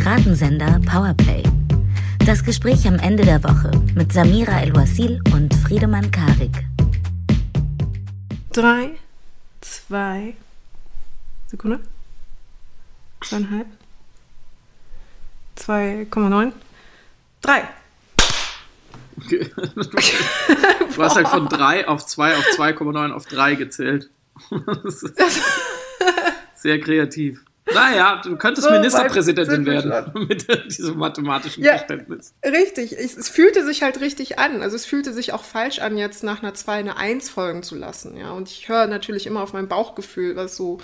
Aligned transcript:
Piratensender 0.00 0.80
Powerplay. 0.86 1.42
Das 2.24 2.44
Gespräch 2.44 2.86
am 2.86 3.00
Ende 3.00 3.24
der 3.24 3.42
Woche 3.42 3.72
mit 3.96 4.12
Samira 4.12 4.60
El-Wasil 4.60 5.20
und 5.34 5.52
Friedemann 5.52 6.08
Karik. 6.12 6.52
Drei, 8.52 8.90
zwei, 9.60 10.36
Sekunde. 11.48 11.80
Zweieinhalb. 13.22 13.66
2,9. 15.56 16.52
Drei. 17.40 17.68
Okay. 19.16 19.50
Du 20.94 21.02
hast 21.02 21.16
halt 21.16 21.26
von 21.26 21.48
3 21.48 21.88
auf 21.88 22.06
2 22.06 22.36
auf 22.36 22.44
2,9 22.56 23.10
auf 23.10 23.26
3 23.26 23.56
gezählt. 23.56 24.10
Sehr 26.54 26.80
kreativ. 26.80 27.42
Naja, 27.74 28.20
du 28.22 28.36
könntest 28.36 28.66
so, 28.66 28.72
Ministerpräsidentin 28.72 29.66
werden 29.66 30.12
mit 30.28 30.46
diesem 30.70 30.98
mathematischen 30.98 31.62
ja, 31.62 31.72
Verständnis. 31.72 32.34
Richtig, 32.44 32.92
es, 32.98 33.16
es, 33.16 33.28
fühlte 33.28 33.64
sich 33.64 33.82
halt 33.82 34.00
richtig 34.00 34.38
an. 34.38 34.62
Also 34.62 34.76
es 34.76 34.86
fühlte 34.86 35.12
sich 35.12 35.32
auch 35.32 35.44
falsch 35.44 35.78
an, 35.78 35.98
jetzt 35.98 36.22
nach 36.22 36.42
einer 36.42 36.54
2 36.54 36.72
eine 36.72 36.96
1 36.96 37.28
folgen 37.30 37.62
zu 37.62 37.74
lassen. 37.74 38.16
Ja, 38.16 38.32
und 38.32 38.48
ich 38.48 38.68
höre 38.68 38.86
natürlich 38.86 39.26
immer 39.26 39.42
auf 39.42 39.52
mein 39.52 39.68
Bauchgefühl, 39.68 40.36
was 40.36 40.56
so 40.56 40.78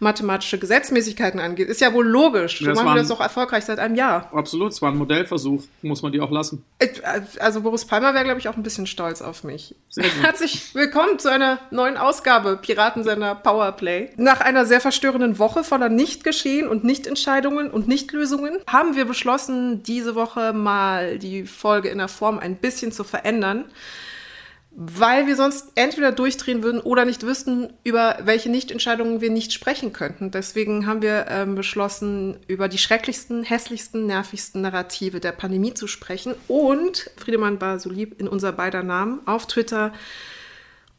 mathematische 0.00 0.58
Gesetzmäßigkeiten 0.58 1.38
angeht. 1.40 1.68
Ist 1.68 1.80
ja 1.80 1.92
wohl 1.92 2.06
logisch. 2.06 2.58
So 2.58 2.70
machen 2.72 2.86
wir 2.86 2.94
das 2.96 3.10
auch 3.10 3.20
erfolgreich 3.20 3.64
seit 3.64 3.78
einem 3.78 3.94
Jahr. 3.94 4.30
Absolut, 4.32 4.72
es 4.72 4.82
war 4.82 4.90
ein 4.90 4.96
Modellversuch. 4.96 5.62
Muss 5.82 6.02
man 6.02 6.10
die 6.10 6.20
auch 6.20 6.30
lassen. 6.30 6.64
Also 7.38 7.60
Boris 7.60 7.84
Palmer 7.84 8.14
wäre, 8.14 8.24
glaube 8.24 8.40
ich, 8.40 8.48
auch 8.48 8.56
ein 8.56 8.62
bisschen 8.62 8.86
stolz 8.86 9.20
auf 9.22 9.44
mich. 9.44 9.74
Herzlich 10.22 10.74
willkommen 10.74 11.18
zu 11.18 11.30
einer 11.30 11.58
neuen 11.70 11.98
Ausgabe 11.98 12.56
Piratensender 12.56 13.34
Powerplay. 13.34 14.10
Nach 14.16 14.40
einer 14.40 14.64
sehr 14.64 14.80
verstörenden 14.80 15.38
Woche 15.38 15.62
voller 15.64 15.90
Nicht-Geschehen 15.90 16.66
und 16.66 16.82
Nicht-Entscheidungen 16.82 17.70
und 17.70 17.86
Nicht-Lösungen 17.86 18.58
haben 18.66 18.96
wir 18.96 19.04
beschlossen, 19.04 19.82
diese 19.82 20.14
Woche 20.14 20.54
mal 20.54 21.18
die 21.18 21.44
Folge 21.44 21.90
in 21.90 21.98
der 21.98 22.08
Form 22.08 22.38
ein 22.38 22.56
bisschen 22.56 22.90
zu 22.90 23.04
verändern 23.04 23.66
weil 24.72 25.26
wir 25.26 25.34
sonst 25.34 25.72
entweder 25.74 26.12
durchdrehen 26.12 26.62
würden 26.62 26.80
oder 26.80 27.04
nicht 27.04 27.24
wüssten, 27.24 27.72
über 27.82 28.18
welche 28.22 28.50
Nichtentscheidungen 28.50 29.20
wir 29.20 29.30
nicht 29.30 29.52
sprechen 29.52 29.92
könnten. 29.92 30.30
Deswegen 30.30 30.86
haben 30.86 31.02
wir 31.02 31.26
ähm, 31.28 31.56
beschlossen, 31.56 32.38
über 32.46 32.68
die 32.68 32.78
schrecklichsten, 32.78 33.42
hässlichsten, 33.42 34.06
nervigsten 34.06 34.62
Narrative 34.62 35.18
der 35.18 35.32
Pandemie 35.32 35.74
zu 35.74 35.88
sprechen. 35.88 36.34
Und 36.46 37.10
Friedemann 37.16 37.60
war 37.60 37.80
so 37.80 37.90
lieb 37.90 38.20
in 38.20 38.28
unser 38.28 38.52
beider 38.52 38.82
Namen 38.82 39.20
auf 39.26 39.46
Twitter 39.46 39.92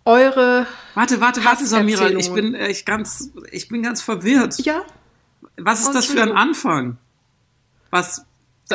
eure. 0.04 0.68
Warte, 0.94 1.22
warte, 1.22 1.46
warte, 1.46 1.66
Samira, 1.66 2.10
ich 2.10 2.32
bin 2.34 2.54
äh, 2.54 2.70
ich 2.70 2.86
ganz, 2.86 3.32
ich 3.52 3.70
bin 3.70 3.84
ganz 3.84 4.02
verwirrt. 4.02 4.60
Ja. 4.60 4.84
Was 5.58 5.82
ist 5.82 5.94
das 5.94 6.08
für 6.08 6.22
ein 6.22 6.32
Anfang? 6.32 6.98
Was? 7.90 8.26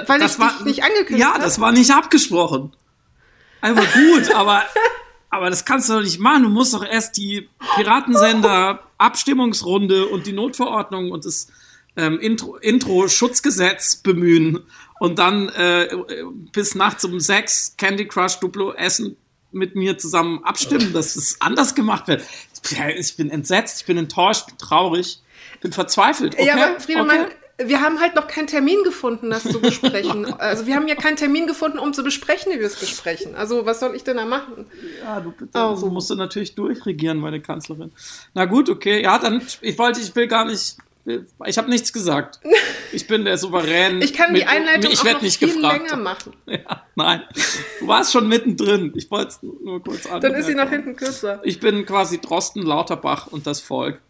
Weil 0.06 0.20
das 0.20 0.34
ich 0.34 0.38
war, 0.38 0.62
nicht 0.64 0.82
angekündigt 0.82 1.18
Ja, 1.18 1.38
das 1.38 1.60
war 1.60 1.72
nicht 1.72 1.90
abgesprochen. 1.90 2.72
Also 3.66 3.82
gut, 3.98 4.32
aber, 4.32 4.62
aber 5.28 5.50
das 5.50 5.64
kannst 5.64 5.88
du 5.88 5.94
doch 5.94 6.02
nicht 6.02 6.20
machen. 6.20 6.44
Du 6.44 6.48
musst 6.50 6.72
doch 6.72 6.84
erst 6.84 7.16
die 7.16 7.48
Piratensender 7.74 8.80
Abstimmungsrunde 8.96 10.06
und 10.06 10.26
die 10.26 10.32
Notverordnung 10.32 11.10
und 11.10 11.24
das 11.24 11.48
ähm, 11.96 12.20
Intro-Schutzgesetz 12.20 13.96
Intro 13.96 14.12
bemühen 14.12 14.60
und 15.00 15.18
dann 15.18 15.48
äh, 15.48 15.88
bis 16.52 16.76
nachts 16.76 17.04
um 17.04 17.18
sechs 17.18 17.74
Candy 17.76 18.06
Crush 18.06 18.38
Duplo 18.38 18.72
essen 18.72 19.16
mit 19.50 19.74
mir 19.74 19.98
zusammen 19.98 20.44
abstimmen, 20.44 20.92
dass 20.92 21.16
es 21.16 21.40
anders 21.40 21.74
gemacht 21.74 22.06
wird. 22.06 22.22
Ich 22.98 23.16
bin 23.16 23.30
entsetzt, 23.30 23.80
ich 23.80 23.86
bin 23.86 23.96
enttäuscht, 23.96 24.42
ich 24.42 24.46
bin 24.46 24.58
traurig, 24.58 25.20
bin 25.60 25.72
verzweifelt. 25.72 26.34
Okay? 26.34 26.46
Ja, 26.46 26.54
aber 26.54 26.80
Friedemann, 26.80 27.26
okay 27.26 27.34
wir 27.58 27.80
haben 27.80 28.00
halt 28.00 28.14
noch 28.14 28.26
keinen 28.26 28.46
Termin 28.46 28.82
gefunden, 28.84 29.30
das 29.30 29.44
zu 29.44 29.60
besprechen. 29.60 30.26
also 30.34 30.66
wir 30.66 30.74
haben 30.74 30.88
ja 30.88 30.94
keinen 30.94 31.16
Termin 31.16 31.46
gefunden, 31.46 31.78
um 31.78 31.92
zu 31.92 32.02
besprechen, 32.02 32.52
wie 32.52 32.58
wir 32.58 32.66
es 32.66 32.76
besprechen. 32.76 33.34
Also 33.34 33.66
was 33.66 33.80
soll 33.80 33.94
ich 33.94 34.04
denn 34.04 34.16
da 34.16 34.26
machen? 34.26 34.66
Ja, 35.02 35.20
du 35.20 35.32
oh. 35.54 35.76
so 35.76 35.88
musst 35.88 36.10
du 36.10 36.14
natürlich 36.14 36.54
durchregieren, 36.54 37.18
meine 37.18 37.40
Kanzlerin. 37.40 37.92
Na 38.34 38.44
gut, 38.44 38.68
okay. 38.68 39.02
Ja, 39.02 39.18
dann, 39.18 39.42
ich 39.60 39.78
wollte, 39.78 40.00
ich 40.00 40.14
will 40.14 40.26
gar 40.26 40.44
nicht, 40.44 40.76
ich 41.46 41.56
habe 41.56 41.70
nichts 41.70 41.92
gesagt. 41.92 42.40
Ich 42.92 43.06
bin 43.06 43.24
der 43.24 43.38
Souverän. 43.38 44.02
Ich 44.02 44.12
kann 44.12 44.34
die 44.34 44.44
Einleitung 44.44 44.92
ich 44.92 45.00
auch 45.00 45.12
noch 45.12 45.22
nicht 45.22 45.38
viel 45.38 45.54
gefragt. 45.54 45.82
länger 45.82 45.96
machen. 45.96 46.34
Ja, 46.46 46.82
nein, 46.94 47.22
du 47.80 47.86
warst 47.86 48.12
schon 48.12 48.28
mittendrin. 48.28 48.92
Ich 48.96 49.10
wollte 49.10 49.28
es 49.28 49.42
nur 49.42 49.82
kurz 49.82 50.06
an. 50.06 50.20
Dann 50.20 50.34
ist 50.34 50.46
sie 50.46 50.54
nach 50.54 50.70
hinten 50.70 50.96
kürzer. 50.96 51.40
Ich 51.44 51.60
bin 51.60 51.86
quasi 51.86 52.20
Drosten, 52.20 52.62
Lauterbach 52.62 53.28
und 53.28 53.46
das 53.46 53.60
Volk. 53.60 54.00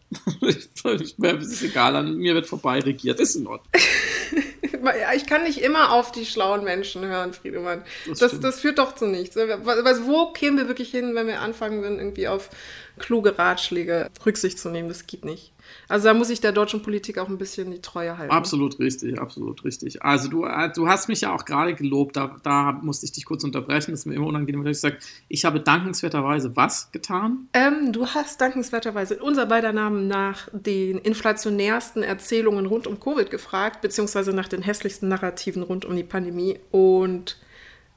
Mir 1.16 1.40
ist 1.40 1.62
egal, 1.62 1.96
an 1.96 2.16
mir 2.16 2.34
wird 2.34 2.46
vorbei 2.46 2.80
regiert. 2.80 3.18
Ist 3.20 3.36
in 3.36 3.46
Ordnung. 3.46 3.72
ich 5.16 5.26
kann 5.26 5.42
nicht 5.42 5.58
immer 5.58 5.92
auf 5.92 6.12
die 6.12 6.26
schlauen 6.26 6.64
Menschen 6.64 7.04
hören, 7.04 7.32
Friedemann. 7.32 7.82
Das, 8.06 8.18
das, 8.18 8.40
das 8.40 8.60
führt 8.60 8.78
doch 8.78 8.94
zu 8.94 9.06
nichts. 9.06 9.36
Wo 9.36 10.32
kämen 10.32 10.58
wir 10.58 10.68
wirklich 10.68 10.90
hin, 10.90 11.14
wenn 11.14 11.26
wir 11.26 11.40
anfangen 11.40 11.82
würden, 11.82 11.98
irgendwie 11.98 12.28
auf 12.28 12.50
kluge 12.98 13.38
Ratschläge 13.38 14.10
Rücksicht 14.24 14.58
zu 14.58 14.70
nehmen? 14.70 14.88
Das 14.88 15.06
geht 15.06 15.24
nicht. 15.24 15.52
Also 15.88 16.08
da 16.08 16.14
muss 16.14 16.30
ich 16.30 16.40
der 16.40 16.52
deutschen 16.52 16.82
Politik 16.82 17.18
auch 17.18 17.28
ein 17.28 17.38
bisschen 17.38 17.70
die 17.70 17.80
Treue 17.80 18.18
halten. 18.18 18.32
Absolut 18.32 18.78
richtig, 18.78 19.18
absolut 19.18 19.64
richtig. 19.64 20.02
Also 20.02 20.28
du, 20.28 20.44
äh, 20.44 20.70
du 20.72 20.88
hast 20.88 21.08
mich 21.08 21.20
ja 21.20 21.34
auch 21.34 21.44
gerade 21.44 21.74
gelobt, 21.74 22.16
da, 22.16 22.36
da 22.42 22.72
musste 22.72 23.06
ich 23.06 23.12
dich 23.12 23.24
kurz 23.24 23.44
unterbrechen, 23.44 23.90
das 23.90 24.00
ist 24.00 24.06
mir 24.06 24.14
immer 24.14 24.26
unangenehm, 24.26 24.64
wenn 24.64 24.70
ich 24.70 24.80
sage, 24.80 24.98
ich 25.28 25.44
habe 25.44 25.60
dankenswerterweise 25.60 26.56
was 26.56 26.90
getan? 26.92 27.48
Ähm, 27.52 27.92
du 27.92 28.06
hast 28.06 28.40
dankenswerterweise 28.40 29.18
unser 29.18 29.46
beider 29.46 29.72
Namen 29.72 30.08
nach 30.08 30.48
den 30.52 30.98
inflationärsten 30.98 32.02
Erzählungen 32.02 32.66
rund 32.66 32.86
um 32.86 33.00
Covid 33.00 33.30
gefragt, 33.30 33.80
beziehungsweise 33.80 34.32
nach 34.32 34.48
den 34.48 34.62
hässlichsten 34.62 35.08
Narrativen 35.08 35.62
rund 35.62 35.84
um 35.84 35.96
die 35.96 36.04
Pandemie 36.04 36.58
und 36.70 37.38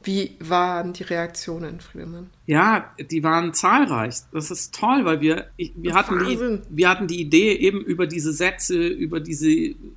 wie 0.02 0.38
waren 0.40 0.94
die 0.94 1.04
Reaktionen, 1.04 1.82
Friedemann? 1.82 2.30
Ja, 2.46 2.94
die 2.98 3.22
waren 3.22 3.54
zahlreich. 3.54 4.16
Das 4.32 4.50
ist 4.50 4.74
toll, 4.74 5.04
weil 5.04 5.20
wir, 5.20 5.50
wir, 5.58 5.94
hatten 5.94 6.20
die, 6.26 6.60
wir 6.70 6.90
hatten 6.90 7.08
die 7.08 7.20
Idee 7.20 7.54
eben 7.54 7.82
über 7.82 8.08
diese 8.08 8.32
Sätze, 8.32 8.88
über 8.88 9.20
diese 9.20 9.50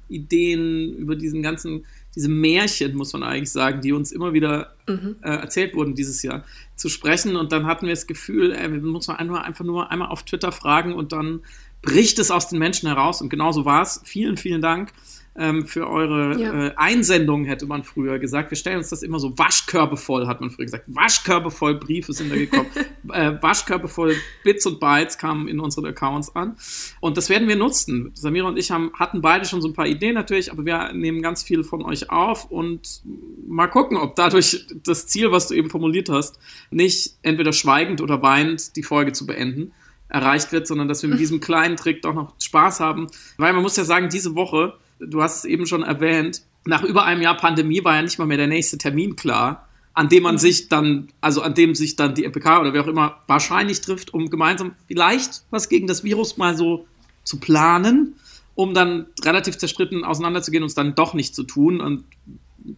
Ideen, 0.09 0.93
über 0.97 1.15
diesen 1.15 1.41
ganzen, 1.41 1.87
diese 2.17 2.29
Märchen, 2.29 2.97
muss 2.97 3.13
man 3.13 3.23
eigentlich 3.23 3.53
sagen, 3.53 3.81
die 3.81 3.93
uns 3.93 4.11
immer 4.11 4.33
wieder 4.33 4.75
mhm. 4.89 5.17
äh, 5.23 5.37
erzählt 5.37 5.75
wurden 5.75 5.95
dieses 5.95 6.23
Jahr, 6.25 6.45
zu 6.75 6.89
sprechen. 6.89 7.37
Und 7.37 7.53
dann 7.53 7.67
hatten 7.67 7.87
wir 7.87 7.95
das 7.95 8.09
Gefühl, 8.09 8.53
ey, 8.53 8.73
wir 8.73 8.81
müssen 8.81 9.15
einfach 9.15 9.65
nur 9.65 9.91
einmal 9.93 10.09
auf 10.09 10.25
Twitter 10.25 10.51
fragen 10.51 10.95
und 10.95 11.13
dann 11.13 11.43
bricht 11.81 12.19
es 12.19 12.33
aus 12.33 12.49
den 12.49 12.59
Menschen 12.59 12.89
heraus. 12.89 13.23
Und 13.23 13.29
genauso 13.29 13.65
war 13.65 13.83
es. 13.83 14.01
Vielen, 14.05 14.37
vielen 14.37 14.63
Dank 14.63 14.93
ähm, 15.35 15.67
für 15.67 15.89
eure 15.89 16.39
ja. 16.39 16.67
äh, 16.67 16.73
Einsendungen, 16.77 17.47
hätte 17.47 17.65
man 17.67 17.85
früher 17.85 18.19
gesagt. 18.19 18.51
Wir 18.51 18.57
stellen 18.57 18.79
uns 18.79 18.91
das 18.91 19.03
immer 19.03 19.19
so 19.19 19.37
waschkörbevoll, 19.39 20.27
hat 20.27 20.41
man 20.41 20.51
früher 20.51 20.67
gesagt. 20.67 20.85
Waschkörbevoll 20.89 21.77
Briefe 21.77 22.13
sind 22.13 22.31
da 22.31 22.37
gekommen. 22.37 22.67
äh, 23.13 23.33
waschkörbevoll 23.41 24.15
Bits 24.45 24.67
und 24.67 24.79
Bytes 24.79 25.17
kamen 25.17 25.49
in 25.49 25.59
unseren 25.59 25.87
Accounts 25.87 26.37
an. 26.37 26.57
Und 27.01 27.17
das 27.17 27.31
werden 27.31 27.49
wir 27.49 27.57
nutzen. 27.57 28.11
Samira 28.15 28.49
und 28.49 28.59
ich 28.59 28.71
haben, 28.71 28.93
hatten 28.95 29.23
beide 29.23 29.47
schon 29.47 29.63
so 29.63 29.69
ein 29.69 29.75
paar 29.75 29.87
Ideen 29.87 30.15
natürlich, 30.15 30.53
aber 30.53 30.67
wir 30.67 30.93
nehmen 30.93 31.23
ganz 31.23 31.43
viel 31.43 31.65
von 31.65 31.83
euch 31.83 32.11
auf 32.11 32.51
und 32.51 33.03
mal 33.49 33.69
gucken, 33.69 33.97
ob 33.97 34.17
dadurch 34.17 34.67
das 34.85 35.07
Ziel, 35.07 35.33
was 35.33 35.49
du 35.49 35.55
eben 35.55 35.71
formuliert 35.71 36.11
hast, 36.11 36.39
nicht 36.71 37.17
entweder 37.23 37.53
schweigend 37.53 38.03
oder 38.03 38.21
weinend 38.21 38.77
die 38.77 38.83
Folge 38.83 39.13
zu 39.13 39.27
beenden 39.27 39.73
erreicht 40.09 40.53
wird, 40.53 40.67
sondern 40.67 40.89
dass 40.89 41.03
wir 41.03 41.09
mit 41.09 41.19
diesem 41.19 41.41
kleinen 41.41 41.77
Trick 41.77 42.03
doch 42.03 42.13
noch 42.13 42.35
Spaß 42.39 42.81
haben. 42.81 43.07
Weil 43.39 43.55
man 43.55 43.63
muss 43.63 43.77
ja 43.77 43.85
sagen, 43.85 44.11
diese 44.11 44.35
Woche 44.35 44.75
du 45.07 45.23
hast 45.23 45.39
es 45.39 45.45
eben 45.45 45.67
schon 45.67 45.83
erwähnt, 45.83 46.43
nach 46.65 46.85
über 46.85 47.05
einem 47.05 47.23
Jahr 47.23 47.37
Pandemie 47.37 47.85
war 47.85 47.97
ja 47.97 48.03
nicht 48.03 48.19
mal 48.19 48.27
mehr 48.27 48.37
der 48.37 48.47
nächste 48.47 48.79
Termin 48.79 49.17
klar, 49.17 49.69
an 49.95 50.09
dem 50.09 50.23
man 50.23 50.37
mhm. 50.37 50.39
sich 50.39 50.69
dann, 50.69 51.09
also 51.21 51.43
an 51.43 51.55
dem 51.55 51.75
sich 51.75 51.97
dann 51.97 52.15
die 52.15 52.25
EPK 52.25 52.61
oder 52.61 52.73
wer 52.73 52.83
auch 52.83 52.89
immer 52.89 53.21
wahrscheinlich 53.27 53.81
trifft, 53.81 54.15
um 54.15 54.31
gemeinsam 54.31 54.75
vielleicht 54.87 55.45
was 55.51 55.69
gegen 55.69 55.87
das 55.87 56.05
Virus 56.05 56.37
mal 56.37 56.57
so 56.57 56.87
zu 57.25 57.39
planen, 57.39 58.15
um 58.55 58.75
dann 58.75 59.07
relativ 59.25 59.59
zerstritten 59.59 60.05
auseinanderzugehen 60.05 60.63
und 60.63 60.69
es 60.69 60.75
dann 60.75 60.95
doch 60.95 61.15
nicht 61.15 61.35
zu 61.35 61.43
tun. 61.43 61.81
Und 61.81 62.05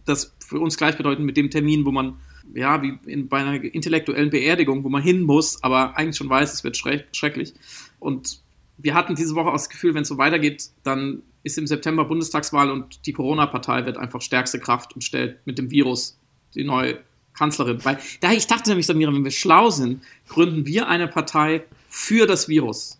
das 0.05 0.35
für 0.39 0.59
uns 0.59 0.77
gleichbedeutend 0.77 1.25
mit 1.25 1.37
dem 1.37 1.49
Termin, 1.49 1.85
wo 1.85 1.91
man, 1.91 2.15
ja, 2.53 2.81
wie 2.81 2.97
in, 3.05 3.27
bei 3.27 3.37
einer 3.39 3.63
intellektuellen 3.63 4.29
Beerdigung, 4.29 4.83
wo 4.83 4.89
man 4.89 5.01
hin 5.01 5.23
muss, 5.23 5.63
aber 5.63 5.97
eigentlich 5.97 6.17
schon 6.17 6.29
weiß, 6.29 6.53
es 6.53 6.63
wird 6.63 6.77
schrecklich. 6.77 7.53
Und 7.99 8.41
wir 8.77 8.93
hatten 8.93 9.15
diese 9.15 9.35
Woche 9.35 9.49
auch 9.49 9.53
das 9.53 9.69
Gefühl, 9.69 9.93
wenn 9.93 10.01
es 10.01 10.09
so 10.09 10.17
weitergeht, 10.17 10.69
dann 10.83 11.21
ist 11.45 11.59
im 11.59 11.67
September 11.67 12.05
Bundestagswahl 12.05 12.71
und 12.71 13.05
die 13.05 13.13
Corona-Partei 13.13 13.85
wird 13.85 13.97
einfach 13.97 14.19
stärkste 14.19 14.59
Kraft 14.59 14.95
und 14.95 15.03
stellt 15.03 15.45
mit 15.45 15.59
dem 15.59 15.69
Virus 15.69 16.17
die 16.55 16.63
neue 16.63 16.97
Kanzlerin. 17.33 17.85
Weil 17.85 17.99
da 18.19 18.31
ich 18.31 18.47
dachte 18.47 18.69
nämlich, 18.69 18.87
Samira, 18.87 19.13
wenn 19.13 19.23
wir 19.23 19.29
schlau 19.31 19.69
sind, 19.69 20.01
gründen 20.27 20.65
wir 20.65 20.87
eine 20.89 21.07
Partei 21.07 21.63
für 21.87 22.25
das 22.25 22.49
Virus. 22.49 22.99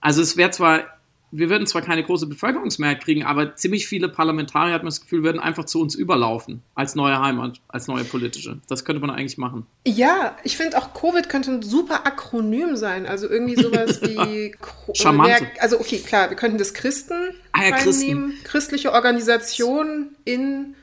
Also 0.00 0.22
es 0.22 0.38
wäre 0.38 0.50
zwar 0.50 0.93
wir 1.36 1.50
würden 1.50 1.66
zwar 1.66 1.82
keine 1.82 2.04
große 2.04 2.26
Bevölkerungsmehrheit 2.28 3.02
kriegen, 3.02 3.24
aber 3.24 3.56
ziemlich 3.56 3.88
viele 3.88 4.08
Parlamentarier, 4.08 4.72
hat 4.72 4.82
man 4.82 4.90
das 4.90 5.00
Gefühl, 5.00 5.24
würden 5.24 5.40
einfach 5.40 5.64
zu 5.64 5.80
uns 5.80 5.96
überlaufen 5.96 6.62
als 6.76 6.94
neue 6.94 7.20
Heimat, 7.20 7.60
als 7.66 7.88
neue 7.88 8.04
politische. 8.04 8.60
Das 8.68 8.84
könnte 8.84 9.00
man 9.00 9.10
eigentlich 9.10 9.36
machen. 9.36 9.66
Ja, 9.84 10.36
ich 10.44 10.56
finde 10.56 10.78
auch 10.78 10.94
Covid 10.94 11.28
könnte 11.28 11.50
ein 11.50 11.62
super 11.62 12.06
Akronym 12.06 12.76
sein. 12.76 13.06
Also 13.06 13.28
irgendwie 13.28 13.56
sowas 13.56 14.00
wie. 14.02 14.54
Charmant. 14.94 15.42
Also 15.58 15.80
okay, 15.80 15.98
klar, 15.98 16.30
wir 16.30 16.36
könnten 16.36 16.58
das 16.58 16.72
Christen 16.72 17.34
ah, 17.52 17.64
ja, 17.64 17.76
Christen. 17.76 18.34
Christliche 18.44 18.92
Organisation 18.92 20.14
in 20.24 20.76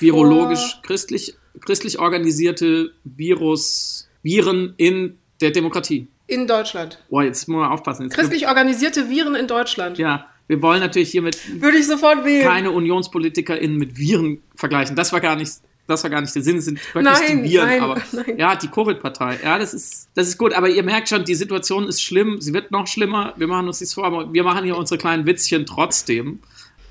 virologisch 0.00 0.80
christlich, 0.82 1.36
christlich 1.60 2.00
organisierte 2.00 2.92
Virus, 3.04 4.08
Viren 4.22 4.74
in 4.76 5.18
der 5.40 5.52
Demokratie. 5.52 6.08
In 6.26 6.46
Deutschland. 6.46 6.98
Boah, 7.10 7.22
jetzt 7.22 7.46
muss 7.48 7.60
man 7.60 7.70
aufpassen. 7.70 8.04
Jetzt 8.04 8.14
christlich 8.14 8.48
organisierte 8.48 9.10
Viren 9.10 9.34
in 9.34 9.46
Deutschland. 9.46 9.98
Ja, 9.98 10.26
wir 10.48 10.60
wollen 10.62 10.80
natürlich 10.80 11.10
hiermit 11.10 11.38
Würde 11.60 11.78
ich 11.78 11.86
sofort 11.86 12.24
wählen. 12.24 12.46
keine 12.46 12.70
UnionspolitikerInnen 12.70 13.76
mit 13.76 13.96
Viren 13.98 14.42
vergleichen. 14.54 14.96
Das 14.96 15.12
war 15.12 15.20
gar 15.20 15.36
nicht, 15.36 15.52
das 15.86 16.02
war 16.02 16.10
gar 16.10 16.22
nicht 16.22 16.34
der 16.34 16.42
Sinn, 16.42 16.56
es 16.56 16.64
sind 16.64 16.78
wirklich 16.94 17.12
Nein, 17.18 17.42
die 17.44 17.50
Viren. 17.50 17.66
nein, 17.68 17.80
aber 17.82 18.00
nein. 18.12 18.38
ja, 18.38 18.56
die 18.56 18.68
Covid-Partei. 18.68 19.38
Ja, 19.44 19.58
das 19.58 19.74
ist, 19.74 20.08
das 20.14 20.28
ist 20.28 20.38
gut. 20.38 20.54
Aber 20.54 20.68
ihr 20.68 20.82
merkt 20.82 21.10
schon, 21.10 21.24
die 21.24 21.34
Situation 21.34 21.86
ist 21.88 22.00
schlimm. 22.02 22.40
Sie 22.40 22.54
wird 22.54 22.70
noch 22.70 22.86
schlimmer. 22.86 23.34
Wir 23.36 23.46
machen 23.46 23.66
uns 23.66 23.80
nichts 23.80 23.94
vor, 23.94 24.04
aber 24.04 24.32
wir 24.32 24.44
machen 24.44 24.64
hier 24.64 24.76
unsere 24.78 24.96
kleinen 24.98 25.26
Witzchen 25.26 25.66
trotzdem. 25.66 26.40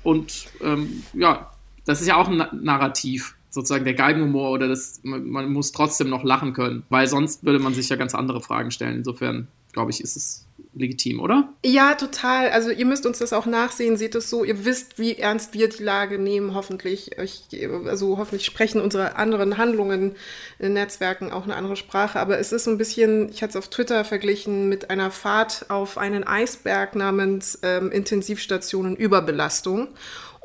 Und 0.04 0.46
ähm, 0.62 1.02
ja, 1.12 1.50
das 1.86 2.00
ist 2.00 2.06
ja 2.06 2.16
auch 2.16 2.28
ein 2.28 2.36
Na- 2.36 2.50
Narrativ, 2.52 3.34
sozusagen 3.54 3.84
der 3.84 3.94
Galgenhumor 3.94 4.50
oder 4.50 4.68
das, 4.68 5.00
man, 5.02 5.52
muss 5.52 5.72
trotzdem 5.72 6.10
noch 6.10 6.24
lachen 6.24 6.52
können, 6.52 6.82
weil 6.88 7.06
sonst 7.06 7.44
würde 7.44 7.60
man 7.60 7.72
sich 7.72 7.88
ja 7.88 7.96
ganz 7.96 8.14
andere 8.14 8.40
Fragen 8.40 8.70
stellen. 8.70 8.96
Insofern, 8.96 9.48
glaube 9.72 9.92
ich, 9.92 10.00
ist 10.00 10.16
es 10.16 10.44
legitim, 10.74 11.20
oder? 11.20 11.48
Ja, 11.64 11.94
total. 11.94 12.50
Also 12.50 12.70
ihr 12.70 12.84
müsst 12.84 13.06
uns 13.06 13.18
das 13.18 13.32
auch 13.32 13.46
nachsehen, 13.46 13.96
seht 13.96 14.14
es 14.14 14.28
so. 14.28 14.44
Ihr 14.44 14.64
wisst, 14.64 14.98
wie 14.98 15.14
ernst 15.14 15.54
wir 15.54 15.68
die 15.68 15.82
Lage 15.82 16.18
nehmen, 16.18 16.54
hoffentlich. 16.54 17.12
Ich, 17.18 17.68
also 17.86 18.18
hoffentlich 18.18 18.44
sprechen 18.44 18.80
unsere 18.80 19.16
anderen 19.16 19.56
Handlungen 19.56 20.16
in 20.58 20.72
Netzwerken 20.72 21.30
auch 21.30 21.44
eine 21.44 21.56
andere 21.56 21.76
Sprache. 21.76 22.18
Aber 22.18 22.38
es 22.38 22.52
ist 22.52 22.64
so 22.64 22.70
ein 22.70 22.78
bisschen, 22.78 23.28
ich 23.28 23.42
hatte 23.42 23.50
es 23.50 23.56
auf 23.56 23.68
Twitter 23.68 24.04
verglichen 24.04 24.68
mit 24.68 24.90
einer 24.90 25.10
Fahrt 25.10 25.66
auf 25.68 25.96
einen 25.96 26.24
Eisberg 26.24 26.96
namens 26.96 27.58
ähm, 27.62 27.92
Intensivstationen 27.92 28.96
Überbelastung. 28.96 29.88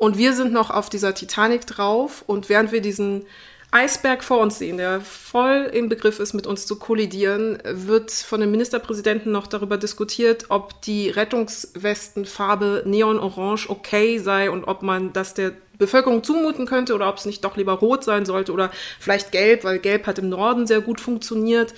Und 0.00 0.16
wir 0.16 0.32
sind 0.32 0.50
noch 0.50 0.70
auf 0.70 0.88
dieser 0.88 1.12
Titanic 1.14 1.66
drauf 1.66 2.24
und 2.26 2.48
während 2.48 2.72
wir 2.72 2.80
diesen 2.80 3.26
Eisberg 3.70 4.24
vor 4.24 4.40
uns 4.40 4.56
sehen, 4.56 4.78
der 4.78 5.02
voll 5.02 5.70
im 5.74 5.90
Begriff 5.90 6.20
ist, 6.20 6.32
mit 6.32 6.46
uns 6.46 6.64
zu 6.64 6.78
kollidieren, 6.78 7.58
wird 7.64 8.10
von 8.10 8.40
dem 8.40 8.50
Ministerpräsidenten 8.50 9.30
noch 9.30 9.46
darüber 9.46 9.76
diskutiert, 9.76 10.46
ob 10.48 10.80
die 10.80 11.10
Rettungswestenfarbe 11.10 12.84
Neon-Orange 12.86 13.68
okay 13.68 14.16
sei 14.16 14.50
und 14.50 14.64
ob 14.64 14.80
man 14.80 15.12
das 15.12 15.34
der 15.34 15.52
Bevölkerung 15.76 16.24
zumuten 16.24 16.64
könnte 16.64 16.94
oder 16.94 17.06
ob 17.10 17.18
es 17.18 17.26
nicht 17.26 17.44
doch 17.44 17.58
lieber 17.58 17.74
rot 17.74 18.02
sein 18.02 18.24
sollte 18.24 18.52
oder 18.52 18.70
vielleicht 18.98 19.32
gelb, 19.32 19.64
weil 19.64 19.80
gelb 19.80 20.06
hat 20.06 20.18
im 20.18 20.30
Norden 20.30 20.66
sehr 20.66 20.80
gut 20.80 20.98
funktioniert. 20.98 21.74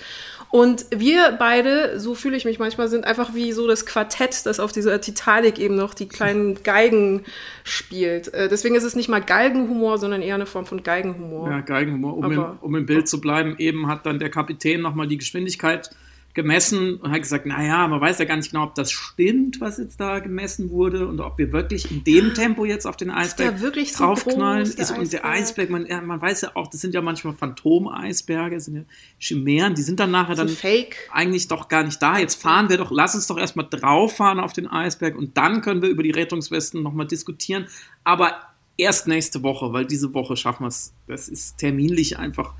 Und 0.53 0.85
wir 0.95 1.35
beide, 1.39 1.99
so 1.99 2.13
fühle 2.13 2.37
ich 2.37 2.45
mich 2.45 2.59
manchmal, 2.59 2.87
sind 2.87 3.05
einfach 3.05 3.33
wie 3.33 3.53
so 3.53 3.67
das 3.67 3.87
Quartett, 3.87 4.45
das 4.45 4.59
auf 4.59 4.71
dieser 4.71 5.01
Titanic 5.01 5.57
eben 5.57 5.75
noch 5.75 5.95
die 5.95 6.07
kleinen 6.07 6.61
Geigen 6.63 7.23
spielt. 7.63 8.31
Äh, 8.35 8.49
deswegen 8.49 8.75
ist 8.75 8.83
es 8.83 8.95
nicht 8.95 9.09
mal 9.09 9.19
Galgenhumor, 9.19 9.97
sondern 9.97 10.21
eher 10.21 10.35
eine 10.35 10.45
Form 10.45 10.67
von 10.67 10.83
Geigenhumor. 10.83 11.49
Ja, 11.49 11.61
Geigenhumor. 11.61 12.17
Um, 12.17 12.31
im, 12.31 12.45
um 12.61 12.75
im 12.75 12.85
Bild 12.85 13.07
zu 13.07 13.19
bleiben, 13.19 13.55
eben 13.57 13.87
hat 13.87 14.05
dann 14.05 14.19
der 14.19 14.29
Kapitän 14.29 14.81
nochmal 14.81 15.07
die 15.07 15.17
Geschwindigkeit 15.17 15.89
gemessen 16.33 16.95
und 16.95 17.11
hat 17.11 17.21
gesagt, 17.21 17.45
naja, 17.45 17.87
man 17.87 18.01
weiß 18.01 18.17
ja 18.17 18.25
gar 18.25 18.37
nicht 18.37 18.51
genau, 18.51 18.63
ob 18.63 18.73
das 18.73 18.91
stimmt, 18.91 19.61
was 19.61 19.77
jetzt 19.77 19.99
da 19.99 20.17
gemessen 20.19 20.71
wurde 20.71 21.07
und 21.07 21.19
ob 21.19 21.37
wir 21.37 21.51
wirklich 21.51 21.91
in 21.91 22.03
dem 22.03 22.33
Tempo 22.33 22.65
jetzt 22.65 22.87
auf 22.87 22.97
den 22.97 23.11
Eisberg 23.11 23.61
wirklich 23.61 23.93
so 23.93 24.05
draufknallen. 24.05 24.63
groß, 24.63 24.75
der 24.75 24.83
ist, 24.83 24.91
und 24.91 25.13
der 25.13 25.25
Eisberg? 25.25 25.43
Eisberg, 25.43 25.69
man, 25.69 25.85
ja, 25.85 26.01
man 26.01 26.19
weiß 26.19 26.41
ja 26.41 26.51
auch, 26.55 26.67
das 26.67 26.81
sind 26.81 26.95
ja 26.95 27.01
manchmal 27.01 27.35
Phantom-Eisberge, 27.35 28.55
das 28.55 28.65
sind 28.65 28.77
ja 28.77 28.83
Chimären, 29.19 29.75
die 29.75 29.83
sind 29.83 29.99
dann 29.99 30.09
nachher 30.09 30.35
dann 30.35 30.49
Fake. 30.49 30.97
eigentlich 31.11 31.47
doch 31.47 31.67
gar 31.67 31.83
nicht 31.83 32.01
da. 32.01 32.17
Jetzt 32.17 32.41
fahren 32.41 32.67
wir 32.69 32.77
doch, 32.77 32.89
lass 32.89 33.13
uns 33.13 33.27
doch 33.27 33.37
erstmal 33.37 33.67
drauf 33.69 34.15
fahren 34.15 34.39
auf 34.39 34.53
den 34.53 34.67
Eisberg 34.67 35.15
und 35.15 35.37
dann 35.37 35.61
können 35.61 35.83
wir 35.83 35.89
über 35.89 36.01
die 36.01 36.11
Rettungswesten 36.11 36.81
nochmal 36.81 37.05
diskutieren. 37.05 37.67
Aber 38.03 38.33
erst 38.77 39.07
nächste 39.07 39.43
Woche, 39.43 39.71
weil 39.71 39.85
diese 39.85 40.13
Woche 40.15 40.35
schaffen 40.35 40.63
wir 40.63 40.69
es. 40.69 40.93
Das 41.07 41.29
ist 41.29 41.59
terminlich 41.59 42.17
einfach 42.17 42.53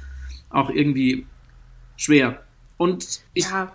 auch 0.50 0.70
irgendwie 0.70 1.26
schwer. 1.98 2.43
Und 2.78 3.22
ich, 3.34 3.46
Ja. 3.50 3.72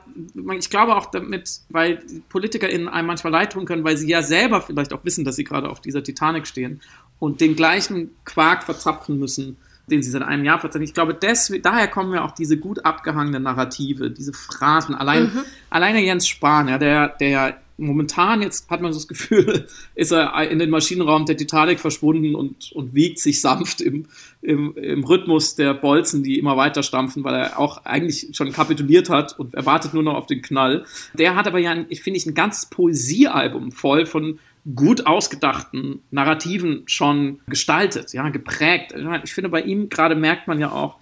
ich 0.59 0.71
glaube 0.71 0.97
auch 0.97 1.07
damit, 1.07 1.61
weil 1.69 2.03
PolitikerInnen 2.29 2.89
einem 2.89 3.07
manchmal 3.07 3.33
leid 3.33 3.53
tun 3.53 3.65
können, 3.65 3.85
weil 3.85 3.97
sie 3.97 4.09
ja 4.09 4.23
selber 4.23 4.61
vielleicht 4.61 4.93
auch 4.93 5.05
wissen, 5.05 5.25
dass 5.25 5.37
sie 5.37 5.45
gerade 5.45 5.71
auf 5.71 5.81
dieser 5.81 6.03
Titanic 6.03 6.47
stehen 6.47 6.81
und 7.19 7.41
den 7.41 7.55
gleichen 7.57 8.11
Quark 8.25 8.65
verzapfen 8.65 9.19
müssen, 9.19 9.57
den 9.87 10.03
sie 10.03 10.11
seit 10.11 10.23
einem 10.23 10.45
Jahr 10.45 10.59
verzapfen. 10.59 10.85
Ich 10.85 10.95
glaube, 10.95 11.15
deswegen, 11.15 11.63
daher 11.63 11.89
kommen 11.89 12.13
ja 12.13 12.25
auch 12.25 12.33
diese 12.33 12.59
gut 12.59 12.85
abgehangenen 12.85 13.45
Narrative, 13.45 14.11
diese 14.11 14.33
Phrasen. 14.33 14.95
Allein, 14.95 15.31
alleine 15.71 16.01
Jens 16.05 16.27
Spahn, 16.29 16.69
ja, 16.69 16.77
der, 16.79 17.09
der 17.09 17.59
momentan, 17.79 18.43
jetzt 18.43 18.69
hat 18.69 18.81
man 18.83 18.93
so 18.93 18.99
das 18.99 19.09
Gefühl, 19.09 19.67
ist 19.95 20.13
er 20.13 20.51
in 20.51 20.59
den 20.59 20.69
Maschinenraum 20.69 21.25
der 21.25 21.37
Titanic 21.37 21.81
verschwunden 21.81 22.35
und, 22.35 22.73
und 22.73 22.95
wiegt 22.95 23.19
sich 23.19 23.41
sanft 23.41 23.81
im, 23.81 24.07
im, 24.43 24.77
im 24.77 25.05
Rhythmus 25.05 25.55
der 25.55 25.75
Bolzen, 25.75 26.23
die 26.23 26.39
immer 26.39 26.57
weiter 26.57 26.83
stampfen, 26.83 27.25
weil 27.25 27.35
er 27.35 27.59
auch 27.59 27.85
eigentlich 27.85 28.29
schon 28.33 28.53
kapituliert 28.53 29.09
hat 29.09 29.39
und 29.39 29.55
er 29.55 29.65
wartet 29.65 29.95
nur 29.95 30.03
noch 30.03 30.15
auf 30.15 30.27
den 30.27 30.43
Knall. 30.43 30.85
Der 31.15 31.37
hat 31.37 31.47
aber 31.47 31.59
ja, 31.59 31.77
ich 31.89 32.03
finde 32.03 32.19
ich, 32.19 32.27
ein 32.27 32.35
ganzes 32.35 32.67
Poesiealbum 32.67 33.73
voll 33.73 34.05
von 34.05 34.39
gut 34.75 35.07
ausgedachten 35.07 36.03
Narrativen 36.11 36.83
schon 36.87 37.41
gestaltet, 37.47 38.13
ja, 38.13 38.29
geprägt. 38.29 38.93
Ich 39.25 39.33
finde, 39.33 39.49
bei 39.49 39.63
ihm 39.63 39.89
gerade 39.89 40.15
merkt 40.15 40.49
man 40.49 40.59
ja 40.59 40.73
auch, 40.73 40.97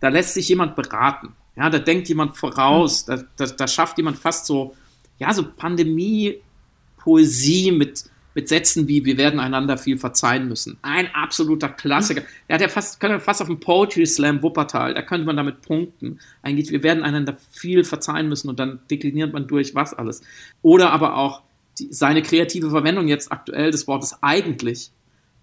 da 0.00 0.08
lässt 0.08 0.34
sich 0.34 0.48
jemand 0.48 0.76
beraten. 0.76 1.32
Ja, 1.56 1.70
da 1.70 1.78
denkt 1.78 2.08
jemand 2.08 2.36
voraus, 2.36 3.06
da, 3.06 3.22
da, 3.36 3.46
da 3.46 3.66
schafft 3.66 3.96
jemand 3.96 4.18
fast 4.18 4.44
so, 4.44 4.74
ja, 5.18 5.32
so 5.32 5.44
Pandemie-Poesie 5.56 7.72
mit, 7.72 8.04
mit 8.34 8.48
Sätzen 8.48 8.88
wie 8.88 9.04
wir 9.04 9.16
werden 9.16 9.40
einander 9.40 9.78
viel 9.78 9.98
verzeihen 9.98 10.48
müssen. 10.48 10.78
Ein 10.82 11.08
absoluter 11.14 11.68
Klassiker. 11.68 12.22
Der 12.48 12.54
hat 12.54 12.60
ja 12.60 12.68
fast, 12.68 13.00
könnte 13.00 13.20
fast 13.20 13.40
auf 13.40 13.48
dem 13.48 13.60
Poetry 13.60 14.06
Slam 14.06 14.42
Wuppertal, 14.42 14.94
da 14.94 15.02
könnte 15.02 15.26
man 15.26 15.36
damit 15.36 15.62
punkten. 15.62 16.18
Eigentlich, 16.42 16.70
wir 16.70 16.82
werden 16.82 17.02
einander 17.02 17.36
viel 17.50 17.84
verzeihen 17.84 18.28
müssen 18.28 18.48
und 18.48 18.58
dann 18.58 18.80
dekliniert 18.90 19.32
man 19.32 19.46
durch 19.46 19.74
was 19.74 19.94
alles. 19.94 20.22
Oder 20.62 20.92
aber 20.92 21.16
auch 21.16 21.42
die, 21.78 21.92
seine 21.92 22.22
kreative 22.22 22.70
Verwendung 22.70 23.08
jetzt 23.08 23.32
aktuell 23.32 23.70
des 23.70 23.86
Wortes 23.86 24.18
eigentlich. 24.22 24.90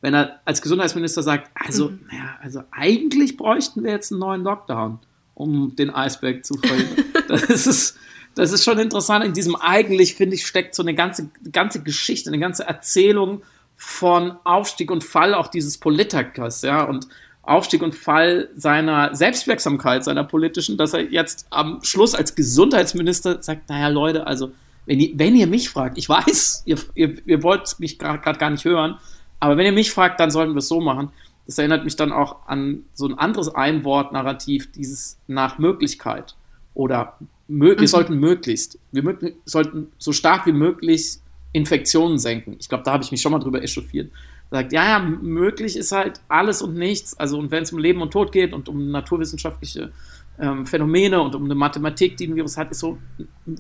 Wenn 0.01 0.13
er 0.13 0.41
als 0.43 0.61
Gesundheitsminister 0.61 1.23
sagt, 1.23 1.49
also, 1.55 1.93
naja, 2.11 2.37
also 2.41 2.63
eigentlich 2.71 3.37
bräuchten 3.37 3.83
wir 3.83 3.91
jetzt 3.91 4.11
einen 4.11 4.19
neuen 4.19 4.43
Lockdown, 4.43 4.99
um 5.33 5.75
den 5.77 5.89
Eisberg 5.89 6.45
zu 6.45 6.55
verhindern. 6.55 7.05
das 7.29 7.67
ist, 7.67 7.97
das 8.35 8.51
ist 8.51 8.63
schon 8.63 8.79
interessant. 8.79 9.25
In 9.25 9.33
diesem 9.33 9.55
eigentlich, 9.55 10.15
finde 10.15 10.35
ich, 10.35 10.45
steckt 10.45 10.75
so 10.75 10.83
eine 10.83 10.93
ganze, 10.93 11.29
ganze 11.51 11.83
Geschichte, 11.83 12.29
eine 12.29 12.39
ganze 12.39 12.67
Erzählung 12.67 13.43
von 13.75 14.37
Aufstieg 14.43 14.91
und 14.91 15.03
Fall 15.03 15.33
auch 15.33 15.47
dieses 15.47 15.77
Politikers, 15.77 16.61
ja, 16.61 16.83
und 16.83 17.07
Aufstieg 17.41 17.81
und 17.81 17.93
Fall 17.93 18.49
seiner 18.55 19.13
Selbstwirksamkeit, 19.13 20.03
seiner 20.03 20.23
politischen, 20.23 20.77
dass 20.77 20.93
er 20.93 21.01
jetzt 21.11 21.45
am 21.49 21.83
Schluss 21.83 22.15
als 22.15 22.35
Gesundheitsminister 22.35 23.43
sagt, 23.43 23.69
naja, 23.69 23.89
Leute, 23.89 24.25
also, 24.25 24.51
wenn 24.85 24.99
ihr, 24.99 25.11
wenn 25.15 25.35
ihr 25.35 25.47
mich 25.47 25.69
fragt, 25.69 25.97
ich 25.97 26.07
weiß, 26.07 26.63
ihr, 26.65 26.77
ihr, 26.95 27.17
ihr 27.27 27.43
wollt 27.43 27.79
mich 27.79 27.99
gerade 27.99 28.39
gar 28.39 28.49
nicht 28.49 28.63
hören, 28.63 28.97
aber 29.41 29.57
wenn 29.57 29.65
ihr 29.65 29.73
mich 29.73 29.91
fragt, 29.91 30.21
dann 30.21 30.31
sollten 30.31 30.53
wir 30.53 30.59
es 30.59 30.69
so 30.69 30.79
machen. 30.79 31.11
Das 31.45 31.57
erinnert 31.57 31.83
mich 31.83 31.97
dann 31.97 32.13
auch 32.13 32.47
an 32.47 32.85
so 32.93 33.05
ein 33.05 33.17
anderes 33.19 33.53
Einwort-Narrativ, 33.53 34.71
dieses 34.71 35.17
nach 35.27 35.57
Möglichkeit. 35.57 36.35
Oder 36.73 37.17
wir 37.47 37.87
sollten 37.87 38.19
möglichst, 38.19 38.79
wir 38.91 39.03
mö 39.03 39.15
sollten 39.45 39.87
so 39.97 40.11
stark 40.11 40.45
wie 40.45 40.51
möglich 40.53 41.19
Infektionen 41.51 42.17
senken. 42.17 42.55
Ich 42.59 42.69
glaube, 42.69 42.83
da 42.83 42.93
habe 42.93 43.03
ich 43.03 43.11
mich 43.11 43.21
schon 43.21 43.31
mal 43.31 43.39
drüber 43.39 43.61
echauffiert. 43.61 44.11
Sagt, 44.49 44.71
ja, 44.71 44.85
ja, 44.85 44.99
möglich 44.99 45.75
ist 45.75 45.91
halt 45.91 46.21
alles 46.27 46.61
und 46.61 46.75
nichts. 46.75 47.17
Also, 47.17 47.37
und 47.39 47.51
wenn 47.51 47.63
es 47.63 47.71
um 47.73 47.79
Leben 47.79 48.01
und 48.01 48.11
Tod 48.11 48.31
geht 48.31 48.53
und 48.53 48.69
um 48.69 48.91
naturwissenschaftliche 48.91 49.91
ähm, 50.39 50.65
Phänomene 50.65 51.21
und 51.21 51.35
um 51.35 51.45
eine 51.45 51.55
Mathematik, 51.55 52.17
die 52.17 52.27
ein 52.27 52.35
Virus 52.35 52.57
hat, 52.57 52.71
ist 52.71 52.79
so, 52.79 52.97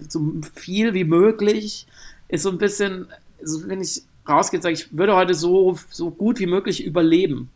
so 0.07 0.33
viel 0.55 0.93
wie 0.93 1.03
möglich, 1.03 1.87
ist 2.27 2.43
so 2.43 2.49
ein 2.49 2.57
bisschen, 2.57 3.07
also 3.39 3.67
wenn 3.67 3.81
ich 3.81 4.03
rausgehe, 4.27 4.61
sage 4.61 4.75
ich, 4.75 4.95
würde 4.95 5.15
heute 5.15 5.33
so, 5.33 5.77
so 5.89 6.11
gut 6.11 6.39
wie 6.39 6.47
möglich 6.47 6.83
überleben. 6.85 7.49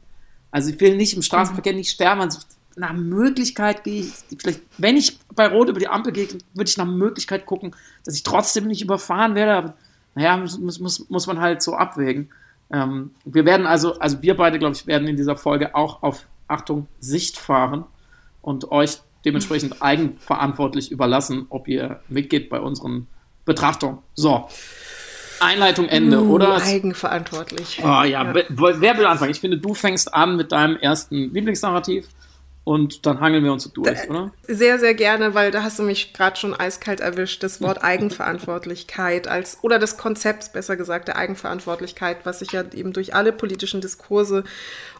Also 0.51 0.72
ich 0.72 0.79
will 0.79 0.98
nicht 0.98 1.15
im 1.15 1.22
Straßenverkehr 1.22 1.74
nicht 1.74 1.89
sterben. 1.89 2.22
Also 2.22 2.39
nach 2.77 2.93
Möglichkeit 2.93 3.84
gehe 3.84 4.01
ich, 4.01 4.13
vielleicht, 4.39 4.62
wenn 4.77 4.98
ich 4.98 5.19
bei 5.36 5.48
Rot 5.48 5.69
über 5.69 5.79
die 5.79 5.88
Ampel 5.88 6.13
gehe, 6.13 6.27
würde 6.53 6.69
ich 6.69 6.77
nach 6.77 6.86
Möglichkeit 6.86 7.46
gucken, 7.46 7.75
dass 8.05 8.15
ich 8.15 8.24
trotzdem 8.24 8.67
nicht 8.67 8.81
überfahren 8.81 9.36
werde. 9.36 9.53
Aber 9.53 9.74
naja, 10.15 10.38
muss, 10.38 10.79
muss, 10.79 11.10
muss 11.10 11.27
man 11.27 11.39
halt 11.39 11.62
so 11.62 11.75
abwägen. 11.75 12.29
Ähm, 12.72 13.12
wir 13.25 13.46
werden 13.46 13.65
also, 13.65 13.98
also 14.00 14.22
wir 14.22 14.38
beide, 14.38 14.60
glaube 14.60 14.75
ich, 14.75 14.86
werden 14.88 15.07
in 15.07 15.15
dieser 15.15 15.38
Folge 15.38 15.75
auch 15.75 16.03
auf, 16.03 16.27
Achtung, 16.48 16.88
Sicht 17.00 17.38
fahren 17.38 17.86
und 18.41 18.72
euch 18.72 19.00
dementsprechend 19.25 19.81
eigenverantwortlich 19.81 20.91
überlassen, 20.91 21.48
ob 21.50 21.67
ihr 21.67 22.01
mitgeht 22.10 22.50
bei 22.50 22.60
unseren 22.60 23.07
Betrachtungen. 23.46 24.00
So. 24.13 24.48
Einleitung 25.39 25.88
Ende, 25.88 26.19
Uh, 26.19 26.34
oder? 26.34 26.62
Eigenverantwortlich. 26.62 27.79
Oh 27.84 28.03
ja, 28.03 28.34
wer 28.34 28.46
wer 28.50 28.98
will 28.98 29.05
anfangen? 29.05 29.31
Ich 29.31 29.39
finde, 29.39 29.60
du 29.60 29.75
fängst 29.75 30.13
an 30.13 30.36
mit 30.36 30.51
deinem 30.51 30.77
ersten 30.77 31.31
Lieblingsnarrativ. 31.31 32.07
Und 32.67 33.05
dann 33.05 33.21
hangeln 33.21 33.45
wir 33.45 33.53
uns 33.53 33.71
durch, 33.71 33.97
da, 34.01 34.09
oder? 34.09 34.31
Sehr, 34.45 34.77
sehr 34.77 34.93
gerne, 34.93 35.33
weil 35.33 35.51
da 35.51 35.63
hast 35.63 35.79
du 35.79 35.83
mich 35.83 36.12
gerade 36.12 36.36
schon 36.36 36.53
eiskalt 36.53 37.00
erwischt. 37.00 37.41
Das 37.41 37.62
Wort 37.62 37.81
Eigenverantwortlichkeit 37.81 39.29
als 39.29 39.59
oder 39.62 39.79
das 39.79 39.95
Konzept, 39.95 40.51
besser 40.51 40.75
gesagt, 40.75 41.07
der 41.07 41.15
Eigenverantwortlichkeit, 41.15 42.25
was 42.25 42.39
sich 42.39 42.51
ja 42.51 42.65
eben 42.74 42.91
durch 42.91 43.15
alle 43.15 43.31
politischen 43.31 43.79
Diskurse 43.79 44.43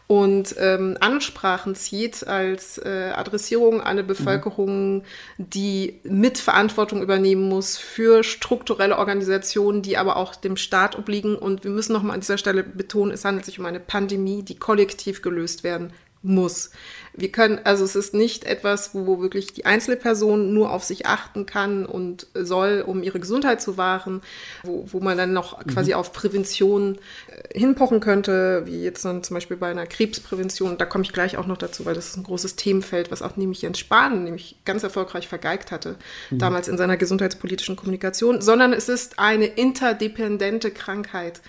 und 0.08 0.56
ähm, 0.58 0.96
Ansprachen 1.02 1.76
zieht 1.76 2.26
als 2.26 2.78
äh, 2.78 3.12
Adressierung 3.14 3.82
an 3.82 3.88
eine 3.88 4.04
mhm. 4.04 4.08
Bevölkerung, 4.08 5.04
die 5.38 6.00
Mitverantwortung 6.04 7.02
übernehmen 7.02 7.50
muss 7.50 7.76
für 7.76 8.24
strukturelle 8.24 8.98
Organisationen, 8.98 9.82
die 9.82 9.98
aber 9.98 10.16
auch 10.16 10.36
dem 10.36 10.56
Staat 10.56 10.98
obliegen. 10.98 11.36
Und 11.36 11.66
wir 11.66 11.72
müssen 11.72 11.92
nochmal 11.92 12.14
an 12.14 12.22
dieser 12.22 12.38
Stelle 12.38 12.64
betonen, 12.64 13.12
es 13.12 13.26
handelt 13.26 13.46
sich 13.46 13.60
um 13.60 13.66
eine 13.66 13.82
Pandemie, 13.82 14.44
die 14.44 14.56
kollektiv 14.56 15.22
gelöst 15.22 15.66
werden 15.66 15.92
muss. 16.22 16.72
Wir 17.14 17.32
können, 17.32 17.60
also 17.64 17.84
es 17.84 17.96
ist 17.96 18.14
nicht 18.14 18.44
etwas, 18.44 18.94
wo 18.94 19.20
wirklich 19.20 19.54
die 19.54 19.66
einzelne 19.66 19.98
Person 19.98 20.54
nur 20.54 20.72
auf 20.72 20.84
sich 20.84 21.08
achten 21.08 21.48
kann 21.48 21.86
und 21.86 22.28
soll, 22.36 22.84
um 22.86 23.02
ihre 23.02 23.20
Gesundheit 23.20 23.60
zu 23.62 23.78
wahren, 23.78 24.22
wo, 24.64 24.86
wo 24.88 25.00
man 25.00 25.18
dann 25.18 25.34
noch 25.34 25.66
mhm. 25.66 25.72
quasi 25.72 25.94
auf 25.96 26.14
Prävention 26.14 27.00
äh, 27.28 27.58
hinpochen 27.58 28.00
könnte, 28.02 28.64
wie 28.66 28.84
jetzt 28.84 29.04
dann 29.04 29.24
zum 29.24 29.34
Beispiel 29.34 29.58
bei 29.58 29.70
einer 29.70 29.88
Krebsprävention. 29.88 30.78
Da 30.78 30.86
komme 30.86 31.04
ich 31.04 31.14
gleich 31.14 31.38
auch 31.38 31.48
noch 31.48 31.58
dazu, 31.58 31.86
weil 31.86 31.96
das 31.96 32.10
ist 32.10 32.18
ein 32.18 32.24
großes 32.24 32.56
Themenfeld, 32.56 33.10
was 33.10 33.24
auch 33.24 33.36
nämlich 33.36 33.64
Jens 33.64 33.80
Spahn 33.80 34.24
nämlich 34.24 34.58
ganz 34.64 34.84
erfolgreich 34.84 35.28
vergeigt 35.28 35.72
hatte, 35.72 35.96
mhm. 36.30 36.40
damals 36.40 36.68
in 36.68 36.78
seiner 36.78 36.98
gesundheitspolitischen 36.98 37.76
Kommunikation, 37.76 38.42
sondern 38.42 38.74
es 38.74 38.90
ist 38.90 39.18
eine 39.18 39.46
interdependente 39.46 40.70
Krankheit 40.70 41.42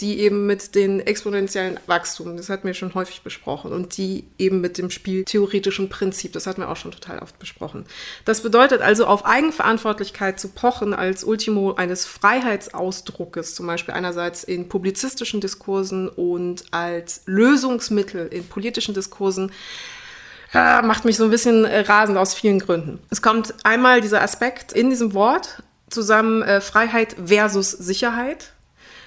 die 0.00 0.20
eben 0.20 0.46
mit 0.46 0.74
den 0.74 1.00
exponentiellen 1.00 1.78
Wachstum, 1.86 2.36
das 2.36 2.48
hatten 2.48 2.66
wir 2.66 2.74
schon 2.74 2.94
häufig 2.94 3.22
besprochen, 3.22 3.72
und 3.72 3.96
die 3.96 4.24
eben 4.38 4.60
mit 4.60 4.78
dem 4.78 4.90
spieltheoretischen 4.90 5.88
Prinzip, 5.88 6.32
das 6.32 6.46
hatten 6.46 6.62
wir 6.62 6.68
auch 6.68 6.76
schon 6.76 6.92
total 6.92 7.18
oft 7.18 7.38
besprochen. 7.38 7.84
Das 8.24 8.42
bedeutet 8.42 8.80
also, 8.80 9.06
auf 9.06 9.24
Eigenverantwortlichkeit 9.24 10.38
zu 10.40 10.48
pochen 10.48 10.94
als 10.94 11.24
Ultimo 11.24 11.74
eines 11.74 12.06
Freiheitsausdruckes, 12.06 13.54
zum 13.54 13.66
Beispiel 13.66 13.94
einerseits 13.94 14.44
in 14.44 14.68
publizistischen 14.68 15.40
Diskursen 15.40 16.08
und 16.08 16.64
als 16.70 17.22
Lösungsmittel 17.26 18.26
in 18.26 18.46
politischen 18.48 18.94
Diskursen, 18.94 19.52
macht 20.52 21.04
mich 21.04 21.16
so 21.16 21.24
ein 21.24 21.30
bisschen 21.30 21.64
äh, 21.64 21.80
rasend 21.80 22.16
aus 22.16 22.34
vielen 22.34 22.60
Gründen. 22.60 22.98
Es 23.10 23.20
kommt 23.20 23.54
einmal 23.64 24.00
dieser 24.00 24.22
Aspekt 24.22 24.72
in 24.72 24.90
diesem 24.90 25.12
Wort 25.12 25.62
zusammen 25.90 26.42
äh, 26.42 26.60
Freiheit 26.60 27.16
versus 27.24 27.70
Sicherheit 27.70 28.52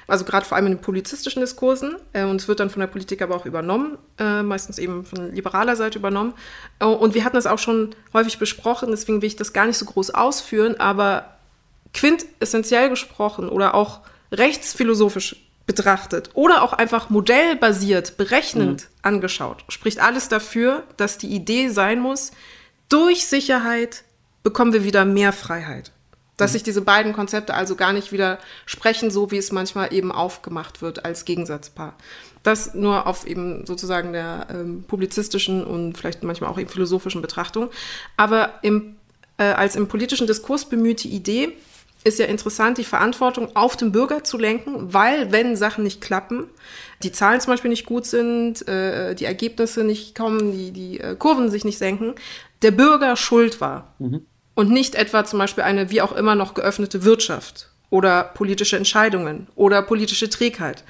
also 0.09 0.25
gerade 0.25 0.45
vor 0.45 0.55
allem 0.55 0.67
in 0.67 0.73
den 0.73 0.81
polizistischen 0.81 1.41
Diskursen. 1.41 1.95
Äh, 2.13 2.25
und 2.25 2.41
es 2.41 2.47
wird 2.47 2.59
dann 2.59 2.69
von 2.69 2.79
der 2.79 2.87
Politik 2.87 3.21
aber 3.21 3.35
auch 3.35 3.45
übernommen, 3.45 3.97
äh, 4.17 4.43
meistens 4.43 4.77
eben 4.77 5.05
von 5.05 5.33
liberaler 5.33 5.75
Seite 5.75 5.99
übernommen. 5.99 6.33
Äh, 6.79 6.85
und 6.85 7.13
wir 7.13 7.23
hatten 7.23 7.35
das 7.35 7.47
auch 7.47 7.59
schon 7.59 7.95
häufig 8.13 8.39
besprochen, 8.39 8.89
deswegen 8.91 9.21
will 9.21 9.27
ich 9.27 9.35
das 9.35 9.53
gar 9.53 9.65
nicht 9.65 9.77
so 9.77 9.85
groß 9.85 10.11
ausführen, 10.11 10.79
aber 10.79 11.37
quintessentiell 11.93 12.89
gesprochen 12.89 13.49
oder 13.49 13.73
auch 13.73 14.01
rechtsphilosophisch 14.31 15.35
betrachtet 15.65 16.31
oder 16.33 16.63
auch 16.63 16.73
einfach 16.73 17.09
modellbasiert, 17.09 18.17
berechnend 18.17 18.81
mhm. 18.81 18.87
angeschaut, 19.03 19.63
spricht 19.69 19.99
alles 19.99 20.27
dafür, 20.27 20.83
dass 20.97 21.19
die 21.19 21.27
Idee 21.27 21.69
sein 21.69 21.99
muss, 21.99 22.31
durch 22.89 23.27
Sicherheit 23.27 24.03
bekommen 24.41 24.73
wir 24.73 24.83
wieder 24.83 25.05
mehr 25.05 25.31
Freiheit. 25.31 25.91
Dass 26.39 26.53
sich 26.53 26.63
diese 26.63 26.81
beiden 26.81 27.11
Konzepte 27.11 27.53
also 27.53 27.75
gar 27.75 27.91
nicht 27.91 28.13
widersprechen, 28.13 29.11
so 29.11 29.29
wie 29.29 29.37
es 29.37 29.51
manchmal 29.51 29.93
eben 29.93 30.11
aufgemacht 30.13 30.81
wird 30.81 31.03
als 31.03 31.25
Gegensatzpaar. 31.25 31.95
Das 32.43 32.73
nur 32.73 33.07
auf 33.07 33.27
eben 33.27 33.65
sozusagen 33.65 34.13
der 34.13 34.47
ähm, 34.49 34.85
publizistischen 34.87 35.65
und 35.65 35.97
vielleicht 35.97 36.23
manchmal 36.23 36.49
auch 36.49 36.57
eben 36.57 36.69
philosophischen 36.69 37.21
Betrachtung. 37.21 37.69
Aber 38.15 38.53
im, 38.61 38.95
äh, 39.37 39.43
als 39.43 39.75
im 39.75 39.89
politischen 39.89 40.27
Diskurs 40.27 40.63
bemühte 40.63 41.09
Idee 41.09 41.57
ist 42.05 42.19
ja 42.19 42.25
interessant, 42.25 42.77
die 42.77 42.85
Verantwortung 42.85 43.57
auf 43.57 43.75
den 43.75 43.91
Bürger 43.91 44.23
zu 44.23 44.37
lenken, 44.37 44.93
weil 44.93 45.33
wenn 45.33 45.57
Sachen 45.57 45.83
nicht 45.83 45.99
klappen, 45.99 46.45
die 47.03 47.11
Zahlen 47.11 47.41
zum 47.41 47.51
Beispiel 47.51 47.69
nicht 47.69 47.85
gut 47.85 48.05
sind, 48.05 48.65
äh, 48.69 49.13
die 49.15 49.25
Ergebnisse 49.25 49.83
nicht 49.83 50.15
kommen, 50.15 50.53
die, 50.53 50.71
die 50.71 51.01
äh, 51.01 51.15
Kurven 51.15 51.51
sich 51.51 51.65
nicht 51.65 51.77
senken, 51.77 52.15
der 52.61 52.71
Bürger 52.71 53.17
schuld 53.17 53.59
war. 53.59 53.93
Mhm 53.99 54.25
und 54.59 54.69
nicht 54.69 54.95
etwa 54.95 55.23
zum 55.23 55.39
Beispiel 55.39 55.63
eine 55.63 55.89
wie 55.89 56.01
auch 56.01 56.11
immer 56.11 56.35
noch 56.35 56.53
geöffnete 56.53 57.05
Wirtschaft 57.05 57.69
oder 57.89 58.23
politische 58.25 58.75
Entscheidungen 58.75 59.47
oder 59.55 59.81
politische 59.81 60.29
Trägheit. 60.29 60.83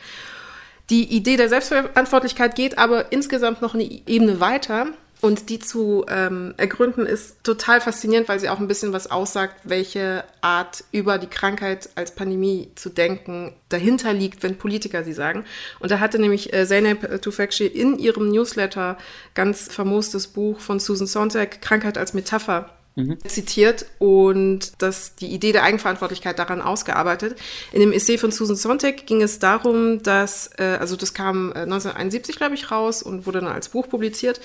Die 0.89 1.03
Idee 1.03 1.37
der 1.37 1.49
Selbstverantwortlichkeit 1.49 2.55
geht 2.55 2.79
aber 2.79 3.11
insgesamt 3.11 3.61
noch 3.61 3.75
eine 3.75 3.83
Ebene 3.83 4.39
weiter 4.39 4.87
und 5.21 5.51
die 5.51 5.59
zu 5.59 6.03
ähm, 6.09 6.55
ergründen 6.57 7.05
ist 7.05 7.43
total 7.43 7.79
faszinierend, 7.79 8.27
weil 8.27 8.39
sie 8.39 8.49
auch 8.49 8.57
ein 8.57 8.67
bisschen 8.67 8.91
was 8.91 9.11
aussagt, 9.11 9.53
welche 9.65 10.23
Art 10.41 10.83
über 10.91 11.19
die 11.19 11.27
Krankheit 11.27 11.89
als 11.93 12.15
Pandemie 12.15 12.71
zu 12.73 12.89
denken 12.89 13.53
dahinter 13.67 14.13
liegt, 14.13 14.41
wenn 14.41 14.57
Politiker 14.57 15.03
sie 15.03 15.13
sagen. 15.13 15.45
Und 15.79 15.91
da 15.91 15.99
hatte 15.99 16.17
nämlich 16.17 16.53
äh, 16.53 16.65
Zeynep 16.65 17.21
Tufekci 17.21 17.67
in 17.67 17.99
ihrem 17.99 18.29
Newsletter 18.29 18.97
ganz 19.35 19.71
famostes 19.71 20.25
Buch 20.25 20.59
von 20.59 20.79
Susan 20.79 21.05
Sontag, 21.05 21.61
Krankheit 21.61 21.99
als 21.99 22.15
Metapher, 22.15 22.73
mhm. 22.99 23.17
zitiert 23.27 23.85
und 23.99 24.73
das, 24.81 25.15
die 25.15 25.27
Idee 25.27 25.51
der 25.51 25.63
Eigenverantwortlichkeit 25.63 26.39
daran 26.39 26.61
ausgearbeitet. 26.61 27.37
In 27.71 27.79
dem 27.79 27.91
Essay 27.91 28.17
von 28.17 28.31
Susan 28.31 28.55
Sontag 28.55 29.05
ging 29.05 29.21
es 29.21 29.39
darum, 29.39 30.03
dass, 30.03 30.51
äh, 30.57 30.77
also 30.79 30.95
das 30.95 31.13
kam 31.13 31.51
äh, 31.51 31.59
1971, 31.61 32.35
glaube 32.35 32.55
ich, 32.55 32.71
raus 32.71 33.01
und 33.01 33.25
wurde 33.25 33.41
dann 33.41 33.51
als 33.51 33.69
Buch 33.69 33.87
publiziert. 33.89 34.39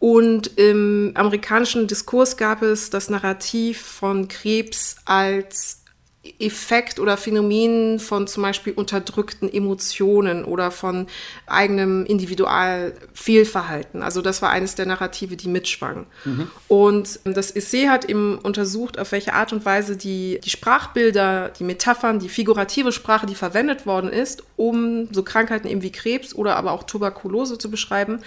Und 0.00 0.58
im 0.58 1.12
amerikanischen 1.14 1.86
Diskurs 1.86 2.36
gab 2.36 2.62
es 2.62 2.90
das 2.90 3.08
Narrativ 3.08 3.80
von 3.80 4.28
Krebs 4.28 4.96
als 5.04 5.83
Effekt 6.38 6.98
oder 7.00 7.16
Phänomen 7.16 7.98
von 7.98 8.26
zum 8.26 8.42
Beispiel 8.42 8.72
unterdrückten 8.72 9.52
Emotionen 9.52 10.44
oder 10.44 10.70
von 10.70 11.06
eigenem 11.46 12.06
Individualfehlverhalten. 12.06 14.02
Also 14.02 14.22
das 14.22 14.40
war 14.40 14.50
eines 14.50 14.74
der 14.74 14.86
Narrative, 14.86 15.36
die 15.36 15.48
mitschwangen. 15.48 16.06
Mhm. 16.24 16.50
Und 16.68 17.20
das 17.24 17.50
Essay 17.50 17.86
hat 17.86 18.06
eben 18.06 18.38
untersucht, 18.38 18.98
auf 18.98 19.12
welche 19.12 19.34
Art 19.34 19.52
und 19.52 19.64
Weise 19.66 19.96
die, 19.96 20.40
die 20.42 20.50
Sprachbilder, 20.50 21.50
die 21.50 21.64
Metaphern, 21.64 22.18
die 22.18 22.30
figurative 22.30 22.92
Sprache, 22.92 23.26
die 23.26 23.34
verwendet 23.34 23.84
worden 23.84 24.10
ist, 24.10 24.42
um 24.56 25.08
so 25.12 25.22
Krankheiten 25.22 25.68
eben 25.68 25.82
wie 25.82 25.92
Krebs 25.92 26.34
oder 26.34 26.56
aber 26.56 26.72
auch 26.72 26.84
Tuberkulose 26.84 27.58
zu 27.58 27.70
beschreiben, 27.70 28.20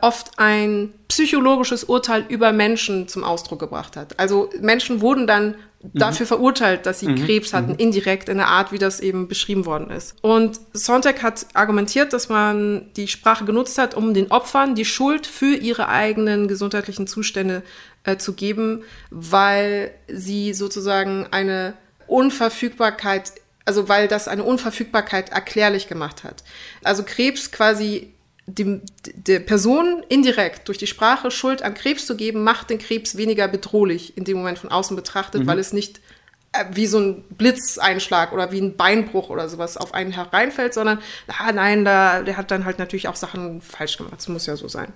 oft 0.00 0.38
ein 0.38 0.94
psychologisches 1.08 1.84
Urteil 1.84 2.24
über 2.28 2.52
Menschen 2.52 3.08
zum 3.08 3.24
Ausdruck 3.24 3.58
gebracht 3.58 3.96
hat. 3.96 4.18
Also 4.18 4.50
Menschen 4.60 5.00
wurden 5.00 5.26
dann. 5.26 5.56
Dafür 5.80 6.26
verurteilt, 6.26 6.86
dass 6.86 7.00
sie 7.00 7.08
mhm. 7.08 7.24
Krebs 7.24 7.52
hatten, 7.52 7.72
mhm. 7.72 7.78
indirekt 7.78 8.28
in 8.28 8.38
der 8.38 8.48
Art, 8.48 8.72
wie 8.72 8.78
das 8.78 8.98
eben 9.00 9.28
beschrieben 9.28 9.64
worden 9.64 9.90
ist. 9.90 10.16
Und 10.22 10.58
Sontag 10.72 11.22
hat 11.22 11.46
argumentiert, 11.54 12.12
dass 12.12 12.28
man 12.28 12.90
die 12.96 13.06
Sprache 13.06 13.44
genutzt 13.44 13.78
hat, 13.78 13.94
um 13.94 14.12
den 14.12 14.30
Opfern 14.30 14.74
die 14.74 14.84
Schuld 14.84 15.26
für 15.26 15.54
ihre 15.54 15.88
eigenen 15.88 16.48
gesundheitlichen 16.48 17.06
Zustände 17.06 17.62
äh, 18.04 18.16
zu 18.16 18.32
geben, 18.32 18.82
weil 19.10 19.92
sie 20.08 20.52
sozusagen 20.52 21.28
eine 21.30 21.74
Unverfügbarkeit 22.06 23.32
also 23.64 23.86
weil 23.86 24.08
das 24.08 24.28
eine 24.28 24.44
Unverfügbarkeit 24.44 25.28
erklärlich 25.28 25.88
gemacht 25.88 26.24
hat. 26.24 26.42
Also 26.82 27.02
Krebs 27.02 27.50
quasi 27.50 28.14
dem, 28.48 28.82
der 29.04 29.40
Person 29.40 30.02
indirekt 30.08 30.68
durch 30.68 30.78
die 30.78 30.86
Sprache 30.86 31.30
Schuld 31.30 31.62
an 31.62 31.74
Krebs 31.74 32.06
zu 32.06 32.16
geben, 32.16 32.42
macht 32.42 32.70
den 32.70 32.78
Krebs 32.78 33.16
weniger 33.16 33.46
bedrohlich 33.46 34.16
in 34.16 34.24
dem 34.24 34.38
Moment 34.38 34.58
von 34.58 34.70
außen 34.70 34.96
betrachtet, 34.96 35.42
mhm. 35.42 35.46
weil 35.46 35.58
es 35.58 35.72
nicht 35.72 36.00
äh, 36.52 36.64
wie 36.70 36.86
so 36.86 36.98
ein 36.98 37.24
Blitzeinschlag 37.30 38.32
oder 38.32 38.50
wie 38.50 38.60
ein 38.60 38.76
Beinbruch 38.76 39.28
oder 39.28 39.48
sowas 39.48 39.76
auf 39.76 39.92
einen 39.92 40.12
hereinfällt, 40.12 40.72
sondern, 40.72 40.98
ah 41.26 41.52
nein, 41.52 41.84
da, 41.84 42.22
der 42.22 42.36
hat 42.36 42.50
dann 42.50 42.64
halt 42.64 42.78
natürlich 42.78 43.08
auch 43.08 43.16
Sachen 43.16 43.60
falsch 43.60 43.98
gemacht. 43.98 44.14
Das 44.16 44.28
muss 44.28 44.46
ja 44.46 44.56
so 44.56 44.66
sein. 44.66 44.92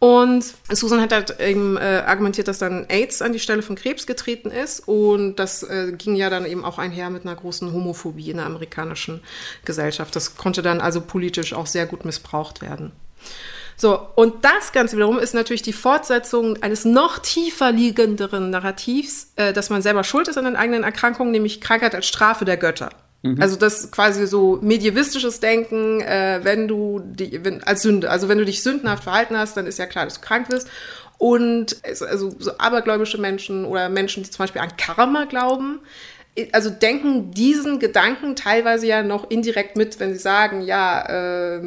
Und 0.00 0.42
Susan 0.72 0.98
hat 1.02 1.12
halt 1.12 1.38
eben 1.40 1.76
äh, 1.76 2.02
argumentiert, 2.06 2.48
dass 2.48 2.58
dann 2.58 2.86
AIDS 2.88 3.20
an 3.20 3.34
die 3.34 3.38
Stelle 3.38 3.60
von 3.60 3.76
Krebs 3.76 4.06
getreten 4.06 4.50
ist. 4.50 4.80
Und 4.88 5.36
das 5.36 5.62
äh, 5.62 5.92
ging 5.92 6.16
ja 6.16 6.30
dann 6.30 6.46
eben 6.46 6.64
auch 6.64 6.78
einher 6.78 7.10
mit 7.10 7.26
einer 7.26 7.36
großen 7.36 7.70
Homophobie 7.70 8.30
in 8.30 8.38
der 8.38 8.46
amerikanischen 8.46 9.20
Gesellschaft. 9.66 10.16
Das 10.16 10.36
konnte 10.36 10.62
dann 10.62 10.80
also 10.80 11.02
politisch 11.02 11.52
auch 11.52 11.66
sehr 11.66 11.84
gut 11.84 12.06
missbraucht 12.06 12.62
werden. 12.62 12.92
So, 13.76 14.00
und 14.14 14.42
das 14.42 14.72
Ganze 14.72 14.96
wiederum 14.96 15.18
ist 15.18 15.34
natürlich 15.34 15.62
die 15.62 15.74
Fortsetzung 15.74 16.62
eines 16.62 16.86
noch 16.86 17.18
tiefer 17.18 17.70
liegenderen 17.70 18.48
Narrativs, 18.48 19.32
äh, 19.36 19.52
dass 19.52 19.68
man 19.68 19.82
selber 19.82 20.02
schuld 20.02 20.28
ist 20.28 20.38
an 20.38 20.46
den 20.46 20.56
eigenen 20.56 20.82
Erkrankungen, 20.82 21.30
nämlich 21.30 21.60
Krankheit 21.60 21.94
als 21.94 22.06
Strafe 22.06 22.46
der 22.46 22.56
Götter. 22.56 22.88
Mhm. 23.22 23.40
Also 23.40 23.56
das 23.56 23.90
quasi 23.90 24.26
so 24.26 24.58
medievistisches 24.62 25.40
Denken, 25.40 26.00
äh, 26.00 26.40
wenn 26.42 26.68
du 26.68 27.00
die, 27.04 27.44
wenn, 27.44 27.62
als 27.62 27.82
Sünde, 27.82 28.10
also 28.10 28.28
wenn 28.28 28.38
du 28.38 28.44
dich 28.44 28.62
sündenhaft 28.62 29.04
verhalten 29.04 29.36
hast, 29.36 29.56
dann 29.56 29.66
ist 29.66 29.78
ja 29.78 29.86
klar, 29.86 30.04
dass 30.04 30.20
du 30.20 30.26
krank 30.26 30.48
wirst. 30.50 30.68
Und 31.18 31.76
also 31.84 32.34
so 32.38 32.56
abergläubische 32.56 33.18
Menschen 33.18 33.66
oder 33.66 33.90
Menschen, 33.90 34.22
die 34.22 34.30
zum 34.30 34.44
Beispiel 34.44 34.62
an 34.62 34.76
Karma 34.78 35.26
glauben, 35.26 35.80
also 36.52 36.70
denken 36.70 37.32
diesen 37.32 37.78
Gedanken 37.78 38.36
teilweise 38.36 38.86
ja 38.86 39.02
noch 39.02 39.30
indirekt 39.30 39.76
mit, 39.76 40.00
wenn 40.00 40.12
sie 40.12 40.20
sagen, 40.20 40.62
ja, 40.62 41.02
äh, 41.02 41.60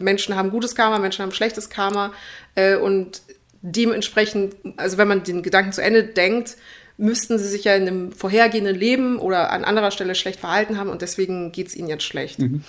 Menschen 0.00 0.36
haben 0.36 0.50
gutes 0.50 0.74
Karma, 0.74 0.98
Menschen 0.98 1.22
haben 1.22 1.32
schlechtes 1.32 1.70
Karma. 1.70 2.12
Äh, 2.54 2.76
und 2.76 3.22
dementsprechend, 3.62 4.54
also 4.76 4.98
wenn 4.98 5.08
man 5.08 5.22
den 5.22 5.42
Gedanken 5.42 5.72
zu 5.72 5.82
Ende 5.82 6.04
denkt, 6.04 6.56
müssten 6.98 7.38
sie 7.38 7.48
sich 7.48 7.64
ja 7.64 7.74
in 7.74 7.82
einem 7.82 8.12
vorhergehenden 8.12 8.76
Leben 8.76 9.18
oder 9.18 9.50
an 9.50 9.64
anderer 9.64 9.90
Stelle 9.90 10.14
schlecht 10.14 10.40
verhalten 10.40 10.78
haben 10.78 10.90
und 10.90 11.02
deswegen 11.02 11.52
geht 11.52 11.68
es 11.68 11.76
ihnen 11.76 11.88
jetzt 11.88 12.04
schlecht. 12.04 12.38
Mhm. 12.38 12.64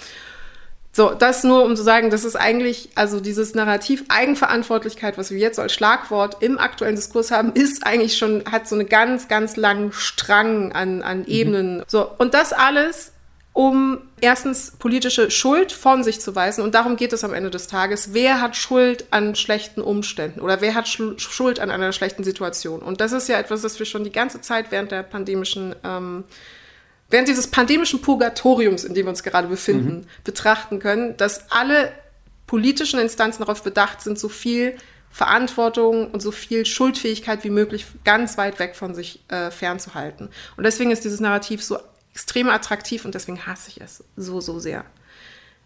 So, 0.98 1.12
das 1.12 1.44
nur, 1.44 1.64
um 1.64 1.76
zu 1.76 1.84
sagen, 1.84 2.10
das 2.10 2.24
ist 2.24 2.36
eigentlich, 2.36 2.90
also 2.96 3.20
dieses 3.20 3.54
Narrativ 3.54 4.04
Eigenverantwortlichkeit, 4.10 5.16
was 5.20 5.30
wir 5.30 5.38
jetzt 5.38 5.60
als 5.60 5.72
Schlagwort 5.74 6.42
im 6.42 6.58
aktuellen 6.58 6.96
Diskurs 6.96 7.30
haben, 7.30 7.54
ist 7.54 7.86
eigentlich 7.86 8.18
schon, 8.18 8.44
hat 8.52 8.68
so 8.68 8.74
einen 8.74 8.90
ganz, 8.90 9.28
ganz 9.28 9.58
langen 9.58 9.94
Strang 9.94 10.72
an, 10.72 11.04
an 11.04 11.20
mhm. 11.20 11.26
Ebenen. 11.28 11.84
So, 11.86 12.10
und 12.18 12.34
das 12.34 12.52
alles 12.52 13.12
um 13.58 13.98
erstens 14.22 14.70
politische 14.78 15.32
Schuld 15.32 15.72
von 15.72 16.04
sich 16.04 16.22
zu 16.22 16.36
weisen. 16.36 16.64
Und 16.64 16.76
darum 16.76 16.96
geht 16.96 17.12
es 17.12 17.24
am 17.24 17.34
Ende 17.34 17.50
des 17.50 17.66
Tages. 17.66 18.14
Wer 18.14 18.40
hat 18.40 18.56
Schuld 18.56 19.06
an 19.10 19.34
schlechten 19.34 19.82
Umständen 19.82 20.42
oder 20.42 20.62
wer 20.62 20.76
hat 20.76 20.88
Schuld 20.88 21.60
an 21.60 21.72
einer 21.72 21.92
schlechten 21.92 22.24
Situation? 22.24 22.84
Und 22.84 23.02
das 23.02 23.14
ist 23.14 23.28
ja 23.30 23.40
etwas, 23.40 23.64
das 23.64 23.80
wir 23.80 23.88
schon 23.88 24.04
die 24.04 24.12
ganze 24.12 24.42
Zeit 24.42 24.70
während 24.70 24.92
der 24.92 25.02
pandemischen, 25.02 25.74
ähm, 25.84 26.24
während 27.10 27.30
dieses 27.30 27.48
pandemischen 27.48 28.00
Purgatoriums, 28.00 28.84
in 28.84 28.94
dem 28.94 29.08
wir 29.08 29.10
uns 29.10 29.24
gerade 29.24 29.48
befinden, 29.48 30.02
mhm. 30.02 30.08
betrachten 30.24 30.78
können, 30.78 31.18
dass 31.18 31.50
alle 31.50 31.92
politischen 32.46 33.00
Instanzen 33.00 33.42
darauf 33.42 33.64
bedacht 33.64 34.02
sind, 34.02 34.20
so 34.20 34.30
viel 34.30 34.78
Verantwortung 35.10 36.12
und 36.12 36.22
so 36.22 36.30
viel 36.30 36.64
Schuldfähigkeit 36.64 37.44
wie 37.44 37.50
möglich 37.50 37.88
ganz 38.04 38.38
weit 38.38 38.60
weg 38.60 38.76
von 38.76 38.94
sich 38.94 39.24
äh, 39.30 39.50
fernzuhalten. 39.50 40.30
Und 40.58 40.64
deswegen 40.64 40.92
ist 40.92 41.06
dieses 41.06 41.20
Narrativ 41.20 41.64
so 41.64 41.80
extrem 42.18 42.50
attraktiv 42.50 43.06
und 43.06 43.14
deswegen 43.14 43.46
hasse 43.46 43.70
ich 43.70 43.80
es 43.80 44.04
so, 44.16 44.42
so 44.42 44.58
sehr. 44.58 44.84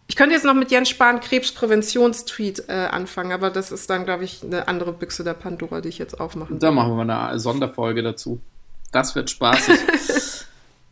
Ich 0.08 0.18
könnte 0.18 0.36
jetzt 0.36 0.44
noch 0.44 0.54
mit 0.54 0.70
Jens 0.70 0.90
Spahn 0.90 1.22
Krebspräventionstweet 1.22 2.66
äh, 2.68 2.74
anfangen, 2.92 3.32
aber 3.32 3.50
das 3.50 3.72
ist 3.72 3.90
dann, 3.90 4.04
glaube 4.04 4.26
ich, 4.26 4.44
eine 4.44 4.68
andere 4.68 4.92
Büchse 4.92 5.24
der 5.24 5.34
Pandora, 5.34 5.80
die 5.80 5.88
ich 5.88 5.98
jetzt 5.98 6.20
aufmachen 6.20 6.60
Da 6.60 6.72
machen 6.72 6.98
wir 6.98 7.04
eine 7.04 7.40
Sonderfolge 7.40 8.04
dazu. 8.04 8.42
Das 8.92 9.16
wird 9.16 9.30
spaßig. 9.30 9.80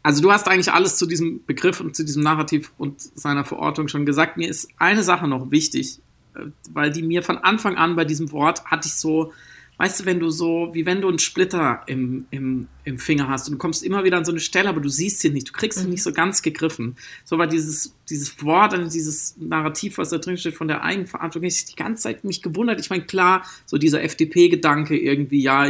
also 0.04 0.22
du 0.22 0.32
hast 0.32 0.48
eigentlich 0.48 0.72
alles 0.72 0.96
zu 0.96 1.06
diesem 1.06 1.46
Begriff 1.46 1.82
und 1.82 1.94
zu 1.94 2.06
diesem 2.06 2.24
Narrativ 2.24 2.72
und 2.78 3.02
seiner 3.02 3.44
Verortung 3.44 3.90
schon 3.90 4.06
gesagt. 4.06 4.38
Mir 4.38 4.48
ist 4.48 4.70
eine 4.78 5.04
Sache 5.04 5.28
noch 5.28 5.52
wichtig, 5.52 6.00
äh, 6.36 6.46
weil 6.72 6.90
die 6.90 7.02
mir 7.02 7.22
von 7.22 7.38
Anfang 7.38 7.76
an 7.76 7.98
bei 7.98 8.06
diesem 8.06 8.32
Wort 8.32 8.64
hatte 8.64 8.88
ich 8.88 8.96
so, 8.96 9.34
weißt 9.80 10.02
du, 10.02 10.06
wenn 10.06 10.20
du 10.20 10.30
so, 10.30 10.70
wie 10.74 10.86
wenn 10.86 11.00
du 11.00 11.08
einen 11.08 11.20
Splitter 11.20 11.84
im, 11.88 12.26
im, 12.32 12.68
im 12.84 13.00
Finger 13.00 13.30
hast 13.30 13.48
und 13.48 13.54
du 13.54 13.58
kommst 13.58 13.82
immer 13.82 14.04
wieder 14.04 14.18
an 14.18 14.26
so 14.26 14.32
eine 14.32 14.42
Stelle, 14.42 14.68
aber 14.68 14.82
du 14.82 14.90
siehst 14.90 15.22
sie 15.22 15.30
nicht, 15.30 15.48
du 15.48 15.54
kriegst 15.54 15.80
sie 15.80 15.86
mhm. 15.86 15.92
nicht 15.92 16.04
so 16.04 16.12
ganz 16.12 16.42
gegriffen. 16.42 16.98
So 17.24 17.38
war 17.38 17.48
dieses, 17.48 17.96
dieses 18.10 18.44
Wort, 18.44 18.74
dieses 18.94 19.38
Narrativ, 19.38 19.98
was 19.98 20.10
da 20.10 20.18
drin 20.18 20.38
steht 20.38 20.56
von 20.56 20.68
der 20.68 20.84
Eigenverantwortung, 20.84 21.48
ich 21.48 21.64
die 21.64 21.76
ganze 21.76 22.04
Zeit 22.04 22.26
mich 22.26 22.42
gewundert. 22.42 22.82
Ich 22.82 22.90
meine, 22.90 23.06
klar, 23.06 23.46
so 23.66 23.78
dieser 23.78 24.04
FDP-Gedanke 24.04 24.98
irgendwie, 24.98 25.42
ja, 25.42 25.66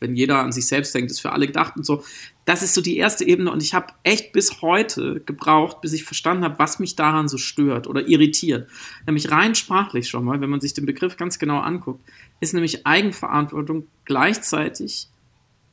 wenn 0.00 0.16
jeder 0.16 0.38
an 0.38 0.52
sich 0.52 0.66
selbst 0.66 0.94
denkt, 0.94 1.10
ist 1.10 1.20
für 1.20 1.32
alle 1.32 1.46
gedacht 1.46 1.76
und 1.76 1.84
so. 1.84 2.04
Das 2.44 2.62
ist 2.62 2.74
so 2.74 2.80
die 2.80 2.96
erste 2.96 3.26
Ebene 3.26 3.50
und 3.50 3.62
ich 3.62 3.74
habe 3.74 3.92
echt 4.02 4.32
bis 4.32 4.62
heute 4.62 5.20
gebraucht, 5.26 5.80
bis 5.80 5.92
ich 5.92 6.04
verstanden 6.04 6.44
habe, 6.44 6.58
was 6.58 6.78
mich 6.78 6.94
daran 6.94 7.28
so 7.28 7.38
stört 7.38 7.86
oder 7.86 8.06
irritiert. 8.06 8.68
Nämlich 9.06 9.30
rein 9.30 9.54
sprachlich 9.54 10.08
schon 10.08 10.24
mal, 10.24 10.40
wenn 10.40 10.50
man 10.50 10.60
sich 10.60 10.74
den 10.74 10.86
Begriff 10.86 11.16
ganz 11.16 11.38
genau 11.38 11.58
anguckt 11.58 12.00
ist 12.40 12.54
nämlich 12.54 12.86
Eigenverantwortung 12.86 13.86
gleichzeitig. 14.04 15.08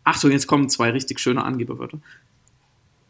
Achtung, 0.03 0.31
jetzt 0.31 0.47
kommen 0.47 0.69
zwei 0.69 0.91
richtig 0.91 1.19
schöne 1.19 1.43
Angeberwörter. 1.43 1.99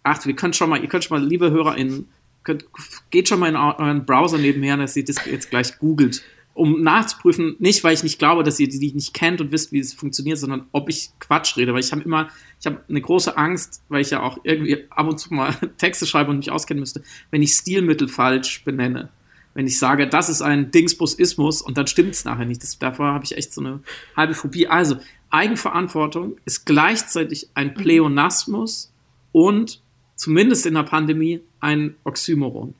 Achtung, 0.03 0.31
ihr 0.31 0.35
könnt 0.35 0.55
schon 0.55 0.69
mal, 0.69 0.81
ihr 0.81 0.89
könnt 0.89 1.03
schon 1.03 1.19
mal, 1.19 1.25
liebe 1.25 1.51
HörerInnen, 1.51 2.09
könnt, 2.43 2.65
geht 3.09 3.29
schon 3.29 3.39
mal 3.39 3.49
in 3.49 3.55
euren 3.55 4.05
Browser 4.05 4.37
nebenher, 4.37 4.77
dass 4.77 4.95
ihr 4.95 5.05
das 5.05 5.25
jetzt 5.25 5.49
gleich 5.49 5.77
googelt, 5.79 6.23
um 6.53 6.81
nachzuprüfen, 6.81 7.55
nicht 7.59 7.83
weil 7.83 7.93
ich 7.93 8.03
nicht 8.03 8.19
glaube, 8.19 8.43
dass 8.43 8.59
ihr 8.59 8.69
die 8.69 8.93
nicht 8.93 9.13
kennt 9.13 9.41
und 9.41 9.51
wisst, 9.51 9.71
wie 9.71 9.79
es 9.79 9.93
funktioniert, 9.93 10.37
sondern 10.37 10.67
ob 10.71 10.87
ich 10.89 11.09
Quatsch 11.19 11.57
rede, 11.57 11.73
weil 11.73 11.79
ich 11.79 11.91
habe 11.91 12.03
immer, 12.03 12.29
ich 12.59 12.65
habe 12.65 12.83
eine 12.87 13.01
große 13.01 13.35
Angst, 13.37 13.81
weil 13.89 14.01
ich 14.01 14.11
ja 14.11 14.21
auch 14.21 14.37
irgendwie 14.43 14.85
ab 14.89 15.07
und 15.07 15.17
zu 15.17 15.33
mal 15.33 15.53
Texte 15.77 16.05
schreibe 16.05 16.29
und 16.29 16.37
mich 16.37 16.51
auskennen 16.51 16.79
müsste, 16.79 17.01
wenn 17.31 17.41
ich 17.41 17.53
Stilmittel 17.53 18.07
falsch 18.07 18.63
benenne 18.63 19.09
wenn 19.53 19.67
ich 19.67 19.77
sage, 19.77 20.07
das 20.07 20.29
ist 20.29 20.41
ein 20.41 20.71
Dingsbusismus 20.71 21.61
und 21.61 21.77
dann 21.77 21.87
stimmt 21.87 22.11
es 22.11 22.25
nachher 22.25 22.45
nicht. 22.45 22.63
Das, 22.63 22.79
davor 22.79 23.13
habe 23.13 23.25
ich 23.25 23.37
echt 23.37 23.53
so 23.53 23.61
eine 23.61 23.81
halbe 24.15 24.33
Phobie. 24.33 24.67
Also, 24.67 24.97
Eigenverantwortung 25.29 26.37
ist 26.45 26.65
gleichzeitig 26.65 27.49
ein 27.53 27.67
mhm. 27.67 27.73
Pleonasmus 27.75 28.91
und 29.31 29.81
zumindest 30.15 30.65
in 30.65 30.75
der 30.75 30.83
Pandemie 30.83 31.41
ein 31.59 31.95
Oxymoron. 32.03 32.75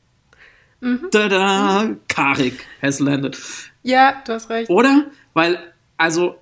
Mhm. 0.83 1.09
Tada! 1.11 1.83
Mhm. 1.83 1.99
Karik, 2.07 2.65
Hessländer. 2.79 3.31
Ja, 3.83 4.21
du 4.25 4.33
hast 4.33 4.49
recht. 4.49 4.69
Oder? 4.69 5.05
Weil, 5.33 5.57
also, 5.97 6.35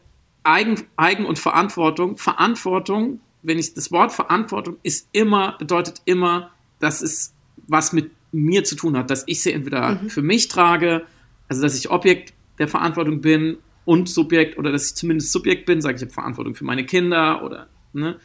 Eigen, 0.44 0.84
Eigen 0.96 1.26
und 1.26 1.38
Verantwortung, 1.38 2.18
Verantwortung, 2.18 3.20
wenn 3.44 3.60
ich 3.60 3.74
das 3.74 3.92
Wort 3.92 4.12
Verantwortung 4.12 4.78
ist 4.84 5.08
immer, 5.12 5.56
bedeutet 5.58 6.02
immer, 6.06 6.52
das 6.80 7.02
ist 7.02 7.34
was 7.68 7.94
mit 7.94 8.12
mir 8.32 8.64
zu 8.64 8.76
tun 8.76 8.98
hat, 8.98 9.12
dass 9.12 9.24
ich 9.28 9.44
sie 9.44 9.54
entweder 9.54 9.96
mhm. 10.02 10.10
für 10.10 10.22
mich 10.22 10.48
trage, 10.48 11.06
also 11.48 11.62
dass 11.62 11.78
ich 11.78 11.92
Objekt 11.92 12.34
der 12.58 12.68
Verantwortung 12.68 13.22
bin 13.22 13.58
und 13.86 14.10
Subjekt 14.10 14.58
oder 14.58 14.72
dass 14.72 14.88
ich 14.88 14.96
zumindest 14.96 15.32
Subjekt 15.32 15.66
bin, 15.66 15.82
sage 15.82 15.98
ich, 15.98 16.02
habe 16.02 16.12
Verantwortung 16.12 16.56
für 16.56 16.66
meine 16.66 16.86
Kinder 16.86 17.44
oder, 17.44 17.68
ne? 17.94 18.20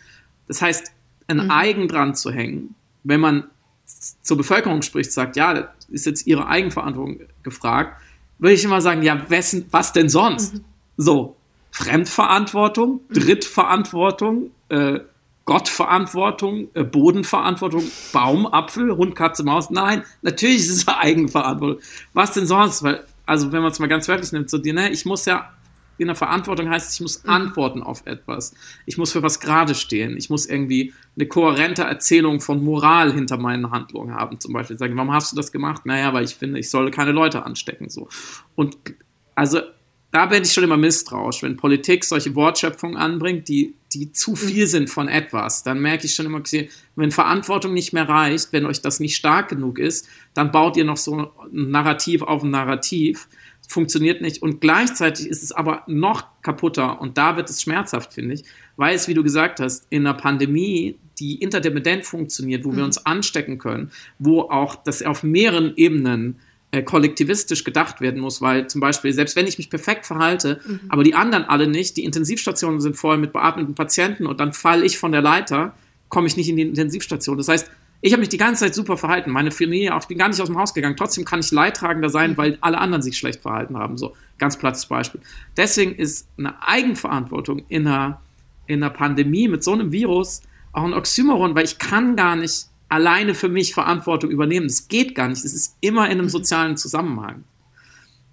Das 0.47 0.63
heißt, 0.63 0.93
ein 1.27 1.45
mhm. 1.45 1.51
Eigen 1.51 1.89
dran 1.89 2.15
zu 2.15 2.31
hängen, 2.31 2.77
wenn 3.03 3.21
man 3.21 3.45
zur 4.22 4.37
Bevölkerung 4.37 4.83
spricht, 4.83 5.12
sagt, 5.12 5.37
ja, 5.37 5.55
das 5.55 5.66
ist 5.88 6.07
jetzt 6.07 6.27
ihre 6.27 6.46
Eigenverantwortung 6.49 7.20
gefragt, 7.42 8.01
würde 8.38 8.55
ich 8.55 8.64
immer 8.64 8.81
sagen, 8.81 9.03
ja, 9.03 9.29
wessen, 9.31 9.66
was 9.70 9.92
denn 9.92 10.09
sonst? 10.09 10.55
Mhm. 10.55 10.64
So, 10.96 11.37
Fremdverantwortung, 11.70 13.01
mhm. 13.09 13.14
Drittverantwortung, 13.14 14.51
äh, 14.68 15.01
Gottverantwortung, 15.44 16.68
äh, 16.75 16.83
Bodenverantwortung, 16.83 17.85
Baum, 18.12 18.46
Apfel, 18.46 18.96
Hund, 18.96 19.14
Katze, 19.14 19.44
Maus. 19.44 19.70
Nein, 19.70 20.03
natürlich 20.22 20.59
ist 20.59 20.70
es 20.70 20.88
Eigenverantwortung. 20.88 21.81
Was 22.12 22.33
denn 22.33 22.46
sonst? 22.46 22.83
Weil, 22.83 23.05
also 23.27 23.53
wenn 23.53 23.62
man 23.62 23.70
es 23.70 23.79
mal 23.79 23.88
ganz 23.88 24.09
wörtlich 24.09 24.33
nimmt, 24.33 24.51
so, 24.51 24.59
ne, 24.59 24.90
ich 24.90 25.05
muss 25.07 25.25
ja 25.25 25.51
in 25.99 26.07
der 26.09 26.17
Verantwortung 26.17 26.69
heißt, 26.69 26.95
ich 26.95 27.01
muss 27.01 27.25
mhm. 27.25 27.31
antworten 27.31 27.83
auf 27.83 28.07
etwas. 28.07 28.55
Ich 28.85 28.99
muss 28.99 29.13
für 29.13 29.23
was 29.23 29.41
gerade 29.41 29.75
stehen. 29.75 30.17
Ich 30.17 30.31
muss 30.31 30.47
irgendwie 30.47 30.93
eine 31.17 31.27
kohärente 31.27 31.83
Erzählung 31.83 32.41
von 32.41 32.63
Moral 32.63 33.13
hinter 33.13 33.39
meinen 33.39 33.71
Handlungen 33.71 34.15
haben. 34.15 34.39
Zum 34.41 34.53
Beispiel 34.53 34.79
sagen, 34.79 34.97
warum 34.97 35.13
hast 35.13 35.33
du 35.33 35.37
das 35.37 35.53
gemacht? 35.53 35.87
Naja, 35.87 36.13
weil 36.13 36.25
ich 36.25 36.35
finde, 36.35 36.59
ich 36.59 36.71
soll 36.71 36.91
keine 36.91 37.13
Leute 37.13 37.45
anstecken. 37.45 37.89
So. 37.89 38.09
Und 38.55 38.77
also 39.35 39.61
da 40.17 40.25
bin 40.25 40.43
ich 40.43 40.53
schon 40.53 40.65
immer 40.65 40.79
misstrauisch, 40.79 41.43
wenn 41.43 41.57
Politik 41.57 42.03
solche 42.05 42.35
Wortschöpfungen 42.35 42.97
anbringt, 42.97 43.49
die, 43.49 43.75
die 43.93 44.13
zu 44.13 44.35
viel 44.35 44.65
mhm. 44.65 44.69
sind 44.69 44.91
von 44.91 45.09
etwas, 45.09 45.63
dann 45.63 45.81
merke 45.81 46.07
ich 46.07 46.15
schon 46.15 46.27
immer, 46.27 46.43
wenn 46.95 47.11
Verantwortung 47.11 47.75
nicht 47.75 47.93
mehr 47.93 48.09
reicht, 48.09 48.53
wenn 48.53 48.65
euch 48.67 48.81
das 48.81 48.99
nicht 49.01 49.17
stark 49.17 49.49
genug 49.49 49.79
ist, 49.79 50.09
dann 50.33 50.53
baut 50.53 50.77
ihr 50.77 50.85
noch 50.85 50.97
so 50.97 51.33
ein 51.53 51.71
Narrativ 51.71 52.23
auf 52.23 52.43
ein 52.43 52.51
Narrativ. 52.51 53.29
Funktioniert 53.69 54.21
nicht. 54.23 54.43
Und 54.43 54.61
gleichzeitig 54.61 55.27
ist 55.27 55.43
es 55.43 55.53
aber 55.53 55.83
noch 55.87 56.27
kaputter 56.43 57.01
und 57.01 57.19
da 57.19 57.37
wird 57.37 57.51
es 57.51 57.63
schmerzhaft, 57.63 58.15
finde 58.15 58.35
ich, 58.35 58.45
weil 58.77 58.95
es, 58.95 59.09
wie 59.09 59.15
du 59.15 59.23
gesagt 59.23 59.61
hast, 59.61 59.87
in 59.91 60.07
einer 60.07 60.17
Pandemie, 60.17 60.97
die 61.19 61.37
interdependent 61.37 62.05
funktioniert, 62.05 62.65
wo 62.65 62.73
mhm. 62.73 62.77
wir 62.77 62.85
uns 62.85 63.05
anstecken 63.05 63.59
können, 63.59 63.91
wo 64.19 64.43
auch 64.43 64.77
das 64.77 65.03
auf 65.03 65.23
mehreren 65.23 65.73
Ebenen 65.77 66.37
äh, 66.73 66.83
kollektivistisch 66.83 67.65
gedacht 67.65 68.01
werden 68.01 68.21
muss, 68.21 68.43
weil 68.43 68.69
zum 68.69 68.81
Beispiel, 68.81 69.13
selbst 69.13 69.37
wenn 69.37 69.47
ich 69.47 69.59
mich 69.59 69.71
perfekt 69.71 70.05
verhalte, 70.07 70.61
mhm. 70.67 70.81
aber 70.89 71.05
die 71.05 71.15
anderen 71.15 71.45
alle 71.45 71.67
nicht, 71.67 71.97
die 71.97 72.05
Intensivstationen 72.05 72.81
sind 72.81 72.97
voll 72.97 73.19
mit 73.19 73.33
beatmeten 73.33 73.75
Patienten 73.75 74.27
und 74.27 74.41
dann 74.41 74.53
falle 74.53 74.85
ich 74.85 74.99
von 74.99 75.13
der 75.13 75.23
Leiter, 75.23 75.75
komme 76.09 76.27
ich 76.27 76.37
nicht 76.37 76.49
in 76.49 76.57
die 76.57 76.63
Intensivstation. 76.63 77.37
Das 77.37 77.49
heißt, 77.49 77.71
ich 78.01 78.13
habe 78.13 78.21
mich 78.21 78.29
die 78.29 78.37
ganze 78.37 78.65
Zeit 78.65 78.75
super 78.75 78.97
verhalten. 78.97 79.31
Meine 79.31 79.51
Familie 79.51 79.95
auch, 79.95 80.03
ich 80.03 80.09
bin 80.09 80.19
gar 80.19 80.29
nicht 80.29 80.41
aus 80.41 80.49
dem 80.49 80.59
Haus 80.59 80.75
gegangen. 80.75 80.97
Trotzdem 80.97 81.25
kann 81.25 81.41
ich 81.41 81.51
leidtragender 81.51 82.11
sein, 82.11 82.33
mhm. 82.33 82.37
weil 82.37 82.59
alle 82.61 82.79
anderen 82.79 83.03
sich 83.03 83.17
schlecht 83.17 83.43
verhalten 83.43 83.77
haben. 83.77 83.97
So, 83.97 84.15
ganz 84.39 84.59
plattes 84.59 84.87
Beispiel. 84.87 85.21
Deswegen 85.57 85.95
ist 85.95 86.29
eine 86.39 86.63
Eigenverantwortung 86.63 87.65
in 87.69 87.87
einer, 87.87 88.21
in 88.67 88.83
einer 88.83 88.93
Pandemie 88.93 89.49
mit 89.49 89.65
so 89.65 89.73
einem 89.73 89.93
Virus 89.93 90.43
auch 90.73 90.85
ein 90.85 90.95
Oxymoron, 90.95 91.55
weil 91.55 91.65
ich 91.65 91.79
kann 91.79 92.17
gar 92.17 92.37
nicht 92.37 92.67
alleine 92.89 93.35
für 93.35 93.49
mich 93.49 93.75
Verantwortung 93.75 94.31
übernehmen. 94.31 94.69
Das 94.69 94.89
geht 94.89 95.15
gar 95.15 95.29
nicht. 95.29 95.45
Es 95.45 95.55
ist 95.55 95.77
immer 95.81 96.07
in 96.07 96.13
einem 96.13 96.27
mhm. 96.27 96.31
sozialen 96.31 96.77
Zusammenhang. 96.77 97.45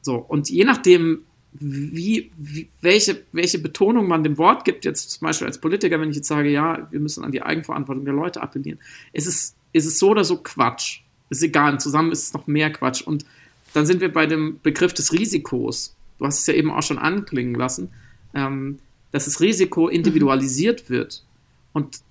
So, 0.01 0.15
und 0.15 0.49
je 0.49 0.65
nachdem, 0.65 1.23
wie, 1.53 2.31
wie, 2.37 2.67
welche, 2.81 3.21
welche 3.31 3.59
Betonung 3.59 4.07
man 4.07 4.23
dem 4.23 4.37
Wort 4.37 4.65
gibt, 4.65 4.85
jetzt 4.85 5.11
zum 5.11 5.25
Beispiel 5.25 5.47
als 5.47 5.59
Politiker, 5.59 5.99
wenn 5.99 6.09
ich 6.09 6.15
jetzt 6.15 6.27
sage, 6.27 6.49
ja, 6.49 6.87
wir 6.91 6.99
müssen 6.99 7.23
an 7.23 7.31
die 7.31 7.43
Eigenverantwortung 7.43 8.05
der 8.05 8.13
Leute 8.13 8.41
appellieren, 8.41 8.79
ist 9.11 9.27
es, 9.27 9.55
ist 9.71 9.85
es 9.85 9.99
so 9.99 10.09
oder 10.09 10.23
so 10.23 10.37
Quatsch. 10.37 11.01
Ist 11.29 11.43
egal, 11.43 11.79
zusammen 11.79 12.11
ist 12.11 12.23
es 12.23 12.33
noch 12.33 12.47
mehr 12.47 12.71
Quatsch. 12.71 13.01
Und 13.01 13.25
dann 13.73 13.85
sind 13.85 14.01
wir 14.01 14.11
bei 14.11 14.25
dem 14.25 14.59
Begriff 14.61 14.93
des 14.93 15.13
Risikos. 15.13 15.95
Du 16.19 16.25
hast 16.25 16.39
es 16.39 16.47
ja 16.47 16.53
eben 16.53 16.71
auch 16.71 16.83
schon 16.83 16.97
anklingen 16.97 17.55
lassen, 17.55 17.89
ähm, 18.33 18.79
dass 19.11 19.25
das 19.25 19.39
Risiko 19.39 19.87
individualisiert 19.87 20.89
wird. 20.89 21.23
Und 21.71 22.01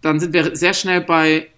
dann 0.00 0.20
sind 0.20 0.32
wir 0.32 0.54
sehr 0.56 0.74
schnell 0.74 1.00
bei 1.00 1.48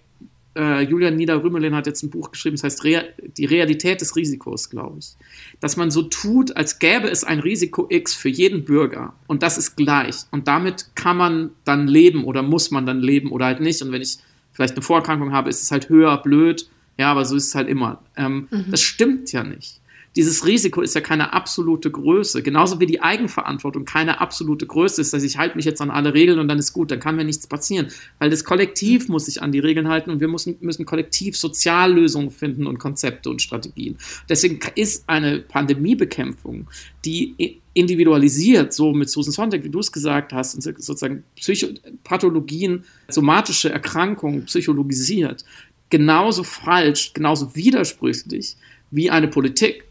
äh, 0.55 0.81
Julian 0.81 1.15
Niederrümelin 1.15 1.75
hat 1.75 1.87
jetzt 1.87 2.03
ein 2.03 2.09
Buch 2.09 2.31
geschrieben, 2.31 2.55
das 2.55 2.63
heißt 2.63 2.83
Re 2.83 3.13
Die 3.37 3.45
Realität 3.45 4.01
des 4.01 4.15
Risikos, 4.15 4.69
glaube 4.69 4.99
ich. 4.99 5.15
Dass 5.59 5.77
man 5.77 5.91
so 5.91 6.03
tut, 6.03 6.55
als 6.57 6.79
gäbe 6.79 7.09
es 7.09 7.23
ein 7.23 7.39
Risiko 7.39 7.87
X 7.89 8.13
für 8.13 8.29
jeden 8.29 8.65
Bürger 8.65 9.13
und 9.27 9.43
das 9.43 9.57
ist 9.57 9.75
gleich. 9.75 10.15
Und 10.31 10.47
damit 10.47 10.87
kann 10.95 11.17
man 11.17 11.51
dann 11.63 11.87
leben 11.87 12.23
oder 12.23 12.43
muss 12.43 12.71
man 12.71 12.85
dann 12.85 12.99
leben 12.99 13.31
oder 13.31 13.45
halt 13.45 13.61
nicht. 13.61 13.81
Und 13.81 13.91
wenn 13.91 14.01
ich 14.01 14.17
vielleicht 14.51 14.75
eine 14.75 14.81
Vorerkrankung 14.81 15.31
habe, 15.31 15.49
ist 15.49 15.61
es 15.61 15.71
halt 15.71 15.89
höher, 15.89 16.17
blöd. 16.21 16.67
Ja, 16.97 17.11
aber 17.11 17.25
so 17.25 17.35
ist 17.35 17.47
es 17.47 17.55
halt 17.55 17.67
immer. 17.67 18.01
Ähm, 18.15 18.47
mhm. 18.51 18.65
Das 18.69 18.81
stimmt 18.81 19.31
ja 19.31 19.43
nicht 19.43 19.80
dieses 20.15 20.45
Risiko 20.45 20.81
ist 20.81 20.93
ja 20.93 21.01
keine 21.01 21.31
absolute 21.31 21.89
Größe. 21.89 22.43
Genauso 22.43 22.79
wie 22.79 22.85
die 22.85 23.01
Eigenverantwortung 23.01 23.85
keine 23.85 24.19
absolute 24.19 24.67
Größe 24.67 24.99
ist, 24.99 25.13
dass 25.13 25.23
ich 25.23 25.37
halte 25.37 25.55
mich 25.55 25.65
jetzt 25.65 25.79
an 25.79 25.89
alle 25.89 26.13
Regeln 26.13 26.39
und 26.39 26.49
dann 26.49 26.59
ist 26.59 26.73
gut, 26.73 26.91
dann 26.91 26.99
kann 26.99 27.15
mir 27.15 27.23
nichts 27.23 27.47
passieren. 27.47 27.87
Weil 28.19 28.29
das 28.29 28.43
Kollektiv 28.43 29.07
muss 29.07 29.27
sich 29.27 29.41
an 29.41 29.53
die 29.53 29.59
Regeln 29.59 29.87
halten 29.87 30.09
und 30.09 30.19
wir 30.19 30.27
müssen, 30.27 30.57
müssen 30.59 30.85
kollektiv 30.85 31.37
Soziallösungen 31.37 32.29
finden 32.29 32.67
und 32.67 32.77
Konzepte 32.77 33.29
und 33.29 33.41
Strategien. 33.41 33.97
Deswegen 34.27 34.59
ist 34.75 35.07
eine 35.07 35.39
Pandemiebekämpfung, 35.39 36.67
die 37.05 37.61
individualisiert, 37.73 38.73
so 38.73 38.91
mit 38.91 39.09
Susan 39.09 39.31
Sontag, 39.31 39.63
wie 39.63 39.69
du 39.69 39.79
es 39.79 39.93
gesagt 39.93 40.33
hast, 40.33 40.55
und 40.55 40.61
sozusagen 40.61 41.23
Psycho 41.37 41.67
Pathologien, 42.03 42.83
somatische 43.07 43.71
Erkrankungen 43.71 44.43
psychologisiert, 44.43 45.45
genauso 45.89 46.43
falsch, 46.43 47.13
genauso 47.13 47.55
widersprüchlich 47.55 48.57
wie 48.91 49.09
eine 49.09 49.29
Politik 49.29 49.85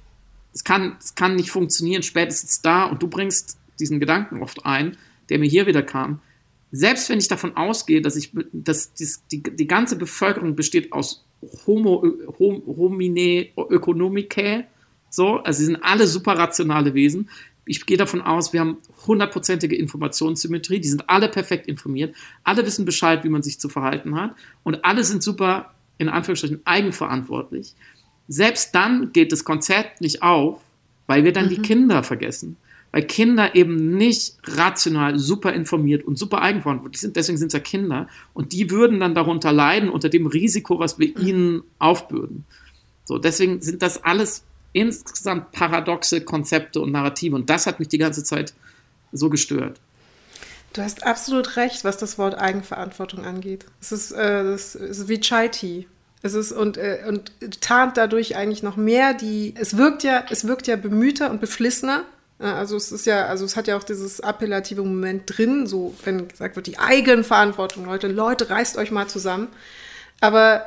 es 0.52 0.64
kann, 0.64 0.96
es 0.98 1.14
kann 1.14 1.36
nicht 1.36 1.50
funktionieren, 1.50 2.02
spätestens 2.02 2.62
da, 2.62 2.84
und 2.84 3.02
du 3.02 3.08
bringst 3.08 3.58
diesen 3.78 4.00
Gedanken 4.00 4.42
oft 4.42 4.66
ein, 4.66 4.96
der 5.28 5.38
mir 5.38 5.48
hier 5.48 5.66
wieder 5.66 5.82
kam. 5.82 6.20
Selbst 6.72 7.08
wenn 7.08 7.18
ich 7.18 7.28
davon 7.28 7.56
ausgehe, 7.56 8.00
dass, 8.00 8.16
ich, 8.16 8.32
dass 8.52 8.92
die, 8.94 9.42
die 9.42 9.66
ganze 9.66 9.96
Bevölkerung 9.96 10.54
besteht 10.54 10.92
aus 10.92 11.24
Homo, 11.66 12.04
Hom, 12.38 12.62
Homine 12.66 13.48
Ökonomicae, 13.56 14.66
so, 15.08 15.38
also 15.38 15.58
sie 15.58 15.64
sind 15.64 15.82
alle 15.82 16.06
superrationale 16.06 16.94
Wesen. 16.94 17.28
Ich 17.64 17.84
gehe 17.86 17.96
davon 17.96 18.20
aus, 18.20 18.52
wir 18.52 18.60
haben 18.60 18.78
hundertprozentige 19.06 19.76
Informationssymmetrie, 19.76 20.80
die 20.80 20.88
sind 20.88 21.08
alle 21.08 21.28
perfekt 21.28 21.66
informiert, 21.66 22.14
alle 22.44 22.64
wissen 22.64 22.84
Bescheid, 22.84 23.24
wie 23.24 23.28
man 23.28 23.42
sich 23.42 23.58
zu 23.58 23.68
verhalten 23.68 24.14
hat 24.14 24.34
und 24.62 24.84
alle 24.84 25.02
sind 25.02 25.22
super, 25.22 25.74
in 25.98 26.08
Anführungsstrichen, 26.08 26.60
eigenverantwortlich. 26.64 27.74
Selbst 28.32 28.76
dann 28.76 29.12
geht 29.12 29.32
das 29.32 29.42
Konzept 29.42 30.00
nicht 30.00 30.22
auf, 30.22 30.60
weil 31.08 31.24
wir 31.24 31.32
dann 31.32 31.46
mhm. 31.46 31.48
die 31.48 31.62
Kinder 31.62 32.04
vergessen. 32.04 32.56
Weil 32.92 33.02
Kinder 33.02 33.56
eben 33.56 33.96
nicht 33.96 34.36
rational 34.44 35.18
super 35.18 35.52
informiert 35.52 36.04
und 36.04 36.16
super 36.16 36.40
eigenverantwortlich 36.40 37.00
sind. 37.00 37.16
Deswegen 37.16 37.38
sind 37.38 37.48
es 37.48 37.54
ja 37.54 37.58
Kinder. 37.58 38.08
Und 38.32 38.52
die 38.52 38.70
würden 38.70 39.00
dann 39.00 39.16
darunter 39.16 39.52
leiden, 39.52 39.90
unter 39.90 40.08
dem 40.08 40.26
Risiko, 40.28 40.78
was 40.78 41.00
wir 41.00 41.08
mhm. 41.08 41.26
ihnen 41.26 41.62
aufbürden. 41.80 42.44
So, 43.04 43.18
deswegen 43.18 43.60
sind 43.62 43.82
das 43.82 44.04
alles 44.04 44.44
insgesamt 44.72 45.50
paradoxe 45.50 46.20
Konzepte 46.20 46.80
und 46.80 46.92
Narrative. 46.92 47.34
Und 47.34 47.50
das 47.50 47.66
hat 47.66 47.80
mich 47.80 47.88
die 47.88 47.98
ganze 47.98 48.22
Zeit 48.22 48.54
so 49.10 49.28
gestört. 49.28 49.80
Du 50.72 50.82
hast 50.82 51.04
absolut 51.04 51.56
recht, 51.56 51.82
was 51.82 51.96
das 51.96 52.16
Wort 52.16 52.36
Eigenverantwortung 52.36 53.24
angeht. 53.24 53.66
Es 53.80 53.90
ist, 53.90 54.12
äh, 54.12 54.54
ist 54.54 55.08
wie 55.08 55.18
Chai 55.18 55.48
Tea. 55.48 55.86
Es 56.22 56.34
ist 56.34 56.52
und, 56.52 56.76
äh, 56.76 57.00
und 57.08 57.32
tarnt 57.60 57.96
dadurch 57.96 58.36
eigentlich 58.36 58.62
noch 58.62 58.76
mehr 58.76 59.14
die, 59.14 59.54
es 59.58 59.76
wirkt 59.76 60.02
ja, 60.02 60.24
es 60.30 60.46
wirkt 60.46 60.66
ja 60.66 60.76
bemühter 60.76 61.30
und 61.30 61.40
beflissener. 61.40 62.04
Also 62.38 62.76
es 62.76 62.90
ist 62.90 63.04
ja, 63.04 63.26
also 63.26 63.44
es 63.44 63.54
hat 63.54 63.68
ja 63.68 63.76
auch 63.76 63.82
dieses 63.82 64.20
appellative 64.20 64.82
Moment 64.82 65.24
drin, 65.26 65.66
so 65.66 65.94
wenn 66.04 66.26
gesagt 66.26 66.56
wird, 66.56 66.66
die 66.66 66.78
Eigenverantwortung, 66.78 67.84
Leute, 67.84 68.08
Leute, 68.08 68.48
reißt 68.48 68.78
euch 68.78 68.90
mal 68.90 69.08
zusammen. 69.08 69.48
Aber 70.20 70.64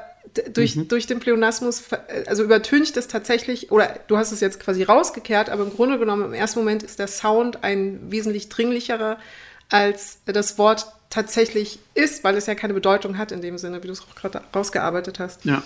durch, 0.53 0.75
mhm. 0.75 0.87
durch 0.87 1.07
den 1.07 1.19
Pleonasmus, 1.19 1.83
also 2.27 2.43
übertüncht 2.43 2.95
es 2.97 3.07
tatsächlich, 3.07 3.71
oder 3.71 3.99
du 4.07 4.17
hast 4.17 4.31
es 4.31 4.39
jetzt 4.39 4.59
quasi 4.59 4.83
rausgekehrt, 4.83 5.49
aber 5.49 5.63
im 5.63 5.71
Grunde 5.71 5.99
genommen 5.99 6.25
im 6.25 6.33
ersten 6.33 6.59
Moment 6.59 6.83
ist 6.83 6.99
der 6.99 7.07
Sound 7.07 7.63
ein 7.63 7.99
wesentlich 8.11 8.49
dringlicherer 8.49 9.17
als 9.69 10.19
das 10.25 10.57
Wort 10.57 10.87
tatsächlich 11.13 11.77
ist, 11.93 12.23
weil 12.23 12.35
es 12.37 12.47
ja 12.47 12.55
keine 12.55 12.73
Bedeutung 12.73 13.19
hat 13.19 13.31
in 13.31 13.41
dem 13.41 13.59
Sinne, 13.59 13.83
wie 13.83 13.87
du 13.87 13.93
es 13.93 14.01
auch 14.01 14.15
gerade 14.15 14.41
rausgearbeitet 14.53 15.19
hast. 15.19 15.45
Ja. 15.45 15.61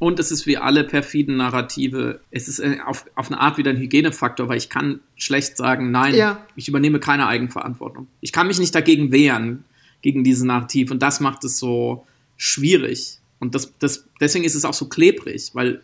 Und 0.00 0.18
es 0.18 0.32
ist 0.32 0.44
wie 0.46 0.56
alle 0.56 0.82
perfiden 0.82 1.36
Narrative, 1.36 2.20
es 2.32 2.48
ist 2.48 2.58
äh, 2.58 2.78
auf, 2.84 3.04
auf 3.14 3.30
eine 3.30 3.40
Art 3.40 3.58
wieder 3.58 3.70
ein 3.70 3.76
Hygienefaktor, 3.76 4.48
weil 4.48 4.56
ich 4.56 4.68
kann 4.68 4.98
schlecht 5.14 5.56
sagen, 5.56 5.92
nein, 5.92 6.16
ja. 6.16 6.44
ich 6.56 6.66
übernehme 6.66 6.98
keine 6.98 7.28
Eigenverantwortung. 7.28 8.08
Ich 8.20 8.32
kann 8.32 8.48
mich 8.48 8.58
nicht 8.58 8.74
dagegen 8.74 9.12
wehren, 9.12 9.64
gegen 10.00 10.24
dieses 10.24 10.42
Narrativ. 10.42 10.90
Und 10.90 11.00
das 11.00 11.20
macht 11.20 11.44
es 11.44 11.58
so 11.58 12.04
schwierig. 12.36 13.20
Und 13.38 13.54
das, 13.54 13.72
das, 13.78 14.08
deswegen 14.20 14.44
ist 14.44 14.56
es 14.56 14.64
auch 14.64 14.74
so 14.74 14.88
klebrig, 14.88 15.50
weil 15.52 15.82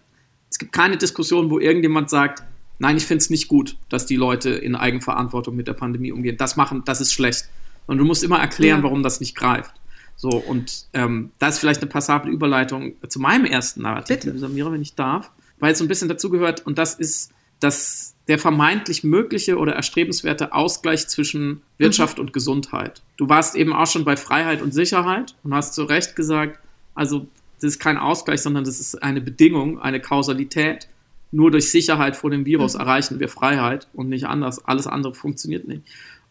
es 0.51 0.59
gibt 0.59 0.73
keine 0.73 0.97
Diskussion, 0.97 1.51
wo 1.51 1.61
irgendjemand 1.61 2.11
sagt, 2.11 2.43
nein, 2.81 2.97
ich 2.97 3.07
finde 3.07 3.23
es 3.23 3.31
nicht 3.31 3.47
gut, 3.47 3.77
dass 3.91 4.07
die 4.07 4.17
Leute 4.17 4.51
in 4.51 4.75
Eigenverantwortung 4.75 5.55
mit 5.55 5.69
der 5.69 5.75
Pandemie 5.75 6.11
umgehen. 6.11 6.37
Das 6.37 6.57
machen, 6.57 6.83
das 6.85 7.01
ist 7.01 7.13
schlecht. 7.13 7.49
Und 7.89 7.99
du 7.99 8.05
musst 8.05 8.23
immer 8.23 8.39
erklären, 8.39 8.79
ja. 8.79 8.85
warum 8.85 9.03
das 9.03 9.19
nicht 9.19 9.35
greift. 9.35 9.75
So, 10.15 10.31
und 10.31 10.87
ähm, 10.93 11.31
da 11.39 11.49
ist 11.49 11.59
vielleicht 11.59 11.81
eine 11.81 11.91
passable 11.91 12.31
Überleitung 12.31 12.95
zu 13.09 13.19
meinem 13.19 13.45
ersten 13.45 13.83
Narrativ, 13.83 14.21
Bitte. 14.21 14.39
Samira, 14.39 14.71
wenn 14.71 14.83
ich 14.83 14.95
darf, 14.95 15.31
weil 15.59 15.73
es 15.73 15.79
so 15.79 15.85
ein 15.85 15.89
bisschen 15.89 16.09
dazugehört, 16.09 16.67
und 16.67 16.79
das 16.79 16.95
ist, 16.95 17.33
dass 17.61 18.15
der 18.27 18.39
vermeintlich 18.39 19.05
mögliche 19.05 19.59
oder 19.59 19.75
erstrebenswerte 19.75 20.53
Ausgleich 20.53 21.09
zwischen 21.09 21.63
Wirtschaft 21.79 22.19
mhm. 22.19 22.25
und 22.25 22.33
Gesundheit. 22.33 23.03
Du 23.17 23.29
warst 23.29 23.57
eben 23.57 23.73
auch 23.73 23.87
schon 23.87 24.05
bei 24.05 24.17
Freiheit 24.17 24.61
und 24.61 24.75
Sicherheit 24.75 25.35
und 25.43 25.55
hast 25.55 25.75
zu 25.75 25.85
Recht 25.85 26.15
gesagt, 26.15 26.59
also 26.95 27.27
das 27.61 27.73
ist 27.75 27.79
kein 27.79 27.97
Ausgleich, 27.97 28.43
sondern 28.43 28.65
das 28.65 28.81
ist 28.81 29.03
eine 29.03 29.21
Bedingung, 29.21 29.81
eine 29.81 30.01
Kausalität. 30.01 30.89
Nur 31.31 31.51
durch 31.51 31.71
Sicherheit 31.71 32.17
vor 32.17 32.31
dem 32.31 32.45
Virus 32.45 32.75
mhm. 32.75 32.81
erreichen 32.81 33.21
wir 33.21 33.29
Freiheit 33.29 33.89
und 33.93 34.09
nicht 34.09 34.27
anders. 34.27 34.65
Alles 34.65 34.87
andere 34.87 35.15
funktioniert 35.15 35.67
nicht. 35.67 35.83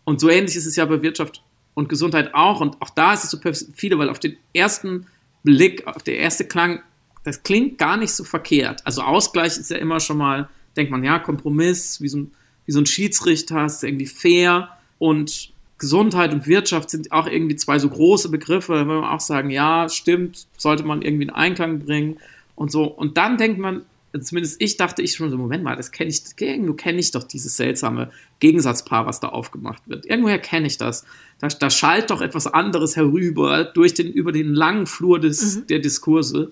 Und 0.08 0.22
so 0.22 0.30
ähnlich 0.30 0.56
ist 0.56 0.66
es 0.66 0.78
ja 0.78 0.86
bei 0.86 1.02
Wirtschaft 1.02 1.44
und 1.74 1.90
Gesundheit 1.90 2.34
auch. 2.34 2.62
Und 2.62 2.82
auch 2.82 2.92
da 2.92 3.14
ist 3.14 3.26
es 3.26 3.30
so 3.30 3.42
perfide, 3.42 4.00
weil 4.00 4.08
auf 4.08 4.20
den 4.20 4.38
ersten 4.54 5.06
Blick, 5.44 5.86
auf 5.86 6.02
der 6.02 6.18
erste 6.18 6.46
Klang, 6.46 6.80
das 7.26 7.44
klingt 7.44 7.78
gar 7.78 7.98
nicht 7.98 8.14
so 8.14 8.24
verkehrt. 8.24 8.80
Also 8.86 9.02
Ausgleich 9.02 9.58
ist 9.58 9.70
ja 9.70 9.76
immer 9.76 10.00
schon 10.00 10.18
mal, 10.18 10.48
denkt 10.78 10.94
man, 10.94 11.04
ja, 11.04 11.20
Kompromiss, 11.20 12.00
wie 12.00 12.08
so 12.08 12.20
ein, 12.20 12.32
wie 12.66 12.72
so 12.72 12.80
ein 12.80 12.86
Schiedsrichter, 12.86 13.66
ist 13.66 13.84
irgendwie 13.84 14.06
fair. 14.06 14.70
Und 14.98 15.52
Gesundheit 15.78 16.32
und 16.32 16.48
Wirtschaft 16.48 16.90
sind 16.90 17.12
auch 17.12 17.28
irgendwie 17.28 17.58
zwei 17.58 17.78
so 17.78 17.90
große 17.90 18.30
Begriffe. 18.30 18.76
Da 18.76 18.88
würde 18.88 19.02
man 19.02 19.12
auch 19.12 19.20
sagen, 19.20 19.50
ja, 19.50 19.90
stimmt, 19.90 20.48
sollte 20.56 20.84
man 20.84 21.02
irgendwie 21.02 21.24
in 21.24 21.32
Einklang 21.32 21.80
bringen 21.80 22.18
und 22.56 22.72
so. 22.72 22.86
Und 22.86 23.18
dann 23.18 23.38
denkt 23.38 23.60
man, 23.60 23.82
zumindest 24.20 24.62
ich 24.62 24.78
dachte 24.78 25.02
ich 25.02 25.14
schon 25.14 25.30
so, 25.30 25.38
Moment 25.38 25.64
mal, 25.64 25.76
das 25.76 25.92
kenne 25.92 26.10
ich, 26.10 26.22
irgendwo 26.40 26.74
kenne 26.74 27.00
ich 27.00 27.12
doch 27.12 27.24
dieses 27.24 27.58
seltsame 27.58 28.12
Gegensatzpaar, 28.40 29.06
was 29.06 29.20
da 29.20 29.30
aufgemacht 29.30 29.84
wird. 29.88 30.06
Irgendwoher 30.06 30.40
kenne 30.40 30.68
ich 30.68 30.78
das. 30.78 31.06
Da, 31.40 31.48
da 31.48 31.70
schallt 31.70 32.10
doch 32.10 32.22
etwas 32.22 32.48
anderes 32.48 32.96
herüber 32.96 33.64
durch 33.64 33.94
den, 33.94 34.12
über 34.12 34.32
den 34.32 34.54
langen 34.54 34.86
Flur 34.86 35.20
des, 35.20 35.58
mhm. 35.58 35.68
der 35.68 35.80
Diskurse. 35.80 36.52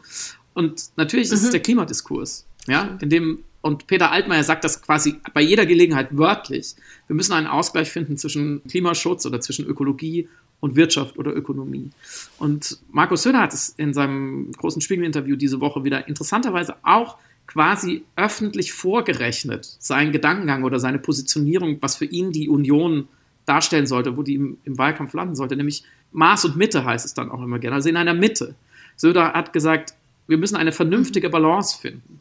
Und 0.54 0.84
natürlich 0.96 1.32
ist 1.32 1.42
mhm. 1.42 1.46
es 1.46 1.52
der 1.52 1.62
Klimadiskurs. 1.62 2.46
Ja, 2.68 2.98
in 3.02 3.10
dem, 3.10 3.44
und 3.62 3.88
Peter 3.88 4.12
Altmaier 4.12 4.44
sagt 4.44 4.64
das 4.64 4.82
quasi 4.82 5.16
bei 5.34 5.42
jeder 5.42 5.66
Gelegenheit 5.66 6.18
wörtlich. 6.18 6.76
Wir 7.08 7.16
müssen 7.16 7.34
einen 7.34 7.48
Ausgleich 7.48 7.92
finden 7.92 8.18
zwischen 8.18 8.64
Klimaschutz 8.68 9.26
oder 9.26 9.40
zwischen 9.42 9.66
Ökologie 9.66 10.28
und 10.60 10.76
Wirtschaft 10.76 11.18
oder 11.18 11.36
Ökonomie. 11.36 11.92
Und 12.40 12.80
Markus 12.92 13.24
Söder 13.24 13.42
hat 13.42 13.54
es 13.54 13.70
in 13.70 13.94
seinem 13.94 14.52
großen 14.54 14.82
Spiegel-Interview 14.82 15.36
diese 15.36 15.62
Woche 15.62 15.84
wieder 15.84 16.08
interessanterweise 16.08 16.76
auch 16.84 17.18
quasi 17.48 18.04
öffentlich 18.16 18.74
vorgerechnet, 18.74 19.66
seinen 19.80 20.12
Gedankengang 20.12 20.64
oder 20.64 20.80
seine 20.80 21.00
Positionierung, 21.00 21.78
was 21.82 21.96
für 21.96 22.06
ihn 22.06 22.32
die 22.32 22.50
Union 22.50 23.08
darstellen 23.46 23.86
sollte, 23.86 24.18
wo 24.18 24.24
die 24.24 24.36
im, 24.36 24.58
im, 24.64 24.78
Wahlkampf 24.78 25.14
landen 25.14 25.36
sollte, 25.36 25.56
nämlich 25.56 25.84
Maß 26.12 26.46
und 26.46 26.56
Mitte 26.58 26.86
heißt 26.86 27.06
es 27.06 27.14
dann 27.14 27.30
auch 27.30 27.42
immer 27.42 27.60
gerne, 27.60 27.76
also 27.76 27.90
in 27.90 27.98
einer 27.98 28.14
Mitte. 28.14 28.56
Söder 28.96 29.34
hat 29.34 29.54
gesagt, 29.54 29.94
wir 30.28 30.38
müssen 30.38 30.56
eine 30.56 30.72
vernünftige 30.72 31.30
Balance 31.30 31.78
finden 31.78 32.20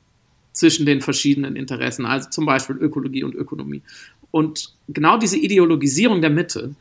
zwischen 0.53 0.87
den 0.87 1.01
verschiedenen 1.01 1.57
Interessen, 1.57 2.05
also 2.07 2.29
zum 2.31 2.47
Beispiel 2.47 2.77
Ökologie 2.77 3.25
und 3.25 3.35
Ökonomie. 3.35 3.83
Und 4.31 4.73
genau 4.89 5.17
diese 5.19 5.37
Ideologisierung 5.39 6.21
der 6.21 6.31
Mitte 6.31 6.75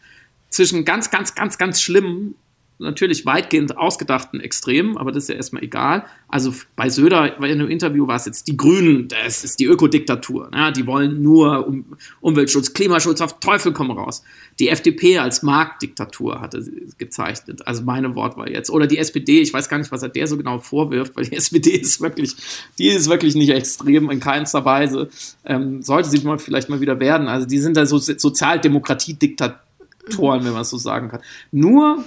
zwischen 0.49 0.86
ganz, 0.86 1.10
ganz, 1.10 1.34
ganz, 1.34 1.58
ganz 1.58 1.82
schlimmen 1.82 2.36
natürlich 2.83 3.25
weitgehend 3.25 3.77
ausgedachten 3.77 4.39
Extremen, 4.39 4.97
aber 4.97 5.11
das 5.11 5.23
ist 5.23 5.29
ja 5.29 5.35
erstmal 5.35 5.63
egal. 5.63 6.05
Also 6.27 6.53
bei 6.75 6.89
Söder 6.89 7.37
in 7.37 7.43
einem 7.43 7.69
Interview 7.69 8.07
war 8.07 8.15
es 8.15 8.25
jetzt 8.25 8.47
die 8.47 8.57
Grünen, 8.57 9.07
das 9.07 9.43
ist 9.43 9.59
die 9.59 9.65
Ökodiktatur. 9.65 10.49
Ja, 10.53 10.71
die 10.71 10.87
wollen 10.87 11.21
nur 11.21 11.67
um, 11.67 11.85
Umweltschutz, 12.21 12.73
Klimaschutz, 12.73 13.21
auf 13.21 13.39
Teufel 13.39 13.71
komm 13.71 13.91
raus. 13.91 14.23
Die 14.59 14.69
FDP 14.69 15.19
als 15.19 15.43
Marktdiktatur 15.43 16.41
hatte 16.41 16.61
sie 16.61 16.87
gezeichnet. 16.97 17.65
Also 17.67 17.83
meine 17.83 18.15
Wort 18.15 18.37
war 18.37 18.49
jetzt. 18.49 18.69
Oder 18.69 18.87
die 18.87 18.97
SPD, 18.97 19.41
ich 19.41 19.53
weiß 19.53 19.69
gar 19.69 19.77
nicht, 19.77 19.91
was 19.91 20.03
er 20.03 20.09
der 20.09 20.27
so 20.27 20.37
genau 20.37 20.59
vorwirft, 20.59 21.15
weil 21.15 21.25
die 21.25 21.35
SPD 21.35 21.71
ist 21.71 22.01
wirklich, 22.01 22.35
die 22.77 22.87
ist 22.87 23.09
wirklich 23.09 23.35
nicht 23.35 23.49
extrem 23.49 24.09
in 24.09 24.19
keinster 24.19 24.65
Weise. 24.65 25.09
Ähm, 25.45 25.81
sollte 25.81 26.09
sie 26.09 26.19
mal 26.19 26.39
vielleicht 26.39 26.69
mal 26.69 26.81
wieder 26.81 26.99
werden. 26.99 27.27
Also 27.27 27.47
die 27.47 27.59
sind 27.59 27.77
da 27.77 27.85
so 27.85 27.97
Sozialdemokratie-Diktatoren, 27.97 30.45
wenn 30.45 30.53
man 30.53 30.61
es 30.61 30.69
so 30.69 30.77
sagen 30.77 31.09
kann. 31.09 31.21
Nur 31.51 32.03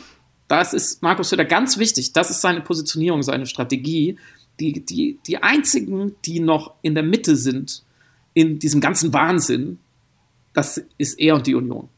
das 0.49 0.73
ist 0.73 1.03
Markus 1.03 1.31
Söder 1.31 1.45
ganz 1.45 1.79
wichtig. 1.79 2.13
Das 2.13 2.31
ist 2.31 2.41
seine 2.41 2.61
Positionierung, 2.61 3.23
seine 3.23 3.47
Strategie. 3.47 4.17
Die, 4.61 4.85
die, 4.85 5.19
die 5.27 5.43
einzigen, 5.43 6.15
die 6.25 6.41
noch 6.41 6.75
in 6.83 6.95
der 6.95 7.03
Mitte 7.03 7.37
sind, 7.37 7.83
in 8.33 8.59
diesem 8.59 8.81
ganzen 8.81 9.13
Wahnsinn, 9.13 9.79
das 10.55 10.83
ist 10.97 11.19
er 11.19 11.35
und 11.35 11.47
die 11.47 11.55
Union. 11.55 11.89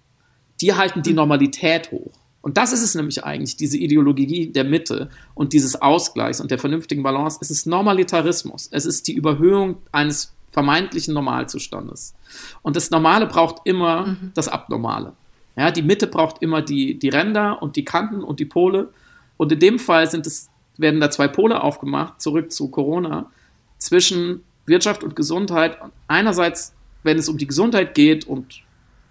Die 0.61 0.75
halten 0.75 1.03
die 1.03 1.11
hm. 1.11 1.17
Normalität 1.17 1.93
hoch. 1.93 2.13
Und 2.41 2.57
das 2.57 2.73
ist 2.73 2.83
es 2.83 2.95
nämlich 2.95 3.25
eigentlich, 3.25 3.57
diese 3.57 3.77
Ideologie 3.77 4.47
der 4.49 4.65
Mitte 4.65 5.11
und 5.35 5.53
dieses 5.53 5.81
Ausgleichs 5.81 6.41
und 6.41 6.51
der 6.51 6.59
vernünftigen 6.59 7.03
Balance. 7.03 7.39
Es 7.41 7.51
ist 7.51 7.67
Normalitarismus. 7.67 8.69
Es 8.73 8.87
ist 8.87 9.07
die 9.07 9.13
Überhöhung 9.13 9.77
eines 9.93 10.33
vermeintlichen 10.51 11.15
Normalzustandes. 11.15 12.15
Und 12.63 12.77
das 12.77 12.91
Normale 12.91 13.27
braucht 13.27 13.67
immer 13.67 14.07
mhm. 14.07 14.33
das 14.35 14.49
Abnormale. 14.49 15.13
Ja, 15.59 15.73
die 15.73 15.83
Mitte 15.83 16.07
braucht 16.07 16.41
immer 16.41 16.63
die, 16.63 16.99
die 16.99 17.09
Ränder 17.09 17.61
und 17.61 17.75
die 17.75 17.85
Kanten 17.85 18.23
und 18.23 18.39
die 18.39 18.45
Pole. 18.45 18.91
Und 19.37 19.51
in 19.51 19.59
dem 19.59 19.81
Fall 19.81 20.09
sind 20.09 20.25
es, 20.25 20.49
werden 20.77 21.01
da 21.01 21.11
zwei 21.11 21.27
Pole 21.27 21.61
aufgemacht, 21.61 22.23
zurück 22.23 22.53
zu 22.53 22.69
Corona, 22.69 23.29
zwischen 23.77 24.45
Wirtschaft 24.67 25.03
und 25.03 25.17
Gesundheit. 25.17 25.77
Einerseits, 26.07 26.75
wenn 27.03 27.19
es 27.19 27.29
um 27.29 27.39
die 27.39 27.49
Gesundheit 27.49 27.97
geht 27.97 28.25
und 28.25 28.63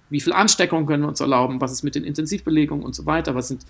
wie 0.09 0.21
viel 0.21 0.31
Ansteckung 0.31 0.85
können 0.85 1.03
wir 1.03 1.09
uns 1.09 1.19
erlauben, 1.19 1.59
was 1.59 1.73
ist 1.73 1.83
mit 1.83 1.95
den 1.95 2.05
Intensivbelegungen 2.05 2.85
und 2.85 2.95
so 2.95 3.05
weiter, 3.05 3.35
was 3.35 3.49
sind, 3.49 3.65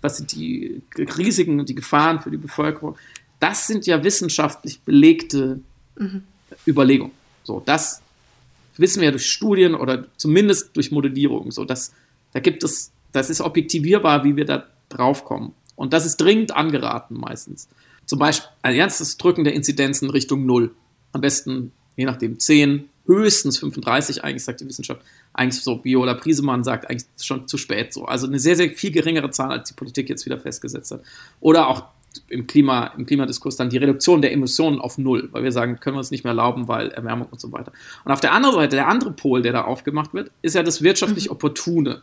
was 0.00 0.16
sind 0.16 0.32
die 0.32 0.80
Risiken 0.96 1.60
und 1.60 1.68
die 1.68 1.74
Gefahren 1.74 2.22
für 2.22 2.30
die 2.30 2.38
Bevölkerung. 2.38 2.96
Das 3.38 3.66
sind 3.66 3.86
ja 3.86 4.02
wissenschaftlich 4.02 4.80
belegte 4.80 5.60
mhm. 5.96 6.22
Überlegungen. 6.66 7.12
So, 7.42 7.62
das 7.66 8.00
wissen 8.78 9.02
wir 9.02 9.10
durch 9.10 9.30
Studien 9.30 9.74
oder 9.74 10.06
zumindest 10.16 10.74
durch 10.74 10.90
Modellierung. 10.90 11.50
So, 11.50 11.66
das, 11.66 11.92
da 12.34 12.40
gibt 12.40 12.62
es, 12.62 12.92
das 13.12 13.30
ist 13.30 13.40
objektivierbar, 13.40 14.24
wie 14.24 14.36
wir 14.36 14.44
da 14.44 14.66
drauf 14.90 15.24
kommen. 15.24 15.54
Und 15.76 15.92
das 15.92 16.04
ist 16.04 16.18
dringend 16.18 16.54
angeraten 16.54 17.14
meistens. 17.18 17.68
Zum 18.04 18.18
Beispiel 18.18 18.48
ein 18.62 18.74
ernstes 18.74 19.16
Drücken 19.16 19.44
der 19.44 19.54
Inzidenzen 19.54 20.10
Richtung 20.10 20.44
Null. 20.44 20.74
Am 21.12 21.20
besten, 21.20 21.72
je 21.96 22.04
nachdem, 22.04 22.38
10, 22.38 22.88
höchstens 23.06 23.58
35, 23.58 24.24
eigentlich 24.24 24.44
sagt 24.44 24.60
die 24.60 24.68
Wissenschaft. 24.68 25.00
Eigentlich 25.32 25.62
so, 25.62 25.82
Viola 25.84 26.14
Priesemann 26.14 26.64
sagt, 26.64 26.90
eigentlich 26.90 27.06
schon 27.20 27.48
zu 27.48 27.56
spät 27.56 27.92
so. 27.92 28.04
Also 28.04 28.26
eine 28.26 28.38
sehr, 28.38 28.56
sehr 28.56 28.70
viel 28.70 28.90
geringere 28.90 29.30
Zahl, 29.30 29.50
als 29.50 29.68
die 29.68 29.74
Politik 29.74 30.08
jetzt 30.08 30.26
wieder 30.26 30.38
festgesetzt 30.38 30.90
hat. 30.90 31.02
Oder 31.40 31.68
auch 31.68 31.84
im, 32.28 32.46
Klima, 32.46 32.88
im 32.96 33.06
Klimadiskurs 33.06 33.56
dann 33.56 33.70
die 33.70 33.76
Reduktion 33.76 34.22
der 34.22 34.32
Emissionen 34.32 34.80
auf 34.80 34.98
Null, 34.98 35.28
weil 35.32 35.42
wir 35.42 35.52
sagen, 35.52 35.80
können 35.80 35.96
wir 35.96 35.98
uns 35.98 36.10
nicht 36.10 36.24
mehr 36.24 36.32
erlauben, 36.32 36.68
weil 36.68 36.90
Erwärmung 36.90 37.28
und 37.30 37.40
so 37.40 37.52
weiter. 37.52 37.72
Und 38.04 38.12
auf 38.12 38.20
der 38.20 38.32
anderen 38.32 38.54
Seite, 38.56 38.76
der 38.76 38.88
andere 38.88 39.12
Pol, 39.12 39.42
der 39.42 39.52
da 39.52 39.62
aufgemacht 39.62 40.14
wird, 40.14 40.30
ist 40.42 40.54
ja 40.54 40.62
das 40.62 40.82
wirtschaftlich 40.82 41.26
mhm. 41.26 41.32
Opportune, 41.32 42.02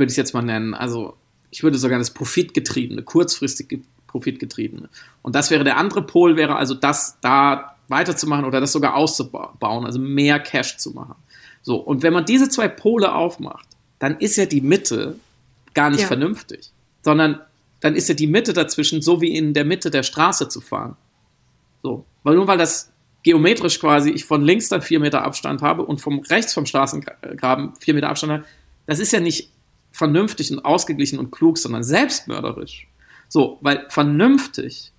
würde 0.00 0.10
ich 0.10 0.14
es 0.14 0.16
jetzt 0.16 0.34
mal 0.34 0.42
nennen. 0.42 0.74
Also 0.74 1.14
ich 1.50 1.62
würde 1.62 1.78
sogar 1.78 1.98
das 1.98 2.10
Profitgetriebene, 2.10 3.02
kurzfristig 3.02 3.80
Profitgetriebene. 4.08 4.88
Und 5.22 5.36
das 5.36 5.50
wäre 5.50 5.62
der 5.62 5.76
andere 5.76 6.02
Pol, 6.02 6.36
wäre 6.36 6.56
also 6.56 6.74
das 6.74 7.18
da 7.20 7.76
weiterzumachen 7.86 8.44
oder 8.44 8.60
das 8.60 8.72
sogar 8.72 8.94
auszubauen, 8.94 9.86
also 9.86 9.98
mehr 9.98 10.40
Cash 10.40 10.78
zu 10.78 10.90
machen. 10.90 11.14
So, 11.62 11.76
und 11.76 12.02
wenn 12.02 12.12
man 12.12 12.24
diese 12.24 12.48
zwei 12.48 12.68
Pole 12.68 13.14
aufmacht, 13.14 13.66
dann 13.98 14.16
ist 14.18 14.36
ja 14.36 14.46
die 14.46 14.60
Mitte 14.60 15.18
gar 15.74 15.90
nicht 15.90 16.00
ja. 16.00 16.06
vernünftig, 16.06 16.70
sondern 17.02 17.40
dann 17.80 17.94
ist 17.94 18.08
ja 18.08 18.14
die 18.14 18.26
Mitte 18.26 18.52
dazwischen 18.52 19.02
so 19.02 19.20
wie 19.20 19.36
in 19.36 19.54
der 19.54 19.64
Mitte 19.64 19.90
der 19.90 20.02
Straße 20.02 20.48
zu 20.48 20.60
fahren. 20.60 20.96
So, 21.82 22.04
weil 22.22 22.34
nur 22.34 22.46
weil 22.46 22.58
das 22.58 22.90
geometrisch 23.22 23.78
quasi 23.80 24.10
ich 24.10 24.24
von 24.24 24.42
links 24.42 24.68
dann 24.68 24.82
vier 24.82 25.00
Meter 25.00 25.22
Abstand 25.22 25.62
habe 25.62 25.84
und 25.84 26.00
vom 26.00 26.20
rechts 26.20 26.54
vom 26.54 26.66
Straßengraben 26.66 27.74
vier 27.78 27.94
Meter 27.94 28.08
Abstand 28.08 28.32
habe, 28.32 28.44
das 28.86 28.98
ist 28.98 29.12
ja 29.12 29.20
nicht 29.20 29.50
vernünftig 29.92 30.52
und 30.52 30.64
ausgeglichen 30.64 31.18
und 31.18 31.30
klug, 31.30 31.58
sondern 31.58 31.82
selbstmörderisch. 31.82 32.86
So, 33.28 33.58
weil 33.60 33.86
vernünftig, 33.88 34.92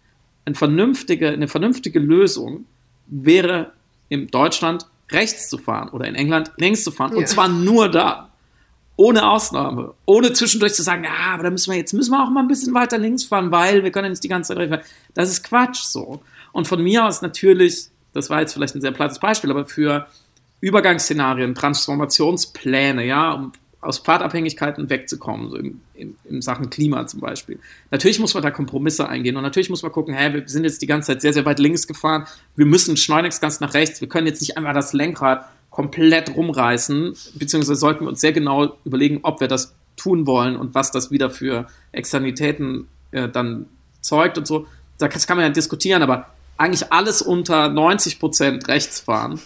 eine 0.45 0.55
vernünftige, 0.55 1.29
eine 1.29 1.47
vernünftige 1.47 1.99
Lösung 1.99 2.65
wäre 3.07 3.73
in 4.09 4.27
Deutschland 4.27 4.85
rechts 5.11 5.49
zu 5.49 5.57
fahren 5.57 5.89
oder 5.89 6.07
in 6.07 6.15
England 6.15 6.51
links 6.57 6.83
zu 6.83 6.91
fahren. 6.91 7.11
Ja. 7.11 7.17
Und 7.19 7.27
zwar 7.27 7.47
nur 7.47 7.89
da. 7.89 8.29
Ohne 8.97 9.27
Ausnahme. 9.27 9.93
Ohne 10.05 10.31
zwischendurch 10.33 10.73
zu 10.73 10.83
sagen, 10.83 11.03
ja, 11.03 11.33
aber 11.33 11.43
da 11.43 11.49
müssen 11.49 11.71
wir 11.71 11.77
jetzt 11.77 11.93
müssen 11.93 12.11
wir 12.11 12.23
auch 12.23 12.29
mal 12.29 12.41
ein 12.41 12.47
bisschen 12.47 12.73
weiter 12.73 12.97
links 12.97 13.23
fahren, 13.23 13.51
weil 13.51 13.83
wir 13.83 13.91
können 13.91 14.05
ja 14.05 14.09
nicht 14.09 14.23
die 14.23 14.27
ganze 14.27 14.49
Zeit 14.49 14.57
rechts 14.57 14.75
fahren. 14.75 14.85
Das 15.13 15.29
ist 15.29 15.43
Quatsch 15.43 15.81
so. 15.83 16.21
Und 16.51 16.67
von 16.67 16.83
mir 16.83 17.05
aus 17.05 17.21
natürlich, 17.21 17.87
das 18.13 18.29
war 18.29 18.41
jetzt 18.41 18.53
vielleicht 18.53 18.75
ein 18.75 18.81
sehr 18.81 18.91
plattes 18.91 19.19
Beispiel, 19.19 19.49
aber 19.49 19.65
für 19.65 20.07
Übergangsszenarien, 20.59 21.55
Transformationspläne, 21.55 23.05
ja, 23.05 23.33
um 23.33 23.51
aus 23.81 23.97
Pfadabhängigkeiten 23.97 24.89
wegzukommen, 24.89 25.49
so 25.49 25.57
in, 25.57 25.81
in, 25.95 26.15
in, 26.29 26.41
Sachen 26.41 26.69
Klima 26.69 27.07
zum 27.07 27.19
Beispiel. 27.19 27.59
Natürlich 27.89 28.19
muss 28.19 28.35
man 28.35 28.43
da 28.43 28.51
Kompromisse 28.51 29.09
eingehen 29.09 29.35
und 29.35 29.43
natürlich 29.43 29.71
muss 29.71 29.81
man 29.81 29.91
gucken, 29.91 30.13
hey, 30.13 30.33
wir 30.33 30.47
sind 30.47 30.63
jetzt 30.63 30.83
die 30.83 30.87
ganze 30.87 31.07
Zeit 31.07 31.21
sehr, 31.21 31.33
sehr 31.33 31.45
weit 31.45 31.59
links 31.59 31.87
gefahren, 31.87 32.25
wir 32.55 32.67
müssen 32.67 32.95
schleunigst 32.95 33.41
ganz 33.41 33.59
nach 33.59 33.73
rechts, 33.73 33.99
wir 33.99 34.07
können 34.07 34.27
jetzt 34.27 34.41
nicht 34.41 34.55
einfach 34.55 34.73
das 34.73 34.93
Lenkrad 34.93 35.45
komplett 35.71 36.35
rumreißen, 36.35 37.15
beziehungsweise 37.35 37.79
sollten 37.79 38.05
wir 38.05 38.09
uns 38.09 38.21
sehr 38.21 38.33
genau 38.33 38.77
überlegen, 38.85 39.19
ob 39.23 39.39
wir 39.39 39.47
das 39.47 39.73
tun 39.95 40.27
wollen 40.27 40.55
und 40.55 40.75
was 40.75 40.91
das 40.91 41.09
wieder 41.09 41.31
für 41.31 41.67
Externalitäten 41.91 42.87
äh, 43.11 43.29
dann 43.29 43.65
zeugt 44.01 44.37
und 44.37 44.45
so. 44.45 44.67
Das 44.99 45.25
kann 45.25 45.37
man 45.37 45.47
ja 45.47 45.51
diskutieren, 45.51 46.03
aber 46.03 46.27
eigentlich 46.57 46.91
alles 46.93 47.23
unter 47.23 47.69
90 47.69 48.19
Prozent 48.19 48.67
rechts 48.67 48.99
fahren 48.99 49.39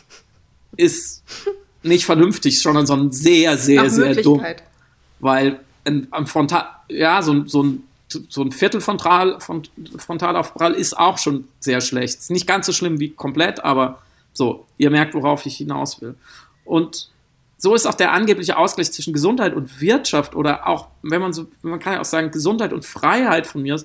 ist 0.76 1.24
nicht 1.86 2.06
vernünftig, 2.06 2.62
sondern 2.62 2.86
so 2.86 2.94
ein 2.94 3.12
sehr, 3.12 3.58
sehr, 3.58 3.90
sehr 3.90 4.16
dumm. 4.16 4.44
Weil 5.20 5.60
ein, 5.86 6.08
ein 6.12 6.28
Frontal, 6.28 6.66
ja, 6.90 7.22
so, 7.22 7.46
so 7.48 7.64
ein 7.64 7.84
so 8.08 8.44
ein 8.44 8.52
Viertel 8.52 8.82
Frontal, 8.82 9.40
Frontalaufprall 9.98 10.74
ist 10.74 10.98
auch 10.98 11.18
schon 11.18 11.48
sehr 11.60 11.82
schlecht. 11.82 12.20
Ist 12.20 12.32
nicht 12.32 12.48
ganz 12.48 12.66
so 12.68 12.72
schlimm 12.72 13.00
wie 13.00 13.10
komplett, 13.10 13.64
aber 13.64 14.00
so, 14.32 14.66
ihr 14.78 14.90
merkt, 14.90 15.14
worauf 15.16 15.46
ich 15.46 15.58
hinaus 15.58 16.02
will. 16.02 16.16
Und 16.66 17.10
so 17.58 17.74
ist 17.74 17.86
auch 17.86 17.94
der 17.94 18.12
angebliche 18.12 18.58
Ausgleich 18.58 18.92
zwischen 18.92 19.14
Gesundheit 19.14 19.54
und 19.56 19.82
Wirtschaft 19.82 20.36
oder 20.36 20.68
auch, 20.68 20.88
wenn 21.02 21.22
man 21.22 21.34
so, 21.34 21.48
man 21.62 21.80
kann 21.80 21.94
ja 21.94 22.02
auch 22.02 22.06
sagen, 22.06 22.32
Gesundheit 22.32 22.74
und 22.74 22.86
Freiheit 22.86 23.48
von 23.48 23.62
mir 23.62 23.82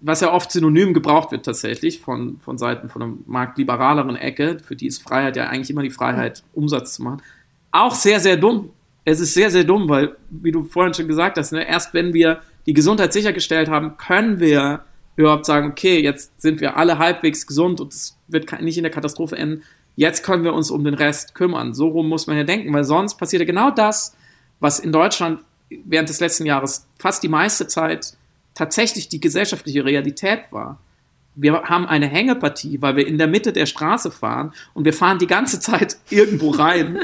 was 0.00 0.20
ja 0.20 0.32
oft 0.32 0.50
synonym 0.50 0.92
gebraucht 0.92 1.32
wird 1.32 1.44
tatsächlich 1.44 2.00
von, 2.00 2.38
von 2.40 2.58
Seiten 2.58 2.88
von 2.88 3.02
einer 3.02 3.12
marktliberaleren 3.26 4.16
Ecke, 4.16 4.58
für 4.62 4.76
die 4.76 4.86
ist 4.86 5.02
Freiheit 5.02 5.36
ja 5.36 5.48
eigentlich 5.48 5.70
immer 5.70 5.82
die 5.82 5.90
Freiheit, 5.90 6.42
Umsatz 6.52 6.94
zu 6.94 7.02
machen. 7.02 7.22
Auch 7.72 7.94
sehr, 7.94 8.20
sehr 8.20 8.36
dumm. 8.36 8.70
Es 9.04 9.20
ist 9.20 9.34
sehr, 9.34 9.50
sehr 9.50 9.64
dumm, 9.64 9.88
weil, 9.88 10.16
wie 10.30 10.52
du 10.52 10.62
vorhin 10.62 10.94
schon 10.94 11.08
gesagt 11.08 11.38
hast, 11.38 11.52
ne, 11.52 11.66
erst 11.66 11.94
wenn 11.94 12.14
wir 12.14 12.40
die 12.66 12.72
Gesundheit 12.72 13.12
sichergestellt 13.12 13.68
haben, 13.68 13.96
können 13.96 14.40
wir 14.40 14.84
überhaupt 15.16 15.46
sagen, 15.46 15.70
okay, 15.70 16.02
jetzt 16.02 16.40
sind 16.40 16.60
wir 16.60 16.76
alle 16.76 16.98
halbwegs 16.98 17.46
gesund 17.46 17.80
und 17.80 17.92
es 17.92 18.16
wird 18.28 18.60
nicht 18.60 18.76
in 18.76 18.82
der 18.82 18.92
Katastrophe 18.92 19.36
enden. 19.36 19.62
Jetzt 19.96 20.24
können 20.24 20.42
wir 20.42 20.54
uns 20.54 20.70
um 20.70 20.82
den 20.82 20.94
Rest 20.94 21.34
kümmern. 21.34 21.72
So 21.72 21.88
rum 21.88 22.08
muss 22.08 22.26
man 22.26 22.36
ja 22.36 22.44
denken, 22.44 22.72
weil 22.72 22.84
sonst 22.84 23.16
passiert 23.16 23.40
ja 23.40 23.46
genau 23.46 23.70
das, 23.70 24.16
was 24.60 24.80
in 24.80 24.92
Deutschland 24.92 25.40
während 25.84 26.08
des 26.08 26.20
letzten 26.20 26.46
Jahres 26.46 26.86
fast 26.98 27.22
die 27.22 27.28
meiste 27.28 27.68
Zeit 27.68 28.16
tatsächlich 28.54 29.08
die 29.08 29.20
gesellschaftliche 29.20 29.84
Realität 29.84 30.40
war. 30.50 30.78
Wir 31.34 31.64
haben 31.64 31.86
eine 31.86 32.06
Hängepartie, 32.06 32.80
weil 32.80 32.96
wir 32.96 33.06
in 33.06 33.18
der 33.18 33.26
Mitte 33.26 33.52
der 33.52 33.66
Straße 33.66 34.10
fahren 34.10 34.52
und 34.72 34.84
wir 34.84 34.92
fahren 34.92 35.18
die 35.18 35.26
ganze 35.26 35.58
Zeit 35.60 35.96
irgendwo 36.10 36.50
rein. 36.50 37.00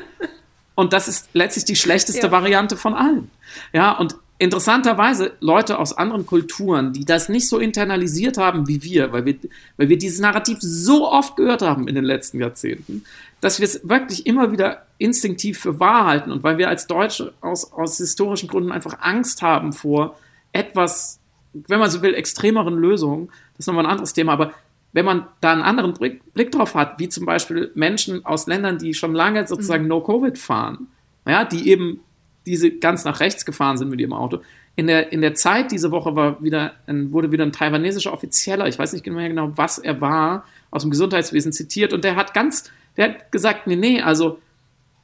und 0.74 0.92
das 0.92 1.08
ist 1.08 1.28
letztlich 1.32 1.64
die 1.64 1.76
schlechteste 1.76 2.26
ja. 2.26 2.30
Variante 2.30 2.76
von 2.76 2.94
allen. 2.94 3.30
Ja, 3.72 3.92
und 3.92 4.16
interessanterweise 4.40 5.32
Leute 5.40 5.78
aus 5.78 5.92
anderen 5.92 6.24
Kulturen, 6.24 6.94
die 6.94 7.04
das 7.04 7.28
nicht 7.28 7.46
so 7.46 7.58
internalisiert 7.58 8.38
haben 8.38 8.66
wie 8.66 8.82
wir, 8.82 9.12
weil 9.12 9.26
wir, 9.26 9.36
weil 9.76 9.90
wir 9.90 9.98
dieses 9.98 10.18
Narrativ 10.18 10.58
so 10.60 11.10
oft 11.10 11.36
gehört 11.36 11.60
haben 11.60 11.86
in 11.88 11.94
den 11.94 12.04
letzten 12.04 12.40
Jahrzehnten, 12.40 13.04
dass 13.42 13.58
wir 13.58 13.66
es 13.66 13.86
wirklich 13.86 14.26
immer 14.26 14.50
wieder 14.50 14.86
instinktiv 14.96 15.58
für 15.58 15.78
wahr 15.78 16.06
halten 16.06 16.32
und 16.32 16.42
weil 16.42 16.56
wir 16.56 16.70
als 16.70 16.86
Deutsche 16.86 17.34
aus, 17.42 17.70
aus 17.72 17.98
historischen 17.98 18.48
Gründen 18.48 18.72
einfach 18.72 18.98
Angst 19.00 19.42
haben 19.42 19.74
vor 19.74 20.18
etwas 20.52 21.19
wenn 21.52 21.78
man 21.78 21.90
so 21.90 22.02
will, 22.02 22.14
extremeren 22.14 22.74
Lösungen, 22.74 23.28
das 23.56 23.60
ist 23.60 23.66
nochmal 23.66 23.86
ein 23.86 23.90
anderes 23.90 24.12
Thema, 24.12 24.32
aber 24.32 24.52
wenn 24.92 25.04
man 25.04 25.26
da 25.40 25.52
einen 25.52 25.62
anderen 25.62 25.94
Blick, 25.94 26.34
Blick 26.34 26.50
drauf 26.50 26.74
hat, 26.74 26.98
wie 26.98 27.08
zum 27.08 27.24
Beispiel 27.26 27.70
Menschen 27.74 28.24
aus 28.24 28.46
Ländern, 28.46 28.78
die 28.78 28.94
schon 28.94 29.14
lange 29.14 29.46
sozusagen 29.46 29.84
mhm. 29.84 29.88
No-Covid 29.88 30.36
fahren, 30.36 30.88
ja, 31.26 31.44
die 31.44 31.68
eben 31.68 32.00
diese 32.46 32.70
ganz 32.70 33.04
nach 33.04 33.20
rechts 33.20 33.44
gefahren 33.44 33.76
sind 33.76 33.90
mit 33.90 34.00
ihrem 34.00 34.12
Auto. 34.12 34.40
In 34.76 34.86
der, 34.86 35.12
in 35.12 35.20
der 35.20 35.34
Zeit 35.34 35.72
diese 35.72 35.90
Woche 35.90 36.16
war 36.16 36.42
wieder 36.42 36.74
ein, 36.86 37.12
wurde 37.12 37.30
wieder 37.30 37.44
ein 37.44 37.52
taiwanesischer 37.52 38.12
Offizieller, 38.12 38.66
ich 38.66 38.78
weiß 38.78 38.92
nicht 38.92 39.06
mehr 39.06 39.28
genau, 39.28 39.52
was 39.56 39.78
er 39.78 40.00
war, 40.00 40.44
aus 40.70 40.82
dem 40.82 40.90
Gesundheitswesen 40.90 41.52
zitiert 41.52 41.92
und 41.92 42.02
der 42.02 42.16
hat 42.16 42.34
ganz, 42.34 42.70
der 42.96 43.10
hat 43.10 43.32
gesagt, 43.32 43.66
nee, 43.66 43.76
nee, 43.76 44.00
also 44.00 44.38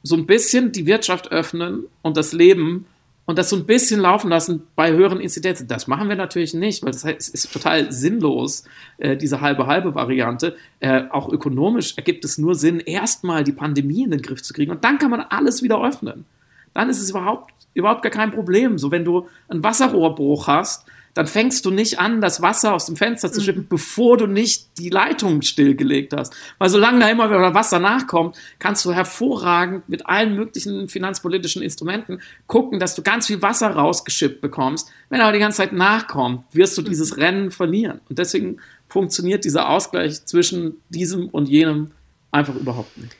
so 0.03 0.15
ein 0.15 0.25
bisschen 0.25 0.71
die 0.71 0.85
Wirtschaft 0.85 1.31
öffnen 1.31 1.85
und 2.01 2.17
das 2.17 2.33
Leben 2.33 2.85
und 3.27 3.37
das 3.37 3.49
so 3.49 3.57
ein 3.57 3.65
bisschen 3.65 3.99
laufen 3.99 4.29
lassen 4.29 4.63
bei 4.75 4.93
höheren 4.93 5.19
Inzidenzen. 5.19 5.67
Das 5.67 5.85
machen 5.87 6.07
wir 6.07 6.15
natürlich 6.15 6.53
nicht, 6.53 6.83
weil 6.83 6.93
das 6.93 7.03
heißt, 7.03 7.19
es 7.19 7.27
ist 7.27 7.53
total 7.53 7.91
sinnlos, 7.91 8.63
äh, 8.97 9.17
diese 9.17 9.41
halbe-halbe 9.41 9.93
Variante. 9.93 10.55
Äh, 10.79 11.03
auch 11.11 11.29
ökonomisch 11.29 11.97
ergibt 11.97 12.23
es 12.23 12.37
nur 12.37 12.55
Sinn, 12.55 12.79
erstmal 12.79 13.43
die 13.43 13.51
Pandemie 13.51 14.03
in 14.03 14.11
den 14.11 14.21
Griff 14.21 14.41
zu 14.41 14.53
kriegen 14.53 14.71
und 14.71 14.83
dann 14.85 14.97
kann 14.97 15.11
man 15.11 15.19
alles 15.19 15.61
wieder 15.61 15.83
öffnen. 15.83 16.25
Dann 16.73 16.89
ist 16.89 17.01
es 17.01 17.09
überhaupt, 17.09 17.53
überhaupt 17.73 18.01
gar 18.01 18.11
kein 18.11 18.31
Problem. 18.31 18.77
So, 18.77 18.91
wenn 18.91 19.03
du 19.03 19.27
einen 19.49 19.61
Wasserrohrbruch 19.61 20.47
hast, 20.47 20.85
dann 21.17 21.25
fängst 21.25 21.65
du 21.65 21.71
nicht 21.71 21.97
an, 21.97 22.21
das 22.21 22.43
Wasser 22.43 22.75
aus 22.75 22.85
dem 22.85 22.95
Fenster 22.95 23.31
zu 23.31 23.41
schippen, 23.41 23.63
mhm. 23.63 23.69
bevor 23.69 24.17
du 24.17 24.27
nicht 24.27 24.77
die 24.77 24.89
Leitung 24.89 25.41
stillgelegt 25.41 26.13
hast. 26.15 26.31
Weil 26.59 26.69
solange 26.69 26.99
da 26.99 27.09
immer 27.09 27.27
wieder 27.27 27.55
Wasser 27.55 27.79
nachkommt, 27.79 28.37
kannst 28.59 28.85
du 28.85 28.93
hervorragend 28.93 29.89
mit 29.89 30.05
allen 30.05 30.35
möglichen 30.35 30.89
finanzpolitischen 30.89 31.63
Instrumenten 31.63 32.21
gucken, 32.45 32.77
dass 32.77 32.93
du 32.93 33.01
ganz 33.01 33.25
viel 33.25 33.41
Wasser 33.41 33.71
rausgeschippt 33.71 34.41
bekommst. 34.41 34.91
Wenn 35.09 35.21
aber 35.21 35.31
die 35.31 35.39
ganze 35.39 35.57
Zeit 35.57 35.73
nachkommt, 35.73 36.43
wirst 36.51 36.77
du 36.77 36.83
mhm. 36.83 36.85
dieses 36.85 37.17
Rennen 37.17 37.49
verlieren. 37.49 37.99
Und 38.09 38.19
deswegen 38.19 38.57
funktioniert 38.87 39.43
dieser 39.43 39.69
Ausgleich 39.69 40.23
zwischen 40.25 40.83
diesem 40.89 41.29
und 41.29 41.49
jenem 41.49 41.93
einfach 42.31 42.53
überhaupt 42.53 42.95
nicht. 42.95 43.15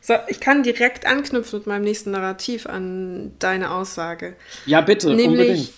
So, 0.00 0.14
ich 0.28 0.38
kann 0.38 0.62
direkt 0.62 1.06
anknüpfen 1.06 1.58
mit 1.58 1.66
meinem 1.66 1.82
nächsten 1.82 2.12
Narrativ 2.12 2.66
an 2.66 3.32
deine 3.40 3.72
Aussage. 3.72 4.36
Ja, 4.64 4.80
bitte, 4.80 5.08
Nämlich, 5.08 5.26
unbedingt. 5.28 5.72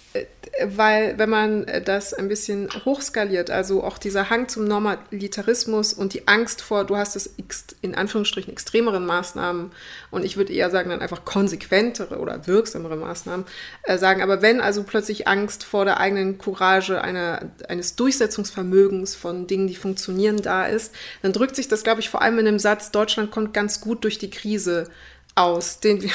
Weil 0.64 1.18
wenn 1.18 1.28
man 1.28 1.66
das 1.84 2.14
ein 2.14 2.28
bisschen 2.28 2.68
hochskaliert, 2.84 3.50
also 3.50 3.82
auch 3.82 3.98
dieser 3.98 4.30
Hang 4.30 4.48
zum 4.48 4.64
Normalitarismus 4.64 5.92
und 5.92 6.14
die 6.14 6.28
Angst 6.28 6.62
vor, 6.62 6.84
du 6.84 6.96
hast 6.96 7.16
es 7.16 7.34
in 7.82 7.96
Anführungsstrichen 7.96 8.52
extremeren 8.52 9.04
Maßnahmen 9.04 9.72
und 10.12 10.24
ich 10.24 10.36
würde 10.36 10.52
eher 10.52 10.70
sagen 10.70 10.90
dann 10.90 11.00
einfach 11.02 11.24
konsequentere 11.24 12.18
oder 12.18 12.46
wirksamere 12.46 12.96
Maßnahmen 12.96 13.44
äh, 13.82 13.98
sagen, 13.98 14.22
aber 14.22 14.42
wenn 14.42 14.60
also 14.60 14.84
plötzlich 14.84 15.26
Angst 15.26 15.64
vor 15.64 15.84
der 15.84 15.98
eigenen 15.98 16.38
Courage 16.38 17.00
einer, 17.00 17.50
eines 17.68 17.96
Durchsetzungsvermögens 17.96 19.16
von 19.16 19.48
Dingen, 19.48 19.66
die 19.66 19.74
funktionieren, 19.74 20.36
da 20.36 20.66
ist, 20.66 20.94
dann 21.22 21.32
drückt 21.32 21.56
sich 21.56 21.66
das, 21.66 21.82
glaube 21.82 22.00
ich, 22.00 22.10
vor 22.10 22.22
allem 22.22 22.38
in 22.38 22.44
dem 22.44 22.60
Satz, 22.60 22.92
Deutschland 22.92 23.32
kommt 23.32 23.52
ganz 23.52 23.80
gut 23.80 24.04
durch 24.04 24.18
die 24.18 24.30
Krise 24.30 24.88
aus, 25.34 25.80
den 25.80 26.00
wir 26.02 26.12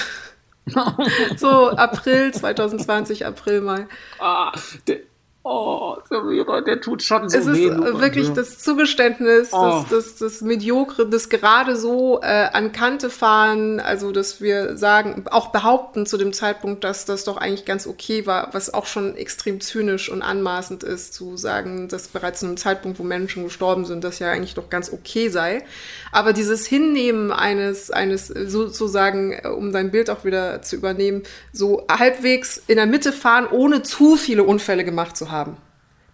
so 1.37 1.71
April 1.71 2.31
2020, 2.31 3.25
April, 3.25 3.61
Mai. 3.61 3.87
Ah, 4.19 4.51
der, 4.87 4.99
Oh, 5.41 5.95
Samira, 6.09 6.59
der 6.59 6.81
tut 6.81 7.01
schon 7.01 7.29
so 7.29 7.37
Es 7.37 7.47
ist 7.47 7.55
weh, 7.55 7.69
wirklich 7.69 8.27
ja. 8.27 8.33
das 8.33 8.59
Zugeständnis, 8.59 9.53
oh. 9.53 9.85
das, 9.89 9.89
das, 9.89 10.15
das 10.17 10.41
Mediokre, 10.41 11.07
das 11.07 11.29
gerade 11.29 11.77
so 11.77 12.19
äh, 12.21 12.49
an 12.51 12.73
Kante 12.73 13.09
fahren, 13.09 13.79
also 13.79 14.11
dass 14.11 14.41
wir 14.41 14.75
sagen, 14.75 15.23
auch 15.31 15.47
behaupten 15.47 16.05
zu 16.05 16.17
dem 16.17 16.33
Zeitpunkt, 16.33 16.83
dass 16.83 17.05
das 17.05 17.23
doch 17.23 17.37
eigentlich 17.37 17.63
ganz 17.63 17.87
okay 17.87 18.25
war, 18.25 18.49
was 18.51 18.73
auch 18.73 18.85
schon 18.85 19.15
extrem 19.15 19.61
zynisch 19.61 20.11
und 20.11 20.21
anmaßend 20.21 20.83
ist, 20.83 21.13
zu 21.13 21.37
sagen, 21.37 21.87
dass 21.87 22.09
bereits 22.09 22.41
zu 22.41 22.45
einem 22.45 22.57
Zeitpunkt, 22.57 22.99
wo 22.99 23.03
Menschen 23.03 23.45
gestorben 23.45 23.85
sind, 23.85 24.03
das 24.03 24.19
ja 24.19 24.31
eigentlich 24.31 24.55
doch 24.55 24.69
ganz 24.69 24.91
okay 24.91 25.29
sei. 25.29 25.63
Aber 26.11 26.33
dieses 26.33 26.65
Hinnehmen 26.65 27.31
eines, 27.31 27.91
eines 27.91 28.27
sozusagen, 28.27 29.31
äh, 29.31 29.47
um 29.47 29.71
dein 29.71 29.89
Bild 29.91 30.09
auch 30.09 30.25
wieder 30.25 30.61
zu 30.61 30.75
übernehmen, 30.75 31.23
so 31.53 31.87
halbwegs 31.89 32.61
in 32.67 32.75
der 32.75 32.87
Mitte 32.87 33.13
fahren, 33.13 33.47
ohne 33.49 33.83
zu 33.83 34.17
viele 34.17 34.43
Unfälle 34.43 34.83
gemacht 34.83 35.15
zu 35.15 35.27
haben. 35.27 35.28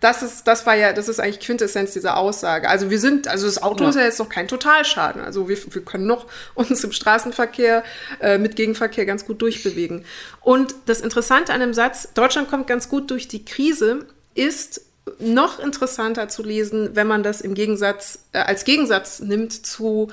Das 0.02 0.22
ist, 0.22 0.44
das 0.46 0.66
war 0.66 0.76
ja, 0.76 0.94
das 0.94 1.08
ist 1.08 1.20
eigentlich 1.20 1.40
Quintessenz 1.40 1.94
dieser 1.94 2.18
Aussage. 2.18 2.70
Also 2.70 2.90
wir 2.90 3.00
sind, 3.00 3.28
also 3.28 3.48
das 3.48 3.64
Auto 3.64 3.84
ja. 3.86 3.90
ist 3.90 3.96
ja 3.96 4.04
jetzt 4.04 4.20
noch 4.20 4.30
kein 4.30 4.48
Totalschaden. 4.48 5.22
Also 5.22 5.48
wir, 5.50 5.58
wir 5.74 5.82
können 5.84 6.06
noch 6.06 6.28
uns 6.56 6.84
im 6.84 6.92
Straßenverkehr 6.92 7.84
äh, 8.20 8.38
mit 8.38 8.56
Gegenverkehr 8.56 9.06
ganz 9.06 9.26
gut 9.26 9.42
durchbewegen. 9.42 10.06
Und 10.42 10.76
das 10.86 11.02
Interessante 11.02 11.54
an 11.54 11.60
dem 11.60 11.74
Satz, 11.74 12.10
Deutschland 12.14 12.50
kommt 12.50 12.68
ganz 12.68 12.90
gut 12.90 13.10
durch 13.10 13.28
die 13.28 13.46
Krise, 13.46 14.06
ist 14.36 14.82
noch 15.20 15.60
interessanter 15.60 16.30
zu 16.30 16.44
lesen, 16.44 16.96
wenn 16.96 17.08
man 17.08 17.24
das 17.24 17.42
im 17.42 17.54
Gegensatz, 17.54 18.20
äh, 18.34 18.40
als 18.40 18.66
Gegensatz 18.66 19.20
nimmt 19.20 19.66
zu 19.66 20.12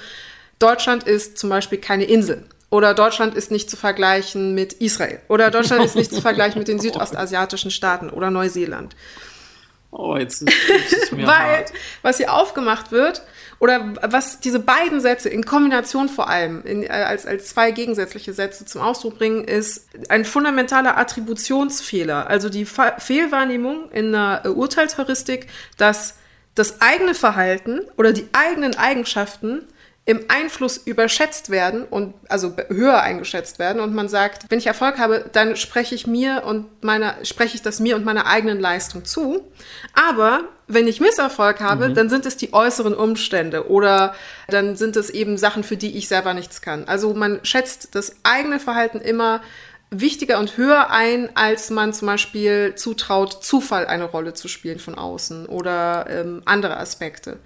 Deutschland 0.58 1.02
ist 1.02 1.38
zum 1.38 1.50
Beispiel 1.50 1.78
keine 1.78 2.04
Insel. 2.04 2.44
Oder 2.72 2.94
Deutschland 2.94 3.34
ist 3.34 3.50
nicht 3.50 3.68
zu 3.68 3.76
vergleichen 3.76 4.54
mit 4.54 4.72
Israel. 4.72 5.20
Oder 5.28 5.50
Deutschland 5.50 5.84
ist 5.84 5.94
nicht 5.94 6.10
zu 6.10 6.22
vergleichen 6.22 6.58
mit 6.58 6.68
den 6.68 6.78
südostasiatischen 6.80 7.70
Staaten 7.70 8.08
oder 8.08 8.30
Neuseeland. 8.30 8.96
Oh, 9.90 10.16
jetzt 10.16 10.40
ist 10.40 11.02
es 11.02 11.12
mir 11.12 11.26
Weil, 11.26 11.58
hart. 11.58 11.72
was 12.00 12.16
hier 12.16 12.32
aufgemacht 12.32 12.90
wird, 12.90 13.20
oder 13.58 13.92
was 14.00 14.40
diese 14.40 14.58
beiden 14.58 15.02
Sätze 15.02 15.28
in 15.28 15.44
Kombination 15.44 16.08
vor 16.08 16.30
allem, 16.30 16.64
in, 16.64 16.82
äh, 16.82 16.88
als, 16.88 17.26
als 17.26 17.50
zwei 17.50 17.72
gegensätzliche 17.72 18.32
Sätze 18.32 18.64
zum 18.64 18.80
Ausdruck 18.80 19.18
bringen, 19.18 19.44
ist 19.44 19.90
ein 20.08 20.24
fundamentaler 20.24 20.96
Attributionsfehler. 20.96 22.26
Also 22.26 22.48
die 22.48 22.64
Fa 22.64 22.98
Fehlwahrnehmung 22.98 23.90
in 23.90 24.12
der 24.12 24.42
äh, 24.46 24.48
Urteilsheuristik, 24.48 25.46
dass 25.76 26.14
das 26.54 26.80
eigene 26.80 27.12
Verhalten 27.12 27.82
oder 27.98 28.14
die 28.14 28.28
eigenen 28.32 28.76
Eigenschaften 28.78 29.68
im 30.04 30.24
Einfluss 30.26 30.78
überschätzt 30.78 31.50
werden 31.50 31.84
und 31.84 32.14
also 32.28 32.56
höher 32.68 33.02
eingeschätzt 33.02 33.60
werden 33.60 33.80
und 33.80 33.94
man 33.94 34.08
sagt, 34.08 34.46
wenn 34.48 34.58
ich 34.58 34.66
Erfolg 34.66 34.98
habe, 34.98 35.24
dann 35.32 35.54
spreche 35.54 35.94
ich 35.94 36.08
mir 36.08 36.42
und 36.44 36.82
meiner 36.82 37.24
spreche 37.24 37.54
ich 37.54 37.62
das 37.62 37.78
mir 37.78 37.94
und 37.94 38.04
meiner 38.04 38.26
eigenen 38.26 38.58
Leistung 38.58 39.04
zu. 39.04 39.52
Aber 39.94 40.40
wenn 40.66 40.88
ich 40.88 41.00
Misserfolg 41.00 41.60
habe, 41.60 41.88
mhm. 41.88 41.94
dann 41.94 42.10
sind 42.10 42.26
es 42.26 42.36
die 42.36 42.52
äußeren 42.52 42.94
Umstände 42.94 43.68
oder 43.70 44.16
dann 44.48 44.74
sind 44.74 44.96
es 44.96 45.08
eben 45.08 45.36
Sachen, 45.36 45.62
für 45.62 45.76
die 45.76 45.96
ich 45.96 46.08
selber 46.08 46.34
nichts 46.34 46.62
kann. 46.62 46.88
Also 46.88 47.14
man 47.14 47.38
schätzt 47.44 47.94
das 47.94 48.16
eigene 48.24 48.58
Verhalten 48.58 49.00
immer 49.00 49.40
wichtiger 49.90 50.40
und 50.40 50.56
höher 50.56 50.90
ein, 50.90 51.28
als 51.36 51.70
man 51.70 51.92
zum 51.92 52.06
Beispiel 52.06 52.74
zutraut, 52.74 53.44
Zufall 53.44 53.86
eine 53.86 54.04
Rolle 54.04 54.34
zu 54.34 54.48
spielen 54.48 54.80
von 54.80 54.96
außen 54.96 55.46
oder 55.46 56.06
ähm, 56.08 56.42
andere 56.44 56.78
Aspekte. 56.78 57.38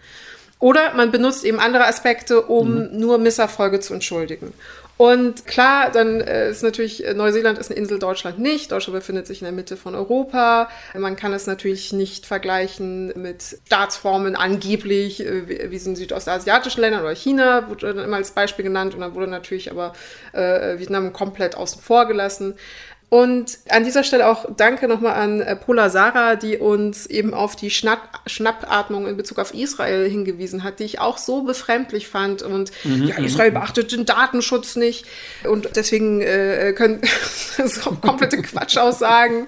Oder 0.59 0.95
man 0.95 1.11
benutzt 1.11 1.45
eben 1.45 1.61
andere 1.61 1.87
Aspekte, 1.87 2.43
um 2.43 2.75
mhm. 2.75 2.99
nur 2.99 3.19
Misserfolge 3.19 3.81
zu 3.81 3.95
entschuldigen. 3.95 4.53
Und 4.99 5.45
klar, 5.45 5.91
dann 5.91 6.23
äh, 6.23 6.51
ist 6.51 6.63
natürlich, 6.63 7.07
äh, 7.07 7.13
Neuseeland 7.13 7.59
ist 7.59 7.71
eine 7.71 7.79
Insel, 7.79 7.99
Deutschland 7.99 8.39
nicht. 8.39 8.73
Deutschland 8.73 8.99
befindet 8.99 9.27
sich 9.27 9.43
in 9.43 9.45
der 9.45 9.53
Mitte 9.53 9.77
von 9.77 9.95
Europa. 9.95 10.71
Man 10.95 11.17
kann 11.17 11.35
es 11.35 11.47
natürlich 11.47 11.93
nicht 11.93 12.25
vergleichen 12.25 13.13
mit 13.15 13.59
Staatsformen 13.67 14.37
angeblich, 14.37 15.21
äh, 15.21 15.71
wie 15.71 15.77
es 15.77 15.87
in 15.87 15.97
südostasiatischen 15.97 16.81
Ländern 16.81 17.03
oder 17.03 17.15
China, 17.15 17.69
wurde 17.69 17.93
dann 17.93 18.05
immer 18.05 18.17
als 18.17 18.31
Beispiel 18.31 18.65
genannt. 18.65 18.95
Und 18.95 19.01
dann 19.01 19.15
wurde 19.15 19.27
natürlich 19.27 19.71
aber 19.71 19.93
äh, 20.33 20.79
Vietnam 20.79 21.13
komplett 21.13 21.59
außen 21.59 21.83
vor 21.83 22.07
gelassen. 22.07 22.55
Und 23.09 23.59
an 23.69 23.85
dieser 23.85 24.03
Stelle 24.03 24.27
auch 24.27 24.47
danke 24.57 24.89
nochmal 24.89 25.15
an 25.15 25.41
äh, 25.41 25.55
Pola 25.55 25.91
Sarah, 25.91 26.35
die 26.35 26.59
uns 26.59 27.07
eben 27.07 27.35
auf 27.35 27.55
die 27.55 27.71
Schnapp 27.71 28.21
Schnappatmung 28.27 29.07
in 29.07 29.17
Bezug 29.17 29.39
auf 29.39 29.55
Israel 29.55 30.11
hingewiesen 30.11 30.65
hat, 30.65 30.81
die 30.81 30.85
ich 30.85 30.99
auch 30.99 31.17
so 31.17 31.45
befremdlich 31.45 32.09
fand. 32.09 32.43
Und 32.43 32.73
mhm, 32.83 33.05
ja, 33.05 33.19
mhm. 33.19 33.25
Israel 33.25 33.53
beachtet 33.53 33.93
den 33.93 34.07
Datenschutz 34.07 34.75
nicht. 34.75 35.07
Und 35.49 35.77
deswegen 35.77 36.21
äh, 36.21 36.75
können 36.77 37.01
so 37.65 37.93
komplette 37.93 38.43
Quatschaussagen 38.43 39.47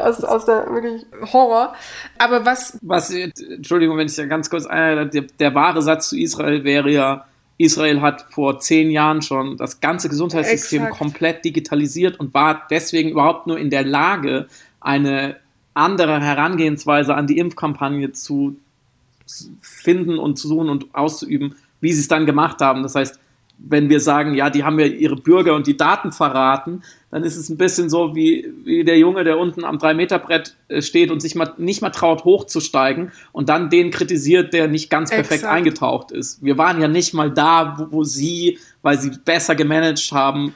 aus, 0.00 0.24
aus 0.24 0.46
der 0.46 0.66
wirklich 0.70 1.04
Horror. 1.30 1.74
Aber 2.16 2.46
was. 2.46 2.78
Was, 2.80 3.10
Entschuldigung, 3.10 3.98
wenn 3.98 4.06
ich 4.06 4.16
da 4.16 4.24
ganz 4.24 4.48
kurz 4.48 4.64
einer, 4.64 5.04
der, 5.04 5.26
der 5.38 5.54
wahre 5.54 5.82
Satz 5.82 6.08
zu 6.08 6.18
Israel 6.18 6.64
wäre 6.64 6.90
ja, 6.90 7.26
Israel 7.58 8.00
hat 8.00 8.26
vor 8.30 8.60
zehn 8.60 8.90
Jahren 8.90 9.20
schon 9.20 9.56
das 9.56 9.80
ganze 9.80 10.08
Gesundheitssystem 10.08 10.82
Exakt. 10.82 10.98
komplett 10.98 11.44
digitalisiert 11.44 12.18
und 12.18 12.32
war 12.32 12.66
deswegen 12.70 13.10
überhaupt 13.10 13.46
nur 13.48 13.58
in 13.58 13.68
der 13.68 13.84
Lage, 13.84 14.46
eine 14.80 15.36
andere 15.74 16.20
Herangehensweise 16.20 17.14
an 17.14 17.26
die 17.26 17.38
Impfkampagne 17.38 18.12
zu 18.12 18.56
finden 19.60 20.18
und 20.18 20.38
zu 20.38 20.48
suchen 20.48 20.68
und 20.68 20.94
auszuüben, 20.94 21.56
wie 21.80 21.92
sie 21.92 22.00
es 22.00 22.08
dann 22.08 22.26
gemacht 22.26 22.60
haben. 22.60 22.82
Das 22.82 22.94
heißt, 22.94 23.18
wenn 23.58 23.88
wir 23.88 24.00
sagen, 24.00 24.34
ja, 24.34 24.50
die 24.50 24.62
haben 24.64 24.78
ja 24.78 24.86
ihre 24.86 25.16
Bürger 25.16 25.54
und 25.54 25.66
die 25.66 25.76
Daten 25.76 26.12
verraten, 26.12 26.82
dann 27.10 27.24
ist 27.24 27.36
es 27.36 27.48
ein 27.48 27.56
bisschen 27.56 27.88
so 27.88 28.14
wie, 28.14 28.52
wie 28.64 28.84
der 28.84 28.98
Junge, 28.98 29.24
der 29.24 29.38
unten 29.38 29.64
am 29.64 29.78
3-Meter-Brett 29.78 30.56
äh, 30.68 30.82
steht 30.82 31.10
und 31.10 31.20
sich 31.20 31.34
mal, 31.34 31.54
nicht 31.56 31.80
mal 31.80 31.90
traut, 31.90 32.24
hochzusteigen 32.24 33.12
und 33.32 33.48
dann 33.48 33.70
den 33.70 33.90
kritisiert, 33.90 34.52
der 34.52 34.68
nicht 34.68 34.90
ganz 34.90 35.10
perfekt 35.10 35.42
Exakt. 35.42 35.54
eingetaucht 35.54 36.10
ist. 36.12 36.42
Wir 36.42 36.58
waren 36.58 36.80
ja 36.80 36.88
nicht 36.88 37.14
mal 37.14 37.30
da, 37.30 37.76
wo, 37.78 37.98
wo 37.98 38.04
sie, 38.04 38.58
weil 38.82 38.98
sie 38.98 39.10
besser 39.24 39.54
gemanagt 39.54 40.12
haben, 40.12 40.54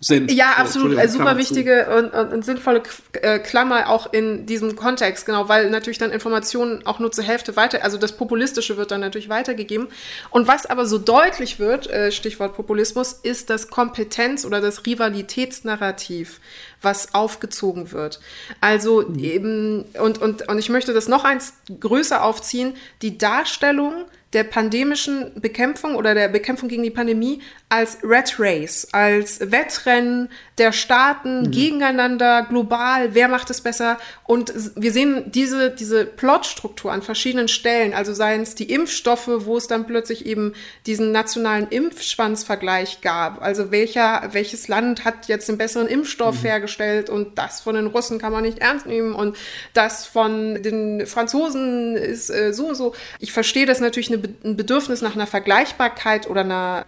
sind. 0.00 0.32
Ja, 0.32 0.54
so, 0.56 0.62
absolut. 0.62 0.98
Also 0.98 1.18
super 1.18 1.36
wichtige 1.36 1.86
und, 1.94 2.14
und, 2.14 2.32
und, 2.32 2.44
sinnvolle 2.44 2.82
äh, 3.20 3.38
Klammer 3.38 3.90
auch 3.90 4.12
in 4.12 4.46
diesem 4.46 4.74
Kontext, 4.74 5.26
genau, 5.26 5.48
weil 5.48 5.68
natürlich 5.68 5.98
dann 5.98 6.10
Informationen 6.10 6.86
auch 6.86 6.98
nur 6.98 7.12
zur 7.12 7.22
Hälfte 7.22 7.54
weiter, 7.54 7.84
also 7.84 7.98
das 7.98 8.16
Populistische 8.16 8.78
wird 8.78 8.90
dann 8.90 9.02
natürlich 9.02 9.28
weitergegeben. 9.28 9.88
Und 10.30 10.48
was 10.48 10.64
aber 10.64 10.86
so 10.86 10.96
deutlich 10.96 11.58
wird, 11.58 11.88
äh, 11.90 12.10
Stichwort 12.12 12.56
Populismus, 12.56 13.12
ist 13.12 13.50
das 13.50 13.68
Kompetenz- 13.68 14.46
oder 14.46 14.62
das 14.62 14.86
Rivalitätsnarrativ, 14.86 16.40
was 16.80 17.14
aufgezogen 17.14 17.92
wird. 17.92 18.20
Also 18.62 19.02
mhm. 19.02 19.18
eben, 19.18 19.84
und, 20.00 20.16
und, 20.18 20.48
und 20.48 20.58
ich 20.58 20.70
möchte 20.70 20.94
das 20.94 21.08
noch 21.08 21.24
eins 21.24 21.52
größer 21.78 22.24
aufziehen, 22.24 22.74
die 23.02 23.18
Darstellung 23.18 24.06
der 24.32 24.44
pandemischen 24.44 25.32
Bekämpfung 25.40 25.96
oder 25.96 26.14
der 26.14 26.28
Bekämpfung 26.28 26.68
gegen 26.68 26.84
die 26.84 26.90
Pandemie 26.90 27.42
als 27.70 27.98
Red 28.02 28.34
Race, 28.38 28.88
als 28.90 29.38
Wettrennen 29.40 30.28
der 30.58 30.72
Staaten 30.72 31.44
mhm. 31.44 31.50
gegeneinander, 31.52 32.42
global, 32.42 33.14
wer 33.14 33.28
macht 33.28 33.48
es 33.48 33.62
besser. 33.62 33.96
Und 34.24 34.52
wir 34.74 34.92
sehen 34.92 35.22
diese, 35.26 35.70
diese 35.70 36.04
Plotstruktur 36.04 36.92
an 36.92 37.00
verschiedenen 37.00 37.48
Stellen, 37.48 37.94
also 37.94 38.12
seien 38.12 38.42
es 38.42 38.56
die 38.56 38.70
Impfstoffe, 38.70 39.30
wo 39.46 39.56
es 39.56 39.68
dann 39.68 39.86
plötzlich 39.86 40.26
eben 40.26 40.52
diesen 40.84 41.12
nationalen 41.12 41.68
Impfschwanzvergleich 41.68 43.00
gab. 43.00 43.40
Also 43.40 43.70
welcher, 43.70 44.28
welches 44.32 44.68
Land 44.68 45.04
hat 45.04 45.28
jetzt 45.28 45.48
den 45.48 45.56
besseren 45.56 45.86
Impfstoff 45.86 46.42
mhm. 46.42 46.48
hergestellt 46.48 47.08
und 47.08 47.38
das 47.38 47.60
von 47.60 47.76
den 47.76 47.86
Russen 47.86 48.18
kann 48.18 48.32
man 48.32 48.42
nicht 48.42 48.58
ernst 48.58 48.84
nehmen 48.84 49.14
und 49.14 49.36
das 49.74 50.06
von 50.06 50.62
den 50.62 51.06
Franzosen 51.06 51.96
ist 51.96 52.30
äh, 52.30 52.52
so 52.52 52.66
und 52.66 52.74
so. 52.74 52.94
Ich 53.20 53.32
verstehe 53.32 53.64
das 53.64 53.80
natürlich 53.80 54.12
eine, 54.12 54.22
ein 54.44 54.56
Bedürfnis 54.56 55.02
nach 55.02 55.14
einer 55.14 55.28
Vergleichbarkeit 55.28 56.28
oder 56.28 56.40
einer 56.40 56.84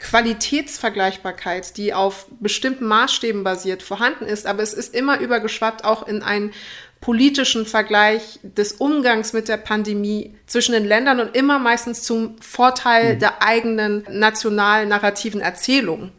Qualitätsvergleichbarkeit, 0.72 1.76
die 1.76 1.94
auf 1.94 2.26
bestimmten 2.40 2.86
Maßstäben 2.86 3.44
basiert 3.44 3.82
vorhanden 3.82 4.24
ist, 4.24 4.46
aber 4.46 4.62
es 4.62 4.74
ist 4.74 4.94
immer 4.94 5.20
übergeschwappt 5.20 5.84
auch 5.84 6.06
in 6.06 6.22
ein 6.22 6.52
politischen 7.00 7.66
Vergleich 7.66 8.38
des 8.42 8.72
Umgangs 8.74 9.32
mit 9.32 9.48
der 9.48 9.56
Pandemie 9.56 10.34
zwischen 10.46 10.72
den 10.72 10.84
Ländern 10.84 11.18
und 11.18 11.36
immer 11.36 11.58
meistens 11.58 12.02
zum 12.02 12.36
Vorteil 12.40 13.14
mhm. 13.14 13.18
der 13.18 13.42
eigenen 13.42 14.04
nationalen 14.08 14.88
narrativen 14.88 15.40
Erzählung. 15.40 16.12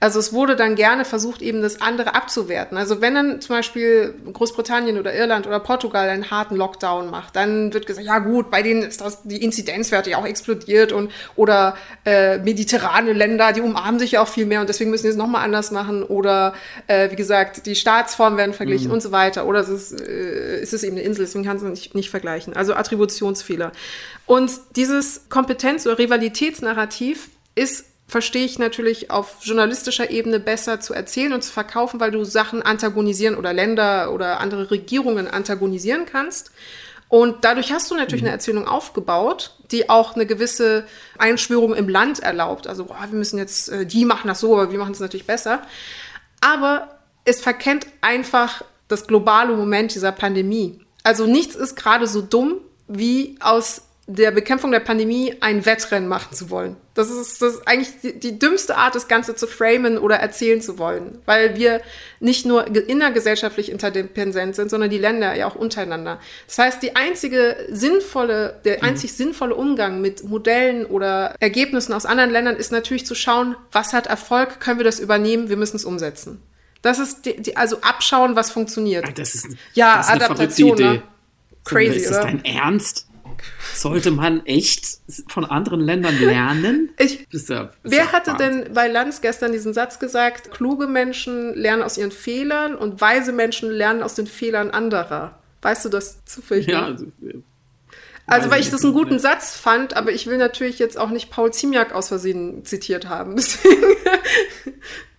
Also 0.00 0.18
es 0.18 0.32
wurde 0.32 0.56
dann 0.56 0.74
gerne 0.74 1.04
versucht, 1.04 1.42
eben 1.42 1.62
das 1.62 1.80
andere 1.80 2.14
abzuwerten. 2.14 2.76
Also 2.78 3.00
wenn 3.00 3.14
dann 3.14 3.40
zum 3.40 3.56
Beispiel 3.56 4.14
Großbritannien 4.32 4.98
oder 4.98 5.14
Irland 5.14 5.46
oder 5.46 5.58
Portugal 5.60 6.08
einen 6.08 6.30
harten 6.30 6.56
Lockdown 6.56 7.10
macht, 7.10 7.36
dann 7.36 7.72
wird 7.72 7.86
gesagt, 7.86 8.06
ja 8.06 8.18
gut, 8.18 8.50
bei 8.50 8.62
denen 8.62 8.82
ist 8.82 9.00
das, 9.00 9.22
die 9.24 9.42
Inzidenzwerte 9.42 10.10
ja 10.10 10.18
auch 10.18 10.26
explodiert 10.26 10.92
und 10.92 11.10
oder 11.36 11.76
äh, 12.04 12.38
mediterrane 12.38 13.12
Länder, 13.12 13.52
die 13.52 13.60
umarmen 13.60 13.98
sich 13.98 14.12
ja 14.12 14.22
auch 14.22 14.28
viel 14.28 14.46
mehr 14.46 14.60
und 14.60 14.68
deswegen 14.68 14.90
müssen 14.90 15.02
sie 15.02 15.08
es 15.08 15.16
nochmal 15.16 15.44
anders 15.44 15.70
machen. 15.70 16.02
Oder 16.02 16.54
äh, 16.86 17.10
wie 17.10 17.16
gesagt, 17.16 17.66
die 17.66 17.74
Staatsformen 17.74 18.38
werden 18.38 18.54
verglichen 18.54 18.88
mhm. 18.88 18.94
und 18.94 19.02
so 19.02 19.12
weiter. 19.12 19.46
Oder 19.46 19.60
es 19.60 19.68
ist, 19.68 20.00
äh, 20.00 20.60
ist 20.60 20.72
es 20.72 20.82
eben 20.82 20.96
eine 20.96 21.04
Insel, 21.04 21.24
deswegen 21.24 21.44
kann 21.44 21.56
es 21.56 21.62
nicht, 21.62 21.94
nicht 21.94 22.10
vergleichen. 22.10 22.54
Also 22.54 22.74
Attributionsfehler. 22.74 23.72
Und 24.26 24.52
dieses 24.76 25.28
Kompetenz- 25.30 25.86
oder 25.86 25.98
Rivalitätsnarrativ 25.98 27.30
ist 27.54 27.84
verstehe 28.08 28.44
ich 28.44 28.58
natürlich 28.58 29.10
auf 29.10 29.36
journalistischer 29.42 30.10
Ebene 30.10 30.40
besser 30.40 30.80
zu 30.80 30.94
erzählen 30.94 31.34
und 31.34 31.44
zu 31.44 31.52
verkaufen, 31.52 32.00
weil 32.00 32.10
du 32.10 32.24
Sachen 32.24 32.62
antagonisieren 32.62 33.36
oder 33.36 33.52
Länder 33.52 34.12
oder 34.12 34.40
andere 34.40 34.70
Regierungen 34.70 35.28
antagonisieren 35.28 36.06
kannst. 36.06 36.50
Und 37.08 37.44
dadurch 37.44 37.72
hast 37.72 37.90
du 37.90 37.94
natürlich 37.94 38.22
mhm. 38.22 38.28
eine 38.28 38.34
Erzählung 38.36 38.66
aufgebaut, 38.66 39.54
die 39.70 39.88
auch 39.88 40.14
eine 40.14 40.26
gewisse 40.26 40.86
Einschwörung 41.18 41.74
im 41.74 41.88
Land 41.88 42.20
erlaubt. 42.20 42.66
Also, 42.66 42.86
boah, 42.86 43.06
wir 43.08 43.18
müssen 43.18 43.38
jetzt, 43.38 43.68
äh, 43.68 43.86
die 43.86 44.04
machen 44.04 44.28
das 44.28 44.40
so, 44.40 44.54
aber 44.54 44.72
wir 44.72 44.78
machen 44.78 44.92
es 44.92 45.00
natürlich 45.00 45.26
besser. 45.26 45.62
Aber 46.40 46.98
es 47.24 47.40
verkennt 47.40 47.86
einfach 48.00 48.62
das 48.88 49.06
globale 49.06 49.54
Moment 49.54 49.94
dieser 49.94 50.12
Pandemie. 50.12 50.80
Also 51.02 51.26
nichts 51.26 51.54
ist 51.54 51.76
gerade 51.76 52.06
so 52.06 52.22
dumm, 52.22 52.56
wie 52.86 53.36
aus 53.40 53.82
der 54.10 54.30
Bekämpfung 54.30 54.70
der 54.70 54.80
Pandemie 54.80 55.34
ein 55.40 55.66
Wettrennen 55.66 56.08
machen 56.08 56.34
zu 56.34 56.48
wollen. 56.48 56.76
Das 56.94 57.10
ist, 57.10 57.42
das 57.42 57.56
ist 57.56 57.68
eigentlich 57.68 58.00
die, 58.02 58.18
die, 58.18 58.38
dümmste 58.38 58.78
Art, 58.78 58.94
das 58.94 59.06
Ganze 59.06 59.34
zu 59.34 59.46
framen 59.46 59.98
oder 59.98 60.16
erzählen 60.16 60.62
zu 60.62 60.78
wollen, 60.78 61.18
weil 61.26 61.56
wir 61.56 61.82
nicht 62.18 62.46
nur 62.46 62.66
innergesellschaftlich 62.66 63.70
interdependent 63.70 64.56
sind, 64.56 64.70
sondern 64.70 64.88
die 64.88 64.96
Länder 64.96 65.36
ja 65.36 65.46
auch 65.46 65.56
untereinander. 65.56 66.18
Das 66.46 66.56
heißt, 66.56 66.82
die 66.82 66.96
einzige 66.96 67.66
sinnvolle, 67.68 68.58
der 68.64 68.78
mhm. 68.78 68.84
einzig 68.84 69.12
sinnvolle 69.12 69.54
Umgang 69.54 70.00
mit 70.00 70.24
Modellen 70.24 70.86
oder 70.86 71.34
Ergebnissen 71.38 71.92
aus 71.92 72.06
anderen 72.06 72.30
Ländern 72.30 72.56
ist 72.56 72.72
natürlich 72.72 73.04
zu 73.04 73.14
schauen, 73.14 73.56
was 73.72 73.92
hat 73.92 74.06
Erfolg, 74.06 74.58
können 74.58 74.78
wir 74.78 74.84
das 74.84 75.00
übernehmen, 75.00 75.50
wir 75.50 75.58
müssen 75.58 75.76
es 75.76 75.84
umsetzen. 75.84 76.42
Das 76.80 76.98
ist 76.98 77.26
die, 77.26 77.42
die, 77.42 77.58
also 77.58 77.82
abschauen, 77.82 78.36
was 78.36 78.50
funktioniert. 78.50 79.18
Das 79.18 79.34
ist, 79.34 79.48
ja, 79.74 79.98
das 79.98 80.06
ist 80.06 80.14
Adaptation. 80.14 80.78
Ne? 80.78 81.02
Crazy, 81.64 81.98
ist 81.98 82.10
das 82.10 82.22
dein 82.22 82.42
Ernst? 82.46 83.07
Sollte 83.74 84.10
man 84.10 84.44
echt 84.46 85.00
von 85.28 85.44
anderen 85.44 85.80
Ländern 85.80 86.18
lernen? 86.18 86.90
Ich, 86.98 87.26
ist 87.32 87.48
ja, 87.48 87.64
ist 87.64 87.72
wer 87.82 88.12
hatte 88.12 88.32
Wahnsinn. 88.32 88.64
denn 88.64 88.74
bei 88.74 88.88
Lanz 88.88 89.20
gestern 89.20 89.52
diesen 89.52 89.74
Satz 89.74 89.98
gesagt, 89.98 90.50
kluge 90.50 90.86
Menschen 90.86 91.54
lernen 91.54 91.82
aus 91.82 91.98
ihren 91.98 92.10
Fehlern 92.10 92.74
und 92.74 93.00
weise 93.00 93.32
Menschen 93.32 93.70
lernen 93.70 94.02
aus 94.02 94.14
den 94.14 94.26
Fehlern 94.26 94.70
anderer? 94.70 95.38
Weißt 95.62 95.84
du 95.84 95.88
das 95.88 96.24
zufällig? 96.24 96.66
Ja, 96.66 96.86
also, 96.86 97.06
also, 98.26 98.50
weil 98.50 98.60
ich 98.60 98.70
das 98.70 98.84
einen 98.84 98.92
guten 98.92 99.18
Satz 99.18 99.56
fand, 99.56 99.96
aber 99.96 100.12
ich 100.12 100.26
will 100.26 100.36
natürlich 100.36 100.78
jetzt 100.78 100.98
auch 100.98 101.08
nicht 101.08 101.30
Paul 101.30 101.52
Ziemiak 101.52 101.94
aus 101.94 102.08
Versehen 102.08 102.64
zitiert 102.64 103.08
haben. 103.08 103.36
Deswegen 103.36 103.96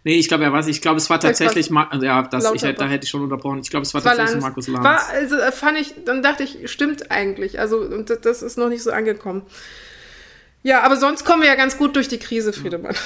Nee, 0.04 0.18
ich 0.18 0.30
glaube, 0.30 0.46
er 0.46 0.54
weiß, 0.54 0.68
ich 0.68 0.82
glaube, 0.82 0.98
es 0.98 1.10
war 1.10 1.20
tatsächlich, 1.20 1.70
Mar 1.70 1.92
also, 1.92 2.06
ja, 2.06 2.22
das, 2.22 2.52
ich, 2.54 2.62
da 2.62 2.88
hätte 2.88 3.04
ich 3.04 3.10
schon 3.10 3.22
unterbrochen. 3.22 3.60
Ich 3.60 3.70
glaube, 3.70 3.86
es 3.86 3.94
war, 3.94 4.04
war 4.06 4.16
tatsächlich. 4.16 4.42
Markus 4.42 4.68
Lanz. 4.68 4.84
War, 4.84 5.10
also 5.10 5.36
äh, 5.36 5.52
fand 5.52 5.78
ich, 5.78 5.94
dann 6.06 6.24
dachte 6.24 6.44
ich, 6.44 6.72
stimmt 6.72 7.12
eigentlich. 7.12 7.60
Also, 7.60 7.80
und 7.80 8.10
das 8.10 8.42
ist 8.42 8.58
noch 8.58 8.70
nicht 8.70 8.82
so 8.82 8.92
angekommen. 8.92 9.42
Ja, 10.64 10.82
aber 10.82 10.96
sonst 10.96 11.26
kommen 11.26 11.42
wir 11.42 11.50
ja 11.50 11.56
ganz 11.56 11.78
gut 11.78 11.96
durch 11.96 12.08
die 12.08 12.20
Krise, 12.20 12.54
Friedemann. 12.54 12.96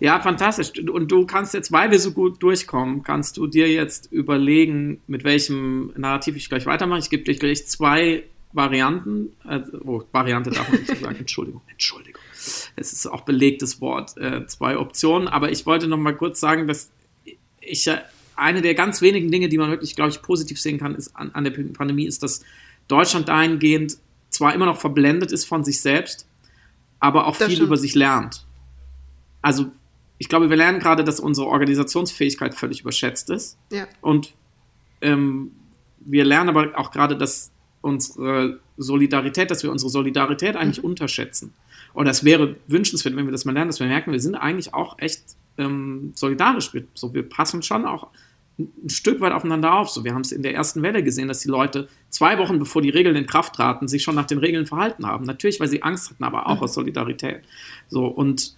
Ja, 0.00 0.18
fantastisch. 0.18 0.72
Und 0.80 1.12
du 1.12 1.26
kannst 1.26 1.54
jetzt, 1.54 1.70
weil 1.70 1.92
wir 1.92 2.00
so 2.00 2.10
gut 2.10 2.42
durchkommen, 2.42 3.04
kannst 3.04 3.36
du 3.36 3.46
dir 3.46 3.68
jetzt 3.68 4.10
überlegen, 4.10 5.00
mit 5.06 5.22
welchem 5.22 5.92
Narrativ 5.96 6.34
ich 6.34 6.48
gleich 6.48 6.66
weitermache. 6.66 6.98
Ich 6.98 7.08
gebe 7.08 7.22
dir 7.22 7.36
gleich 7.36 7.68
zwei 7.68 8.24
Varianten. 8.52 9.32
Also, 9.44 9.78
oh, 9.84 10.02
Variante 10.10 10.50
darf 10.50 10.68
man 10.68 10.80
nicht 10.80 10.98
sagen. 11.00 11.16
Entschuldigung, 11.20 11.62
Entschuldigung 11.70 12.21
es 12.76 12.92
ist 12.92 13.06
auch 13.06 13.22
belegtes 13.22 13.80
Wort, 13.80 14.16
äh, 14.16 14.46
zwei 14.46 14.78
Optionen. 14.78 15.28
Aber 15.28 15.50
ich 15.50 15.66
wollte 15.66 15.88
noch 15.88 15.98
mal 15.98 16.16
kurz 16.16 16.40
sagen, 16.40 16.66
dass 16.66 16.90
ich 17.60 17.84
ja 17.84 18.00
eine 18.36 18.62
der 18.62 18.74
ganz 18.74 19.02
wenigen 19.02 19.30
Dinge, 19.30 19.48
die 19.48 19.58
man 19.58 19.70
wirklich, 19.70 19.94
glaube 19.94 20.10
ich, 20.10 20.22
positiv 20.22 20.60
sehen 20.60 20.78
kann, 20.78 20.94
ist 20.94 21.14
an, 21.14 21.30
an 21.32 21.44
der 21.44 21.50
Pandemie, 21.50 22.06
ist, 22.06 22.22
dass 22.22 22.42
Deutschland 22.88 23.28
dahingehend 23.28 23.98
zwar 24.30 24.54
immer 24.54 24.66
noch 24.66 24.78
verblendet 24.78 25.32
ist 25.32 25.44
von 25.44 25.62
sich 25.62 25.80
selbst, 25.80 26.26
aber 26.98 27.26
auch 27.26 27.36
das 27.36 27.48
viel 27.48 27.56
stimmt. 27.56 27.68
über 27.68 27.76
sich 27.76 27.94
lernt. 27.94 28.46
Also 29.42 29.70
ich 30.18 30.28
glaube, 30.28 30.50
wir 30.50 30.56
lernen 30.56 30.78
gerade, 30.78 31.04
dass 31.04 31.20
unsere 31.20 31.48
Organisationsfähigkeit 31.48 32.54
völlig 32.54 32.80
überschätzt 32.80 33.28
ist. 33.28 33.58
Ja. 33.70 33.86
Und 34.00 34.34
ähm, 35.00 35.52
wir 35.98 36.24
lernen 36.24 36.48
aber 36.48 36.78
auch 36.78 36.90
gerade, 36.90 37.16
dass 37.16 37.50
unsere 37.80 38.60
Solidarität, 38.76 39.50
dass 39.50 39.62
wir 39.62 39.70
unsere 39.72 39.90
Solidarität 39.90 40.56
eigentlich 40.56 40.82
mhm. 40.82 40.90
unterschätzen. 40.90 41.52
Und 41.94 42.06
das 42.06 42.24
wäre 42.24 42.56
wünschenswert, 42.66 43.16
wenn 43.16 43.26
wir 43.26 43.32
das 43.32 43.44
mal 43.44 43.52
lernen, 43.52 43.68
dass 43.68 43.80
wir 43.80 43.86
merken, 43.86 44.12
wir 44.12 44.20
sind 44.20 44.34
eigentlich 44.34 44.74
auch 44.74 44.98
echt 44.98 45.22
ähm, 45.58 46.12
solidarisch. 46.14 46.72
Wir, 46.72 46.84
so, 46.94 47.12
wir 47.14 47.28
passen 47.28 47.62
schon 47.62 47.84
auch 47.84 48.08
ein 48.58 48.90
Stück 48.90 49.20
weit 49.20 49.32
aufeinander 49.32 49.74
auf. 49.74 49.90
So, 49.90 50.04
wir 50.04 50.14
haben 50.14 50.22
es 50.22 50.32
in 50.32 50.42
der 50.42 50.54
ersten 50.54 50.82
Welle 50.82 51.02
gesehen, 51.02 51.28
dass 51.28 51.40
die 51.40 51.48
Leute 51.48 51.88
zwei 52.10 52.38
Wochen 52.38 52.58
bevor 52.58 52.82
die 52.82 52.90
Regeln 52.90 53.16
in 53.16 53.26
Kraft 53.26 53.54
traten, 53.54 53.88
sich 53.88 54.02
schon 54.02 54.14
nach 54.14 54.26
den 54.26 54.38
Regeln 54.38 54.66
verhalten 54.66 55.06
haben. 55.06 55.24
Natürlich, 55.24 55.60
weil 55.60 55.68
sie 55.68 55.82
Angst 55.82 56.10
hatten, 56.10 56.24
aber 56.24 56.46
auch 56.46 56.56
mhm. 56.56 56.62
aus 56.62 56.74
Solidarität. 56.74 57.42
So, 57.88 58.06
und 58.06 58.56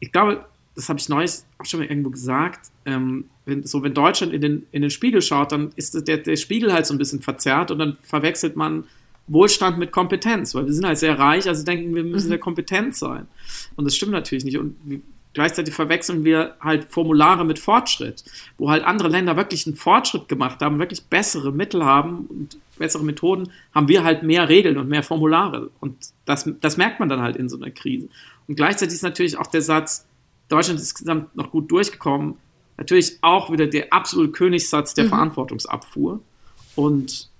ich 0.00 0.12
glaube, 0.12 0.44
das 0.74 0.88
habe 0.88 0.98
ich 0.98 1.08
neulich 1.08 1.32
auch 1.58 1.64
schon 1.64 1.80
mal 1.80 1.86
irgendwo 1.86 2.10
gesagt, 2.10 2.70
ähm, 2.86 3.26
wenn, 3.44 3.64
so 3.64 3.82
wenn 3.82 3.94
Deutschland 3.94 4.32
in 4.32 4.40
den, 4.40 4.66
in 4.72 4.82
den 4.82 4.90
Spiegel 4.90 5.20
schaut, 5.20 5.52
dann 5.52 5.70
ist 5.76 6.08
der, 6.08 6.18
der 6.18 6.36
Spiegel 6.36 6.72
halt 6.72 6.86
so 6.86 6.94
ein 6.94 6.98
bisschen 6.98 7.20
verzerrt 7.20 7.70
und 7.70 7.78
dann 7.78 7.98
verwechselt 8.02 8.56
man 8.56 8.84
Wohlstand 9.32 9.78
mit 9.78 9.92
Kompetenz, 9.92 10.54
weil 10.54 10.66
wir 10.66 10.72
sind 10.72 10.84
halt 10.84 10.98
sehr 10.98 11.18
reich, 11.18 11.48
also 11.48 11.64
denken 11.64 11.94
wir 11.94 12.04
müssen 12.04 12.26
mhm. 12.26 12.30
sehr 12.30 12.38
kompetent 12.38 12.94
sein. 12.94 13.26
Und 13.76 13.84
das 13.84 13.96
stimmt 13.96 14.12
natürlich 14.12 14.44
nicht. 14.44 14.58
Und 14.58 14.76
gleichzeitig 15.32 15.74
verwechseln 15.74 16.24
wir 16.24 16.56
halt 16.60 16.92
Formulare 16.92 17.44
mit 17.44 17.58
Fortschritt, 17.58 18.24
wo 18.58 18.70
halt 18.70 18.84
andere 18.84 19.08
Länder 19.08 19.36
wirklich 19.36 19.66
einen 19.66 19.76
Fortschritt 19.76 20.28
gemacht 20.28 20.60
haben, 20.60 20.78
wirklich 20.78 21.04
bessere 21.04 21.52
Mittel 21.52 21.84
haben 21.84 22.26
und 22.26 22.58
bessere 22.78 23.04
Methoden, 23.04 23.50
haben 23.74 23.88
wir 23.88 24.04
halt 24.04 24.22
mehr 24.22 24.48
Regeln 24.48 24.76
und 24.76 24.88
mehr 24.88 25.02
Formulare. 25.02 25.70
Und 25.80 25.96
das, 26.24 26.48
das 26.60 26.76
merkt 26.76 27.00
man 27.00 27.08
dann 27.08 27.22
halt 27.22 27.36
in 27.36 27.48
so 27.48 27.56
einer 27.56 27.70
Krise. 27.70 28.08
Und 28.48 28.56
gleichzeitig 28.56 28.94
ist 28.94 29.02
natürlich 29.02 29.38
auch 29.38 29.46
der 29.46 29.62
Satz, 29.62 30.06
Deutschland 30.48 30.78
ist 30.78 30.90
insgesamt 30.90 31.34
noch 31.36 31.50
gut 31.50 31.70
durchgekommen, 31.70 32.34
natürlich 32.76 33.18
auch 33.22 33.50
wieder 33.50 33.66
der 33.66 33.92
absolute 33.92 34.32
Königssatz 34.32 34.92
der 34.94 35.04
mhm. 35.04 35.08
Verantwortungsabfuhr. 35.10 36.20
Und 36.74 37.31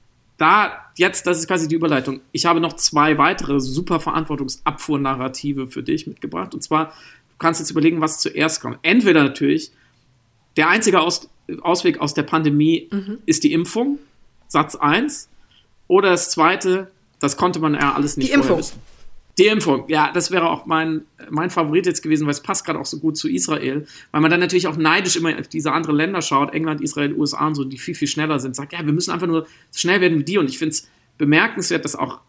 da, 0.42 0.72
jetzt, 0.96 1.24
das 1.28 1.38
ist 1.38 1.46
quasi 1.46 1.68
die 1.68 1.76
Überleitung. 1.76 2.20
Ich 2.32 2.46
habe 2.46 2.60
noch 2.60 2.72
zwei 2.72 3.16
weitere 3.16 3.60
super 3.60 4.00
Verantwortungsabfuhr-Narrative 4.00 5.68
für 5.68 5.84
dich 5.84 6.08
mitgebracht. 6.08 6.52
Und 6.52 6.64
zwar, 6.64 6.86
du 6.86 7.36
kannst 7.38 7.60
jetzt 7.60 7.70
überlegen, 7.70 8.00
was 8.00 8.18
zuerst 8.18 8.60
kommt. 8.60 8.78
Entweder 8.82 9.22
natürlich, 9.22 9.70
der 10.56 10.68
einzige 10.68 11.00
aus, 11.00 11.30
Ausweg 11.60 12.00
aus 12.00 12.14
der 12.14 12.24
Pandemie 12.24 12.88
mhm. 12.90 13.18
ist 13.24 13.44
die 13.44 13.52
Impfung, 13.52 14.00
Satz 14.48 14.74
1. 14.74 15.28
Oder 15.86 16.10
das 16.10 16.32
zweite, 16.32 16.90
das 17.20 17.36
konnte 17.36 17.60
man 17.60 17.74
ja 17.74 17.94
alles 17.94 18.16
nicht 18.16 18.30
die 18.30 18.32
Impfung. 18.32 18.58
wissen. 18.58 18.80
Die 19.38 19.46
Impfung, 19.46 19.84
ja, 19.88 20.10
das 20.12 20.30
wäre 20.30 20.50
auch 20.50 20.66
mein, 20.66 21.02
mein 21.30 21.48
Favorit 21.48 21.86
jetzt 21.86 22.02
gewesen, 22.02 22.26
weil 22.26 22.32
es 22.32 22.42
passt 22.42 22.66
gerade 22.66 22.78
auch 22.78 22.84
so 22.84 22.98
gut 22.98 23.16
zu 23.16 23.30
Israel, 23.30 23.86
weil 24.10 24.20
man 24.20 24.30
dann 24.30 24.40
natürlich 24.40 24.66
auch 24.66 24.76
neidisch 24.76 25.16
immer 25.16 25.38
auf 25.38 25.48
diese 25.48 25.72
anderen 25.72 25.96
Länder 25.96 26.20
schaut, 26.20 26.52
England, 26.52 26.82
Israel, 26.82 27.14
USA 27.14 27.46
und 27.46 27.54
so, 27.54 27.64
die 27.64 27.78
viel, 27.78 27.94
viel 27.94 28.08
schneller 28.08 28.38
sind, 28.40 28.54
sagt, 28.54 28.74
ja, 28.74 28.84
wir 28.84 28.92
müssen 28.92 29.10
einfach 29.10 29.26
nur 29.26 29.46
so 29.70 29.78
schnell 29.78 30.02
werden 30.02 30.18
wie 30.18 30.24
die 30.24 30.36
und 30.36 30.50
ich 30.50 30.58
finde 30.58 30.72
es 30.72 30.90
bemerkenswert, 31.16 31.84
dass 31.84 31.96
auch 31.96 32.20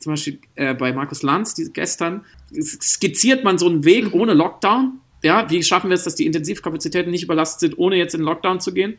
zum 0.00 0.14
Beispiel 0.14 0.38
äh, 0.56 0.74
bei 0.74 0.92
Markus 0.92 1.22
Lanz 1.22 1.54
die, 1.54 1.70
gestern, 1.72 2.24
skizziert 2.52 3.44
man 3.44 3.58
so 3.58 3.68
einen 3.68 3.84
Weg 3.84 4.06
mhm. 4.06 4.20
ohne 4.20 4.34
Lockdown. 4.34 5.00
Ja, 5.22 5.48
wie 5.50 5.62
schaffen 5.62 5.90
wir 5.90 5.94
es, 5.94 6.04
dass 6.04 6.14
die 6.14 6.26
Intensivkapazitäten 6.26 7.10
nicht 7.10 7.22
überlastet 7.22 7.60
sind, 7.60 7.78
ohne 7.78 7.96
jetzt 7.96 8.14
in 8.14 8.22
Lockdown 8.22 8.60
zu 8.60 8.72
gehen? 8.72 8.96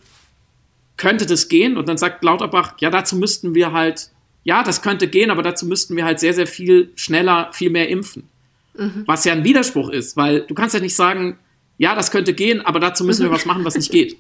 Könnte 0.98 1.26
das 1.26 1.50
gehen? 1.50 1.78
Und 1.78 1.90
dann 1.90 1.98
sagt 1.98 2.24
Lauterbach, 2.24 2.76
ja, 2.80 2.92
dazu 2.92 3.16
müssten 3.18 3.56
wir 3.56 3.72
halt, 3.72 4.12
ja, 4.44 4.64
das 4.64 4.82
könnte 4.82 5.08
gehen, 5.08 5.32
aber 5.32 5.44
dazu 5.44 5.66
müssten 5.66 5.96
wir 5.96 6.06
halt 6.06 6.20
sehr, 6.20 6.34
sehr 6.34 6.48
viel 6.48 6.92
schneller, 6.96 7.52
viel 7.54 7.70
mehr 7.70 7.90
impfen. 7.90 8.24
Mhm. 8.78 9.04
Was 9.06 9.26
ja 9.26 9.34
ein 9.34 9.44
Widerspruch 9.44 9.90
ist, 9.90 10.18
weil 10.18 10.42
du 10.42 10.54
kannst 10.54 10.74
ja 10.74 10.80
nicht 10.80 10.96
sagen, 10.96 11.38
ja, 11.78 11.96
das 11.96 12.12
könnte 12.12 12.34
gehen, 12.34 12.62
aber 12.62 12.80
dazu 12.80 13.04
müssen 13.04 13.24
wir 13.24 13.32
was 13.32 13.46
machen, 13.46 13.66
was 13.66 13.76
nicht 13.76 13.92
geht. 13.92 14.18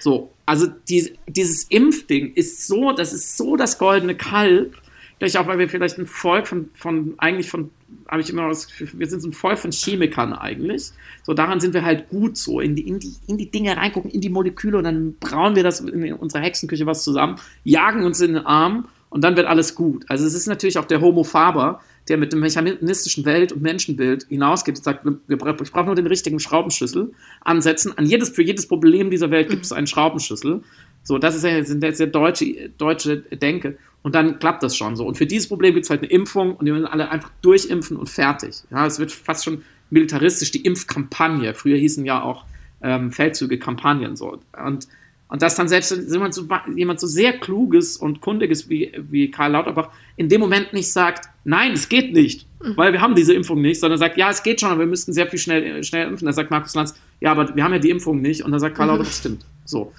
So, 0.00 0.32
also 0.44 0.66
die, 0.88 1.16
dieses 1.26 1.64
Impfding 1.64 2.32
ist 2.34 2.66
so, 2.66 2.92
das 2.92 3.12
ist 3.12 3.36
so 3.36 3.56
das 3.56 3.78
goldene 3.78 4.16
Kalb, 4.16 4.74
Vielleicht 5.18 5.36
auch, 5.36 5.48
weil 5.48 5.58
wir 5.58 5.68
vielleicht 5.68 5.98
ein 5.98 6.06
Volk 6.06 6.46
von, 6.46 6.70
von 6.74 7.14
eigentlich 7.18 7.50
von, 7.50 7.70
habe 8.06 8.20
ich 8.20 8.30
immer 8.30 8.48
das 8.48 8.68
Gefühl, 8.68 8.88
wir 9.00 9.08
sind 9.08 9.20
so 9.20 9.28
ein 9.28 9.32
Volk 9.32 9.58
von 9.58 9.72
Chemikern 9.72 10.32
eigentlich. 10.32 10.92
So, 11.24 11.34
daran 11.34 11.58
sind 11.58 11.74
wir 11.74 11.84
halt 11.84 12.08
gut 12.08 12.36
so, 12.36 12.60
in 12.60 12.76
die, 12.76 12.86
in 12.86 13.00
die, 13.00 13.14
in 13.26 13.36
die 13.36 13.50
Dinge 13.50 13.76
reingucken, 13.76 14.12
in 14.12 14.20
die 14.20 14.28
Moleküle 14.28 14.78
und 14.78 14.84
dann 14.84 15.16
brauen 15.18 15.56
wir 15.56 15.64
das 15.64 15.80
in 15.80 16.12
unserer 16.12 16.42
Hexenküche 16.42 16.86
was 16.86 17.02
zusammen, 17.02 17.36
jagen 17.64 18.04
uns 18.04 18.20
in 18.20 18.34
den 18.34 18.46
Arm 18.46 18.86
und 19.10 19.22
dann 19.24 19.36
wird 19.36 19.46
alles 19.46 19.74
gut. 19.74 20.04
Also 20.08 20.26
es 20.26 20.34
ist 20.34 20.46
natürlich 20.46 20.78
auch 20.78 20.84
der 20.84 21.00
Homo 21.00 21.24
Faber, 21.24 21.80
der 22.08 22.18
mit 22.18 22.32
dem 22.32 22.40
mechanistischen 22.40 23.24
Welt- 23.24 23.52
und 23.52 23.62
Menschenbild 23.62 24.26
hinausgeht 24.28 24.76
und 24.76 24.84
sagt, 24.84 25.06
ich 25.28 25.38
brauche 25.38 25.86
nur 25.86 25.94
den 25.94 26.06
richtigen 26.06 26.40
Schraubenschlüssel 26.40 27.12
ansetzen. 27.42 27.96
An 27.96 28.06
jedes, 28.06 28.30
für 28.30 28.42
jedes 28.42 28.66
Problem 28.66 29.10
dieser 29.10 29.30
Welt 29.30 29.48
gibt 29.48 29.64
es 29.64 29.72
einen 29.72 29.86
Schraubenschlüssel. 29.86 30.62
So, 31.02 31.18
das 31.18 31.34
ist 31.34 31.44
ja 31.44 31.50
jetzt 31.50 31.74
sehr 31.96 32.06
deutsche, 32.06 32.70
deutsche 32.76 33.18
Denke. 33.18 33.78
Und 34.02 34.14
dann 34.14 34.38
klappt 34.38 34.62
das 34.62 34.76
schon 34.76 34.96
so. 34.96 35.06
Und 35.06 35.16
für 35.16 35.26
dieses 35.26 35.48
Problem 35.48 35.74
gibt 35.74 35.84
es 35.84 35.90
halt 35.90 36.02
eine 36.02 36.10
Impfung 36.10 36.54
und 36.54 36.66
die 36.66 36.72
müssen 36.72 36.86
alle 36.86 37.10
einfach 37.10 37.30
durchimpfen 37.42 37.96
und 37.96 38.08
fertig. 38.08 38.62
Ja, 38.70 38.86
es 38.86 38.98
wird 38.98 39.12
fast 39.12 39.44
schon 39.44 39.62
militaristisch, 39.90 40.50
die 40.50 40.62
Impfkampagne. 40.62 41.54
Früher 41.54 41.76
hießen 41.76 42.04
ja 42.04 42.22
auch 42.22 42.44
ähm, 42.82 43.10
Feldzüge 43.10 43.58
Kampagnen 43.58 44.16
so. 44.16 44.38
Und, 44.64 44.88
und 45.28 45.42
dass 45.42 45.56
dann 45.56 45.68
selbst 45.68 45.90
jemand 45.90 46.32
so, 46.32 46.48
jemand 46.74 47.00
so 47.00 47.06
sehr 47.06 47.38
kluges 47.38 47.98
und 47.98 48.20
kundiges 48.20 48.68
wie, 48.70 48.92
wie 49.10 49.30
Karl 49.30 49.52
Lauterbach 49.52 49.90
in 50.16 50.28
dem 50.28 50.40
Moment 50.40 50.72
nicht 50.72 50.90
sagt, 50.90 51.28
nein, 51.44 51.72
es 51.72 51.88
geht 51.88 52.14
nicht, 52.14 52.46
mhm. 52.62 52.76
weil 52.76 52.92
wir 52.92 53.02
haben 53.02 53.14
diese 53.14 53.34
Impfung 53.34 53.60
nicht, 53.60 53.78
sondern 53.78 53.98
sagt, 53.98 54.16
ja, 54.16 54.30
es 54.30 54.42
geht 54.42 54.60
schon, 54.60 54.70
aber 54.70 54.80
wir 54.80 54.86
müssten 54.86 55.12
sehr 55.12 55.26
viel 55.26 55.38
schnell, 55.38 55.84
schnell 55.84 56.08
impfen. 56.08 56.26
Da 56.26 56.32
sagt 56.32 56.50
Markus 56.50 56.74
Lanz, 56.74 56.94
ja, 57.20 57.30
aber 57.30 57.54
wir 57.54 57.62
haben 57.62 57.72
ja 57.72 57.78
die 57.78 57.90
Impfung 57.90 58.22
nicht. 58.22 58.42
Und 58.42 58.52
dann 58.52 58.60
sagt 58.60 58.74
Karl 58.74 58.86
mhm. 58.86 58.92
Lauterbach, 58.92 59.12
stimmt. 59.12 59.44
So. 59.66 59.92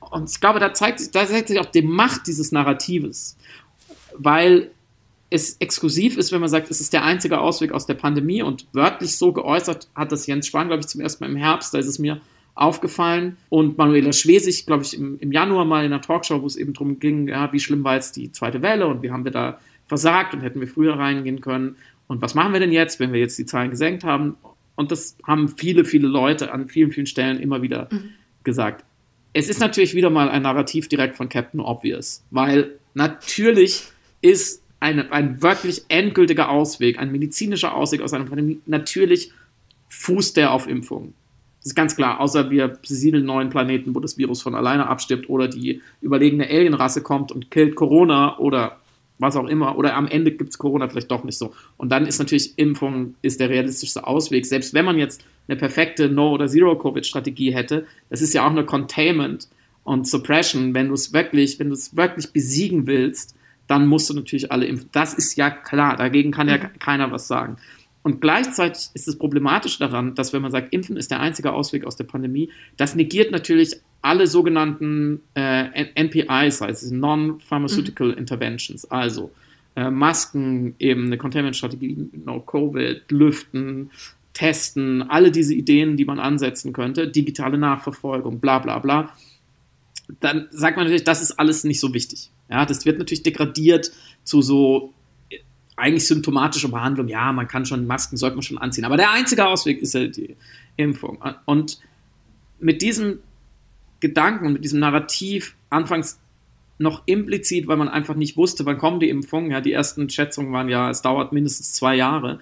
Und 0.00 0.28
ich 0.30 0.40
glaube, 0.40 0.58
da 0.58 0.74
zeigt, 0.74 0.98
sich, 0.98 1.12
da 1.12 1.26
zeigt 1.26 1.48
sich 1.48 1.60
auch 1.60 1.66
die 1.66 1.82
Macht 1.82 2.26
dieses 2.26 2.50
Narratives, 2.50 3.36
weil 4.16 4.72
es 5.30 5.56
exklusiv 5.60 6.16
ist, 6.16 6.32
wenn 6.32 6.40
man 6.40 6.48
sagt, 6.48 6.70
es 6.70 6.80
ist 6.80 6.92
der 6.92 7.04
einzige 7.04 7.40
Ausweg 7.40 7.72
aus 7.72 7.86
der 7.86 7.94
Pandemie 7.94 8.42
und 8.42 8.66
wörtlich 8.72 9.16
so 9.16 9.32
geäußert 9.32 9.88
hat 9.94 10.12
das 10.12 10.26
Jens 10.26 10.46
Spahn, 10.46 10.68
glaube 10.68 10.80
ich, 10.80 10.86
zum 10.86 11.00
ersten 11.00 11.24
Mal 11.24 11.30
im 11.30 11.36
Herbst, 11.36 11.74
da 11.74 11.78
ist 11.78 11.86
es 11.86 11.98
mir 11.98 12.20
aufgefallen 12.56 13.36
und 13.48 13.78
Manuela 13.78 14.12
Schwesig, 14.12 14.66
glaube 14.66 14.82
ich, 14.82 14.98
im, 14.98 15.18
im, 15.20 15.30
Januar 15.30 15.64
mal 15.64 15.84
in 15.84 15.92
einer 15.92 16.00
Talkshow, 16.00 16.42
wo 16.42 16.46
es 16.46 16.56
eben 16.56 16.72
darum 16.72 16.98
ging, 16.98 17.28
ja, 17.28 17.52
wie 17.52 17.60
schlimm 17.60 17.84
war 17.84 17.94
jetzt 17.94 18.16
die 18.16 18.32
zweite 18.32 18.62
Welle 18.62 18.86
und 18.86 19.02
wie 19.02 19.10
haben 19.10 19.24
wir 19.24 19.32
da 19.32 19.60
versagt 19.86 20.34
und 20.34 20.40
hätten 20.40 20.60
wir 20.60 20.68
früher 20.68 20.98
reingehen 20.98 21.40
können 21.40 21.76
und 22.08 22.22
was 22.22 22.34
machen 22.34 22.52
wir 22.52 22.60
denn 22.60 22.72
jetzt, 22.72 22.98
wenn 22.98 23.12
wir 23.12 23.20
jetzt 23.20 23.38
die 23.38 23.46
Zahlen 23.46 23.70
gesenkt 23.70 24.02
haben 24.02 24.36
und 24.74 24.90
das 24.90 25.16
haben 25.24 25.48
viele, 25.48 25.84
viele 25.84 26.08
Leute 26.08 26.52
an 26.52 26.68
vielen, 26.68 26.90
vielen 26.90 27.06
Stellen 27.06 27.38
immer 27.38 27.62
wieder 27.62 27.88
mhm. 27.92 28.10
gesagt 28.42 28.84
es 29.36 29.50
ist 29.50 29.60
natürlich 29.60 29.94
wieder 29.94 30.08
mal 30.08 30.30
ein 30.30 30.42
Narrativ 30.42 30.88
direkt 30.88 31.14
von 31.14 31.28
Captain 31.28 31.60
Obvious, 31.60 32.24
weil 32.30 32.78
natürlich 32.94 33.82
ist 34.22 34.62
eine, 34.80 35.12
ein 35.12 35.42
wirklich 35.42 35.84
endgültiger 35.88 36.48
Ausweg, 36.48 36.98
ein 36.98 37.12
medizinischer 37.12 37.74
Ausweg 37.74 38.00
aus 38.00 38.14
einer 38.14 38.24
Pandemie, 38.24 38.60
natürlich 38.64 39.32
fußt 39.88 40.38
der 40.38 40.52
auf 40.52 40.66
Impfungen. 40.66 41.12
Das 41.66 41.72
ist 41.72 41.74
ganz 41.74 41.96
klar, 41.96 42.20
außer 42.20 42.48
wir 42.48 42.68
besiedeln 42.68 43.24
neuen 43.24 43.50
Planeten, 43.50 43.92
wo 43.92 43.98
das 43.98 44.16
Virus 44.16 44.40
von 44.40 44.54
alleine 44.54 44.86
abstirbt 44.86 45.28
oder 45.28 45.48
die 45.48 45.82
überlegene 46.00 46.48
Alienrasse 46.48 47.02
kommt 47.02 47.32
und 47.32 47.50
killt 47.50 47.74
Corona 47.74 48.38
oder 48.38 48.76
was 49.18 49.34
auch 49.34 49.48
immer, 49.48 49.76
oder 49.76 49.96
am 49.96 50.06
Ende 50.06 50.30
gibt 50.30 50.50
es 50.50 50.58
Corona 50.58 50.88
vielleicht 50.88 51.10
doch 51.10 51.24
nicht 51.24 51.36
so. 51.36 51.54
Und 51.76 51.88
dann 51.88 52.06
ist 52.06 52.20
natürlich 52.20 52.56
Impfung 52.56 53.16
ist 53.20 53.40
der 53.40 53.50
realistischste 53.50 54.06
Ausweg. 54.06 54.46
Selbst 54.46 54.74
wenn 54.74 54.84
man 54.84 54.96
jetzt 54.96 55.24
eine 55.48 55.56
perfekte 55.56 56.08
No- 56.08 56.34
oder 56.34 56.46
Zero-Covid-Strategie 56.46 57.52
hätte, 57.52 57.84
das 58.10 58.22
ist 58.22 58.32
ja 58.32 58.46
auch 58.46 58.50
eine 58.52 58.64
Containment 58.64 59.48
und 59.82 60.06
Suppression. 60.06 60.72
Wenn 60.72 60.86
du 60.86 60.94
es 60.94 61.12
wirklich, 61.12 61.58
wenn 61.58 61.70
du 61.70 61.74
es 61.74 61.96
wirklich 61.96 62.32
besiegen 62.32 62.86
willst, 62.86 63.34
dann 63.66 63.88
musst 63.88 64.08
du 64.08 64.14
natürlich 64.14 64.52
alle 64.52 64.66
impfen. 64.66 64.88
Das 64.92 65.14
ist 65.14 65.34
ja 65.34 65.50
klar, 65.50 65.96
dagegen 65.96 66.30
kann 66.30 66.48
ja 66.48 66.58
mhm. 66.58 66.78
keiner 66.78 67.10
was 67.10 67.26
sagen. 67.26 67.56
Und 68.06 68.20
gleichzeitig 68.20 68.90
ist 68.94 69.08
es 69.08 69.18
problematisch 69.18 69.80
daran, 69.80 70.14
dass 70.14 70.32
wenn 70.32 70.40
man 70.40 70.52
sagt, 70.52 70.72
Impfen 70.72 70.96
ist 70.96 71.10
der 71.10 71.18
einzige 71.18 71.52
Ausweg 71.52 71.84
aus 71.84 71.96
der 71.96 72.04
Pandemie, 72.04 72.50
das 72.76 72.94
negiert 72.94 73.32
natürlich 73.32 73.80
alle 74.00 74.28
sogenannten 74.28 75.22
äh, 75.34 75.86
NPIs, 75.96 76.62
also 76.62 76.94
Non-Pharmaceutical 76.94 78.12
mhm. 78.12 78.18
Interventions, 78.18 78.88
also 78.88 79.32
äh, 79.74 79.90
Masken, 79.90 80.76
eben 80.78 81.06
eine 81.06 81.18
Containment-Strategie, 81.18 82.08
No-Covid, 82.24 83.10
Lüften, 83.10 83.90
Testen, 84.34 85.02
alle 85.10 85.32
diese 85.32 85.54
Ideen, 85.54 85.96
die 85.96 86.04
man 86.04 86.20
ansetzen 86.20 86.72
könnte, 86.72 87.08
digitale 87.08 87.58
Nachverfolgung, 87.58 88.38
bla 88.38 88.60
bla 88.60 88.78
bla, 88.78 89.12
dann 90.20 90.46
sagt 90.52 90.76
man 90.76 90.86
natürlich, 90.86 91.02
das 91.02 91.22
ist 91.22 91.40
alles 91.40 91.64
nicht 91.64 91.80
so 91.80 91.92
wichtig. 91.92 92.30
Ja, 92.48 92.64
das 92.66 92.86
wird 92.86 92.98
natürlich 93.00 93.24
degradiert 93.24 93.90
zu 94.22 94.42
so 94.42 94.94
eigentlich 95.76 96.06
symptomatische 96.06 96.68
Behandlung. 96.68 97.08
Ja, 97.08 97.32
man 97.32 97.46
kann 97.48 97.66
schon 97.66 97.86
Masken, 97.86 98.16
sollte 98.16 98.36
man 98.36 98.42
schon 98.42 98.58
anziehen. 98.58 98.84
Aber 98.84 98.96
der 98.96 99.10
einzige 99.10 99.46
Ausweg 99.46 99.80
ist 99.80 99.94
ja 99.94 100.06
die 100.06 100.36
Impfung. 100.76 101.18
Und 101.44 101.78
mit 102.58 102.82
diesem 102.82 103.20
Gedanken 104.00 104.52
mit 104.52 104.64
diesem 104.64 104.80
Narrativ 104.80 105.56
anfangs 105.70 106.18
noch 106.78 107.02
implizit, 107.06 107.66
weil 107.66 107.76
man 107.76 107.88
einfach 107.88 108.14
nicht 108.14 108.36
wusste, 108.36 108.66
wann 108.66 108.78
kommen 108.78 109.00
die 109.00 109.08
Impfungen. 109.08 109.50
Ja, 109.50 109.60
die 109.60 109.72
ersten 109.72 110.08
Schätzungen 110.10 110.52
waren 110.52 110.68
ja, 110.68 110.90
es 110.90 111.02
dauert 111.02 111.32
mindestens 111.32 111.72
zwei 111.72 111.96
Jahre. 111.96 112.40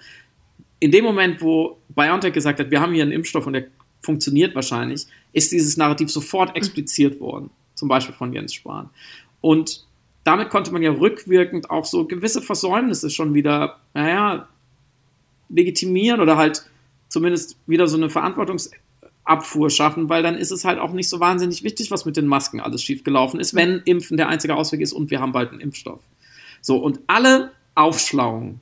In 0.79 0.91
dem 0.91 1.05
Moment, 1.05 1.41
wo 1.41 1.77
BioNTech 1.89 2.33
gesagt 2.33 2.59
hat, 2.59 2.69
wir 2.69 2.81
haben 2.81 2.93
hier 2.93 3.03
einen 3.03 3.13
Impfstoff 3.13 3.47
und 3.47 3.53
der 3.53 3.67
funktioniert 4.01 4.53
wahrscheinlich, 4.53 5.05
ist 5.31 5.51
dieses 5.51 5.77
Narrativ 5.77 6.09
sofort 6.09 6.55
expliziert 6.55 7.19
worden. 7.19 7.49
Zum 7.75 7.87
Beispiel 7.87 8.13
von 8.13 8.33
Jens 8.33 8.53
Spahn. 8.53 8.89
Und 9.39 9.85
damit 10.25 10.49
konnte 10.49 10.73
man 10.73 10.81
ja 10.81 10.91
rückwirkend 10.91 11.69
auch 11.69 11.85
so 11.85 12.05
gewisse 12.05 12.41
Versäumnisse 12.41 13.09
schon 13.09 13.33
wieder, 13.33 13.79
naja, 13.93 14.49
legitimieren 15.47 16.19
oder 16.19 16.35
halt 16.35 16.69
zumindest 17.07 17.57
wieder 17.67 17.87
so 17.87 17.95
eine 17.95 18.07
Verantwortungs- 18.07 18.71
Abfuhr 19.25 19.71
schaffen, 19.71 20.07
weil 20.07 20.21
dann 20.21 20.35
ist 20.35 20.51
es 20.51 20.63
halt 20.65 20.79
auch 20.79 20.93
nicht 20.93 21.09
so 21.09 21.19
wahnsinnig 21.19 21.63
wichtig, 21.63 21.89
was 21.89 22.05
mit 22.05 22.15
den 22.15 22.27
Masken 22.27 22.59
alles 22.59 22.83
schiefgelaufen 22.83 23.39
ist, 23.39 23.55
wenn 23.55 23.81
Impfen 23.85 24.17
der 24.17 24.29
einzige 24.29 24.55
Ausweg 24.55 24.81
ist 24.81 24.93
und 24.93 25.09
wir 25.09 25.19
haben 25.19 25.31
bald 25.31 25.51
einen 25.51 25.61
Impfstoff. 25.61 25.99
So, 26.61 26.77
und 26.77 26.99
alle 27.07 27.51
Aufschlauungen 27.73 28.59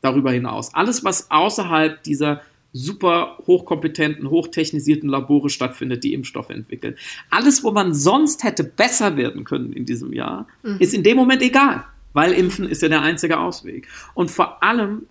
darüber 0.00 0.32
hinaus, 0.32 0.74
alles, 0.74 1.04
was 1.04 1.30
außerhalb 1.30 2.02
dieser 2.02 2.40
super 2.76 3.38
hochkompetenten, 3.46 4.28
hochtechnisierten 4.30 5.08
Labore 5.08 5.48
stattfindet, 5.50 6.04
die 6.04 6.12
Impfstoffe 6.12 6.50
entwickeln. 6.50 6.96
Alles, 7.30 7.64
wo 7.64 7.70
man 7.70 7.94
sonst 7.94 8.44
hätte 8.44 8.64
besser 8.64 9.16
werden 9.16 9.44
können 9.44 9.72
in 9.72 9.86
diesem 9.86 10.12
Jahr, 10.12 10.46
mhm. 10.62 10.76
ist 10.78 10.94
in 10.94 11.02
dem 11.02 11.16
Moment 11.16 11.42
egal, 11.42 11.84
weil 12.12 12.32
Impfen 12.32 12.68
ist 12.68 12.82
ja 12.82 12.88
der 12.88 13.02
einzige 13.02 13.38
Ausweg. 13.38 13.88
Und 14.14 14.30
vor 14.30 14.62
allem 14.62 15.06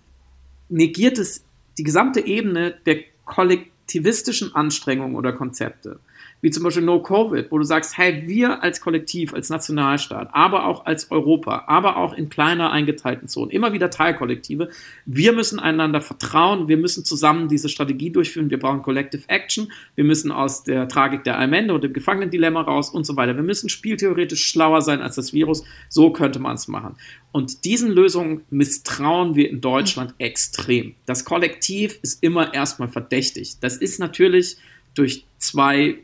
negiert 0.70 1.18
es 1.18 1.44
die 1.78 1.84
gesamte 1.84 2.26
Ebene 2.26 2.76
der 2.86 3.00
Kollektivität 3.26 3.76
aktivistischen 3.86 4.56
Anstrengungen 4.56 5.16
oder 5.16 5.32
Konzepte, 5.32 6.00
wie 6.42 6.52
zum 6.52 6.64
Beispiel 6.64 6.84
No 6.84 7.02
Covid, 7.02 7.52
wo 7.52 7.58
du 7.58 7.64
sagst, 7.64 7.98
hey, 7.98 8.24
wir 8.28 8.62
als 8.62 8.82
Kollektiv, 8.82 9.34
als 9.34 9.50
Nationalstaat, 9.50 10.30
aber 10.34 10.66
auch 10.66 10.86
als 10.86 11.12
Europa, 11.12 11.64
aber 11.68 11.98
auch 11.98 12.14
in 12.14 12.30
kleiner 12.30 12.72
eingeteilten 12.72 13.28
Zonen, 13.28 13.52
immer 13.52 13.74
wieder 13.74 13.90
Teilkollektive, 13.90 14.70
wir 15.06 15.34
müssen 15.34 15.60
einander 15.60 16.02
vertrauen, 16.02 16.68
wir 16.68 16.78
müssen 16.78 17.04
zusammen 17.04 17.48
diese 17.48 17.70
Strategie 17.70 18.12
durchführen, 18.12 18.50
wir 18.50 18.60
brauchen 18.60 18.84
Collective 18.84 19.24
Action, 19.28 19.72
wir 19.96 20.04
müssen 20.04 20.32
aus 20.32 20.64
der 20.64 20.88
Tragik 20.88 21.24
der 21.24 21.40
Allmende 21.40 21.74
und 21.74 21.84
dem 21.84 21.94
Gefangenendilemma 21.94 22.62
raus 22.62 22.90
und 22.90 23.06
so 23.06 23.16
weiter. 23.16 23.36
Wir 23.36 23.44
müssen 23.44 23.70
spieltheoretisch 23.70 24.46
schlauer 24.46 24.82
sein 24.82 25.02
als 25.02 25.16
das 25.16 25.34
Virus, 25.34 25.64
so 25.90 26.12
könnte 26.12 26.40
man 26.40 26.56
es 26.56 26.68
machen. 26.68 26.96
Und 27.32 27.66
diesen 27.66 27.92
Lösungen 27.92 28.42
misstrauen 28.50 29.36
wir 29.36 29.50
in 29.50 29.62
Deutschland 29.62 30.14
extrem. 30.20 30.96
Das 31.06 31.26
Kollektiv 31.26 32.00
ist 32.02 32.24
immer 32.24 32.54
erstmal 32.54 32.88
verdächtig. 32.88 33.60
Das 33.60 33.78
ist 33.78 34.00
natürlich 34.00 34.58
durch 34.94 35.26
zwei 35.38 35.98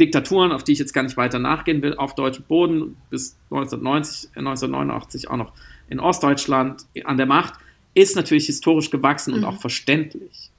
Diktaturen, 0.00 0.50
auf 0.50 0.64
die 0.64 0.72
ich 0.72 0.78
jetzt 0.78 0.92
gar 0.92 1.02
nicht 1.02 1.16
weiter 1.16 1.38
nachgehen 1.38 1.82
will, 1.82 1.94
auf 1.94 2.14
deutschem 2.14 2.44
Boden 2.44 2.96
bis 3.10 3.36
1990, 3.50 4.30
1989 4.36 5.24
äh, 5.24 5.28
auch 5.28 5.36
noch 5.36 5.52
in 5.88 6.00
Ostdeutschland 6.00 6.86
an 7.04 7.16
der 7.16 7.26
Macht, 7.26 7.54
ist 7.94 8.16
natürlich 8.16 8.46
historisch 8.46 8.90
gewachsen 8.90 9.32
mhm. 9.32 9.38
und 9.38 9.44
auch 9.44 9.60
verständlich. 9.60 10.50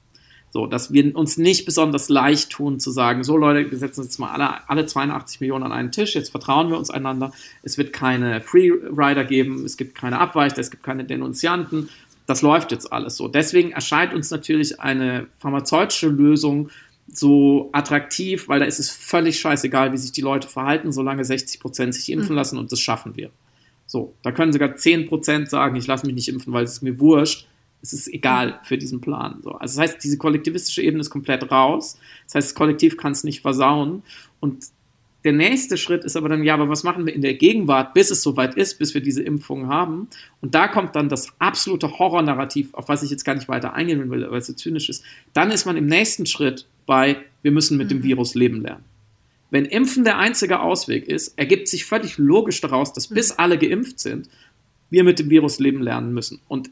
So, 0.51 0.67
dass 0.67 0.91
wir 0.91 1.15
uns 1.15 1.37
nicht 1.37 1.65
besonders 1.65 2.09
leicht 2.09 2.51
tun 2.51 2.79
zu 2.79 2.91
sagen, 2.91 3.23
so 3.23 3.37
Leute, 3.37 3.71
wir 3.71 3.77
setzen 3.77 4.01
uns 4.01 4.09
jetzt 4.09 4.19
mal 4.19 4.31
alle, 4.31 4.69
alle 4.69 4.85
82 4.85 5.39
Millionen 5.39 5.63
an 5.63 5.71
einen 5.71 5.91
Tisch, 5.93 6.13
jetzt 6.13 6.29
vertrauen 6.29 6.69
wir 6.69 6.77
uns 6.77 6.89
einander, 6.89 7.31
es 7.63 7.77
wird 7.77 7.93
keine 7.93 8.41
Freerider 8.41 9.23
geben, 9.23 9.63
es 9.63 9.77
gibt 9.77 9.95
keine 9.95 10.19
Abweichler, 10.19 10.59
es 10.59 10.69
gibt 10.69 10.83
keine 10.83 11.05
Denunzianten, 11.05 11.87
das 12.27 12.41
läuft 12.41 12.73
jetzt 12.73 12.91
alles 12.91 13.15
so. 13.15 13.29
Deswegen 13.29 13.71
erscheint 13.71 14.13
uns 14.13 14.29
natürlich 14.29 14.81
eine 14.81 15.27
pharmazeutische 15.39 16.09
Lösung 16.09 16.69
so 17.11 17.69
attraktiv, 17.73 18.47
weil 18.47 18.59
da 18.59 18.65
ist 18.65 18.79
es 18.79 18.89
völlig 18.89 19.39
scheißegal, 19.39 19.91
wie 19.91 19.97
sich 19.97 20.11
die 20.11 20.21
Leute 20.21 20.47
verhalten, 20.47 20.91
solange 20.91 21.25
60 21.25 21.59
Prozent 21.59 21.93
sich 21.93 22.11
impfen 22.11 22.31
mhm. 22.31 22.37
lassen 22.37 22.57
und 22.57 22.71
das 22.71 22.79
schaffen 22.79 23.15
wir. 23.15 23.31
So, 23.85 24.13
da 24.23 24.31
können 24.31 24.53
sogar 24.53 24.75
10 24.75 25.07
Prozent 25.07 25.49
sagen, 25.49 25.75
ich 25.75 25.87
lasse 25.87 26.05
mich 26.05 26.15
nicht 26.15 26.29
impfen, 26.29 26.53
weil 26.53 26.63
es 26.63 26.73
ist 26.73 26.81
mir 26.81 26.99
wurscht 26.99 27.47
es 27.81 27.93
ist 27.93 28.07
egal 28.13 28.59
für 28.63 28.77
diesen 28.77 29.01
Plan. 29.01 29.39
So. 29.41 29.51
Also 29.53 29.79
das 29.79 29.89
heißt, 29.89 30.03
diese 30.03 30.17
kollektivistische 30.17 30.81
Ebene 30.81 31.01
ist 31.01 31.09
komplett 31.09 31.49
raus. 31.51 31.97
Das 32.25 32.35
heißt, 32.35 32.49
das 32.49 32.55
Kollektiv 32.55 32.97
kann 32.97 33.11
es 33.11 33.23
nicht 33.23 33.41
versauen. 33.41 34.03
Und 34.39 34.65
der 35.23 35.33
nächste 35.33 35.77
Schritt 35.77 36.03
ist 36.03 36.15
aber 36.15 36.29
dann, 36.29 36.43
ja, 36.43 36.55
aber 36.55 36.69
was 36.69 36.83
machen 36.83 37.05
wir 37.05 37.13
in 37.13 37.21
der 37.21 37.35
Gegenwart, 37.35 37.93
bis 37.93 38.09
es 38.09 38.23
soweit 38.23 38.55
ist, 38.55 38.79
bis 38.79 38.93
wir 38.93 39.01
diese 39.01 39.21
Impfung 39.21 39.67
haben? 39.67 40.07
Und 40.41 40.55
da 40.55 40.67
kommt 40.67 40.95
dann 40.95 41.09
das 41.09 41.27
absolute 41.37 41.99
Horrornarrativ, 41.99 42.73
auf 42.73 42.89
was 42.89 43.03
ich 43.03 43.11
jetzt 43.11 43.23
gar 43.23 43.35
nicht 43.35 43.47
weiter 43.47 43.73
eingehen 43.73 44.09
will, 44.09 44.29
weil 44.29 44.39
es 44.39 44.47
so 44.47 44.53
zynisch 44.53 44.89
ist. 44.89 45.03
Dann 45.33 45.51
ist 45.51 45.65
man 45.65 45.77
im 45.77 45.85
nächsten 45.85 46.25
Schritt 46.25 46.67
bei, 46.87 47.17
wir 47.43 47.51
müssen 47.51 47.77
mit 47.77 47.87
mhm. 47.87 47.97
dem 47.97 48.03
Virus 48.03 48.33
leben 48.33 48.61
lernen. 48.61 48.83
Wenn 49.51 49.65
Impfen 49.65 50.05
der 50.05 50.17
einzige 50.17 50.61
Ausweg 50.61 51.07
ist, 51.07 51.37
ergibt 51.37 51.67
sich 51.67 51.85
völlig 51.85 52.17
logisch 52.17 52.61
daraus, 52.61 52.93
dass 52.93 53.07
bis 53.07 53.29
mhm. 53.31 53.35
alle 53.37 53.57
geimpft 53.59 53.99
sind, 53.99 54.27
wir 54.89 55.03
mit 55.03 55.19
dem 55.19 55.29
Virus 55.29 55.59
leben 55.59 55.81
lernen 55.81 56.13
müssen. 56.13 56.39
Und 56.47 56.71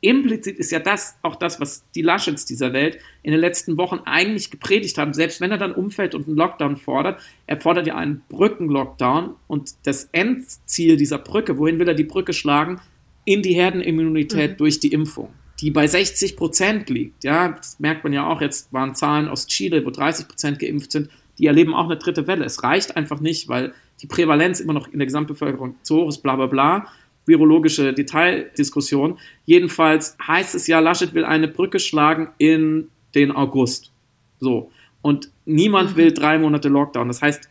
implizit 0.00 0.58
ist 0.58 0.70
ja 0.70 0.78
das 0.78 1.18
auch 1.22 1.36
das, 1.36 1.60
was 1.60 1.84
die 1.94 2.02
Laschets 2.02 2.44
dieser 2.44 2.72
Welt 2.72 2.98
in 3.22 3.32
den 3.32 3.40
letzten 3.40 3.76
Wochen 3.76 4.00
eigentlich 4.04 4.50
gepredigt 4.50 4.96
haben. 4.98 5.12
Selbst 5.12 5.40
wenn 5.40 5.50
er 5.50 5.58
dann 5.58 5.72
umfällt 5.72 6.14
und 6.14 6.26
einen 6.26 6.36
Lockdown 6.36 6.76
fordert, 6.76 7.20
er 7.46 7.60
fordert 7.60 7.86
ja 7.86 7.96
einen 7.96 8.22
Brückenlockdown 8.28 9.34
und 9.48 9.74
das 9.84 10.08
Endziel 10.12 10.96
dieser 10.96 11.18
Brücke, 11.18 11.58
wohin 11.58 11.78
will 11.78 11.88
er 11.88 11.94
die 11.94 12.04
Brücke 12.04 12.32
schlagen? 12.32 12.80
In 13.24 13.42
die 13.42 13.54
Herdenimmunität 13.54 14.52
mhm. 14.52 14.56
durch 14.56 14.80
die 14.80 14.92
Impfung, 14.92 15.30
die 15.60 15.70
bei 15.70 15.86
60 15.86 16.36
Prozent 16.36 16.88
liegt. 16.88 17.24
Ja, 17.24 17.48
das 17.48 17.78
merkt 17.78 18.04
man 18.04 18.12
ja 18.12 18.26
auch. 18.26 18.40
Jetzt 18.40 18.72
waren 18.72 18.94
Zahlen 18.94 19.28
aus 19.28 19.46
Chile, 19.46 19.84
wo 19.84 19.90
30 19.90 20.28
Prozent 20.28 20.58
geimpft 20.58 20.92
sind. 20.92 21.10
Die 21.38 21.46
erleben 21.46 21.74
auch 21.74 21.84
eine 21.84 21.96
dritte 21.96 22.26
Welle. 22.26 22.44
Es 22.44 22.62
reicht 22.62 22.96
einfach 22.96 23.20
nicht, 23.20 23.48
weil 23.48 23.74
die 24.00 24.06
Prävalenz 24.06 24.60
immer 24.60 24.72
noch 24.72 24.88
in 24.88 24.98
der 24.98 25.06
Gesamtbevölkerung 25.06 25.74
zu 25.82 25.96
hoch 25.96 26.08
ist, 26.08 26.22
bla 26.22 26.36
bla 26.36 26.46
bla 26.46 26.88
virologische 27.28 27.92
Detaildiskussion. 27.92 29.18
Jedenfalls 29.44 30.16
heißt 30.26 30.54
es 30.54 30.66
ja, 30.66 30.80
Laschet 30.80 31.14
will 31.14 31.24
eine 31.24 31.48
Brücke 31.48 31.78
schlagen 31.78 32.30
in 32.38 32.88
den 33.14 33.30
August. 33.30 33.92
So. 34.40 34.70
Und 35.02 35.30
niemand 35.44 35.92
mhm. 35.92 35.96
will 35.96 36.12
drei 36.12 36.38
Monate 36.38 36.68
Lockdown. 36.68 37.08
Das 37.08 37.22
heißt, 37.22 37.48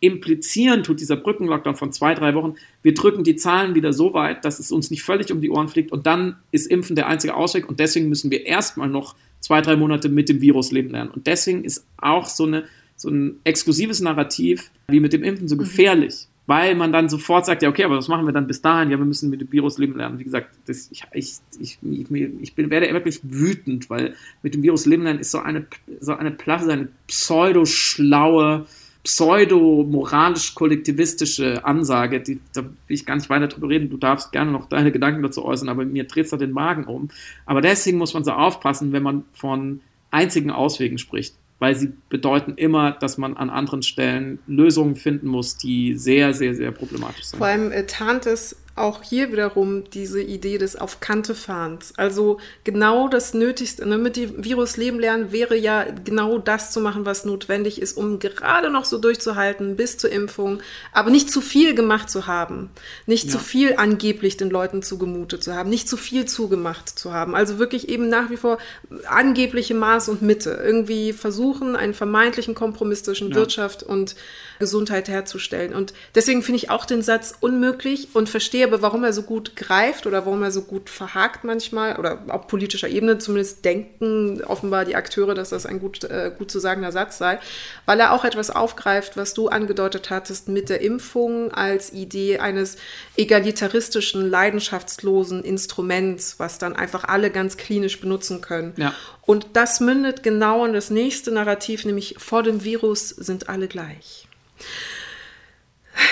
implizieren 0.00 0.82
tut 0.82 1.00
dieser 1.00 1.16
Brückenlockdown 1.16 1.76
von 1.76 1.92
zwei, 1.92 2.14
drei 2.14 2.34
Wochen, 2.34 2.54
wir 2.82 2.94
drücken 2.94 3.22
die 3.22 3.36
Zahlen 3.36 3.74
wieder 3.74 3.92
so 3.92 4.14
weit, 4.14 4.44
dass 4.44 4.58
es 4.58 4.72
uns 4.72 4.90
nicht 4.90 5.02
völlig 5.02 5.30
um 5.30 5.40
die 5.40 5.50
Ohren 5.50 5.68
fliegt 5.68 5.92
und 5.92 6.06
dann 6.06 6.36
ist 6.52 6.66
Impfen 6.66 6.96
der 6.96 7.06
einzige 7.06 7.34
Ausweg 7.34 7.68
und 7.68 7.80
deswegen 7.80 8.08
müssen 8.08 8.30
wir 8.30 8.46
erstmal 8.46 8.88
noch 8.88 9.14
zwei, 9.40 9.60
drei 9.60 9.76
Monate 9.76 10.08
mit 10.08 10.28
dem 10.28 10.40
Virus 10.40 10.72
leben 10.72 10.90
lernen. 10.90 11.10
Und 11.10 11.26
deswegen 11.26 11.64
ist 11.64 11.84
auch 11.98 12.26
so, 12.26 12.46
eine, 12.46 12.64
so 12.96 13.10
ein 13.10 13.36
exklusives 13.44 14.00
Narrativ 14.00 14.70
wie 14.88 15.00
mit 15.00 15.12
dem 15.12 15.22
Impfen 15.22 15.48
so 15.48 15.54
mhm. 15.54 15.60
gefährlich 15.60 16.28
weil 16.50 16.74
man 16.74 16.92
dann 16.92 17.08
sofort 17.08 17.46
sagt, 17.46 17.62
ja, 17.62 17.68
okay, 17.68 17.84
aber 17.84 17.96
was 17.96 18.08
machen 18.08 18.26
wir 18.26 18.32
dann 18.32 18.48
bis 18.48 18.60
dahin? 18.60 18.90
Ja, 18.90 18.98
wir 18.98 19.04
müssen 19.04 19.30
mit 19.30 19.40
dem 19.40 19.52
Virus 19.52 19.78
leben 19.78 19.96
lernen. 19.96 20.18
Wie 20.18 20.24
gesagt, 20.24 20.50
das, 20.66 20.88
ich, 20.90 21.04
ich, 21.12 21.36
ich, 21.60 21.78
ich, 21.80 22.54
bin, 22.56 22.70
werde 22.70 22.92
wirklich 22.92 23.20
wütend, 23.22 23.88
weil 23.88 24.16
mit 24.42 24.54
dem 24.54 24.64
Virus 24.64 24.84
leben 24.84 25.04
lernen 25.04 25.20
ist 25.20 25.30
so 25.30 25.38
eine, 25.38 25.66
so 26.00 26.12
eine 26.12 26.32
Platte, 26.32 26.72
eine 26.72 26.88
pseudo-schlaue, 27.06 28.66
pseudo-moralisch-kollektivistische 29.04 31.64
Ansage, 31.64 32.20
die, 32.20 32.40
da 32.52 32.64
will 32.64 32.72
ich 32.88 33.06
gar 33.06 33.14
nicht 33.14 33.30
weiter 33.30 33.46
drüber 33.46 33.68
reden. 33.68 33.88
Du 33.88 33.96
darfst 33.96 34.32
gerne 34.32 34.50
noch 34.50 34.68
deine 34.68 34.90
Gedanken 34.90 35.22
dazu 35.22 35.44
äußern, 35.44 35.68
aber 35.68 35.84
mir 35.84 36.02
dreht 36.02 36.24
es 36.24 36.32
da 36.32 36.36
den 36.36 36.50
Magen 36.50 36.82
um. 36.82 37.10
Aber 37.46 37.60
deswegen 37.60 37.98
muss 37.98 38.12
man 38.12 38.24
so 38.24 38.32
aufpassen, 38.32 38.90
wenn 38.90 39.04
man 39.04 39.22
von 39.34 39.82
einzigen 40.10 40.50
Auswegen 40.50 40.98
spricht 40.98 41.36
weil 41.60 41.76
sie 41.76 41.92
bedeuten 42.08 42.54
immer, 42.56 42.92
dass 42.92 43.18
man 43.18 43.36
an 43.36 43.50
anderen 43.50 43.82
Stellen 43.82 44.40
Lösungen 44.48 44.96
finden 44.96 45.28
muss, 45.28 45.56
die 45.56 45.94
sehr, 45.94 46.34
sehr, 46.34 46.54
sehr 46.54 46.72
problematisch 46.72 47.26
sind. 47.26 47.38
Vor 47.38 47.46
allem 47.46 47.70
äh, 47.70 47.86
tarnt 47.86 48.26
es 48.26 48.56
auch 48.80 49.02
hier 49.02 49.30
wiederum 49.30 49.84
diese 49.90 50.22
Idee 50.22 50.58
des 50.58 50.76
Auf 50.76 51.00
Kante 51.00 51.34
fahrens. 51.34 51.92
Also 51.96 52.38
genau 52.64 53.08
das 53.08 53.34
Nötigste, 53.34 53.86
ne, 53.86 53.98
mit 53.98 54.16
dem 54.16 54.42
Virus 54.44 54.76
leben 54.76 54.98
lernen 54.98 55.32
wäre 55.32 55.56
ja 55.56 55.84
genau 56.04 56.38
das 56.38 56.72
zu 56.72 56.80
machen, 56.80 57.06
was 57.06 57.24
notwendig 57.24 57.80
ist, 57.80 57.96
um 57.96 58.18
gerade 58.18 58.70
noch 58.70 58.84
so 58.84 58.98
durchzuhalten 58.98 59.76
bis 59.76 59.98
zur 59.98 60.10
Impfung, 60.10 60.60
aber 60.92 61.10
nicht 61.10 61.30
zu 61.30 61.40
viel 61.40 61.74
gemacht 61.74 62.10
zu 62.10 62.26
haben, 62.26 62.70
nicht 63.06 63.26
ja. 63.26 63.32
zu 63.32 63.38
viel 63.38 63.74
angeblich 63.76 64.36
den 64.36 64.50
Leuten 64.50 64.82
zugemutet 64.82 65.44
zu 65.44 65.54
haben, 65.54 65.70
nicht 65.70 65.88
zu 65.88 65.96
viel 65.96 66.24
zugemacht 66.24 66.88
zu 66.88 67.12
haben. 67.12 67.34
Also 67.34 67.58
wirklich 67.58 67.88
eben 67.88 68.08
nach 68.08 68.30
wie 68.30 68.36
vor 68.36 68.58
angebliche 69.06 69.74
Maß 69.74 70.08
und 70.08 70.22
Mitte. 70.22 70.60
Irgendwie 70.62 71.12
versuchen, 71.12 71.76
einen 71.76 71.94
vermeintlichen 71.94 72.54
Kompromiss 72.54 73.02
zwischen 73.02 73.30
ja. 73.30 73.36
Wirtschaft 73.36 73.82
und 73.82 74.16
Gesundheit 74.60 75.08
herzustellen. 75.08 75.74
Und 75.74 75.92
deswegen 76.14 76.42
finde 76.42 76.58
ich 76.58 76.70
auch 76.70 76.84
den 76.84 77.02
Satz 77.02 77.34
unmöglich 77.40 78.08
und 78.12 78.28
verstehe 78.28 78.66
aber, 78.66 78.82
warum 78.82 79.02
er 79.02 79.12
so 79.12 79.22
gut 79.22 79.56
greift 79.56 80.06
oder 80.06 80.24
warum 80.26 80.42
er 80.44 80.52
so 80.52 80.62
gut 80.62 80.88
verhakt 80.88 81.42
manchmal 81.42 81.98
oder 81.98 82.22
auf 82.28 82.46
politischer 82.46 82.88
Ebene 82.88 83.18
zumindest 83.18 83.64
denken 83.64 84.42
offenbar 84.44 84.84
die 84.84 84.94
Akteure, 84.94 85.34
dass 85.34 85.48
das 85.48 85.66
ein 85.66 85.80
gut, 85.80 86.04
äh, 86.04 86.30
gut 86.36 86.50
zu 86.50 86.60
sagender 86.60 86.92
Satz 86.92 87.18
sei, 87.18 87.40
weil 87.86 87.98
er 87.98 88.12
auch 88.12 88.24
etwas 88.24 88.50
aufgreift, 88.50 89.16
was 89.16 89.34
du 89.34 89.48
angedeutet 89.48 90.10
hattest 90.10 90.48
mit 90.48 90.68
der 90.68 90.82
Impfung 90.82 91.52
als 91.52 91.92
Idee 91.92 92.38
eines 92.38 92.76
egalitaristischen, 93.16 94.28
leidenschaftslosen 94.30 95.42
Instruments, 95.42 96.38
was 96.38 96.58
dann 96.58 96.76
einfach 96.76 97.04
alle 97.04 97.30
ganz 97.30 97.56
klinisch 97.56 98.00
benutzen 98.00 98.42
können. 98.42 98.74
Ja. 98.76 98.94
Und 99.22 99.46
das 99.54 99.80
mündet 99.80 100.22
genau 100.22 100.66
in 100.66 100.74
das 100.74 100.90
nächste 100.90 101.30
Narrativ, 101.30 101.84
nämlich 101.86 102.16
vor 102.18 102.42
dem 102.42 102.62
Virus 102.62 103.08
sind 103.08 103.48
alle 103.48 103.68
gleich. 103.68 104.26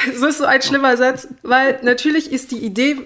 Das 0.07 0.23
ist 0.23 0.39
so 0.39 0.45
ein 0.45 0.63
schlimmer 0.63 0.97
Satz, 0.97 1.29
weil 1.43 1.81
natürlich 1.83 2.31
ist 2.31 2.53
die 2.53 2.59
Idee. 2.59 2.97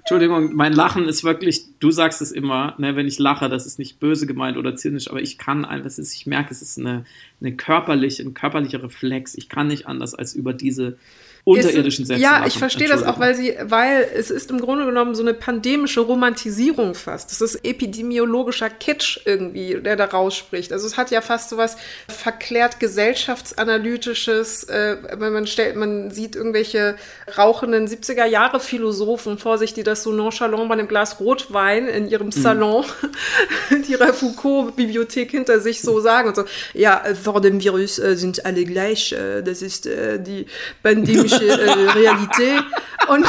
Entschuldigung, 0.00 0.54
mein 0.54 0.74
Lachen 0.74 1.08
ist 1.08 1.24
wirklich, 1.24 1.64
du 1.80 1.90
sagst 1.90 2.20
es 2.20 2.30
immer, 2.30 2.74
ne, 2.76 2.94
wenn 2.94 3.08
ich 3.08 3.18
lache, 3.18 3.48
das 3.48 3.64
ist 3.64 3.78
nicht 3.78 4.00
böse 4.00 4.26
gemeint 4.26 4.58
oder 4.58 4.76
zynisch, 4.76 5.08
aber 5.08 5.22
ich 5.22 5.38
kann 5.38 5.64
einfach, 5.64 5.90
ich 5.96 6.26
merke, 6.26 6.50
es 6.50 6.60
ist 6.60 6.78
eine, 6.78 7.06
eine 7.40 7.56
körperliche, 7.56 8.22
ein 8.22 8.34
körperlicher 8.34 8.82
Reflex. 8.82 9.34
Ich 9.34 9.48
kann 9.48 9.68
nicht 9.68 9.86
anders 9.86 10.14
als 10.14 10.34
über 10.34 10.52
diese 10.52 10.98
unterirdischen 11.44 12.06
Sätze. 12.06 12.22
Ja, 12.22 12.46
ich 12.46 12.56
verstehe 12.56 12.88
das 12.88 13.02
auch, 13.02 13.18
weil 13.18 13.34
sie, 13.34 13.54
weil 13.62 14.08
es 14.14 14.30
ist 14.30 14.50
im 14.50 14.60
Grunde 14.60 14.86
genommen 14.86 15.14
so 15.14 15.22
eine 15.22 15.34
pandemische 15.34 16.00
Romantisierung 16.00 16.94
fast. 16.94 17.30
Das 17.30 17.42
ist 17.42 17.56
epidemiologischer 17.56 18.70
Kitsch 18.70 19.20
irgendwie, 19.26 19.78
der 19.82 19.96
da 19.96 20.06
rausspricht. 20.06 20.72
Also 20.72 20.86
es 20.86 20.96
hat 20.96 21.10
ja 21.10 21.20
fast 21.20 21.50
so 21.50 21.58
was 21.58 21.76
verklärt 22.08 22.80
gesellschaftsanalytisches, 22.80 24.64
äh, 24.64 24.96
wenn 25.18 25.34
man 25.34 25.46
stellt, 25.46 25.76
man 25.76 26.10
sieht 26.10 26.34
irgendwelche 26.34 26.96
rauchenden 27.36 27.86
70er 27.88 28.24
Jahre 28.24 28.58
Philosophen 28.58 29.36
vor 29.36 29.58
sich, 29.58 29.74
die 29.74 29.82
das 29.82 30.02
so 30.02 30.12
nonchalant 30.12 30.68
bei 30.68 30.74
einem 30.74 30.88
Glas 30.88 31.20
Rotwein 31.20 31.88
in 31.88 32.08
ihrem 32.08 32.28
mhm. 32.28 32.32
Salon 32.32 32.86
mhm. 33.70 33.76
in 33.76 33.88
ihrer 33.90 34.14
Foucault-Bibliothek 34.14 35.30
hinter 35.30 35.60
sich 35.60 35.82
so 35.82 36.00
sagen 36.00 36.28
und 36.28 36.36
so, 36.36 36.44
ja, 36.72 37.02
vor 37.22 37.42
dem 37.42 37.62
Virus 37.62 37.98
äh, 37.98 38.16
sind 38.16 38.46
alle 38.46 38.64
gleich, 38.64 39.12
äh, 39.12 39.42
das 39.42 39.60
ist 39.60 39.86
äh, 39.86 40.18
die 40.18 40.46
pandemische 40.82 41.33
äh, 41.40 41.90
Realität. 41.92 42.62
Und 43.08 43.26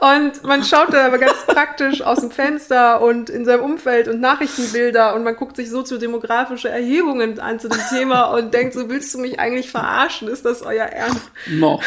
und 0.00 0.44
man 0.44 0.62
schaut 0.62 0.92
da 0.92 1.06
aber 1.06 1.18
ganz 1.18 1.44
praktisch 1.46 2.02
aus 2.02 2.20
dem 2.20 2.30
Fenster 2.30 3.00
und 3.00 3.30
in 3.30 3.44
seinem 3.44 3.62
Umfeld 3.62 4.08
und 4.08 4.20
Nachrichtenbilder 4.20 5.14
und 5.14 5.24
man 5.24 5.36
guckt 5.36 5.56
sich 5.56 5.70
soziodemografische 5.70 6.68
Erhebungen 6.68 7.40
an 7.40 7.58
zu 7.58 7.68
dem 7.68 7.80
Thema 7.90 8.24
und 8.24 8.52
denkt, 8.54 8.74
so 8.74 8.88
willst 8.88 9.12
du 9.14 9.18
mich 9.18 9.40
eigentlich 9.40 9.70
verarschen? 9.70 10.28
Ist 10.28 10.44
das 10.44 10.62
euer 10.62 10.84
Ernst? 10.84 11.30
No. 11.48 11.80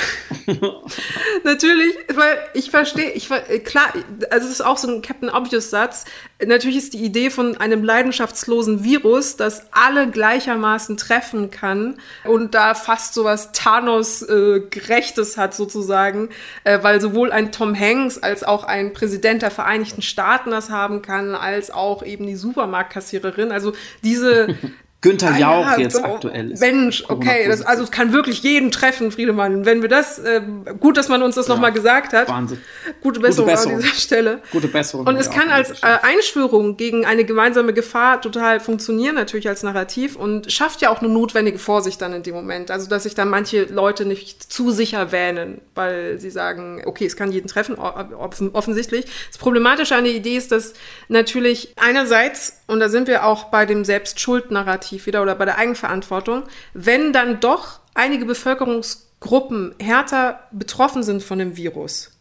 Natürlich, 1.43 1.95
weil 2.13 2.37
ich 2.53 2.71
verstehe, 2.71 3.11
ich 3.11 3.29
klar, 3.63 3.93
also 4.29 4.47
es 4.47 4.53
ist 4.53 4.61
auch 4.61 4.77
so 4.77 4.87
ein 4.89 5.01
Captain 5.01 5.29
Obvious 5.29 5.69
Satz. 5.69 6.05
Natürlich 6.45 6.77
ist 6.77 6.93
die 6.93 7.03
Idee 7.03 7.29
von 7.29 7.57
einem 7.57 7.83
leidenschaftslosen 7.83 8.83
Virus, 8.83 9.37
das 9.37 9.65
alle 9.71 10.09
gleichermaßen 10.09 10.97
treffen 10.97 11.51
kann 11.51 11.97
und 12.23 12.55
da 12.55 12.73
fast 12.73 13.13
so 13.13 13.23
was 13.23 13.51
Thanos 13.51 14.21
äh, 14.23 14.61
hat 15.37 15.53
sozusagen, 15.53 16.29
äh, 16.63 16.79
weil 16.81 16.99
sowohl 16.99 17.31
ein 17.31 17.51
Tom 17.51 17.77
Hanks 17.77 18.17
als 18.17 18.43
auch 18.43 18.63
ein 18.63 18.93
Präsident 18.93 19.41
der 19.41 19.51
Vereinigten 19.51 20.01
Staaten 20.01 20.51
das 20.51 20.69
haben 20.69 21.01
kann, 21.01 21.35
als 21.35 21.71
auch 21.71 22.03
eben 22.03 22.25
die 22.25 22.35
Supermarktkassiererin. 22.35 23.51
Also 23.51 23.73
diese 24.03 24.55
Günther 25.01 25.31
ah, 25.33 25.37
Jauch 25.39 25.65
ja, 25.65 25.79
jetzt 25.79 25.95
so, 25.95 26.03
aktuell 26.03 26.51
ist. 26.51 26.59
Mensch, 26.59 27.03
okay, 27.07 27.47
das, 27.47 27.63
also 27.63 27.83
es 27.83 27.89
kann 27.89 28.13
wirklich 28.13 28.43
jeden 28.43 28.69
treffen, 28.69 29.11
Friedemann. 29.11 29.65
Wenn 29.65 29.81
wir 29.81 29.89
das, 29.89 30.19
äh, 30.19 30.41
gut, 30.79 30.95
dass 30.95 31.09
man 31.09 31.23
uns 31.23 31.33
das 31.33 31.47
ja, 31.47 31.55
nochmal 31.55 31.71
gesagt 31.71 32.13
hat. 32.13 32.29
Wahnsinn. 32.29 32.59
Gute 33.01 33.19
Besserung, 33.19 33.47
Gute 33.47 33.55
Besserung. 33.55 33.77
an 33.77 33.81
dieser 33.81 33.95
Stelle. 33.95 34.41
Gute 34.51 34.67
Besserung. 34.67 35.07
Und 35.07 35.15
es 35.15 35.31
kann 35.31 35.49
als 35.49 35.71
äh, 35.71 35.97
Einschwörung 36.03 36.77
gegen 36.77 37.03
eine 37.07 37.25
gemeinsame 37.25 37.73
Gefahr 37.73 38.21
total 38.21 38.59
funktionieren, 38.59 39.15
natürlich 39.15 39.49
als 39.49 39.63
Narrativ 39.63 40.15
und 40.15 40.51
schafft 40.51 40.81
ja 40.81 40.91
auch 40.91 40.99
eine 40.99 41.09
notwendige 41.09 41.57
Vorsicht 41.57 41.99
dann 41.99 42.13
in 42.13 42.21
dem 42.21 42.35
Moment. 42.35 42.69
Also, 42.69 42.87
dass 42.87 43.01
sich 43.01 43.15
dann 43.15 43.29
manche 43.29 43.63
Leute 43.63 44.05
nicht 44.05 44.53
zu 44.53 44.69
sicher 44.69 45.11
wähnen, 45.11 45.61
weil 45.73 46.19
sie 46.19 46.29
sagen, 46.29 46.83
okay, 46.85 47.07
es 47.07 47.15
kann 47.15 47.31
jeden 47.31 47.47
treffen, 47.47 47.75
offensichtlich. 47.75 49.05
Das 49.29 49.39
Problematische 49.39 49.95
an 49.95 50.03
der 50.03 50.13
Idee 50.13 50.37
ist, 50.37 50.51
dass 50.51 50.73
natürlich 51.07 51.73
einerseits, 51.75 52.61
und 52.67 52.79
da 52.79 52.87
sind 52.87 53.07
wir 53.07 53.25
auch 53.25 53.45
bei 53.45 53.65
dem 53.65 53.83
Selbstschuld-Narrativ, 53.83 54.90
Narrativ 54.91 55.05
wieder 55.05 55.21
oder 55.21 55.35
bei 55.35 55.45
der 55.45 55.57
Eigenverantwortung, 55.57 56.43
wenn 56.73 57.13
dann 57.13 57.39
doch 57.39 57.79
einige 57.93 58.25
Bevölkerungsgruppen 58.25 59.75
härter 59.79 60.47
betroffen 60.51 61.03
sind 61.03 61.23
von 61.23 61.39
dem 61.39 61.55
Virus, 61.55 62.11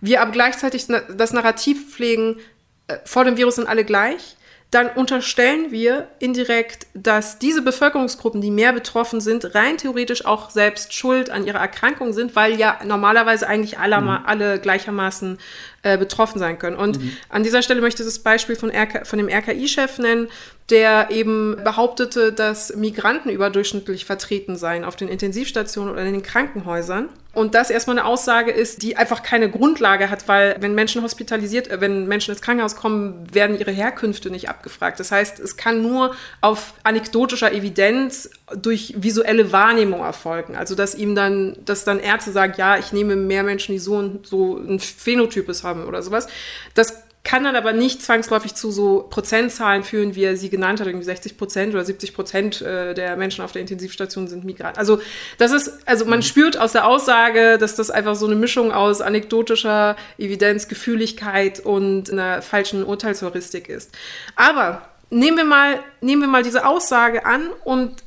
wir 0.00 0.22
aber 0.22 0.30
gleichzeitig 0.30 0.86
das 0.86 1.32
Narrativ 1.32 1.92
pflegen, 1.92 2.38
äh, 2.86 2.96
vor 3.04 3.24
dem 3.24 3.36
Virus 3.36 3.56
sind 3.56 3.68
alle 3.68 3.84
gleich, 3.84 4.36
dann 4.70 4.88
unterstellen 4.88 5.72
wir 5.72 6.06
indirekt, 6.20 6.86
dass 6.94 7.40
diese 7.40 7.60
Bevölkerungsgruppen, 7.60 8.40
die 8.40 8.52
mehr 8.52 8.72
betroffen 8.72 9.20
sind, 9.20 9.56
rein 9.56 9.78
theoretisch 9.78 10.24
auch 10.24 10.50
selbst 10.50 10.94
schuld 10.94 11.28
an 11.28 11.44
ihrer 11.44 11.58
Erkrankung 11.58 12.12
sind, 12.12 12.36
weil 12.36 12.54
ja 12.54 12.78
normalerweise 12.84 13.48
eigentlich 13.48 13.80
alle, 13.80 14.00
mhm. 14.00 14.08
alle 14.24 14.60
gleichermaßen 14.60 15.38
äh, 15.82 15.98
betroffen 15.98 16.38
sein 16.38 16.60
können. 16.60 16.76
Und 16.76 17.00
mhm. 17.00 17.16
an 17.28 17.42
dieser 17.42 17.62
Stelle 17.62 17.80
möchte 17.80 18.04
ich 18.04 18.08
das 18.08 18.20
Beispiel 18.20 18.54
von, 18.54 18.70
RK, 18.70 19.08
von 19.08 19.18
dem 19.18 19.28
RKI-Chef 19.28 19.98
nennen, 19.98 20.28
der 20.70 21.10
eben 21.10 21.56
behauptete, 21.62 22.32
dass 22.32 22.74
Migranten 22.76 23.30
überdurchschnittlich 23.30 24.04
vertreten 24.04 24.56
seien 24.56 24.84
auf 24.84 24.96
den 24.96 25.08
Intensivstationen 25.08 25.92
oder 25.92 26.02
in 26.04 26.12
den 26.12 26.22
Krankenhäusern. 26.22 27.08
Und 27.32 27.54
das 27.54 27.70
erstmal 27.70 27.96
eine 27.96 28.06
Aussage 28.08 28.50
ist, 28.50 28.82
die 28.82 28.96
einfach 28.96 29.22
keine 29.22 29.48
Grundlage 29.48 30.10
hat, 30.10 30.26
weil 30.26 30.56
wenn 30.58 30.74
Menschen 30.74 31.02
hospitalisiert, 31.02 31.68
äh, 31.68 31.80
wenn 31.80 32.08
Menschen 32.08 32.32
ins 32.32 32.42
Krankenhaus 32.42 32.74
kommen, 32.74 33.32
werden 33.32 33.56
ihre 33.58 33.70
Herkünfte 33.70 34.30
nicht 34.30 34.48
abgefragt. 34.48 34.98
Das 34.98 35.12
heißt, 35.12 35.38
es 35.38 35.56
kann 35.56 35.80
nur 35.80 36.14
auf 36.40 36.74
anekdotischer 36.82 37.52
Evidenz 37.52 38.30
durch 38.56 38.94
visuelle 38.96 39.52
Wahrnehmung 39.52 40.00
erfolgen. 40.00 40.56
Also 40.56 40.74
dass 40.74 40.96
ihm 40.96 41.14
dann, 41.14 41.56
dass 41.64 41.84
dann 41.84 42.00
Ärzte 42.00 42.32
sagen, 42.32 42.54
ja, 42.56 42.78
ich 42.78 42.92
nehme 42.92 43.14
mehr 43.14 43.44
Menschen, 43.44 43.72
die 43.72 43.78
so 43.78 43.96
und 43.96 44.26
so 44.26 44.56
ein 44.56 44.80
Phänotypes 44.80 45.62
haben 45.62 45.84
oder 45.84 46.02
sowas. 46.02 46.26
Das 46.74 47.04
kann 47.22 47.44
dann 47.44 47.54
aber 47.54 47.72
nicht 47.72 48.02
zwangsläufig 48.02 48.54
zu 48.54 48.70
so 48.70 49.06
Prozentzahlen 49.10 49.84
führen, 49.84 50.14
wie 50.14 50.24
er 50.24 50.36
sie 50.36 50.48
genannt 50.48 50.80
hat, 50.80 50.86
irgendwie 50.86 51.04
60 51.04 51.36
Prozent 51.36 51.74
oder 51.74 51.84
70 51.84 52.14
Prozent 52.14 52.62
äh, 52.62 52.94
der 52.94 53.16
Menschen 53.16 53.44
auf 53.44 53.52
der 53.52 53.60
Intensivstation 53.60 54.26
sind 54.26 54.44
Migranten. 54.44 54.78
Also 54.78 55.00
das 55.36 55.52
ist, 55.52 55.86
also 55.86 56.06
man 56.06 56.20
mhm. 56.20 56.24
spürt 56.24 56.58
aus 56.58 56.72
der 56.72 56.86
Aussage, 56.86 57.58
dass 57.58 57.74
das 57.74 57.90
einfach 57.90 58.14
so 58.14 58.24
eine 58.26 58.36
Mischung 58.36 58.72
aus 58.72 59.02
anekdotischer 59.02 59.96
Evidenz, 60.16 60.66
Gefühligkeit 60.68 61.60
und 61.60 62.10
einer 62.10 62.40
falschen 62.40 62.84
Urteilsheuristik 62.84 63.68
ist. 63.68 63.90
Aber 64.34 64.88
nehmen 65.10 65.36
wir 65.36 65.44
mal, 65.44 65.80
nehmen 66.00 66.22
wir 66.22 66.28
mal 66.28 66.42
diese 66.42 66.64
Aussage 66.64 67.26
an 67.26 67.50
und 67.64 68.02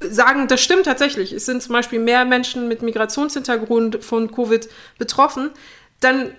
sagen, 0.00 0.48
das 0.48 0.60
stimmt 0.60 0.86
tatsächlich. 0.86 1.32
Es 1.32 1.46
sind 1.46 1.62
zum 1.62 1.74
Beispiel 1.74 2.00
mehr 2.00 2.24
Menschen 2.24 2.66
mit 2.66 2.82
Migrationshintergrund 2.82 4.04
von 4.04 4.32
Covid 4.32 4.68
betroffen. 4.98 5.50
Dann 6.00 6.32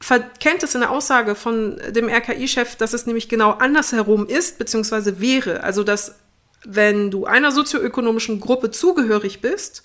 verkennt 0.00 0.62
es 0.62 0.74
in 0.74 0.80
der 0.80 0.90
Aussage 0.90 1.34
von 1.34 1.80
dem 1.90 2.08
RKI-Chef, 2.08 2.76
dass 2.76 2.94
es 2.94 3.06
nämlich 3.06 3.28
genau 3.28 3.52
andersherum 3.52 4.26
ist, 4.26 4.58
beziehungsweise 4.58 5.20
wäre. 5.20 5.62
Also, 5.62 5.84
dass 5.84 6.16
wenn 6.64 7.10
du 7.10 7.26
einer 7.26 7.52
sozioökonomischen 7.52 8.40
Gruppe 8.40 8.70
zugehörig 8.70 9.40
bist 9.40 9.82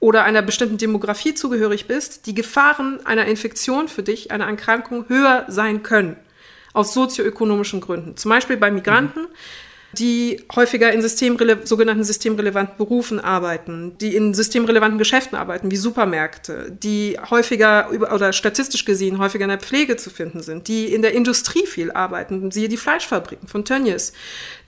oder 0.00 0.24
einer 0.24 0.42
bestimmten 0.42 0.78
Demografie 0.78 1.34
zugehörig 1.34 1.86
bist, 1.86 2.26
die 2.26 2.34
Gefahren 2.34 3.04
einer 3.04 3.26
Infektion 3.26 3.88
für 3.88 4.02
dich, 4.02 4.30
einer 4.30 4.46
Erkrankung 4.46 5.08
höher 5.08 5.44
sein 5.48 5.82
können. 5.82 6.16
Aus 6.72 6.94
sozioökonomischen 6.94 7.80
Gründen. 7.80 8.16
Zum 8.16 8.30
Beispiel 8.30 8.56
bei 8.56 8.70
Migranten. 8.70 9.22
Mhm 9.22 9.28
die 9.98 10.44
häufiger 10.54 10.92
in 10.92 11.02
systemrele 11.02 11.66
sogenannten 11.66 12.04
systemrelevanten 12.04 12.76
Berufen 12.76 13.18
arbeiten, 13.18 13.96
die 13.98 14.14
in 14.14 14.34
systemrelevanten 14.34 14.98
Geschäften 14.98 15.36
arbeiten, 15.36 15.70
wie 15.70 15.76
Supermärkte, 15.76 16.70
die 16.70 17.18
häufiger 17.30 17.90
oder 17.92 18.32
statistisch 18.32 18.84
gesehen 18.84 19.18
häufiger 19.18 19.44
in 19.44 19.50
der 19.50 19.58
Pflege 19.58 19.96
zu 19.96 20.10
finden 20.10 20.42
sind, 20.42 20.68
die 20.68 20.92
in 20.92 21.02
der 21.02 21.12
Industrie 21.12 21.66
viel 21.66 21.90
arbeiten, 21.90 22.50
siehe 22.50 22.68
die 22.68 22.76
Fleischfabriken 22.76 23.48
von 23.48 23.64
Tönnies, 23.64 24.12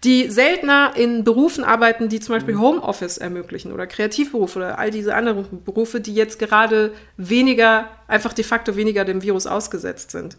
die 0.03 0.29
seltener 0.29 0.95
in 0.97 1.23
Berufen 1.23 1.63
arbeiten, 1.63 2.09
die 2.09 2.19
zum 2.19 2.35
Beispiel 2.35 2.55
mhm. 2.55 2.61
Homeoffice 2.61 3.19
ermöglichen 3.19 3.73
oder 3.73 3.87
Kreativberufe 3.87 4.59
oder 4.59 4.79
all 4.79 4.91
diese 4.91 5.15
anderen 5.15 5.63
Berufe, 5.65 6.01
die 6.01 6.15
jetzt 6.15 6.41
gerade 6.41 6.93
weniger, 7.17 7.89
einfach 8.09 8.33
de 8.33 8.45
facto 8.45 8.75
weniger 8.75 9.05
dem 9.05 9.23
Virus 9.23 9.47
ausgesetzt 9.47 10.11
sind. 10.11 10.37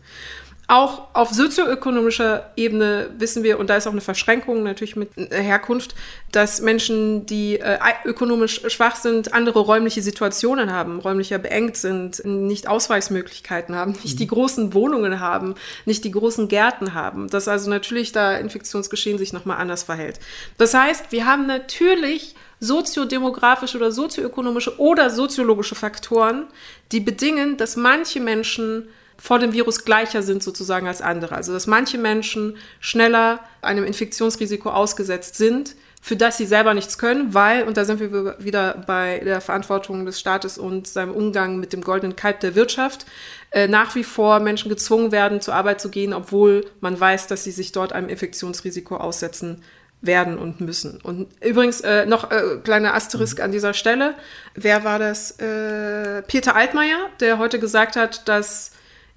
Auch 0.74 1.10
auf 1.14 1.30
sozioökonomischer 1.30 2.52
Ebene 2.56 3.12
wissen 3.20 3.44
wir, 3.44 3.60
und 3.60 3.70
da 3.70 3.78
ist 3.78 3.86
auch 3.86 3.92
eine 3.92 4.02
Verschränkung 4.02 4.64
natürlich 4.64 4.96
mit 4.96 5.12
Herkunft, 5.30 5.94
dass 6.32 6.62
Menschen, 6.62 7.28
die 7.28 7.60
äh, 7.60 7.78
ökonomisch 8.06 8.60
schwach 8.70 8.96
sind, 8.96 9.36
andere 9.36 9.60
räumliche 9.60 10.02
Situationen 10.02 10.74
haben, 10.74 11.00
räumlicher 11.00 11.38
beengt 11.38 11.78
sind, 11.78 12.26
nicht 12.26 12.68
Ausweichsmöglichkeiten 12.68 13.76
haben, 13.76 13.94
nicht 14.02 14.20
die 14.20 14.26
mhm. 14.26 14.30
großen 14.30 14.74
Wohnungen 14.74 15.20
haben, 15.20 15.54
nicht 15.86 16.06
die 16.06 16.12
großen 16.12 16.48
Gärten 16.48 16.96
haben. 16.96 17.30
Dass 17.30 17.48
also 17.48 17.70
natürlich 17.70 18.12
da 18.12 18.36
Infektionsgeschehen 18.36 19.20
sich 19.20 19.32
nochmal 19.32 19.58
anders 19.58 19.84
verhält. 19.84 20.20
Das 20.58 20.74
heißt, 20.74 21.12
wir 21.12 21.28
haben 21.28 21.46
natürlich 21.46 22.34
soziodemografische 22.60 23.78
oder 23.78 23.92
sozioökonomische 23.92 24.80
oder 24.80 25.12
soziologische 25.12 25.76
Faktoren, 25.76 26.48
die 26.92 27.00
bedingen, 27.00 27.58
dass 27.58 27.76
manche 27.76 28.20
Menschen 28.20 28.88
vor 29.18 29.40
dem 29.40 29.54
Virus 29.54 29.86
gleicher 29.86 30.22
sind 30.24 30.44
sozusagen 30.44 30.88
als 30.88 31.02
andere. 31.02 31.36
Also 31.36 31.54
dass 31.54 31.68
manche 31.68 31.98
Menschen 31.98 32.58
schneller 32.80 33.40
einem 33.62 33.84
Infektionsrisiko 33.84 34.70
ausgesetzt 34.70 35.36
sind, 35.36 35.76
für 36.02 36.18
das 36.18 36.36
sie 36.36 36.46
selber 36.46 36.74
nichts 36.74 36.98
können, 36.98 37.34
weil, 37.34 37.64
und 37.64 37.78
da 37.78 37.86
sind 37.86 38.02
wir 38.02 38.36
wieder 38.38 38.84
bei 38.86 39.20
der 39.20 39.40
Verantwortung 39.40 40.06
des 40.06 40.20
Staates 40.20 40.58
und 40.58 40.86
seinem 40.86 41.12
Umgang 41.12 41.62
mit 41.62 41.72
dem 41.72 41.82
goldenen 41.82 42.18
Kalb 42.18 42.42
der 42.42 42.56
Wirtschaft, 42.56 43.06
äh, 43.52 43.70
nach 43.70 43.96
wie 43.96 44.04
vor 44.04 44.42
Menschen 44.42 44.68
gezwungen 44.68 45.14
werden, 45.14 45.40
zur 45.40 45.56
Arbeit 45.56 45.80
zu 45.80 45.90
gehen, 45.90 46.14
obwohl 46.14 46.66
man 46.82 47.00
weiß, 47.00 47.28
dass 47.28 47.46
sie 47.46 47.52
sich 47.52 47.72
dort 47.72 47.94
einem 47.94 48.10
Infektionsrisiko 48.10 48.98
aussetzen 48.98 49.64
werden 50.02 50.38
und 50.38 50.60
müssen. 50.60 51.00
Und 51.02 51.30
übrigens 51.42 51.80
äh, 51.80 52.06
noch 52.06 52.30
äh, 52.30 52.58
kleiner 52.62 52.94
Asterisk 52.94 53.40
an 53.40 53.54
dieser 53.54 53.74
Stelle. 53.74 54.16
Wer 54.54 54.84
war 54.84 55.00
das? 55.00 55.40
Äh, 55.40 56.22
Peter 56.24 56.58
Altmaier, 56.58 57.10
der 57.22 57.38
heute 57.38 57.60
gesagt 57.60 57.96
hat, 57.96 58.28
dass 58.28 58.72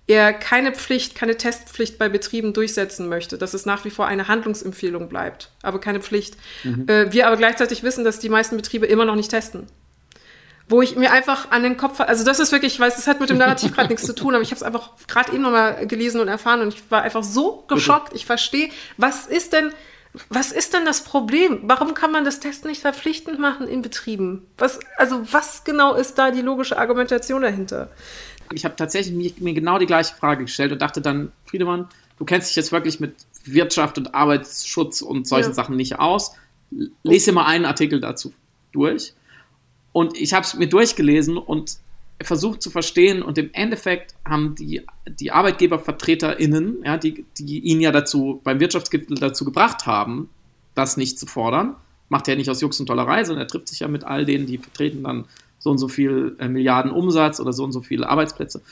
er 0.07 0.33
keine 0.33 0.73
Pflicht, 0.73 1.15
keine 1.15 1.37
Testpflicht 1.37 1.99
bei 1.99 2.09
Betrieben 2.09 2.53
durchsetzen 2.53 3.09
möchte, 3.09 3.39
dass 3.39 3.55
es 3.55 3.67
nach 3.67 3.85
wie 3.85 3.91
vor 3.91 4.07
eine 4.07 4.29
Handlungsempfehlung 4.29 5.09
bleibt, 5.09 5.51
aber 5.63 5.81
keine 5.81 6.01
Pflicht. 6.01 6.37
Mhm. 6.63 6.89
Äh, 6.89 7.13
wir 7.13 7.27
aber 7.27 7.37
gleichzeitig 7.37 7.83
wissen, 7.83 8.05
dass 8.05 8.21
die 8.21 8.29
meisten 8.29 8.57
Betriebe 8.57 8.87
immer 8.87 9.05
noch 9.05 9.17
nicht 9.17 9.31
testen. 9.31 9.67
Wo 10.69 10.83
ich 10.83 10.97
mir 10.97 11.13
einfach 11.13 11.51
an 11.53 11.63
den 11.63 11.77
Kopf, 11.77 12.01
also 12.01 12.25
das 12.25 12.41
ist 12.41 12.51
wirklich, 12.51 12.75
ich 12.75 12.81
weiß, 12.81 12.97
das 12.97 13.07
hat 13.07 13.21
mit 13.21 13.31
dem 13.31 13.39
Narrativ 13.39 13.73
gerade 13.73 13.89
nichts 13.89 14.05
zu 14.05 14.15
tun, 14.15 14.35
aber 14.35 14.43
ich 14.43 14.51
habe 14.51 14.57
es 14.57 14.65
einfach 14.65 14.91
gerade 15.07 15.33
eben 15.33 15.43
nochmal 15.43 15.87
gelesen 15.87 16.21
und 16.21 16.27
erfahren 16.27 16.61
und 16.61 16.75
ich 16.75 16.91
war 16.91 17.03
einfach 17.03 17.23
so 17.23 17.65
geschockt. 17.69 18.15
Ich 18.15 18.27
verstehe, 18.27 18.71
was 18.97 19.27
ist 19.27 19.53
denn, 19.53 19.73
was 20.29 20.51
ist 20.51 20.75
denn 20.75 20.85
das 20.85 21.03
Problem? 21.03 21.61
Warum 21.63 21.95
kann 21.95 22.11
man 22.11 22.25
das 22.25 22.41
Testen 22.41 22.69
nicht 22.69 22.81
verpflichtend 22.81 23.39
machen 23.39 23.69
in 23.69 23.81
Betrieben? 23.81 24.49
Was, 24.59 24.81
also 24.97 25.21
was 25.31 25.63
genau 25.63 25.95
ist 25.95 26.19
da 26.19 26.33
die 26.33 26.43
logische 26.43 26.79
Argumentation 26.79 27.43
dahinter? 27.43 27.91
Ich 28.53 28.65
habe 28.65 28.77
tatsächlich 28.77 29.39
mir 29.41 29.55
genau 29.55 29.79
die 29.79 29.87
gleiche 29.87 30.15
Frage 30.15 30.45
gestellt 30.45 30.73
und 30.73 30.81
dachte 30.81 31.01
dann, 31.01 31.33
Friedemann, 31.45 31.89
du 32.19 32.25
kennst 32.25 32.51
dich 32.51 32.57
jetzt 32.57 32.73
wirklich 32.73 33.01
mit 33.01 33.15
Wirtschaft 33.45 33.99
und 33.99 34.15
Arbeitsschutz 34.15 35.03
und 35.03 35.27
solchen 35.27 35.51
ja. 35.51 35.55
Sachen 35.55 35.77
nicht 35.77 35.99
aus. 35.99 36.33
Lese 37.03 37.33
mal 37.33 37.47
einen 37.47 37.65
Artikel 37.65 38.01
dazu 38.01 38.33
durch. 38.73 39.15
Und 39.93 40.17
ich 40.19 40.35
habe 40.35 40.45
es 40.45 40.55
mir 40.55 40.69
durchgelesen 40.69 41.39
und 41.39 41.79
versucht 42.23 42.63
zu 42.63 42.71
verstehen 42.71 43.23
und 43.23 43.39
im 43.39 43.51
Endeffekt 43.53 44.15
haben 44.25 44.55
die, 44.55 44.83
die 45.07 45.33
ArbeitgebervertreterInnen, 45.33 46.83
ja, 46.85 46.97
die, 46.97 47.27
die 47.39 47.61
ihn 47.61 47.81
ja 47.81 47.93
dazu 47.93 48.41
beim 48.43 48.59
Wirtschaftsgipfel 48.59 49.19
dazu 49.19 49.45
gebracht 49.45 49.87
haben, 49.87 50.31
das 50.75 50.97
nicht 50.97 51.19
zu 51.19 51.27
fordern, 51.27 51.77
macht 52.09 52.29
er 52.29 52.37
nicht 52.37 52.49
aus 52.49 52.61
Jux 52.61 52.81
und 52.81 52.87
Tollerei, 52.87 53.25
sondern 53.25 53.45
er 53.45 53.49
trifft 53.49 53.69
sich 53.69 53.81
ja 53.81 53.89
mit 53.89 54.05
all 54.05 54.25
denen, 54.25 54.47
die 54.47 54.59
vertreten 54.59 55.03
dann 55.03 55.27
so 55.67 55.73
und 55.73 55.79
so 55.79 55.89
viel 55.89 56.37
äh, 56.39 56.49
Milliarden 56.49 56.93
Umsatz 56.93 57.41
oder 57.41 57.53
so 57.53 57.65
und 57.65 57.73
so 57.73 57.83
viele 57.83 58.09
Arbeitsplätze. 58.09 58.63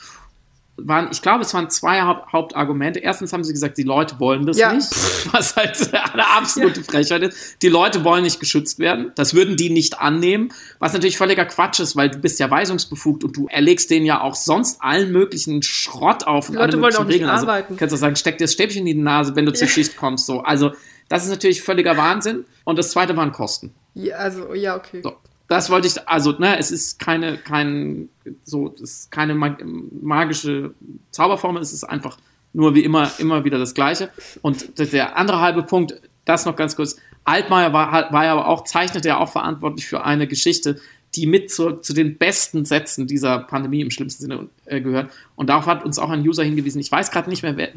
Waren, 0.77 1.09
ich 1.11 1.21
glaube, 1.21 1.41
es 1.41 1.53
waren 1.53 1.69
zwei 1.69 2.01
Haupt 2.01 2.31
Hauptargumente. 2.33 2.99
Erstens 2.99 3.33
haben 3.33 3.43
sie 3.43 3.51
gesagt, 3.51 3.77
die 3.77 3.83
Leute 3.83 4.19
wollen 4.19 4.45
das 4.45 4.57
ja. 4.57 4.73
nicht, 4.73 4.89
was 5.33 5.57
halt 5.57 5.93
eine 5.93 6.27
absolute 6.27 6.79
ja. 6.79 6.85
Frechheit 6.85 7.21
ist. 7.23 7.61
Die 7.61 7.67
Leute 7.67 8.05
wollen 8.05 8.23
nicht 8.23 8.39
geschützt 8.39 8.79
werden. 8.79 9.11
Das 9.15 9.33
würden 9.33 9.57
die 9.57 9.69
nicht 9.69 9.99
annehmen, 9.99 10.53
was 10.79 10.93
natürlich 10.93 11.17
völliger 11.17 11.45
Quatsch 11.45 11.81
ist, 11.81 11.97
weil 11.97 12.09
du 12.09 12.19
bist 12.19 12.39
ja 12.39 12.49
weisungsbefugt 12.49 13.25
und 13.25 13.35
du 13.35 13.47
erlegst 13.47 13.89
denen 13.89 14.05
ja 14.05 14.21
auch 14.21 14.35
sonst 14.35 14.81
allen 14.81 15.11
möglichen 15.11 15.63
Schrott 15.63 16.25
auf. 16.27 16.47
Die 16.47 16.55
Leute 16.55 16.81
wollen 16.81 16.95
auch 16.95 17.03
nicht 17.03 17.15
Regeln. 17.15 17.29
Also, 17.29 17.47
arbeiten. 17.47 17.75
kannst 17.75 17.91
du 17.93 17.97
sagen, 17.97 18.15
steck 18.15 18.37
dir 18.37 18.45
das 18.45 18.53
Stäbchen 18.53 18.87
in 18.87 18.97
die 18.97 19.03
Nase, 19.03 19.35
wenn 19.35 19.45
du 19.45 19.53
zur 19.53 19.67
Schicht 19.67 19.97
kommst. 19.97 20.25
So. 20.25 20.41
Also 20.41 20.71
Das 21.09 21.23
ist 21.23 21.29
natürlich 21.29 21.61
völliger 21.61 21.97
Wahnsinn. 21.97 22.45
Und 22.63 22.79
das 22.79 22.91
zweite 22.91 23.15
waren 23.15 23.31
Kosten. 23.31 23.73
Ja, 23.93 24.15
also, 24.15 24.53
ja, 24.53 24.75
okay. 24.75 25.01
So. 25.03 25.13
Das 25.47 25.69
wollte 25.69 25.87
ich, 25.87 26.07
also, 26.07 26.31
ne, 26.31 26.57
es 26.57 26.71
ist 26.71 26.99
keine, 26.99 27.37
kein, 27.37 28.09
so, 28.43 28.73
es 28.75 28.81
ist 28.81 29.11
keine 29.11 29.35
magische 29.35 30.73
Zauberformel, 31.11 31.61
es 31.61 31.73
ist 31.73 31.83
einfach 31.83 32.17
nur 32.53 32.73
wie 32.73 32.83
immer, 32.83 33.11
immer 33.19 33.43
wieder 33.43 33.59
das 33.59 33.73
Gleiche. 33.73 34.09
Und 34.41 34.79
der 34.79 35.17
andere 35.17 35.41
halbe 35.41 35.63
Punkt, 35.63 36.01
das 36.23 36.45
noch 36.45 36.55
ganz 36.55 36.75
kurz. 36.75 36.95
Altmaier 37.25 37.73
war, 37.73 38.11
war 38.11 38.25
ja 38.25 38.31
aber 38.31 38.47
auch, 38.47 38.63
zeichnete 38.63 39.07
ja 39.07 39.17
auch 39.17 39.29
verantwortlich 39.29 39.87
für 39.87 40.03
eine 40.03 40.27
Geschichte, 40.27 40.79
die 41.15 41.27
mit 41.27 41.51
zu, 41.51 41.73
zu 41.73 41.93
den 41.93 42.17
besten 42.17 42.65
Sätzen 42.65 43.07
dieser 43.07 43.39
Pandemie 43.39 43.81
im 43.81 43.89
schlimmsten 43.89 44.23
Sinne 44.23 44.47
äh, 44.65 44.81
gehört. 44.81 45.11
Und 45.35 45.49
darauf 45.49 45.65
hat 45.65 45.85
uns 45.85 45.97
auch 45.97 46.09
ein 46.09 46.21
User 46.21 46.43
hingewiesen. 46.43 46.81
Ich 46.81 46.91
weiß 46.91 47.11
gerade 47.11 47.29
nicht 47.29 47.41
mehr, 47.41 47.57
wer, 47.57 47.69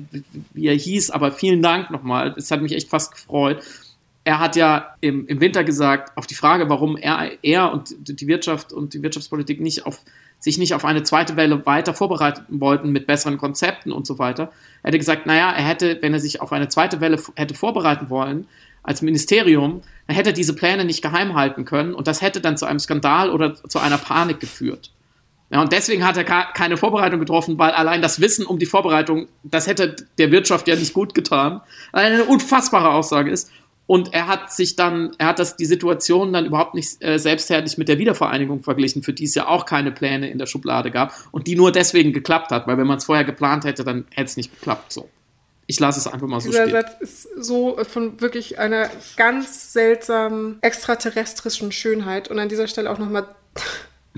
wie 0.53 0.67
er 0.67 0.75
hieß, 0.75 1.11
aber 1.11 1.33
vielen 1.33 1.63
Dank 1.63 1.91
nochmal. 1.91 2.35
Es 2.37 2.51
hat 2.51 2.63
mich 2.63 2.73
echt 2.73 2.89
fast 2.89 3.13
gefreut. 3.13 3.63
Er 4.29 4.41
hat 4.41 4.57
ja 4.57 4.95
im, 5.01 5.27
im 5.27 5.41
Winter 5.41 5.65
gesagt, 5.65 6.15
auf 6.15 6.27
die 6.27 6.35
Frage, 6.35 6.69
warum 6.69 6.99
er, 6.99 7.31
er 7.41 7.73
und 7.73 7.95
die 7.99 8.27
Wirtschaft 8.27 8.75
und 8.75 8.93
die 8.93 9.03
Wirtschaftspolitik 9.03 9.59
nicht 9.59 9.87
auf, 9.87 10.03
sich 10.39 10.59
nicht 10.59 10.75
auf 10.75 10.85
eine 10.85 11.03
zweite 11.03 11.37
Welle 11.37 11.65
weiter 11.65 11.95
vorbereiten 11.95 12.61
wollten 12.61 12.91
mit 12.91 13.07
besseren 13.07 13.39
Konzepten 13.39 13.91
und 13.91 14.07
so 14.07 14.19
weiter. 14.19 14.53
Er 14.83 14.89
hätte 14.89 14.99
gesagt, 14.99 15.25
naja, 15.25 15.51
er 15.53 15.65
hätte, 15.65 15.97
wenn 16.03 16.13
er 16.13 16.21
sich 16.21 16.43
auf 16.43 16.53
eine 16.53 16.69
zweite 16.69 17.01
Welle 17.01 17.19
hätte 17.37 17.55
vorbereiten 17.55 18.11
wollen, 18.11 18.47
als 18.83 19.01
Ministerium, 19.01 19.81
dann 20.07 20.15
hätte 20.15 20.29
er 20.29 20.35
diese 20.35 20.55
Pläne 20.55 20.85
nicht 20.85 21.01
geheim 21.01 21.35
halten 21.35 21.65
können 21.65 21.95
und 21.95 22.07
das 22.07 22.21
hätte 22.21 22.43
dann 22.43 22.59
zu 22.59 22.67
einem 22.67 22.81
Skandal 22.81 23.31
oder 23.31 23.55
zu 23.55 23.79
einer 23.79 23.97
Panik 23.97 24.41
geführt. 24.41 24.93
Ja, 25.51 25.63
und 25.63 25.73
deswegen 25.73 26.07
hat 26.07 26.19
er 26.19 26.25
keine 26.25 26.77
Vorbereitung 26.77 27.21
getroffen, 27.21 27.59
weil 27.59 27.71
allein 27.71 28.03
das 28.03 28.21
Wissen 28.21 28.45
um 28.45 28.59
die 28.59 28.67
Vorbereitung, 28.67 29.29
das 29.43 29.67
hätte 29.67 29.97
der 30.19 30.31
Wirtschaft 30.31 30.69
ja 30.69 30.77
nicht 30.77 30.93
gut 30.93 31.15
getan. 31.15 31.63
Eine 31.93 32.25
unfassbare 32.25 32.91
Aussage 32.91 33.31
ist. 33.31 33.51
Und 33.89 34.13
er 34.13 34.27
hat 34.27 34.53
sich 34.53 34.77
dann, 34.77 35.13
er 35.17 35.29
hat 35.29 35.39
das, 35.39 35.57
die 35.57 35.65
Situation 35.65 36.31
dann 36.35 36.45
überhaupt 36.45 36.75
nicht 36.75 37.03
äh, 37.03 37.19
selbstherrlich 37.19 37.79
mit 37.79 37.89
der 37.89 37.99
Wiedervereinigung 37.99 38.63
verglichen, 38.63 39.03
für 39.03 39.15
die 39.15 39.25
es 39.25 39.35
ja 39.35 39.49
auch 39.49 39.65
keine 39.65 39.91
Pläne 39.93 40.31
in 40.31 40.37
der 40.37 40.45
Schublade 40.45 40.91
gab 40.91 41.15
und 41.33 41.47
die 41.47 41.57
nur 41.57 41.73
deswegen 41.73 42.13
geklappt 42.13 42.51
hat, 42.51 42.67
weil 42.67 42.77
wenn 42.77 42.87
man 42.87 42.99
es 42.99 43.05
vorher 43.05 43.25
geplant 43.25 43.65
hätte, 43.65 43.85
dann 43.85 44.05
hätte 44.11 44.27
es 44.27 44.37
nicht 44.37 44.55
geklappt. 44.55 44.93
So. 44.93 45.09
Ich 45.67 45.81
lasse 45.81 46.01
es 46.01 46.07
einfach 46.07 46.27
mal 46.27 46.39
so 46.39 46.51
Dieser 46.51 46.69
stehen. 46.69 46.83
Satz 46.83 47.01
ist 47.01 47.29
so 47.39 47.83
von 47.91 48.21
wirklich 48.21 48.59
einer 48.59 48.91
ganz 49.17 49.73
seltsamen 49.73 50.59
extraterrestrischen 50.61 51.73
Schönheit. 51.73 52.29
Und 52.29 52.39
an 52.39 52.51
dieser 52.51 52.69
Stelle 52.69 52.91
auch 52.91 52.99
nochmal 52.99 53.27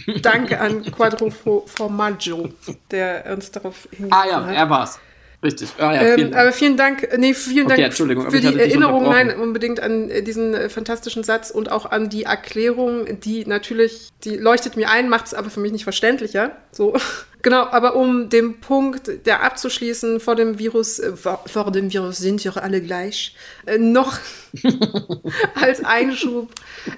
Danke 0.20 0.60
an 0.60 0.82
Quadro 0.82 1.30
Formaggio, 1.30 2.48
der 2.90 3.24
uns 3.32 3.52
darauf 3.52 3.86
hingewiesen 3.92 4.12
hat. 4.12 4.26
Ah 4.26 4.28
ja, 4.28 4.52
er 4.52 4.68
war's. 4.68 4.98
Richtig. 5.43 5.70
Ah, 5.78 5.95
ja, 5.95 6.14
vielen 6.14 6.32
ähm, 6.32 6.34
aber 6.34 6.53
vielen 6.53 6.76
Dank, 6.76 7.09
nee, 7.16 7.32
vielen 7.32 7.66
okay, 7.66 7.82
Dank 7.82 7.95
für 7.95 8.41
die 8.41 8.59
Erinnerung, 8.59 9.05
nein, 9.05 9.34
unbedingt 9.34 9.80
an 9.80 10.11
diesen 10.24 10.53
äh, 10.53 10.68
fantastischen 10.68 11.24
Satz 11.24 11.51
und 11.51 11.72
auch 11.72 11.91
an 11.91 12.11
die 12.11 12.24
Erklärung, 12.24 13.20
die 13.20 13.47
natürlich, 13.47 14.11
die 14.22 14.36
leuchtet 14.36 14.76
mir 14.76 14.91
ein, 14.91 15.09
macht 15.09 15.26
es 15.26 15.34
aber 15.34 15.49
für 15.49 15.61
mich 15.61 15.72
nicht 15.72 15.84
verständlicher. 15.84 16.57
So. 16.72 16.95
Genau, 17.43 17.66
aber 17.70 17.97
um 17.97 18.28
den 18.28 18.61
Punkt, 18.61 19.26
der 19.26 19.43
abzuschließen, 19.43 20.20
vor 20.20 20.36
dem 20.36 20.59
Virus, 20.59 20.99
äh, 20.99 21.16
vor, 21.16 21.43
vor, 21.47 21.70
dem 21.72 21.93
Virus 21.93 22.18
sind 22.18 22.45
wir 22.45 22.62
alle 22.62 22.80
gleich, 22.80 23.34
äh, 23.66 23.78
noch 23.78 24.18
als 25.55 25.84
Einschub, 25.84 26.51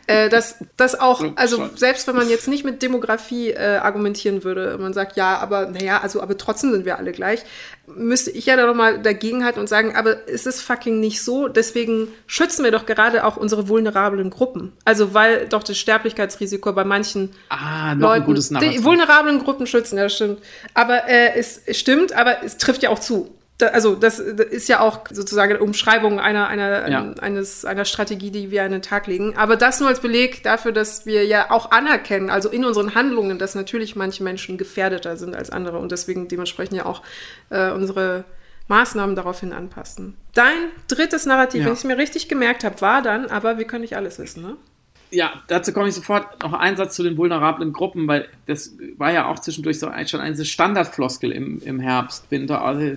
äh, 0.07 0.29
dass 0.29 0.57
das 0.77 0.99
auch, 0.99 1.25
also 1.37 1.69
selbst 1.77 2.07
wenn 2.09 2.17
man 2.17 2.29
jetzt 2.29 2.49
nicht 2.49 2.65
mit 2.65 2.83
Demografie 2.83 3.51
äh, 3.51 3.77
argumentieren 3.77 4.43
würde, 4.43 4.79
man 4.79 4.93
sagt, 4.93 5.17
ja, 5.17 5.39
aber 5.39 5.67
naja, 5.67 6.01
also 6.01 6.21
aber 6.21 6.37
trotzdem 6.37 6.73
sind 6.73 6.85
wir 6.85 6.99
alle 6.99 7.13
gleich, 7.13 7.45
müsste 7.87 8.31
ich 8.31 8.47
ja 8.47 8.57
da 8.57 8.67
nochmal 8.67 9.01
dagegenhalten 9.01 9.61
und 9.61 9.69
sagen, 9.69 9.95
aber 9.95 10.29
es 10.29 10.47
ist 10.47 10.63
fucking 10.63 11.01
nicht 11.01 11.23
so, 11.23 11.49
deswegen 11.49 12.09
schützen 12.27 12.65
wir 12.65 12.71
doch 12.71 12.87
gerade 12.87 13.25
auch 13.25 13.37
unsere 13.37 13.69
vulnerablen 13.69 14.31
Gruppen. 14.31 14.73
Also 14.85 15.15
weil 15.15 15.49
doch 15.49 15.63
das 15.63 15.79
Sterblichkeitsrisiko 15.79 16.73
bei 16.73 16.85
manchen 16.85 17.31
ah, 17.49 17.95
noch 17.95 18.09
Leuten, 18.09 18.23
ein 18.23 18.27
gutes 18.27 18.49
die 18.49 18.85
vulnerablen 18.85 19.39
Gruppen 19.41 19.67
schützen, 19.67 19.99
ja 19.99 20.09
stimmt. 20.09 20.32
Aber 20.75 21.09
äh, 21.09 21.35
es, 21.37 21.63
stimmt, 21.71 22.13
aber 22.13 22.43
es 22.45 22.57
trifft 22.59 22.83
ja 22.83 22.91
auch 22.91 22.99
zu 22.99 23.35
also 23.61 23.95
das, 23.95 24.19
ist 24.19 24.69
ja 24.69 24.81
auch 24.81 25.03
sozusagen 25.11 25.53
eine 25.53 25.63
Umschreibung 25.63 26.19
einer, 26.19 26.49
einer, 26.49 26.91
ja. 26.91 27.13
eines, 27.21 27.65
einer 27.65 27.85
Strategie, 27.85 28.33
die 28.33 28.51
wir 28.51 28.65
an 28.65 28.73
den 28.73 28.83
Tag 28.83 29.07
legen. 29.07 29.37
Aber 29.37 29.57
das 29.57 29.79
nur 29.79 29.89
als 29.89 30.01
Beleg 30.01 30.43
dafür, 30.43 30.73
dass 30.73 31.07
wir 31.07 31.25
ja 31.25 31.51
auch 31.53 31.71
anerkennen, 31.71 32.29
also 32.29 32.49
in 32.49 32.65
unseren 32.65 32.97
Handlungen, 32.97 33.39
dass 33.39 33.55
natürlich 33.55 33.95
manche 33.95 34.25
Menschen 34.25 34.59
gefährdeter 34.59 35.17
sind 35.17 35.37
als 35.37 35.51
andere 35.51 35.79
und 35.79 35.93
deswegen 35.93 36.27
dementsprechend 36.27 36.77
ja 36.77 36.87
auch 36.87 37.03
äh, 37.51 37.71
unsere 37.71 38.25
Maßnahmen 38.69 39.17
daraufhin 39.17 39.53
anpassen. 39.53 40.17
Dein 40.35 40.71
drittes 40.89 41.27
Narrativ, 41.27 41.61
ja. 41.61 41.67
wenn 41.67 41.75
ich 41.75 41.81
es 41.81 41.85
mir 41.85 41.99
richtig 41.99 42.29
gemerkt 42.29 42.65
habe, 42.65 42.81
war 42.81 43.03
dann, 43.03 43.27
aber 43.27 43.59
wir 43.59 43.67
können 43.67 43.83
nicht 43.83 43.97
alles 43.97 44.19
wissen, 44.19 44.43
ne? 44.43 44.57
Ja, 45.13 45.43
dazu 45.47 45.73
komme 45.73 45.89
ich 45.89 45.95
sofort 45.95 46.43
noch 46.43 46.55
einen 46.55 46.77
Satz 46.77 46.97
zu 46.97 47.03
den 47.03 47.17
vulnerablen 47.17 47.73
Gruppen, 47.73 48.09
weil 48.09 48.29
das 48.47 48.75
war 48.97 49.13
ja 49.13 49.29
auch 49.29 49.39
zwischendurch 49.39 49.79
so 49.79 49.91
schon 50.07 50.21
eine 50.21 50.45
Standardfloskel 50.45 51.31
im, 51.31 51.61
im 51.65 51.81
Herbst, 51.81 52.31
Winter. 52.31 52.65
Also 52.65 52.97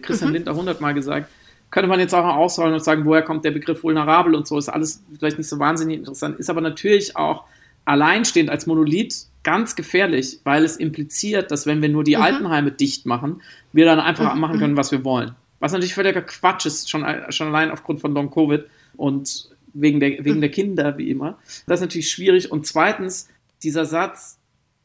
Christian 0.00 0.30
mhm. 0.30 0.34
Winter 0.34 0.54
hundertmal 0.54 0.94
gesagt. 0.94 1.28
Könnte 1.70 1.88
man 1.88 1.98
jetzt 1.98 2.14
auch 2.14 2.24
noch 2.24 2.36
ausrollen 2.36 2.74
und 2.74 2.84
sagen, 2.84 3.04
woher 3.04 3.22
kommt 3.22 3.44
der 3.44 3.50
Begriff 3.50 3.82
vulnerabel 3.82 4.36
und 4.36 4.46
so, 4.46 4.56
ist 4.56 4.68
alles 4.68 5.02
vielleicht 5.18 5.38
nicht 5.38 5.48
so 5.48 5.58
wahnsinnig 5.58 5.98
interessant, 5.98 6.38
ist 6.38 6.48
aber 6.48 6.60
natürlich 6.60 7.16
auch 7.16 7.44
alleinstehend 7.84 8.48
als 8.48 8.66
Monolith 8.66 9.26
ganz 9.42 9.74
gefährlich, 9.74 10.38
weil 10.44 10.64
es 10.64 10.76
impliziert, 10.76 11.50
dass 11.50 11.66
wenn 11.66 11.82
wir 11.82 11.88
nur 11.88 12.04
die 12.04 12.16
mhm. 12.16 12.22
Altenheime 12.22 12.70
dicht 12.70 13.06
machen, 13.06 13.42
wir 13.72 13.84
dann 13.84 13.98
einfach 13.98 14.34
mhm. 14.34 14.40
machen 14.40 14.58
können, 14.60 14.76
was 14.76 14.92
wir 14.92 15.04
wollen. 15.04 15.34
Was 15.58 15.72
natürlich 15.72 15.94
völliger 15.94 16.22
Quatsch 16.22 16.66
ist, 16.66 16.88
schon, 16.88 17.04
schon 17.30 17.48
allein 17.48 17.70
aufgrund 17.70 18.00
von 18.00 18.12
Long 18.12 18.30
Covid. 18.30 18.64
Und 18.96 19.48
wegen 19.80 20.00
der, 20.00 20.24
wegen 20.24 20.40
der 20.40 20.50
Kinder, 20.50 20.98
wie 20.98 21.10
immer. 21.10 21.38
Das 21.66 21.80
ist 21.80 21.86
natürlich 21.86 22.10
schwierig. 22.10 22.50
Und 22.50 22.66
zweitens, 22.66 23.28
dieser 23.62 23.84
Satz, 23.84 24.38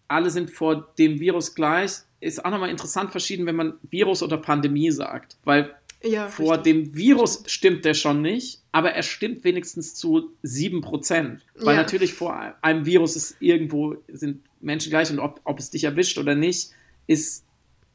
alle 0.07 0.29
sind 0.29 0.51
vor 0.51 0.93
dem 0.97 1.19
Virus 1.19 1.55
gleich, 1.55 1.91
ist 2.19 2.43
auch 2.43 2.51
nochmal 2.51 2.69
interessant 2.69 3.11
verschieden, 3.11 3.45
wenn 3.45 3.55
man 3.55 3.73
Virus 3.89 4.21
oder 4.21 4.37
Pandemie 4.37 4.91
sagt. 4.91 5.37
Weil 5.43 5.73
ja, 6.03 6.27
vor 6.27 6.57
richtig. 6.57 6.73
dem 6.73 6.95
Virus 6.95 7.43
stimmt 7.47 7.85
der 7.85 7.93
schon 7.93 8.21
nicht, 8.21 8.61
aber 8.71 8.91
er 8.91 9.03
stimmt 9.03 9.43
wenigstens 9.43 9.95
zu 9.95 10.31
7%. 10.43 11.39
Weil 11.55 11.75
ja. 11.75 11.81
natürlich 11.81 12.13
vor 12.13 12.55
einem 12.61 12.85
Virus 12.85 13.15
ist 13.15 13.37
irgendwo, 13.39 13.97
sind 14.07 14.41
Menschen 14.59 14.89
gleich 14.89 15.11
und 15.11 15.19
ob, 15.19 15.41
ob 15.43 15.59
es 15.59 15.69
dich 15.69 15.83
erwischt 15.83 16.17
oder 16.17 16.35
nicht, 16.35 16.71
ist 17.07 17.45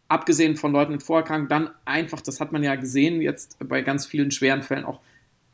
abgesehen 0.08 0.56
von 0.56 0.72
Leuten 0.72 0.92
mit 0.92 1.02
Vorerkrankungen 1.02 1.48
dann 1.48 1.70
einfach, 1.84 2.20
das 2.20 2.40
hat 2.40 2.52
man 2.52 2.62
ja 2.62 2.76
gesehen 2.76 3.20
jetzt 3.20 3.56
bei 3.68 3.82
ganz 3.82 4.06
vielen 4.06 4.30
schweren 4.30 4.62
Fällen 4.62 4.84
auch 4.84 5.00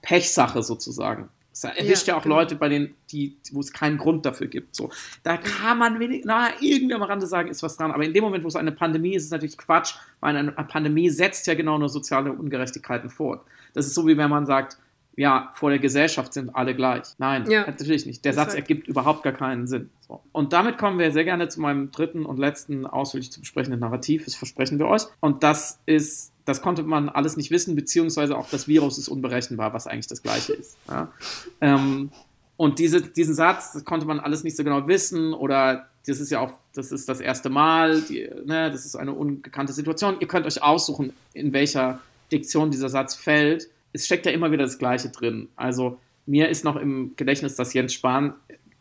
Pechsache 0.02 0.62
sozusagen. 0.62 1.28
Es 1.52 1.64
erwischt 1.64 2.06
ja, 2.06 2.14
ja 2.14 2.18
auch 2.18 2.22
genau. 2.22 2.36
Leute, 2.36 2.56
bei 2.56 2.68
denen, 2.68 2.94
die, 3.10 3.36
wo 3.52 3.60
es 3.60 3.72
keinen 3.72 3.98
Grund 3.98 4.24
dafür 4.24 4.46
gibt. 4.46 4.74
So, 4.74 4.90
da 5.22 5.36
kann 5.36 5.78
man 5.78 6.00
wenig, 6.00 6.22
na, 6.24 6.48
irgendwie 6.60 6.94
am 6.94 7.02
Rande 7.02 7.26
sagen, 7.26 7.50
ist 7.50 7.62
was 7.62 7.76
dran. 7.76 7.92
Aber 7.92 8.04
in 8.04 8.14
dem 8.14 8.24
Moment, 8.24 8.42
wo 8.42 8.48
es 8.48 8.56
eine 8.56 8.72
Pandemie 8.72 9.14
ist, 9.14 9.24
ist 9.24 9.26
es 9.26 9.32
natürlich 9.32 9.58
Quatsch, 9.58 9.94
weil 10.20 10.36
eine 10.36 10.52
Pandemie 10.52 11.10
setzt 11.10 11.46
ja 11.46 11.54
genau 11.54 11.76
nur 11.76 11.90
soziale 11.90 12.32
Ungerechtigkeiten 12.32 13.10
fort. 13.10 13.42
Das 13.74 13.86
ist 13.86 13.94
so, 13.94 14.06
wie 14.06 14.16
wenn 14.16 14.30
man 14.30 14.46
sagt, 14.46 14.78
ja, 15.16 15.52
vor 15.54 15.70
der 15.70 15.78
Gesellschaft 15.78 16.32
sind 16.32 16.54
alle 16.56 16.74
gleich. 16.74 17.02
Nein, 17.18 17.50
ja. 17.50 17.66
natürlich 17.66 18.06
nicht. 18.06 18.24
Der 18.24 18.32
Satz 18.32 18.54
ergibt 18.54 18.88
überhaupt 18.88 19.22
gar 19.22 19.32
keinen 19.32 19.66
Sinn. 19.66 19.90
So. 20.08 20.22
Und 20.32 20.52
damit 20.52 20.78
kommen 20.78 20.98
wir 20.98 21.12
sehr 21.12 21.24
gerne 21.24 21.48
zu 21.48 21.60
meinem 21.60 21.90
dritten 21.90 22.24
und 22.24 22.38
letzten 22.38 22.86
ausführlich 22.86 23.30
zu 23.30 23.40
besprechenden 23.40 23.80
Narrativ. 23.80 24.24
Das 24.24 24.34
versprechen 24.34 24.78
wir 24.78 24.86
euch. 24.86 25.02
Und 25.20 25.42
das 25.42 25.80
ist 25.86 26.32
das 26.44 26.60
konnte 26.60 26.82
man 26.82 27.08
alles 27.08 27.36
nicht 27.36 27.50
wissen, 27.50 27.76
beziehungsweise 27.76 28.36
auch 28.36 28.48
das 28.50 28.66
Virus 28.66 28.98
ist 28.98 29.08
unberechenbar, 29.08 29.72
was 29.74 29.86
eigentlich 29.86 30.08
das 30.08 30.22
Gleiche 30.22 30.54
ist. 30.54 30.76
Ja? 30.88 31.12
Ähm, 31.60 32.10
und 32.56 32.78
diese, 32.78 33.02
diesen 33.02 33.34
Satz, 33.34 33.72
das 33.72 33.84
konnte 33.84 34.06
man 34.06 34.20
alles 34.20 34.44
nicht 34.44 34.56
so 34.56 34.64
genau 34.64 34.86
wissen 34.86 35.34
oder 35.34 35.88
das 36.06 36.20
ist 36.20 36.30
ja 36.30 36.40
auch, 36.40 36.52
das 36.74 36.90
ist 36.90 37.08
das 37.08 37.20
erste 37.20 37.48
Mal, 37.48 38.02
die, 38.02 38.28
ne, 38.44 38.70
das 38.70 38.84
ist 38.84 38.96
eine 38.96 39.12
ungekannte 39.12 39.72
Situation. 39.72 40.16
Ihr 40.20 40.26
könnt 40.26 40.46
euch 40.46 40.62
aussuchen, 40.62 41.12
in 41.32 41.52
welcher 41.52 42.00
Diktion 42.30 42.70
dieser 42.70 42.88
Satz 42.88 43.14
fällt. 43.14 43.68
Es 43.92 44.06
steckt 44.06 44.26
ja 44.26 44.32
immer 44.32 44.50
wieder 44.50 44.64
das 44.64 44.78
Gleiche 44.78 45.10
drin. 45.10 45.48
Also 45.56 45.98
mir 46.26 46.48
ist 46.48 46.64
noch 46.64 46.76
im 46.76 47.12
Gedächtnis, 47.16 47.56
dass 47.56 47.74
Jens 47.74 47.92
Spahn 47.92 48.34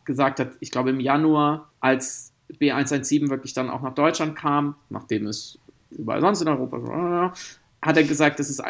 gesagt 0.04 0.40
hat, 0.40 0.52
ich 0.60 0.70
glaube 0.70 0.90
im 0.90 1.00
Januar, 1.00 1.70
als 1.80 2.32
B117 2.60 3.28
wirklich 3.30 3.52
dann 3.52 3.70
auch 3.70 3.82
nach 3.82 3.94
Deutschland 3.94 4.36
kam, 4.36 4.74
nachdem 4.90 5.26
es 5.26 5.58
überall 5.90 6.20
sonst 6.20 6.40
in 6.42 6.48
Europa, 6.48 7.32
hat 7.80 7.96
er 7.96 8.04
gesagt, 8.04 8.38
das 8.38 8.50
ist, 8.50 8.62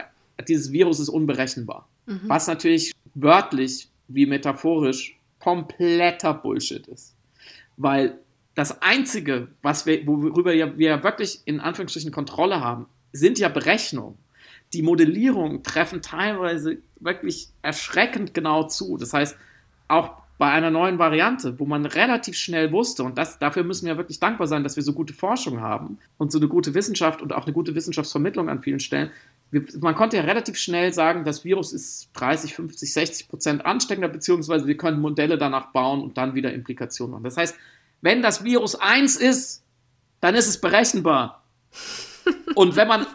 dieses 0.49 0.73
Virus 0.73 1.01
ist 1.01 1.09
unberechenbar. 1.09 1.89
Mhm. 2.07 2.21
Was 2.25 2.47
natürlich 2.47 2.93
wörtlich 3.15 3.89
wie 4.09 4.27
metaphorisch 4.27 5.19
kompletter 5.39 6.35
Bullshit 6.35 6.87
ist. 6.89 7.15
Weil 7.77 8.19
das 8.55 8.83
Einzige, 8.83 9.49
was 9.63 9.87
wir, 9.87 10.07
worüber 10.07 10.53
wir 10.53 11.03
wirklich 11.03 11.41
in 11.45 11.61
Anführungsstrichen 11.61 12.13
Kontrolle 12.13 12.61
haben, 12.61 12.87
sind 13.13 13.39
ja 13.39 13.49
Berechnungen. 13.49 14.17
Die 14.73 14.83
Modellierungen 14.83 15.63
treffen 15.63 16.03
teilweise 16.03 16.79
wirklich 17.01 17.49
erschreckend 17.63 18.35
genau 18.35 18.65
zu. 18.65 18.97
Das 18.97 19.13
heißt, 19.13 19.37
auch 19.89 20.23
bei 20.39 20.51
einer 20.51 20.71
neuen 20.71 20.99
Variante, 20.99 21.59
wo 21.61 21.67
man 21.67 21.87
relativ 21.87 22.37
schnell 22.37 22.73
wusste, 22.73 23.05
und 23.05 23.19
das, 23.19 23.39
dafür 23.39 23.65
müssen 23.65 23.87
wir 23.87 23.97
wirklich 23.97 24.19
dankbar 24.19 24.47
sein, 24.49 24.65
dass 24.65 24.77
wir 24.77 24.83
so 24.83 24.93
gute 24.93 25.15
Forschung 25.15 25.61
haben 25.61 25.99
und 26.19 26.33
so 26.33 26.39
eine 26.39 26.49
gute 26.49 26.75
Wissenschaft 26.75 27.23
und 27.23 27.33
auch 27.33 27.45
eine 27.45 27.53
gute 27.53 27.75
Wissenschaftsvermittlung 27.75 28.49
an 28.49 28.63
vielen 28.63 28.81
Stellen, 28.81 29.11
man 29.81 29.95
konnte 29.95 30.17
ja 30.17 30.23
relativ 30.23 30.57
schnell 30.57 30.93
sagen, 30.95 31.25
das 31.25 31.45
Virus 31.45 31.73
ist 31.73 32.09
30, 32.15 32.55
50, 32.55 32.93
60 32.93 33.29
Prozent 33.29 33.67
ansteckender, 33.67 34.09
beziehungsweise 34.09 34.67
wir 34.67 34.77
können 34.79 35.01
Modelle 35.01 35.37
danach 35.37 35.73
bauen 35.73 36.03
und 36.03 36.17
dann 36.17 36.35
wieder 36.35 36.53
Implikationen 36.53 37.13
machen. 37.13 37.25
Das 37.25 37.37
heißt, 37.37 37.55
wenn 38.01 38.23
das 38.23 38.45
Virus 38.45 38.77
1 38.77 39.17
ist, 39.17 39.63
dann 40.21 40.35
ist 40.35 40.49
es 40.49 40.59
berechenbar. 40.59 41.45
Und 42.55 42.77
wenn 42.77 42.89
man, 42.89 43.07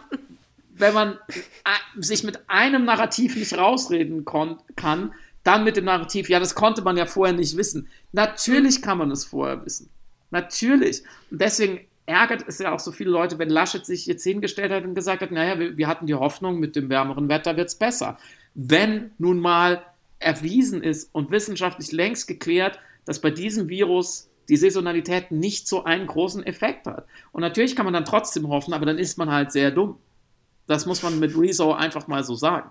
wenn 0.78 0.94
man 0.94 1.12
äh, 1.28 2.02
sich 2.02 2.24
mit 2.24 2.48
einem 2.48 2.84
Narrativ 2.84 3.36
nicht 3.36 3.56
rausreden 3.56 4.24
kann, 4.24 5.12
dann 5.44 5.64
mit 5.64 5.76
dem 5.76 5.84
Narrativ, 5.84 6.28
ja, 6.28 6.40
das 6.40 6.54
konnte 6.54 6.82
man 6.82 6.96
ja 6.96 7.06
vorher 7.06 7.34
nicht 7.34 7.56
wissen. 7.56 7.88
Natürlich 8.12 8.82
kann 8.82 8.98
man 8.98 9.10
es 9.10 9.24
vorher 9.24 9.64
wissen. 9.64 9.90
Natürlich. 10.30 11.02
Und 11.30 11.40
deswegen 11.40 11.80
ärgert 12.06 12.44
es 12.46 12.58
ja 12.58 12.72
auch 12.72 12.80
so 12.80 12.92
viele 12.92 13.10
Leute, 13.10 13.38
wenn 13.38 13.50
Laschet 13.50 13.84
sich 13.84 14.06
jetzt 14.06 14.24
hingestellt 14.24 14.72
hat 14.72 14.84
und 14.84 14.94
gesagt 14.94 15.22
hat, 15.22 15.30
naja, 15.30 15.58
wir, 15.58 15.76
wir 15.76 15.86
hatten 15.86 16.06
die 16.06 16.14
Hoffnung, 16.14 16.58
mit 16.58 16.76
dem 16.76 16.88
wärmeren 16.88 17.28
Wetter 17.28 17.56
wird 17.56 17.68
es 17.68 17.74
besser. 17.74 18.18
Wenn 18.54 19.10
nun 19.18 19.40
mal 19.40 19.82
erwiesen 20.18 20.82
ist 20.82 21.10
und 21.14 21.30
wissenschaftlich 21.30 21.92
längst 21.92 22.26
geklärt, 22.26 22.78
dass 23.04 23.20
bei 23.20 23.30
diesem 23.30 23.68
Virus 23.68 24.28
die 24.48 24.56
Saisonalität 24.56 25.30
nicht 25.30 25.68
so 25.68 25.84
einen 25.84 26.06
großen 26.06 26.44
Effekt 26.44 26.86
hat. 26.86 27.06
Und 27.32 27.42
natürlich 27.42 27.76
kann 27.76 27.84
man 27.84 27.94
dann 27.94 28.04
trotzdem 28.04 28.48
hoffen, 28.48 28.72
aber 28.72 28.86
dann 28.86 28.98
ist 28.98 29.18
man 29.18 29.30
halt 29.30 29.52
sehr 29.52 29.70
dumm. 29.70 29.98
Das 30.68 30.86
muss 30.86 31.02
man 31.02 31.18
mit 31.18 31.36
Rezo 31.36 31.72
einfach 31.72 32.06
mal 32.06 32.22
so 32.22 32.36
sagen. 32.36 32.70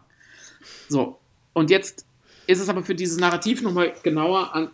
So, 0.87 1.19
und 1.53 1.69
jetzt 1.69 2.05
ist 2.45 2.61
es 2.61 2.69
aber 2.69 2.83
für 2.83 2.95
dieses 2.95 3.17
Narrativ 3.17 3.61
nochmal 3.61 3.93
genauer 4.03 4.55
an, 4.55 4.69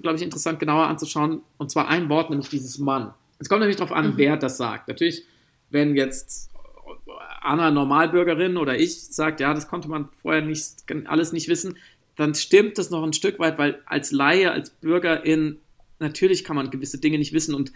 glaube 0.00 0.16
ich, 0.16 0.22
interessant, 0.22 0.58
genauer 0.58 0.86
anzuschauen. 0.86 1.42
Und 1.58 1.70
zwar 1.70 1.88
ein 1.88 2.08
Wort, 2.08 2.30
nämlich 2.30 2.48
dieses 2.48 2.78
Mann. 2.78 3.12
Es 3.38 3.48
kommt 3.48 3.60
nämlich 3.60 3.76
darauf 3.76 3.92
an, 3.92 4.12
mhm. 4.12 4.16
wer 4.16 4.36
das 4.36 4.56
sagt. 4.56 4.88
Natürlich, 4.88 5.24
wenn 5.70 5.94
jetzt 5.94 6.50
Anna 7.40 7.70
Normalbürgerin 7.70 8.56
oder 8.56 8.78
ich 8.78 9.02
sagt, 9.02 9.40
ja, 9.40 9.52
das 9.52 9.68
konnte 9.68 9.88
man 9.88 10.08
vorher 10.22 10.42
nicht, 10.42 10.84
alles 11.06 11.32
nicht 11.32 11.48
wissen, 11.48 11.76
dann 12.16 12.34
stimmt 12.34 12.78
das 12.78 12.90
noch 12.90 13.02
ein 13.04 13.12
Stück 13.12 13.38
weit, 13.38 13.58
weil 13.58 13.80
als 13.86 14.10
Laie, 14.10 14.50
als 14.50 14.70
Bürgerin, 14.70 15.58
natürlich 15.98 16.44
kann 16.44 16.56
man 16.56 16.70
gewisse 16.70 16.98
Dinge 16.98 17.18
nicht 17.18 17.32
wissen 17.32 17.54
und 17.54 17.72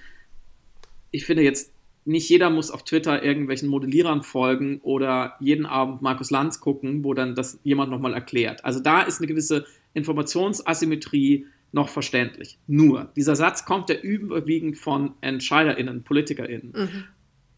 ich 1.11 1.27
finde 1.27 1.43
jetzt, 1.43 1.73
nicht 2.05 2.29
jeder 2.29 2.51
muss 2.51 2.71
auf 2.71 2.85
Twitter 2.85 3.23
irgendwelchen 3.23 3.69
Modellierern 3.69 4.23
folgen 4.23 4.81
oder 4.83 5.37
jeden 5.41 5.67
Abend 5.67 6.03
Markus 6.03 6.31
Lanz 6.31 6.61
gucken, 6.61 7.05
wo 7.05 7.15
dann 7.15 7.35
das 7.35 7.61
jemand 7.63 7.91
nochmal 7.91 8.15
erklärt. 8.15 8.65
Also 8.65 8.81
da 8.81 9.03
ist 9.03 9.21
eine 9.21 9.29
gewisse 9.29 9.67
Informationsasymmetrie 9.95 11.47
noch 11.73 11.89
verständlich. 11.89 12.59
Nur, 12.67 13.11
dieser 13.17 13.37
Satz 13.37 13.65
kommt 13.65 13.89
ja 13.89 13.97
überwiegend 13.97 14.79
von 14.79 15.15
EntscheiderInnen, 15.21 16.03
PolitikerInnen. 16.03 16.73
Mhm. 16.73 17.05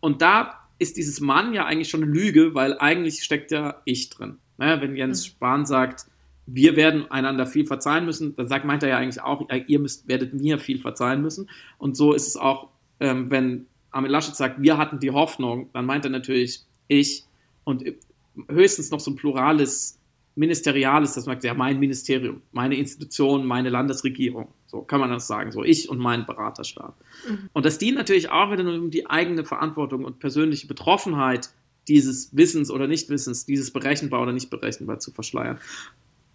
Und 0.00 0.22
da 0.22 0.60
ist 0.78 0.96
dieses 0.96 1.20
Mann 1.20 1.52
ja 1.52 1.64
eigentlich 1.64 1.88
schon 1.88 2.02
eine 2.02 2.12
Lüge, 2.12 2.54
weil 2.54 2.78
eigentlich 2.78 3.22
steckt 3.22 3.50
ja 3.50 3.80
ich 3.84 4.10
drin. 4.10 4.38
Naja, 4.58 4.80
wenn 4.80 4.96
Jens 4.96 5.24
mhm. 5.24 5.30
Spahn 5.30 5.66
sagt, 5.66 6.06
wir 6.46 6.76
werden 6.76 7.10
einander 7.10 7.46
viel 7.46 7.66
verzeihen 7.66 8.04
müssen, 8.04 8.36
dann 8.36 8.48
sagt, 8.48 8.64
meint 8.66 8.82
er 8.82 8.90
ja 8.90 8.98
eigentlich 8.98 9.22
auch, 9.22 9.48
ihr 9.66 9.78
müsst, 9.78 10.08
werdet 10.08 10.34
mir 10.34 10.58
viel 10.58 10.78
verzeihen 10.78 11.22
müssen. 11.22 11.48
Und 11.78 11.96
so 11.96 12.12
ist 12.12 12.28
es 12.28 12.36
auch, 12.36 12.68
ähm, 13.00 13.30
wenn 13.30 13.66
Armin 13.94 14.10
Laschet 14.10 14.34
sagt, 14.34 14.60
wir 14.60 14.76
hatten 14.76 14.98
die 14.98 15.10
Hoffnung, 15.10 15.70
dann 15.72 15.86
meint 15.86 16.04
er 16.04 16.10
natürlich 16.10 16.62
ich 16.88 17.24
und 17.64 17.84
höchstens 18.48 18.90
noch 18.90 19.00
so 19.00 19.12
ein 19.12 19.16
plurales 19.16 19.98
Ministeriales, 20.36 21.14
das 21.14 21.24
sagt 21.24 21.44
ja 21.44 21.54
mein 21.54 21.78
Ministerium, 21.78 22.42
meine 22.50 22.74
Institution, 22.76 23.46
meine 23.46 23.70
Landesregierung. 23.70 24.48
So 24.66 24.82
kann 24.82 24.98
man 24.98 25.10
das 25.10 25.28
sagen, 25.28 25.52
so 25.52 25.62
ich 25.62 25.88
und 25.88 25.98
mein 25.98 26.26
Beraterstab. 26.26 26.96
Mhm. 27.28 27.50
Und 27.52 27.64
das 27.64 27.78
dient 27.78 27.96
natürlich 27.96 28.30
auch 28.30 28.50
wieder 28.50 28.64
um 28.64 28.90
die 28.90 29.08
eigene 29.08 29.44
Verantwortung 29.44 30.04
und 30.04 30.18
persönliche 30.18 30.66
Betroffenheit 30.66 31.50
dieses 31.86 32.36
Wissens 32.36 32.70
oder 32.70 32.88
Nichtwissens, 32.88 33.46
dieses 33.46 33.70
berechenbar 33.70 34.22
oder 34.22 34.32
nicht 34.32 34.50
berechenbar 34.50 34.98
zu 34.98 35.12
verschleiern. 35.12 35.58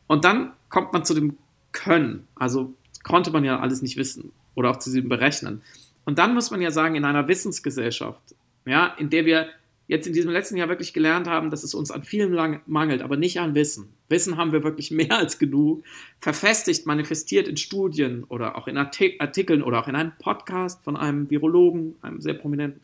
Und 0.07 0.23
dann 0.23 0.53
kommt 0.69 0.93
man 0.93 1.03
zu 1.03 1.13
dem 1.13 1.37
Können. 1.73 2.27
Also 2.35 2.73
konnte 3.03 3.31
man 3.31 3.43
ja 3.43 3.59
alles 3.59 3.81
nicht 3.81 3.97
wissen 3.97 4.31
oder 4.55 4.71
auch 4.71 4.77
zu 4.77 4.91
diesem 4.91 5.09
Berechnen. 5.09 5.61
Und 6.09 6.17
dann 6.17 6.33
muss 6.33 6.49
man 6.49 6.59
ja 6.59 6.71
sagen, 6.71 6.95
in 6.95 7.05
einer 7.05 7.27
Wissensgesellschaft, 7.27 8.33
ja, 8.65 8.87
in 8.97 9.11
der 9.11 9.27
wir 9.27 9.45
jetzt 9.85 10.07
in 10.07 10.13
diesem 10.13 10.31
letzten 10.31 10.57
Jahr 10.57 10.67
wirklich 10.67 10.91
gelernt 10.91 11.27
haben, 11.27 11.51
dass 11.51 11.63
es 11.63 11.75
uns 11.75 11.91
an 11.91 12.01
vielem 12.01 12.61
mangelt, 12.65 13.03
aber 13.03 13.15
nicht 13.15 13.39
an 13.39 13.53
Wissen. 13.53 13.89
Wissen 14.07 14.35
haben 14.35 14.51
wir 14.51 14.63
wirklich 14.63 14.89
mehr 14.89 15.15
als 15.15 15.37
genug, 15.37 15.83
verfestigt, 16.17 16.87
manifestiert 16.87 17.47
in 17.47 17.57
Studien 17.57 18.23
oder 18.23 18.57
auch 18.57 18.67
in 18.67 18.75
Artikeln 18.75 19.61
oder 19.61 19.83
auch 19.83 19.87
in 19.87 19.95
einem 19.95 20.13
Podcast 20.17 20.83
von 20.83 20.97
einem 20.97 21.29
Virologen, 21.29 21.93
einem 22.01 22.21
sehr 22.21 22.33
prominenten, 22.33 22.81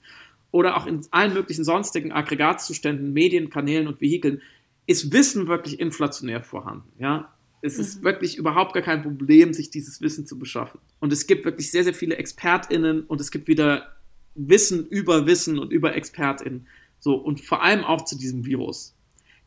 oder 0.51 0.77
auch 0.77 0.85
in 0.85 1.01
allen 1.09 1.33
möglichen 1.33 1.63
sonstigen 1.63 2.11
Aggregatzuständen, 2.11 3.11
Medienkanälen 3.11 3.87
und 3.87 4.01
Vehikeln, 4.01 4.43
ist 4.85 5.11
Wissen 5.11 5.47
wirklich 5.47 5.79
inflationär 5.79 6.43
vorhanden. 6.43 6.91
Ja? 6.99 7.33
Es 7.65 7.79
ist 7.79 7.99
mhm. 7.99 8.05
wirklich 8.05 8.37
überhaupt 8.37 8.73
gar 8.73 8.83
kein 8.83 9.01
Problem, 9.01 9.53
sich 9.53 9.71
dieses 9.71 9.99
Wissen 9.99 10.27
zu 10.27 10.37
beschaffen. 10.37 10.79
Und 10.99 11.11
es 11.11 11.25
gibt 11.25 11.45
wirklich 11.45 11.71
sehr, 11.71 11.83
sehr 11.83 11.93
viele 11.93 12.17
ExpertInnen 12.17 13.01
und 13.03 13.19
es 13.19 13.31
gibt 13.31 13.47
wieder 13.47 13.95
Wissen 14.35 14.87
über 14.87 15.25
Wissen 15.25 15.57
und 15.57 15.71
über 15.71 15.95
ExpertInnen. 15.95 16.67
So, 16.99 17.15
und 17.15 17.41
vor 17.41 17.63
allem 17.63 17.83
auch 17.83 18.05
zu 18.05 18.17
diesem 18.17 18.45
Virus. 18.45 18.93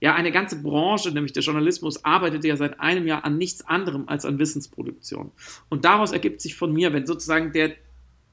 Ja, 0.00 0.14
eine 0.14 0.32
ganze 0.32 0.60
Branche, 0.62 1.10
nämlich 1.10 1.32
der 1.32 1.42
Journalismus, 1.42 2.04
arbeitet 2.04 2.44
ja 2.44 2.56
seit 2.56 2.80
einem 2.80 3.06
Jahr 3.06 3.24
an 3.24 3.36
nichts 3.36 3.66
anderem 3.66 4.08
als 4.08 4.24
an 4.24 4.38
Wissensproduktion. 4.38 5.32
Und 5.68 5.84
daraus 5.84 6.12
ergibt 6.12 6.40
sich 6.40 6.54
von 6.54 6.72
mir, 6.72 6.92
wenn 6.92 7.06
sozusagen 7.06 7.52
der 7.52 7.74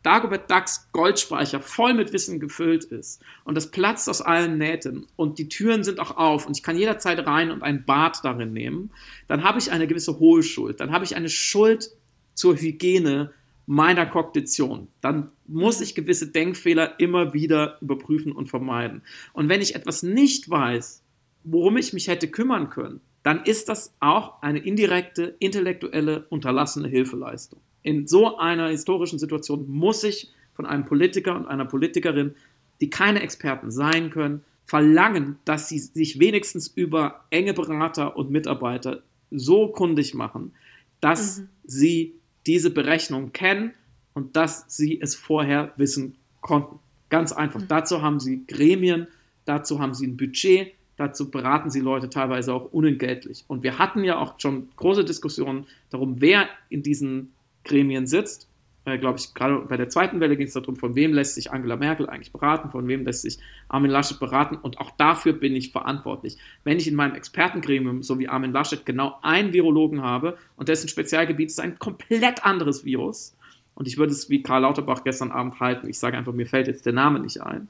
Dagobert 0.05 0.51
Ducks 0.51 0.87
Goldspeicher 0.91 1.61
voll 1.61 1.95
mit 1.95 2.13
Wissen 2.13 2.39
gefüllt 2.39 2.83
ist 2.83 3.23
und 3.43 3.55
das 3.55 3.71
platzt 3.71 4.07
aus 4.07 4.21
allen 4.21 4.59
Nähten 4.59 5.07
und 5.15 5.39
die 5.39 5.49
Türen 5.49 5.83
sind 5.83 5.99
auch 5.99 6.15
auf 6.17 6.45
und 6.45 6.55
ich 6.55 6.61
kann 6.61 6.77
jederzeit 6.77 7.25
rein 7.25 7.49
und 7.49 7.63
ein 7.63 7.85
Bad 7.85 8.23
darin 8.23 8.53
nehmen, 8.53 8.91
dann 9.27 9.43
habe 9.43 9.57
ich 9.57 9.71
eine 9.71 9.87
gewisse 9.87 10.19
Hohlschuld. 10.19 10.79
Dann 10.79 10.91
habe 10.91 11.05
ich 11.05 11.15
eine 11.15 11.29
Schuld 11.29 11.89
zur 12.35 12.55
Hygiene 12.55 13.31
meiner 13.65 14.05
Kognition. 14.05 14.89
Dann 15.01 15.31
muss 15.47 15.81
ich 15.81 15.95
gewisse 15.95 16.27
Denkfehler 16.27 16.99
immer 16.99 17.33
wieder 17.33 17.79
überprüfen 17.81 18.31
und 18.31 18.47
vermeiden. 18.47 19.01
Und 19.33 19.49
wenn 19.49 19.61
ich 19.61 19.73
etwas 19.73 20.03
nicht 20.03 20.47
weiß, 20.47 21.01
worum 21.43 21.77
ich 21.77 21.93
mich 21.93 22.07
hätte 22.07 22.27
kümmern 22.27 22.69
können, 22.69 23.01
dann 23.23 23.43
ist 23.43 23.69
das 23.69 23.95
auch 23.99 24.43
eine 24.43 24.59
indirekte, 24.59 25.35
intellektuelle, 25.39 26.27
unterlassene 26.29 26.87
Hilfeleistung. 26.87 27.59
In 27.86 28.07
so 28.07 28.38
einer 28.38 28.69
historischen 28.69 29.19
Situation 29.19 29.69
muss 29.69 30.03
ich 30.03 30.31
von 30.55 30.65
einem 30.65 30.86
Politiker 30.86 31.36
und 31.36 31.45
einer 31.45 31.65
Politikerin, 31.65 32.33
die 32.81 32.89
keine 32.89 33.21
Experten 33.21 33.69
sein 33.69 34.09
können, 34.09 34.43
verlangen, 34.65 35.38
dass 35.45 35.69
sie 35.69 35.77
sich 35.77 36.19
wenigstens 36.19 36.67
über 36.67 37.25
enge 37.29 37.53
Berater 37.53 38.17
und 38.17 38.31
Mitarbeiter 38.31 39.03
so 39.29 39.67
kundig 39.67 40.15
machen, 40.15 40.53
dass 40.99 41.38
mhm. 41.38 41.49
sie 41.63 42.15
diese 42.47 42.71
Berechnung 42.71 43.33
kennen 43.33 43.75
und 44.15 44.36
dass 44.36 44.65
sie 44.67 44.99
es 44.99 45.13
vorher 45.13 45.71
wissen 45.77 46.15
konnten. 46.41 46.79
Ganz 47.09 47.33
einfach. 47.33 47.61
Mhm. 47.61 47.67
Dazu 47.67 48.01
haben 48.01 48.19
sie 48.19 48.47
Gremien, 48.47 49.05
dazu 49.45 49.79
haben 49.79 49.93
sie 49.93 50.07
ein 50.07 50.17
Budget, 50.17 50.71
dazu 50.97 51.29
beraten 51.29 51.69
sie 51.69 51.81
Leute 51.81 52.09
teilweise 52.09 52.51
auch 52.51 52.73
unentgeltlich. 52.73 53.43
Und 53.47 53.61
wir 53.61 53.77
hatten 53.77 54.03
ja 54.03 54.17
auch 54.17 54.39
schon 54.39 54.69
große 54.75 55.05
Diskussionen 55.05 55.67
darum, 55.91 56.19
wer 56.19 56.49
in 56.69 56.81
diesen 56.81 57.34
Gremien 57.66 58.07
sitzt. 58.07 58.47
Äh, 58.86 58.97
Glaube 58.97 59.20
ich, 59.20 59.34
gerade 59.34 59.57
bei 59.68 59.78
der 59.78 59.89
zweiten 59.89 60.20
Welle 60.20 60.38
ging 60.38 60.47
es 60.47 60.53
darum, 60.53 60.76
von 60.76 60.95
wem 60.95 61.13
lässt 61.13 61.36
sich 61.36 61.51
Angela 61.51 61.76
Merkel 61.76 62.07
eigentlich 62.07 62.32
beraten, 62.32 62.70
von 62.70 62.88
wem 62.88 63.03
lässt 63.03 63.24
sich 63.24 63.39
Armin 63.68 63.91
Laschet 63.91 64.20
beraten. 64.20 64.55
Und 64.55 64.80
auch 64.80 64.91
dafür 64.91 65.34
bin 65.34 65.55
ich 65.55 65.72
verantwortlich. 65.72 66.38
Wenn 66.63 66.78
ich 66.78 66.88
in 66.88 66.95
meinem 66.95 67.16
Expertengremium, 67.16 68.03
so 68.03 68.18
wie 68.20 68.30
Armin 68.30 68.51
Laschet, 68.51 68.86
genau 68.86 69.18
einen 69.22 69.51
Virologen 69.51 70.01
habe 70.01 70.38
und 70.55 70.70
dessen 70.70 70.88
Spezialgebiet 70.88 71.49
ist 71.49 71.59
ein 71.59 71.80
komplett 71.80 72.45
anderes 72.45 72.86
Virus, 72.86 73.36
und 73.76 73.89
ich 73.89 73.97
würde 73.97 74.13
es 74.13 74.30
wie 74.30 74.41
Karl 74.41 74.61
Lauterbach 74.61 75.03
gestern 75.03 75.32
Abend 75.32 75.59
halten, 75.59 75.89
ich 75.89 75.99
sage 75.99 76.18
einfach, 76.18 76.34
mir 76.34 76.47
fällt 76.47 76.68
jetzt 76.68 76.86
der 76.86 76.93
Name 76.93 77.20
nicht 77.20 77.41
ein, 77.41 77.68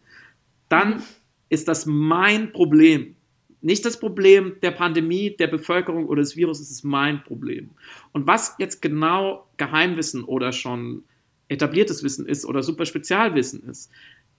dann 0.70 1.02
ist 1.50 1.68
das 1.68 1.86
mein 1.86 2.52
Problem. 2.52 3.16
Nicht 3.66 3.84
das 3.84 4.00
Problem 4.00 4.58
der 4.62 4.70
Pandemie, 4.70 5.36
der 5.36 5.48
Bevölkerung 5.48 6.06
oder 6.06 6.22
des 6.22 6.36
Virus, 6.36 6.60
es 6.60 6.70
ist 6.70 6.84
mein 6.84 7.24
Problem. 7.24 7.72
Und 8.12 8.28
was 8.28 8.54
jetzt 8.60 8.80
genau 8.80 9.48
Geheimwissen 9.58 10.24
oder 10.24 10.52
schon 10.52 11.04
etabliertes 11.48 12.04
Wissen 12.04 12.28
ist 12.28 12.46
oder 12.46 12.62
super 12.62 12.86
Spezialwissen 12.86 13.68
ist, 13.68 13.90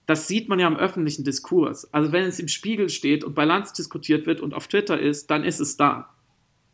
das 0.05 0.29
sieht 0.29 0.47
man 0.47 0.59
ja 0.59 0.67
im 0.69 0.77
öffentlichen 0.77 1.25
Diskurs. 1.25 1.93
Also 1.93 2.13
wenn 2.13 2.23
es 2.23 2.39
im 2.39 2.47
Spiegel 2.47 2.87
steht 2.87 3.25
und 3.25 3.35
bei 3.35 3.43
Lanz 3.43 3.73
diskutiert 3.73 4.27
wird 4.27 4.39
und 4.39 4.53
auf 4.53 4.69
Twitter 4.69 4.97
ist, 4.97 5.29
dann 5.29 5.43
ist 5.43 5.59
es 5.59 5.75
da. 5.75 6.09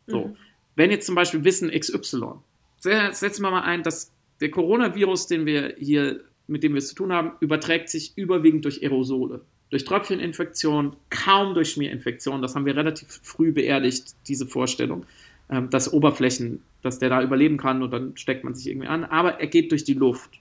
So. 0.06 0.28
Mhm. 0.28 0.36
Wenn 0.76 0.92
jetzt 0.92 1.06
zum 1.06 1.16
Beispiel 1.16 1.42
Wissen 1.42 1.72
XY, 1.72 2.34
setzen 2.78 3.42
wir 3.42 3.50
mal 3.50 3.62
ein, 3.62 3.82
dass 3.82 4.12
der 4.40 4.52
Coronavirus, 4.52 5.26
den 5.26 5.44
wir 5.44 5.74
hier, 5.76 6.20
mit 6.46 6.62
dem 6.62 6.74
wir 6.74 6.78
es 6.78 6.86
zu 6.86 6.94
tun 6.94 7.12
haben, 7.12 7.32
überträgt 7.40 7.88
sich 7.88 8.16
überwiegend 8.16 8.64
durch 8.64 8.80
Aerosole. 8.80 9.40
Durch 9.74 9.84
Tröpfcheninfektion, 9.86 10.94
kaum 11.10 11.52
durch 11.52 11.72
Schmierinfektion. 11.72 12.40
Das 12.40 12.54
haben 12.54 12.64
wir 12.64 12.76
relativ 12.76 13.08
früh 13.24 13.50
beerdigt, 13.50 14.14
diese 14.28 14.46
Vorstellung, 14.46 15.04
ähm, 15.50 15.68
dass 15.68 15.92
Oberflächen, 15.92 16.62
dass 16.82 17.00
der 17.00 17.08
da 17.08 17.20
überleben 17.20 17.56
kann 17.56 17.82
und 17.82 17.90
dann 17.90 18.16
steckt 18.16 18.44
man 18.44 18.54
sich 18.54 18.68
irgendwie 18.68 18.86
an. 18.86 19.02
Aber 19.02 19.40
er 19.40 19.48
geht 19.48 19.72
durch 19.72 19.82
die 19.82 19.94
Luft. 19.94 20.38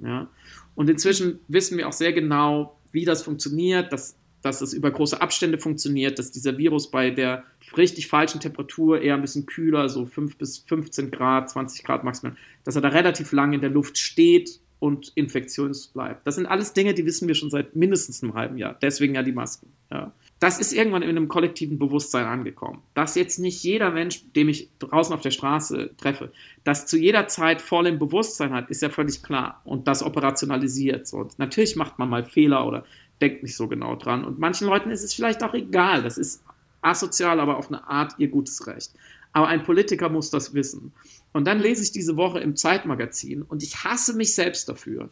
Ja? 0.00 0.28
Und 0.74 0.90
inzwischen 0.90 1.40
wissen 1.48 1.78
wir 1.78 1.88
auch 1.88 1.94
sehr 1.94 2.12
genau, 2.12 2.78
wie 2.92 3.06
das 3.06 3.22
funktioniert, 3.22 3.90
dass 3.90 4.16
dass 4.42 4.60
es 4.60 4.74
über 4.74 4.90
große 4.90 5.22
Abstände 5.22 5.56
funktioniert, 5.56 6.18
dass 6.18 6.30
dieser 6.30 6.58
Virus 6.58 6.90
bei 6.90 7.08
der 7.08 7.44
richtig 7.78 8.08
falschen 8.08 8.40
Temperatur 8.40 9.00
eher 9.00 9.14
ein 9.14 9.22
bisschen 9.22 9.46
kühler, 9.46 9.88
so 9.88 10.04
5 10.04 10.36
bis 10.36 10.58
15 10.58 11.10
Grad, 11.10 11.48
20 11.48 11.82
Grad 11.82 12.04
maximal, 12.04 12.36
dass 12.62 12.76
er 12.76 12.82
da 12.82 12.88
relativ 12.88 13.32
lange 13.32 13.54
in 13.54 13.62
der 13.62 13.70
Luft 13.70 13.96
steht 13.96 14.60
und 14.84 15.12
infektiös 15.14 15.86
bleibt. 15.86 16.26
Das 16.26 16.34
sind 16.34 16.44
alles 16.44 16.74
Dinge, 16.74 16.92
die 16.92 17.06
wissen 17.06 17.26
wir 17.26 17.34
schon 17.34 17.48
seit 17.48 17.74
mindestens 17.74 18.22
einem 18.22 18.34
halben 18.34 18.58
Jahr. 18.58 18.76
Deswegen 18.82 19.14
ja 19.14 19.22
die 19.22 19.32
Masken. 19.32 19.68
Ja. 19.90 20.12
Das 20.40 20.58
ist 20.58 20.74
irgendwann 20.74 21.00
in 21.00 21.08
einem 21.08 21.26
kollektiven 21.26 21.78
Bewusstsein 21.78 22.26
angekommen. 22.26 22.82
Dass 22.92 23.14
jetzt 23.14 23.38
nicht 23.38 23.62
jeder 23.62 23.90
Mensch, 23.92 24.30
den 24.36 24.50
ich 24.50 24.68
draußen 24.80 25.14
auf 25.14 25.22
der 25.22 25.30
Straße 25.30 25.92
treffe, 25.96 26.32
das 26.64 26.84
zu 26.84 26.98
jeder 26.98 27.28
Zeit 27.28 27.62
voll 27.62 27.86
im 27.86 27.98
Bewusstsein 27.98 28.52
hat, 28.52 28.68
ist 28.68 28.82
ja 28.82 28.90
völlig 28.90 29.22
klar. 29.22 29.62
Und 29.64 29.88
das 29.88 30.02
operationalisiert. 30.02 31.10
Und 31.14 31.38
natürlich 31.38 31.76
macht 31.76 31.98
man 31.98 32.10
mal 32.10 32.26
Fehler 32.26 32.66
oder 32.66 32.84
denkt 33.22 33.42
nicht 33.42 33.56
so 33.56 33.68
genau 33.68 33.96
dran. 33.96 34.22
Und 34.22 34.38
manchen 34.38 34.68
Leuten 34.68 34.90
ist 34.90 35.02
es 35.02 35.14
vielleicht 35.14 35.42
auch 35.42 35.54
egal. 35.54 36.02
Das 36.02 36.18
ist 36.18 36.44
asozial, 36.82 37.40
aber 37.40 37.56
auf 37.56 37.68
eine 37.68 37.88
Art 37.88 38.12
ihr 38.18 38.28
gutes 38.28 38.66
Recht. 38.66 38.92
Aber 39.32 39.48
ein 39.48 39.62
Politiker 39.62 40.10
muss 40.10 40.28
das 40.28 40.52
wissen. 40.52 40.92
Und 41.34 41.48
dann 41.48 41.58
lese 41.58 41.82
ich 41.82 41.90
diese 41.90 42.16
Woche 42.16 42.38
im 42.38 42.54
Zeitmagazin 42.54 43.42
und 43.42 43.64
ich 43.64 43.82
hasse 43.82 44.14
mich 44.14 44.36
selbst 44.36 44.68
dafür. 44.68 45.10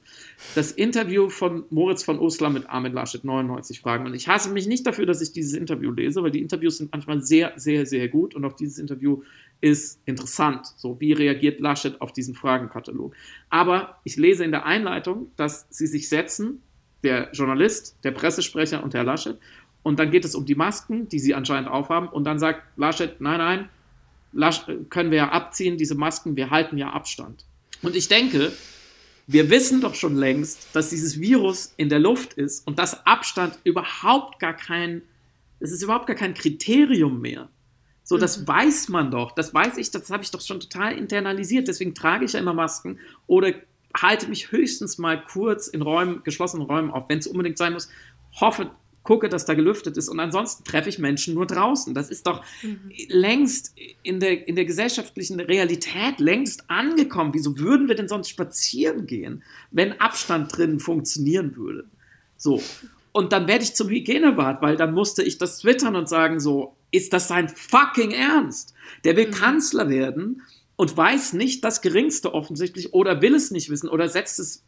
Das 0.54 0.70
Interview 0.70 1.28
von 1.28 1.64
Moritz 1.70 2.04
von 2.04 2.20
Uslar 2.20 2.48
mit 2.48 2.70
Armin 2.70 2.92
Laschet, 2.92 3.24
99 3.24 3.80
Fragen. 3.80 4.06
Und 4.06 4.14
ich 4.14 4.28
hasse 4.28 4.48
mich 4.50 4.68
nicht 4.68 4.86
dafür, 4.86 5.04
dass 5.04 5.20
ich 5.20 5.32
dieses 5.32 5.54
Interview 5.54 5.90
lese, 5.90 6.22
weil 6.22 6.30
die 6.30 6.40
Interviews 6.40 6.78
sind 6.78 6.92
manchmal 6.92 7.22
sehr, 7.22 7.54
sehr, 7.56 7.86
sehr 7.86 8.06
gut 8.06 8.36
und 8.36 8.44
auch 8.44 8.52
dieses 8.52 8.78
Interview 8.78 9.22
ist 9.60 10.00
interessant. 10.04 10.68
So, 10.76 11.00
wie 11.00 11.12
reagiert 11.12 11.58
Laschet 11.58 12.00
auf 12.00 12.12
diesen 12.12 12.36
Fragenkatalog? 12.36 13.16
Aber 13.50 13.98
ich 14.04 14.16
lese 14.16 14.44
in 14.44 14.52
der 14.52 14.64
Einleitung, 14.64 15.32
dass 15.34 15.66
sie 15.70 15.88
sich 15.88 16.08
setzen, 16.08 16.62
der 17.02 17.32
Journalist, 17.32 17.96
der 18.04 18.12
Pressesprecher 18.12 18.84
und 18.84 18.94
Herr 18.94 19.02
Laschet, 19.02 19.38
und 19.82 19.98
dann 19.98 20.12
geht 20.12 20.24
es 20.24 20.36
um 20.36 20.46
die 20.46 20.54
Masken, 20.54 21.08
die 21.08 21.18
sie 21.18 21.34
anscheinend 21.34 21.68
aufhaben, 21.68 22.06
und 22.06 22.22
dann 22.22 22.38
sagt 22.38 22.62
Laschet, 22.76 23.20
nein, 23.20 23.38
nein, 23.38 23.68
können 24.91 25.11
wir 25.11 25.18
ja 25.18 25.28
abziehen, 25.30 25.76
diese 25.76 25.95
Masken, 25.95 26.37
wir 26.37 26.51
halten 26.51 26.78
ja 26.78 26.91
Abstand. 26.91 27.45
Und 27.83 27.97
ich 27.97 28.09
denke, 28.09 28.53
wir 29.26 29.51
wissen 29.51 29.80
doch 29.80 29.95
schon 29.95 30.16
längst, 30.16 30.68
dass 30.72 30.91
dieses 30.91 31.20
Virus 31.20 31.72
in 31.76 31.89
der 31.89 31.99
Luft 31.99 32.35
ist 32.35 32.66
und 32.66 32.78
dass 32.78 33.07
Abstand 33.07 33.59
überhaupt 33.64 34.39
gar 34.39 34.55
kein, 34.55 35.03
es 35.61 35.72
ist 35.72 35.83
überhaupt 35.83 36.07
gar 36.07 36.16
kein 36.16 36.35
Kriterium 36.35 37.20
mehr. 37.20 37.49
So, 38.05 38.18
das 38.18 38.41
mhm. 38.41 38.49
weiß 38.49 38.89
man 38.89 39.11
doch, 39.11 39.33
das 39.33 39.55
weiß 39.55 39.76
ich, 39.78 39.91
das 39.91 40.11
habe 40.11 40.22
ich 40.22 40.30
doch 40.30 40.41
schon 40.41 40.61
total 40.61 40.97
internalisiert. 40.97 41.68
Deswegen 41.68 41.95
trage 41.95 42.24
ich 42.24 42.33
ja 42.33 42.41
immer 42.41 42.55
Masken 42.55 42.99
oder 43.26 43.55
halte 43.95 44.28
mich 44.28 44.51
höchstens 44.51 44.99
mal 44.99 45.22
kurz 45.22 45.68
in 45.68 45.83
Räumen, 45.83 46.22
geschlossenen 46.24 46.66
Räumen 46.66 46.91
auf, 46.91 47.09
wenn 47.09 47.18
es 47.18 47.26
unbedingt 47.26 47.59
sein 47.59 47.72
muss. 47.74 47.89
Hoffe, 48.41 48.70
gucke, 49.03 49.28
dass 49.28 49.44
da 49.44 49.55
gelüftet 49.55 49.96
ist 49.96 50.09
und 50.09 50.20
ansonsten 50.20 50.64
treffe 50.64 50.88
ich 50.88 50.98
Menschen 50.98 51.34
nur 51.34 51.46
draußen. 51.46 51.94
Das 51.94 52.11
ist 52.11 52.26
doch 52.26 52.44
mhm. 52.62 52.90
längst 53.09 53.74
in 54.03 54.20
der, 54.20 54.46
in 54.46 54.55
der 54.55 54.64
gesellschaftlichen 54.64 55.40
Realität 55.40 56.18
längst 56.20 56.70
angekommen. 56.70 57.34
Wieso 57.34 57.59
würden 57.59 57.88
wir 57.88 57.94
denn 57.94 58.09
sonst 58.09 58.28
spazieren 58.28 59.07
gehen, 59.07 59.42
wenn 59.70 60.00
Abstand 60.00 60.57
drin 60.57 60.78
funktionieren 60.78 61.57
würde? 61.57 61.84
So. 62.36 62.62
Und 63.12 63.32
dann 63.32 63.46
werde 63.46 63.64
ich 63.64 63.74
zum 63.74 63.88
Hygienebad, 63.88 64.62
weil 64.62 64.76
dann 64.76 64.94
musste 64.94 65.22
ich 65.22 65.36
das 65.36 65.59
twittern 65.59 65.96
und 65.96 66.09
sagen 66.09 66.40
so, 66.40 66.76
ist 66.90 67.12
das 67.12 67.28
sein 67.28 67.48
fucking 67.48 68.12
Ernst? 68.12 68.74
Der 69.05 69.16
will 69.16 69.28
mhm. 69.28 69.32
Kanzler 69.32 69.88
werden 69.88 70.42
und 70.76 70.96
weiß 70.96 71.34
nicht 71.34 71.64
das 71.64 71.82
Geringste 71.82 72.34
offensichtlich 72.34 72.94
oder 72.94 73.20
will 73.20 73.34
es 73.34 73.50
nicht 73.50 73.68
wissen 73.68 73.88
oder 73.88 74.09
setzt 74.09 74.38
es 74.38 74.64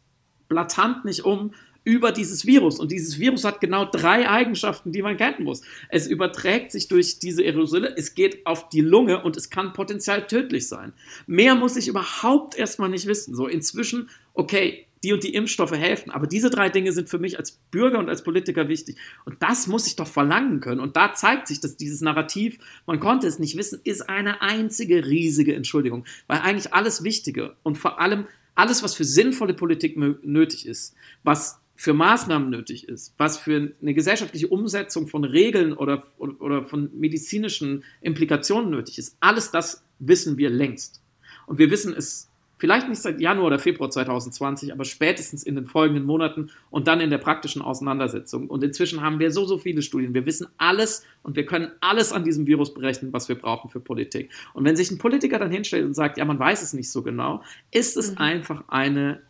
blatant 0.47 1.05
nicht 1.05 1.25
um, 1.25 1.53
über 1.85 2.11
dieses 2.11 2.45
Virus. 2.45 2.79
Und 2.79 2.91
dieses 2.91 3.19
Virus 3.19 3.45
hat 3.45 3.61
genau 3.61 3.85
drei 3.85 4.29
Eigenschaften, 4.29 4.91
die 4.91 5.01
man 5.01 5.15
kennen 5.15 5.45
muss. 5.45 5.61
Es 5.89 6.07
überträgt 6.07 6.71
sich 6.71 6.89
durch 6.89 7.19
diese 7.19 7.43
Aerosole, 7.43 7.95
es 7.95 8.15
geht 8.15 8.45
auf 8.45 8.67
die 8.67 8.81
Lunge 8.81 9.23
und 9.23 9.37
es 9.37 9.49
kann 9.49 9.71
potenziell 9.71 10.27
tödlich 10.27 10.67
sein. 10.67 10.91
Mehr 11.27 11.55
muss 11.55 11.77
ich 11.77 11.87
überhaupt 11.87 12.57
erstmal 12.57 12.89
nicht 12.89 13.05
wissen. 13.05 13.35
So 13.35 13.47
inzwischen, 13.47 14.09
okay, 14.33 14.87
die 15.03 15.13
und 15.13 15.23
die 15.23 15.35
Impfstoffe 15.35 15.73
helfen, 15.73 16.09
aber 16.09 16.25
diese 16.25 16.49
drei 16.49 16.69
Dinge 16.69 16.91
sind 16.91 17.09
für 17.09 17.19
mich 17.19 17.37
als 17.37 17.51
Bürger 17.69 17.99
und 17.99 18.09
als 18.09 18.23
Politiker 18.23 18.67
wichtig. 18.67 18.97
Und 19.25 19.37
das 19.39 19.67
muss 19.67 19.85
ich 19.85 19.95
doch 19.95 20.07
verlangen 20.07 20.61
können. 20.61 20.79
Und 20.79 20.97
da 20.97 21.13
zeigt 21.13 21.47
sich, 21.47 21.59
dass 21.59 21.77
dieses 21.77 22.01
Narrativ, 22.01 22.57
man 22.87 22.99
konnte 22.99 23.27
es 23.27 23.37
nicht 23.37 23.55
wissen, 23.55 23.79
ist 23.83 24.09
eine 24.09 24.41
einzige 24.41 25.05
riesige 25.05 25.53
Entschuldigung. 25.53 26.05
Weil 26.25 26.39
eigentlich 26.39 26.73
alles 26.73 27.03
Wichtige 27.03 27.55
und 27.61 27.77
vor 27.77 27.99
allem 28.01 28.25
alles, 28.55 28.81
was 28.81 28.95
für 28.95 29.03
sinnvolle 29.03 29.53
Politik 29.53 29.95
nötig 29.97 30.65
ist, 30.65 30.95
was 31.23 31.61
für 31.75 31.93
Maßnahmen 31.93 32.49
nötig 32.49 32.87
ist, 32.87 33.13
was 33.17 33.37
für 33.37 33.73
eine 33.81 33.93
gesellschaftliche 33.93 34.47
Umsetzung 34.47 35.07
von 35.07 35.23
Regeln 35.23 35.73
oder, 35.73 36.03
oder, 36.17 36.41
oder, 36.41 36.65
von 36.65 36.89
medizinischen 36.97 37.83
Implikationen 38.01 38.69
nötig 38.69 38.97
ist, 38.97 39.17
alles 39.19 39.51
das 39.51 39.83
wissen 39.99 40.37
wir 40.37 40.49
längst. 40.49 41.01
Und 41.47 41.59
wir 41.59 41.69
wissen 41.69 41.93
es 41.93 42.29
vielleicht 42.57 42.87
nicht 42.87 43.01
seit 43.01 43.19
Januar 43.19 43.47
oder 43.47 43.59
Februar 43.59 43.89
2020, 43.89 44.71
aber 44.71 44.85
spätestens 44.85 45.43
in 45.43 45.55
den 45.55 45.67
folgenden 45.67 46.05
Monaten 46.05 46.49
und 46.69 46.87
dann 46.87 47.01
in 47.01 47.09
der 47.09 47.17
praktischen 47.17 47.61
Auseinandersetzung. 47.61 48.47
Und 48.47 48.63
inzwischen 48.63 49.01
haben 49.01 49.19
wir 49.19 49.31
so, 49.31 49.45
so 49.45 49.57
viele 49.57 49.81
Studien. 49.81 50.13
Wir 50.13 50.25
wissen 50.25 50.47
alles 50.57 51.03
und 51.23 51.35
wir 51.35 51.45
können 51.45 51.71
alles 51.81 52.13
an 52.13 52.23
diesem 52.23 52.47
Virus 52.47 52.73
berechnen, 52.73 53.11
was 53.11 53.27
wir 53.27 53.35
brauchen 53.35 53.69
für 53.69 53.81
Politik. 53.81 54.31
Und 54.53 54.63
wenn 54.63 54.75
sich 54.75 54.89
ein 54.91 54.97
Politiker 54.97 55.39
dann 55.39 55.51
hinstellt 55.51 55.85
und 55.85 55.93
sagt, 55.93 56.17
ja, 56.17 56.25
man 56.25 56.39
weiß 56.39 56.61
es 56.61 56.73
nicht 56.73 56.89
so 56.89 57.03
genau, 57.03 57.43
ist 57.71 57.97
es 57.97 58.11
mhm. 58.11 58.17
einfach 58.17 58.63
eine 58.69 59.21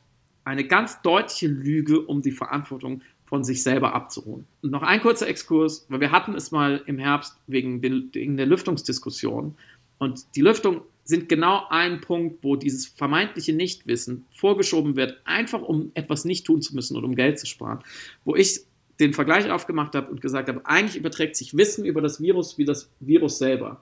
eine 0.46 0.66
ganz 0.66 1.02
deutliche 1.02 1.48
Lüge, 1.48 2.02
um 2.02 2.22
die 2.22 2.32
Verantwortung 2.32 3.02
von 3.26 3.44
sich 3.44 3.64
selber 3.64 3.94
abzuruhen. 3.94 4.46
Und 4.62 4.72
noch 4.72 4.84
ein 4.84 5.02
kurzer 5.02 5.28
Exkurs, 5.28 5.86
weil 5.90 6.00
wir 6.00 6.12
hatten 6.12 6.36
es 6.36 6.52
mal 6.52 6.84
im 6.86 7.00
Herbst 7.00 7.36
wegen, 7.48 7.82
den, 7.82 8.10
wegen 8.14 8.38
der 8.38 8.46
Lüftungsdiskussion. 8.46 9.56
Und 9.98 10.36
die 10.36 10.42
Lüftung 10.42 10.82
sind 11.04 11.28
genau 11.28 11.66
ein 11.70 12.02
Punkt, 12.02 12.44
wo 12.44 12.56
dieses 12.56 12.86
vermeintliche 12.88 13.54
Nichtwissen 13.54 14.26
vorgeschoben 14.32 14.96
wird, 14.96 15.20
einfach 15.26 15.62
um 15.62 15.92
etwas 15.96 16.26
nicht 16.26 16.46
tun 16.46 16.62
zu 16.62 16.76
müssen 16.76 16.96
oder 16.96 17.08
um 17.08 17.16
Geld 17.16 17.40
zu 17.40 17.48
sparen. 17.48 17.80
Wo 18.24 18.36
ich 18.36 18.62
den 19.00 19.14
Vergleich 19.14 19.50
aufgemacht 19.50 19.96
habe 19.96 20.10
und 20.10 20.22
gesagt 20.22 20.48
habe, 20.48 20.62
eigentlich 20.66 20.96
überträgt 20.96 21.36
sich 21.36 21.58
Wissen 21.58 21.86
über 21.86 22.02
das 22.02 22.22
Virus 22.22 22.58
wie 22.58 22.66
das 22.66 22.90
Virus 23.00 23.40
selber. 23.40 23.82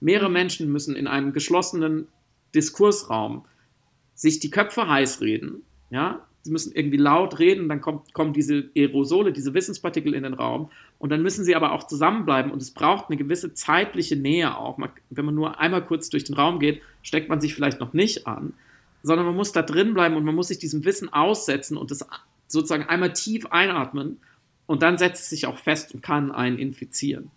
Mehrere 0.00 0.30
Menschen 0.30 0.70
müssen 0.70 0.94
in 0.94 1.06
einem 1.06 1.32
geschlossenen 1.32 2.06
Diskursraum 2.54 3.44
sich 4.14 4.38
die 4.38 4.50
Köpfe 4.50 4.88
heiß 4.88 5.20
reden 5.20 5.62
ja, 5.90 6.24
sie 6.42 6.52
müssen 6.52 6.72
irgendwie 6.72 6.96
laut 6.96 7.38
reden, 7.38 7.68
dann 7.68 7.80
kommt, 7.80 8.14
kommen 8.14 8.32
diese 8.32 8.70
Aerosole, 8.76 9.32
diese 9.32 9.52
Wissenspartikel 9.54 10.14
in 10.14 10.22
den 10.22 10.34
Raum 10.34 10.70
und 10.98 11.10
dann 11.10 11.22
müssen 11.22 11.44
sie 11.44 11.56
aber 11.56 11.72
auch 11.72 11.84
zusammenbleiben 11.84 12.52
und 12.52 12.62
es 12.62 12.70
braucht 12.70 13.08
eine 13.08 13.16
gewisse 13.16 13.52
zeitliche 13.54 14.16
Nähe 14.16 14.56
auch. 14.56 14.78
Man, 14.78 14.90
wenn 15.10 15.24
man 15.24 15.34
nur 15.34 15.60
einmal 15.60 15.84
kurz 15.84 16.08
durch 16.08 16.24
den 16.24 16.36
Raum 16.36 16.58
geht, 16.58 16.80
steckt 17.02 17.28
man 17.28 17.40
sich 17.40 17.54
vielleicht 17.54 17.80
noch 17.80 17.92
nicht 17.92 18.26
an, 18.26 18.54
sondern 19.02 19.26
man 19.26 19.36
muss 19.36 19.52
da 19.52 19.62
drin 19.62 19.94
bleiben 19.94 20.16
und 20.16 20.24
man 20.24 20.34
muss 20.34 20.48
sich 20.48 20.58
diesem 20.58 20.84
Wissen 20.84 21.12
aussetzen 21.12 21.76
und 21.76 21.90
das 21.90 22.06
sozusagen 22.46 22.84
einmal 22.84 23.12
tief 23.12 23.46
einatmen 23.46 24.18
und 24.66 24.82
dann 24.82 24.98
setzt 24.98 25.24
es 25.24 25.30
sich 25.30 25.46
auch 25.46 25.58
fest 25.58 25.94
und 25.94 26.02
kann 26.02 26.32
einen 26.32 26.58
infizieren. 26.58 27.30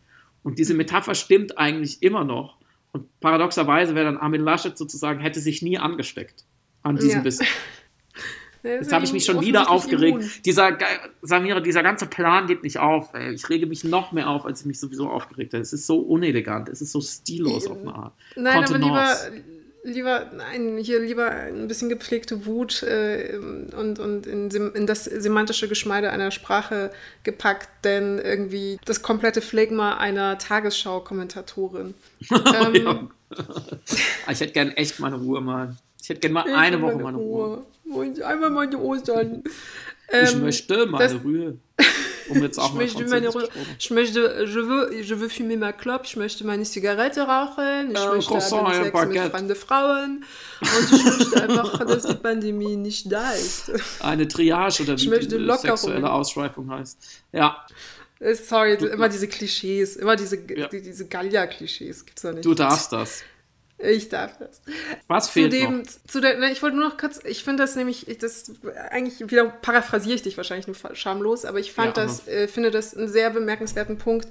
Und 0.44 0.58
diese 0.58 0.74
Metapher 0.74 1.16
stimmt 1.16 1.58
eigentlich 1.58 2.02
immer 2.02 2.24
noch. 2.24 2.58
Und 2.92 3.08
paradoxerweise 3.20 3.94
wäre 3.94 4.06
dann 4.06 4.18
Armin 4.18 4.42
Laschet 4.42 4.78
sozusagen, 4.78 5.20
hätte 5.20 5.40
sich 5.40 5.62
nie 5.62 5.78
angesteckt 5.78 6.46
an 6.82 6.96
diesem 6.96 7.20
ja. 7.20 7.24
Wissen. 7.26 7.46
Jetzt 8.64 8.92
habe 8.92 9.06
ich 9.06 9.14
mich 9.14 9.26
schon 9.26 9.42
wieder 9.42 9.70
aufgeregt. 9.70 10.18
Immun. 10.18 10.32
Dieser, 10.46 10.78
Samira, 11.22 11.60
dieser 11.60 11.84
ganze 11.84 12.06
Plan 12.06 12.48
geht 12.48 12.64
nicht 12.64 12.80
auf. 12.80 13.14
Ey. 13.14 13.34
Ich 13.34 13.50
rege 13.50 13.66
mich 13.66 13.84
noch 13.84 14.12
mehr 14.12 14.30
auf, 14.30 14.46
als 14.46 14.62
ich 14.62 14.66
mich 14.66 14.80
sowieso 14.80 15.10
aufgeregt 15.10 15.54
habe. 15.54 15.62
Es 15.62 15.74
ist 15.74 15.88
so 15.88 16.00
unelegant, 16.00 16.70
es 16.70 16.82
ist 16.82 16.92
so 16.92 17.02
stillos 17.02 17.68
auf 17.68 17.80
eine 17.80 17.94
Art. 17.94 18.14
Nein, 18.36 18.66
Kontenance. 18.66 19.28
aber 19.28 19.36
lieber, 19.36 19.50
lieber, 19.84 20.32
nein, 20.36 20.78
hier 20.78 21.00
lieber 21.00 21.30
ein 21.30 21.68
bisschen 21.68 21.90
gepflegte 21.90 22.46
Wut 22.46 22.84
äh, 22.84 23.38
und, 23.38 24.00
und 24.00 24.28
in, 24.28 24.50
in, 24.50 24.88
das 24.88 25.06
semantische 25.06 25.68
Geschmeide 25.68 26.12
einer 26.12 26.32
Sprache 26.32 26.92
gepackt, 27.24 27.70
denn 27.86 28.20
irgendwie 28.20 28.78
das 28.86 29.02
komplette 29.02 29.42
Phlegma 29.42 29.98
einer 29.98 30.38
Tagesschau-Kommentatorin. 30.38 31.94
ähm, 32.32 33.12
ich 34.30 34.40
hätte 34.40 34.54
gern 34.54 34.72
echt 34.72 35.00
meine 35.00 35.18
Ruhe 35.18 35.42
mal. 35.42 35.78
Ich 36.02 36.10
hätte 36.10 36.22
gerne 36.22 36.34
mal 36.34 36.48
ich 36.48 36.56
eine 36.56 36.82
Woche 36.82 36.98
meine 36.98 37.18
Ruhe. 37.18 37.66
Ruhe. 37.86 38.26
Einmal 38.26 38.50
meine 38.50 38.78
Ostern. 38.78 39.44
Ich 40.12 40.34
ähm, 40.34 40.42
möchte 40.42 40.86
meine 40.86 41.16
Ruhe. 41.16 41.58
Um 42.30 42.44
jetzt 42.44 42.60
auch 42.60 42.70
ich 42.70 42.76
möchte 42.76 43.08
meine 43.08 43.30
Ruhe. 43.30 43.50
Ich 43.80 43.90
möchte, 43.90 44.46
je 44.46 44.62
veux, 44.68 44.92
je 44.92 45.20
veux 45.20 45.30
fumer 45.30 45.58
ma 45.58 45.72
clope, 45.72 46.06
ich 46.06 46.16
möchte 46.16 46.46
meine 46.46 46.64
Zigarette 46.64 47.22
rauchen, 47.22 47.92
ich 47.92 48.00
äh, 48.00 48.08
möchte 48.08 48.32
Croissant, 48.32 48.76
Sex 48.76 48.92
Baguette. 48.92 49.24
mit 49.24 49.32
fremden 49.32 49.56
Frauen 49.56 50.26
und 50.62 50.94
ich 50.94 51.06
möchte 51.06 51.42
einfach, 51.42 51.80
dass 51.86 52.06
die 52.06 52.16
Pandemie 52.16 52.76
nicht 52.76 53.12
da 53.12 53.32
ist. 53.32 53.72
Eine 54.00 54.28
Triage 54.28 54.84
oder 54.84 54.98
wie 55.00 55.28
die 55.28 55.58
sexuelle 55.58 56.12
Ausschweifung 56.12 56.70
heißt. 56.70 57.00
Ja. 57.32 57.66
Äh, 58.20 58.36
sorry, 58.36 58.74
immer 58.74 59.10
diese 59.10 59.28
Klischees, 59.28 59.96
immer 59.96 60.16
diese, 60.16 60.38
ja. 60.56 60.68
die, 60.68 60.82
diese 60.82 61.08
Gallia-Klischees 61.08 62.06
gibt 62.06 62.18
es 62.20 62.24
da 62.24 62.32
nicht. 62.32 62.46
Du 62.46 62.54
darfst 62.54 62.92
das. 62.92 63.24
Ich 63.82 64.10
darf 64.10 64.38
das. 64.38 64.62
Was 65.08 65.30
fehlt 65.30 65.54
zu 65.54 65.60
dem, 65.60 65.78
noch? 65.80 65.86
Zu 66.08 66.20
der, 66.20 66.38
ne, 66.38 66.52
ich 66.52 66.62
wollte 66.62 66.76
nur 66.76 66.90
noch 66.90 66.98
kurz, 66.98 67.22
ich 67.24 67.46
finde 67.46 67.64
das 67.64 67.76
nämlich, 67.76 68.06
das 68.20 68.52
eigentlich 68.90 69.20
wieder 69.32 69.46
paraphrasiere 69.46 70.16
ich 70.16 70.22
dich 70.22 70.36
wahrscheinlich 70.36 70.68
nur 70.68 70.76
schamlos, 70.96 71.46
aber 71.46 71.60
ich 71.60 71.72
fand 71.72 71.96
Ja, 71.96 72.04
das, 72.04 72.28
äh, 72.28 72.50
finde 72.50 72.72
das 72.72 72.96
einen 72.96 73.08
sehr 73.08 73.30
bemerkenswerten 73.30 73.98
Punkt, 73.98 74.28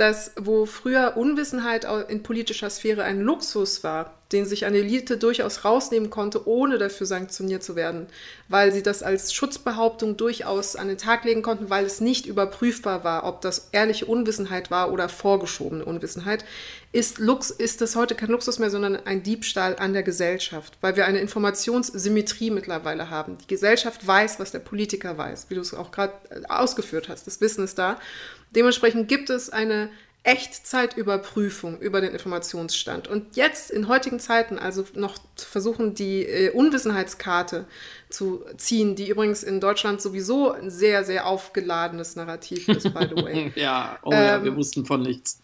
dass 0.00 0.32
wo 0.36 0.64
früher 0.64 1.18
Unwissenheit 1.18 1.86
in 2.08 2.22
politischer 2.22 2.70
Sphäre 2.70 3.04
ein 3.04 3.20
Luxus 3.20 3.84
war, 3.84 4.14
den 4.32 4.46
sich 4.46 4.64
eine 4.64 4.78
Elite 4.78 5.18
durchaus 5.18 5.64
rausnehmen 5.64 6.08
konnte, 6.08 6.48
ohne 6.48 6.78
dafür 6.78 7.06
sanktioniert 7.06 7.62
zu 7.62 7.76
werden, 7.76 8.06
weil 8.48 8.72
sie 8.72 8.82
das 8.82 9.02
als 9.02 9.34
Schutzbehauptung 9.34 10.16
durchaus 10.16 10.74
an 10.74 10.88
den 10.88 10.96
Tag 10.96 11.24
legen 11.24 11.42
konnten, 11.42 11.68
weil 11.68 11.84
es 11.84 12.00
nicht 12.00 12.24
überprüfbar 12.24 13.04
war, 13.04 13.24
ob 13.24 13.42
das 13.42 13.68
ehrliche 13.72 14.06
Unwissenheit 14.06 14.70
war 14.70 14.90
oder 14.90 15.10
vorgeschobene 15.10 15.84
Unwissenheit, 15.84 16.46
ist, 16.92 17.18
Lux, 17.18 17.50
ist 17.50 17.80
das 17.80 17.94
heute 17.94 18.14
kein 18.14 18.30
Luxus 18.30 18.58
mehr, 18.58 18.70
sondern 18.70 18.96
ein 19.04 19.22
Diebstahl 19.22 19.76
an 19.78 19.92
der 19.92 20.02
Gesellschaft, 20.02 20.78
weil 20.80 20.96
wir 20.96 21.06
eine 21.06 21.20
Informationssymmetrie 21.20 22.50
mittlerweile 22.50 23.10
haben. 23.10 23.36
Die 23.38 23.46
Gesellschaft 23.46 24.06
weiß, 24.06 24.40
was 24.40 24.50
der 24.50 24.58
Politiker 24.60 25.18
weiß, 25.18 25.46
wie 25.50 25.56
du 25.56 25.60
es 25.60 25.74
auch 25.74 25.92
gerade 25.92 26.14
äh, 26.30 26.46
ausgeführt 26.48 27.08
hast. 27.08 27.26
Das 27.26 27.40
Wissen 27.40 27.64
ist 27.64 27.78
da. 27.78 27.98
Dementsprechend 28.54 29.08
gibt 29.08 29.30
es 29.30 29.50
eine 29.50 29.90
Echtzeitüberprüfung 30.22 31.78
über 31.80 32.00
den 32.02 32.12
Informationsstand. 32.12 33.08
Und 33.08 33.36
jetzt 33.36 33.70
in 33.70 33.88
heutigen 33.88 34.20
Zeiten, 34.20 34.58
also 34.58 34.84
noch 34.94 35.16
versuchen, 35.36 35.94
die 35.94 36.24
äh, 36.26 36.50
Unwissenheitskarte 36.50 37.64
zu 38.10 38.44
ziehen, 38.58 38.96
die 38.96 39.08
übrigens 39.08 39.42
in 39.42 39.60
Deutschland 39.60 40.02
sowieso 40.02 40.52
ein 40.52 40.70
sehr, 40.70 41.04
sehr 41.04 41.26
aufgeladenes 41.26 42.16
Narrativ 42.16 42.68
ist, 42.68 42.92
by 42.92 43.08
the 43.08 43.22
way. 43.22 43.52
Ja, 43.56 43.98
oh 44.02 44.12
ja, 44.12 44.36
Ähm, 44.36 44.44
wir 44.44 44.56
wussten 44.56 44.84
von 44.84 45.02
nichts. 45.02 45.40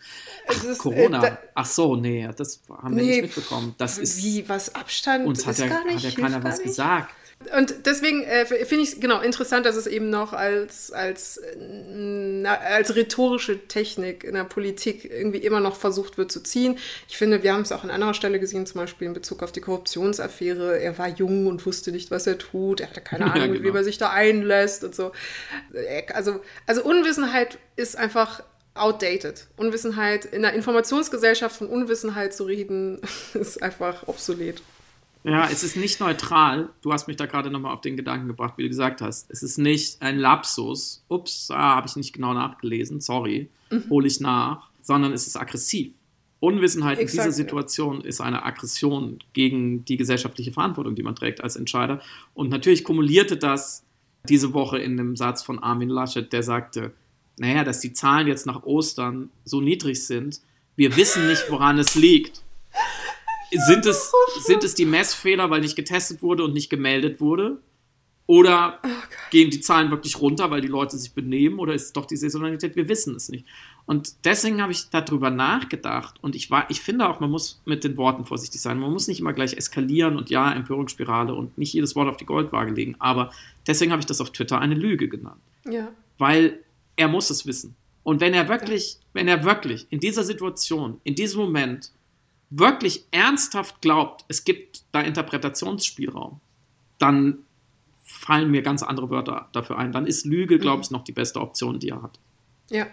Es 0.49 0.63
ist, 0.65 0.79
Corona. 0.79 1.19
äh, 1.25 1.31
da- 1.31 1.39
Ach 1.55 1.67
so, 1.67 1.97
nee, 1.97 2.29
das 2.37 2.61
haben 2.69 2.97
wir 2.97 3.03
Nee, 3.03 3.11
nicht 3.23 3.37
mitbekommen. 3.37 3.75
Das 3.79 3.99
ist, 3.99 4.23
Wie, 4.23 4.49
was 4.49 4.75
Abstand 4.75 5.27
uns 5.27 5.47
hat 5.47 5.53
ist 5.55 5.61
ja, 5.61 5.69
gar 5.69 5.85
nicht, 5.85 6.05
hat 6.05 6.13
ja 6.15 6.21
keiner 6.21 6.45
was 6.45 6.63
gesagt. 6.63 7.15
Und 7.57 7.87
deswegen 7.87 8.23
äh, 8.25 8.45
finde 8.47 8.83
ich 8.83 8.95
es 8.95 9.01
genau 9.01 9.21
interessant, 9.21 9.67
dass 9.67 9.77
es 9.77 9.87
eben 9.87 10.11
noch 10.11 10.33
als, 10.33 10.91
als, 10.91 11.37
äh, 11.39 12.45
als 12.47 12.97
rhetorische 12.97 13.69
Technik 13.69 14.25
in 14.25 14.35
der 14.35 14.45
Politik 14.45 15.05
irgendwie 15.05 15.39
immer 15.39 15.61
noch 15.61 15.77
versucht 15.77 16.19
wird 16.19 16.33
zu 16.33 16.43
ziehen. 16.43 16.79
Ich 17.09 17.17
finde, 17.17 17.43
wir 17.43 17.53
haben 17.53 17.61
es 17.61 17.73
auch 17.73 17.85
an 17.85 17.91
anderer 17.91 18.15
Stelle 18.15 18.41
gesehen, 18.41 18.67
zum 18.67 18.81
Beispiel 18.81 19.07
in 19.07 19.13
Bezug 19.15 19.43
auf 19.43 19.53
die 19.53 19.61
Korruptionsaffäre. 19.61 20.81
Er 20.81 20.99
war 20.99 21.09
jung 21.09 21.47
und 21.47 21.65
wusste 21.67 21.93
nicht, 21.93 22.11
was 22.11 22.27
er 22.27 22.39
tut. 22.39 22.81
Er 22.81 22.89
hatte 22.89 23.01
keine 23.03 23.25
Ja, 23.27 23.33
Ahnung, 23.33 23.51
mit 23.51 23.63
genau. 23.63 23.69
wem 23.69 23.77
er 23.77 23.85
sich 23.85 23.99
da 23.99 24.11
einlässt 24.11 24.83
und 24.83 24.95
so. 24.95 25.13
Äh, 25.73 26.05
Also, 26.15 26.41
also 26.67 26.83
Unwissenheit 26.85 27.59
ist 27.77 27.97
einfach 27.97 28.43
outdated. 28.75 29.47
Unwissenheit, 29.57 30.25
in 30.25 30.45
einer 30.45 30.55
Informationsgesellschaft 30.55 31.57
von 31.57 31.69
Unwissenheit 31.69 32.35
zu 32.35 32.45
reden, 32.45 33.01
ist 33.35 33.63
einfach 33.63 34.09
obsolet. 34.09 34.63
Ja, 35.27 35.49
es 35.51 35.65
ist 35.65 35.77
nicht 35.77 35.99
neutral. 36.01 36.69
Du 36.83 36.93
hast 36.93 37.09
mich 37.09 37.17
da 37.17 37.27
gerade 37.27 37.51
nochmal 37.51 37.75
auf 37.75 37.81
den 37.81 37.97
Gedanken 37.97 38.29
gebracht, 38.29 38.55
wie 38.57 38.63
du 38.63 38.69
gesagt 38.69 39.01
hast. 39.01 39.29
Es 39.31 39.43
ist 39.43 39.59
nicht 39.59 40.01
ein 40.01 40.19
Lapsus. 40.19 41.05
Ups, 41.09 41.51
ah, 41.51 41.77
habe 41.77 41.89
ich 41.89 41.97
nicht 41.97 42.13
genau 42.13 42.33
nachgelesen. 42.33 43.01
Sorry, 43.01 43.49
Mhm. 43.71 43.91
hole 43.91 44.07
ich 44.07 44.21
nach. 44.21 44.69
Sondern 44.83 45.13
es 45.13 45.27
ist 45.27 45.37
aggressiv. 45.37 45.93
Unwissenheit 46.39 46.99
in 46.99 47.05
Exakt, 47.05 47.27
dieser 47.27 47.31
ja. 47.31 47.45
Situation 47.45 48.03
ist 48.03 48.21
eine 48.21 48.45
Aggression 48.45 49.19
gegen 49.33 49.85
die 49.85 49.97
gesellschaftliche 49.97 50.53
Verantwortung, 50.53 50.95
die 50.95 51.03
man 51.03 51.17
trägt 51.17 51.43
als 51.43 51.57
Entscheider. 51.57 52.01
Und 52.35 52.51
natürlich 52.51 52.85
kumulierte 52.85 53.37
das 53.37 53.85
diese 54.29 54.53
Woche 54.53 54.79
in 54.79 54.93
einem 54.93 55.17
Satz 55.17 55.43
von 55.43 55.59
Armin 55.61 55.89
Laschet, 55.89 56.33
der 56.33 56.43
sagte, 56.45 56.93
naja, 57.39 57.65
dass 57.65 57.81
die 57.81 57.93
Zahlen 57.93 58.29
jetzt 58.29 58.47
nach 58.47 58.63
Ostern 58.65 59.31
so 59.45 59.61
niedrig 59.61 60.07
sind, 60.07 60.41
wir 60.77 60.97
wissen 60.97 61.27
nicht, 61.27 61.51
woran 61.51 61.79
es 61.79 61.95
liegt. 61.97 62.43
Sind 63.59 63.87
es, 63.87 64.13
sind 64.45 64.65
es 64.65 64.75
die 64.75 64.85
Messfehler, 64.85 65.51
weil 65.51 65.61
nicht 65.61 65.77
getestet 65.77 66.23
wurde 66.23 66.45
und 66.45 66.53
nicht 66.55 66.71
gemeldet 66.71 67.21
wurde? 67.21 67.59
Oder 68.29 68.81
gehen 69.31 69.51
die 69.51 69.61
Zahlen 69.61 69.91
wirklich 69.93 70.21
runter, 70.21 70.51
weil 70.51 70.61
die 70.61 70.67
Leute 70.67 70.99
sich 70.99 71.13
benehmen? 71.13 71.61
Oder 71.61 71.75
ist 71.75 71.85
es 71.85 71.93
doch 71.93 72.07
die 72.07 72.17
Saisonalität? 72.17 72.75
Wir 72.75 72.89
wissen 72.89 73.15
es 73.15 73.29
nicht. 73.29 73.47
Und 73.87 74.15
deswegen 74.25 74.61
habe 74.61 74.73
ich 74.73 74.91
darüber 74.91 75.31
nachgedacht. 75.31 76.17
Und 76.23 76.35
ich, 76.35 76.51
war, 76.51 76.69
ich 76.69 76.81
finde 76.81 77.09
auch, 77.09 77.21
man 77.21 77.31
muss 77.31 77.63
mit 77.67 77.85
den 77.85 77.97
Worten 77.97 78.25
vorsichtig 78.25 78.61
sein. 78.61 78.81
Man 78.81 78.93
muss 78.93 79.07
nicht 79.07 79.21
immer 79.21 79.33
gleich 79.33 79.55
eskalieren 79.57 80.17
und 80.17 80.29
ja, 80.29 80.53
Empörungsspirale 80.53 81.33
und 81.35 81.57
nicht 81.57 81.73
jedes 81.73 81.95
Wort 81.95 82.09
auf 82.09 82.17
die 82.17 82.27
Goldwaage 82.27 82.73
legen. 82.73 82.97
Aber 82.99 83.31
deswegen 83.69 83.93
habe 83.93 84.01
ich 84.01 84.07
das 84.07 84.21
auf 84.21 84.33
Twitter 84.33 84.59
eine 84.59 84.75
Lüge 84.75 85.09
genannt 85.09 85.41
Ja. 85.65 85.89
weil 86.19 86.59
er 86.97 87.07
muss 87.07 87.31
es 87.31 87.47
wissen. 87.47 87.77
Und 88.03 88.21
wenn 88.21 88.35
er 88.35 88.49
wirklich, 88.49 88.99
wenn 89.13 89.29
er 89.29 89.45
wirklich 89.45 89.87
in 89.91 90.01
dieser 90.01 90.25
Situation, 90.25 91.01
in 91.05 91.15
diesem 91.15 91.41
Moment 91.43 91.93
wirklich 92.59 93.07
ernsthaft 93.11 93.81
glaubt, 93.81 94.25
es 94.29 94.45
gibt 94.45 94.85
da 94.93 95.01
Interpretationsspielraum, 95.01 96.41
dann 96.99 97.39
fallen 98.05 98.51
mir 98.51 98.63
ganz 98.63 98.83
andere 98.83 99.11
Wörter 99.11 99.49
dafür 99.53 99.79
ein. 99.79 99.93
Dann 99.93 100.07
ist 100.07 100.25
Lüge, 100.25 100.59
glaube 100.59 100.83
ich, 100.83 100.91
noch 100.91 101.05
die 101.05 101.13
beste 101.13 101.41
Option, 101.41 101.79
die 101.79 101.89
er 101.89 102.03
hat. 102.03 102.19
Ja. 102.71 102.87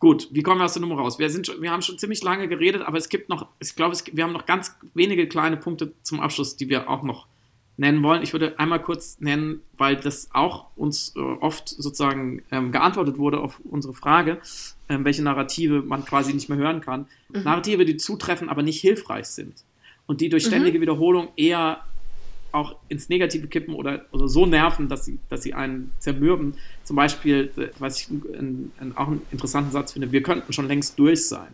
Gut, 0.00 0.28
wie 0.30 0.42
kommen 0.42 0.60
wir 0.60 0.64
aus 0.64 0.74
der 0.74 0.82
Nummer 0.82 0.96
raus? 0.96 1.18
Wir, 1.18 1.30
sind 1.30 1.46
schon, 1.46 1.60
wir 1.60 1.70
haben 1.70 1.82
schon 1.82 1.98
ziemlich 1.98 2.22
lange 2.22 2.48
geredet, 2.48 2.82
aber 2.82 2.98
es 2.98 3.08
gibt 3.08 3.28
noch, 3.28 3.46
ich 3.58 3.74
glaube, 3.74 3.96
gibt, 3.96 4.16
wir 4.16 4.24
haben 4.24 4.32
noch 4.32 4.46
ganz 4.46 4.76
wenige 4.94 5.26
kleine 5.26 5.56
Punkte 5.56 5.92
zum 6.02 6.20
Abschluss, 6.20 6.56
die 6.56 6.68
wir 6.68 6.88
auch 6.88 7.02
noch 7.02 7.26
nennen 7.76 8.02
wollen. 8.02 8.22
Ich 8.22 8.32
würde 8.32 8.58
einmal 8.58 8.82
kurz 8.82 9.20
nennen, 9.20 9.60
weil 9.76 9.96
das 9.96 10.28
auch 10.32 10.66
uns 10.76 11.14
äh, 11.16 11.20
oft 11.20 11.68
sozusagen 11.68 12.42
ähm, 12.50 12.70
geantwortet 12.70 13.18
wurde 13.18 13.40
auf 13.40 13.60
unsere 13.60 13.94
Frage, 13.94 14.40
ähm, 14.88 15.04
welche 15.04 15.22
Narrative 15.22 15.82
man 15.82 16.04
quasi 16.04 16.32
nicht 16.32 16.48
mehr 16.48 16.58
hören 16.58 16.80
kann. 16.80 17.06
Narrative, 17.28 17.84
die 17.84 17.96
zutreffen, 17.96 18.48
aber 18.48 18.62
nicht 18.62 18.80
hilfreich 18.80 19.26
sind 19.26 19.54
und 20.06 20.20
die 20.20 20.28
durch 20.28 20.46
ständige 20.46 20.80
Wiederholung 20.80 21.28
eher 21.36 21.84
auch 22.50 22.76
ins 22.88 23.08
Negative 23.08 23.46
kippen 23.46 23.74
oder, 23.74 24.06
oder 24.10 24.26
so 24.26 24.46
nerven, 24.46 24.88
dass 24.88 25.04
sie, 25.04 25.18
dass 25.28 25.42
sie 25.42 25.52
einen 25.52 25.92
zermürben. 25.98 26.54
Zum 26.82 26.96
Beispiel, 26.96 27.50
äh, 27.56 27.68
was 27.78 28.00
ich 28.00 28.08
ein, 28.08 28.72
ein, 28.80 28.96
auch 28.96 29.08
einen 29.08 29.22
interessanten 29.30 29.70
Satz 29.70 29.92
finde, 29.92 30.12
wir 30.12 30.22
könnten 30.22 30.52
schon 30.52 30.66
längst 30.66 30.98
durch 30.98 31.26
sein 31.26 31.48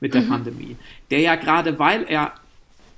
mit 0.00 0.12
der 0.12 0.22
Pandemie. 0.22 0.76
Der 1.10 1.20
ja 1.20 1.36
gerade, 1.36 1.78
weil 1.78 2.04
er 2.04 2.34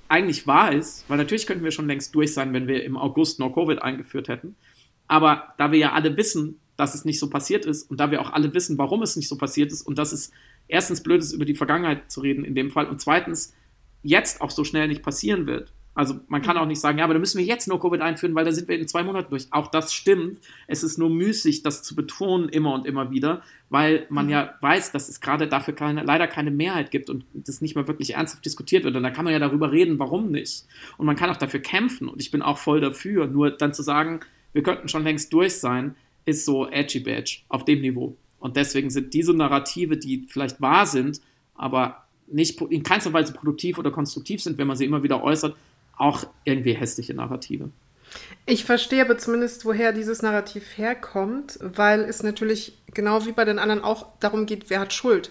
eigentlich 0.08 0.46
wahr 0.46 0.72
ist, 0.72 1.04
weil 1.08 1.18
natürlich 1.18 1.46
könnten 1.46 1.64
wir 1.64 1.72
schon 1.72 1.86
längst 1.86 2.14
durch 2.14 2.32
sein, 2.32 2.52
wenn 2.52 2.66
wir 2.66 2.82
im 2.84 2.96
August 2.96 3.38
No 3.38 3.50
Covid 3.50 3.82
eingeführt 3.82 4.28
hätten. 4.28 4.56
Aber 5.06 5.54
da 5.58 5.70
wir 5.70 5.78
ja 5.78 5.92
alle 5.92 6.16
wissen, 6.16 6.58
dass 6.76 6.94
es 6.94 7.04
nicht 7.04 7.18
so 7.18 7.30
passiert 7.30 7.64
ist 7.64 7.90
und 7.90 8.00
da 8.00 8.10
wir 8.10 8.20
auch 8.20 8.32
alle 8.32 8.52
wissen, 8.54 8.78
warum 8.78 9.02
es 9.02 9.16
nicht 9.16 9.28
so 9.28 9.36
passiert 9.36 9.72
ist 9.72 9.82
und 9.82 9.98
dass 9.98 10.12
es 10.12 10.30
erstens 10.68 11.02
blöd 11.02 11.20
ist, 11.20 11.32
über 11.32 11.44
die 11.44 11.54
Vergangenheit 11.54 12.10
zu 12.10 12.20
reden 12.20 12.44
in 12.44 12.54
dem 12.54 12.70
Fall 12.70 12.86
und 12.86 13.00
zweitens 13.00 13.54
jetzt 14.02 14.40
auch 14.40 14.50
so 14.50 14.64
schnell 14.64 14.88
nicht 14.88 15.02
passieren 15.02 15.46
wird. 15.46 15.72
Also 15.96 16.20
man 16.28 16.42
kann 16.42 16.58
auch 16.58 16.66
nicht 16.66 16.78
sagen, 16.78 16.98
ja, 16.98 17.04
aber 17.04 17.14
da 17.14 17.20
müssen 17.20 17.38
wir 17.38 17.46
jetzt 17.46 17.68
nur 17.68 17.80
Covid 17.80 18.02
einführen, 18.02 18.34
weil 18.34 18.44
da 18.44 18.52
sind 18.52 18.68
wir 18.68 18.78
in 18.78 18.86
zwei 18.86 19.02
Monaten 19.02 19.30
durch. 19.30 19.46
Auch 19.50 19.68
das 19.68 19.94
stimmt. 19.94 20.40
Es 20.66 20.82
ist 20.82 20.98
nur 20.98 21.08
müßig, 21.08 21.62
das 21.62 21.82
zu 21.82 21.96
betonen 21.96 22.50
immer 22.50 22.74
und 22.74 22.86
immer 22.86 23.10
wieder, 23.10 23.42
weil 23.70 24.06
man 24.10 24.28
ja 24.28 24.56
weiß, 24.60 24.92
dass 24.92 25.08
es 25.08 25.22
gerade 25.22 25.48
dafür 25.48 25.74
keine, 25.74 26.02
leider 26.02 26.26
keine 26.26 26.50
Mehrheit 26.50 26.90
gibt 26.90 27.08
und 27.08 27.24
das 27.32 27.62
nicht 27.62 27.76
mehr 27.76 27.88
wirklich 27.88 28.12
ernsthaft 28.12 28.44
diskutiert 28.44 28.84
wird. 28.84 28.94
Und 28.94 29.04
da 29.04 29.10
kann 29.10 29.24
man 29.24 29.32
ja 29.32 29.38
darüber 29.38 29.72
reden, 29.72 29.98
warum 29.98 30.30
nicht. 30.30 30.66
Und 30.98 31.06
man 31.06 31.16
kann 31.16 31.30
auch 31.30 31.38
dafür 31.38 31.60
kämpfen 31.60 32.10
und 32.10 32.20
ich 32.20 32.30
bin 32.30 32.42
auch 32.42 32.58
voll 32.58 32.82
dafür. 32.82 33.26
Nur 33.26 33.50
dann 33.50 33.72
zu 33.72 33.82
sagen, 33.82 34.20
wir 34.52 34.62
könnten 34.62 34.88
schon 34.88 35.02
längst 35.02 35.32
durch 35.32 35.54
sein, 35.54 35.94
ist 36.26 36.44
so 36.44 36.68
edgy 36.68 37.00
badge 37.00 37.38
auf 37.48 37.64
dem 37.64 37.80
Niveau. 37.80 38.16
Und 38.38 38.56
deswegen 38.56 38.90
sind 38.90 39.14
diese 39.14 39.32
Narrative, 39.32 39.96
die 39.96 40.26
vielleicht 40.28 40.60
wahr 40.60 40.86
sind, 40.86 41.20
aber 41.54 42.04
nicht 42.26 42.60
in 42.60 42.82
keinster 42.82 43.12
Weise 43.12 43.32
produktiv 43.32 43.78
oder 43.78 43.90
konstruktiv 43.90 44.42
sind, 44.42 44.58
wenn 44.58 44.66
man 44.66 44.76
sie 44.76 44.84
immer 44.84 45.02
wieder 45.02 45.22
äußert, 45.22 45.56
auch 45.96 46.26
irgendwie 46.44 46.74
hässliche 46.74 47.14
Narrative. 47.14 47.70
Ich 48.44 48.64
verstehe 48.64 49.02
aber 49.02 49.18
zumindest, 49.18 49.64
woher 49.64 49.92
dieses 49.92 50.22
Narrativ 50.22 50.76
herkommt, 50.76 51.58
weil 51.60 52.00
es 52.02 52.22
natürlich 52.22 52.78
genau 52.92 53.26
wie 53.26 53.32
bei 53.32 53.44
den 53.44 53.58
anderen 53.58 53.82
auch 53.82 54.06
darum 54.20 54.46
geht, 54.46 54.70
wer 54.70 54.80
hat 54.80 54.92
Schuld. 54.92 55.30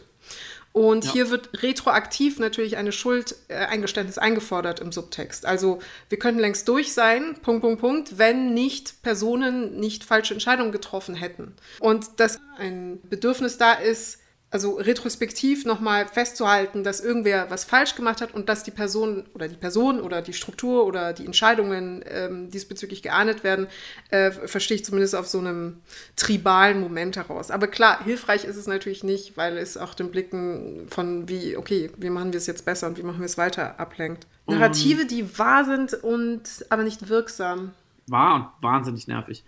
Und 0.75 1.05
Ja. 1.05 1.13
hier 1.13 1.29
wird 1.29 1.63
retroaktiv 1.63 2.37
natürlich 2.37 2.75
eine 2.75 2.91
Schuldeingeständnis 2.91 4.17
eingefordert 4.17 4.81
im 4.81 4.91
Subtext. 4.91 5.45
Also 5.45 5.79
wir 6.09 6.19
könnten 6.19 6.41
längst 6.41 6.67
durch 6.67 6.93
sein, 6.93 7.37
Punkt, 7.41 7.61
Punkt, 7.61 7.79
Punkt, 7.79 8.17
wenn 8.17 8.53
nicht 8.53 9.01
Personen 9.01 9.79
nicht 9.79 10.03
falsche 10.03 10.33
Entscheidungen 10.33 10.73
getroffen 10.73 11.15
hätten. 11.15 11.53
Und 11.79 12.19
dass 12.19 12.41
ein 12.57 12.99
Bedürfnis 13.09 13.57
da 13.57 13.71
ist, 13.71 14.19
also 14.55 14.75
retrospektiv 14.75 15.65
nochmal 15.65 16.07
festzuhalten, 16.07 16.85
dass 16.85 17.01
irgendwer 17.01 17.51
was 17.51 17.65
falsch 17.65 17.93
gemacht 17.93 18.21
hat 18.21 18.33
und 18.33 18.47
dass 18.47 18.63
die 18.63 18.71
Person 18.71 19.25
oder 19.33 19.49
die 19.49 19.57
Person 19.57 19.99
oder 19.99 20.21
die 20.21 20.31
Struktur 20.31 20.85
oder 20.85 21.11
die 21.11 21.25
Entscheidungen 21.25 22.01
ähm, 22.07 22.49
diesbezüglich 22.51 23.03
geahndet 23.03 23.43
werden, 23.43 23.67
äh, 24.11 24.31
verstehe 24.31 24.75
ich 24.75 24.85
zumindest 24.85 25.13
auf 25.13 25.27
so 25.27 25.39
einem 25.39 25.81
tribalen 26.15 26.79
Moment 26.79 27.17
heraus. 27.17 27.51
Aber 27.51 27.67
klar, 27.67 28.01
hilfreich 28.05 28.45
ist 28.45 28.55
es 28.55 28.65
natürlich 28.65 29.03
nicht, 29.03 29.35
weil 29.35 29.57
es 29.57 29.75
auch 29.75 29.93
den 29.93 30.09
Blicken 30.09 30.87
von 30.87 31.27
wie, 31.27 31.57
okay, 31.57 31.91
wie 31.97 32.09
machen 32.09 32.31
wir 32.31 32.37
es 32.37 32.47
jetzt 32.47 32.63
besser 32.63 32.87
und 32.87 32.97
wie 32.97 33.03
machen 33.03 33.19
wir 33.19 33.25
es 33.25 33.37
weiter 33.37 33.77
ablenkt. 33.77 34.25
Narrative, 34.47 35.05
die 35.05 35.37
wahr 35.37 35.65
sind 35.65 35.95
und 35.95 36.65
aber 36.69 36.83
nicht 36.83 37.09
wirksam. 37.09 37.73
War 38.07 38.35
und 38.35 38.63
wahnsinnig 38.63 39.05
nervig. 39.09 39.43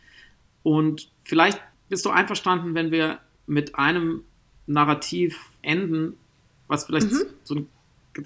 Und 0.63 1.09
vielleicht 1.23 1.61
bist 1.87 2.05
du 2.05 2.09
einverstanden, 2.09 2.75
wenn 2.75 2.91
wir 2.91 3.19
mit 3.45 3.75
einem 3.75 4.25
Narrativ 4.67 5.39
enden, 5.61 6.13
was 6.67 6.85
vielleicht 6.85 7.09
so 7.43 7.55
ein, 7.55 7.67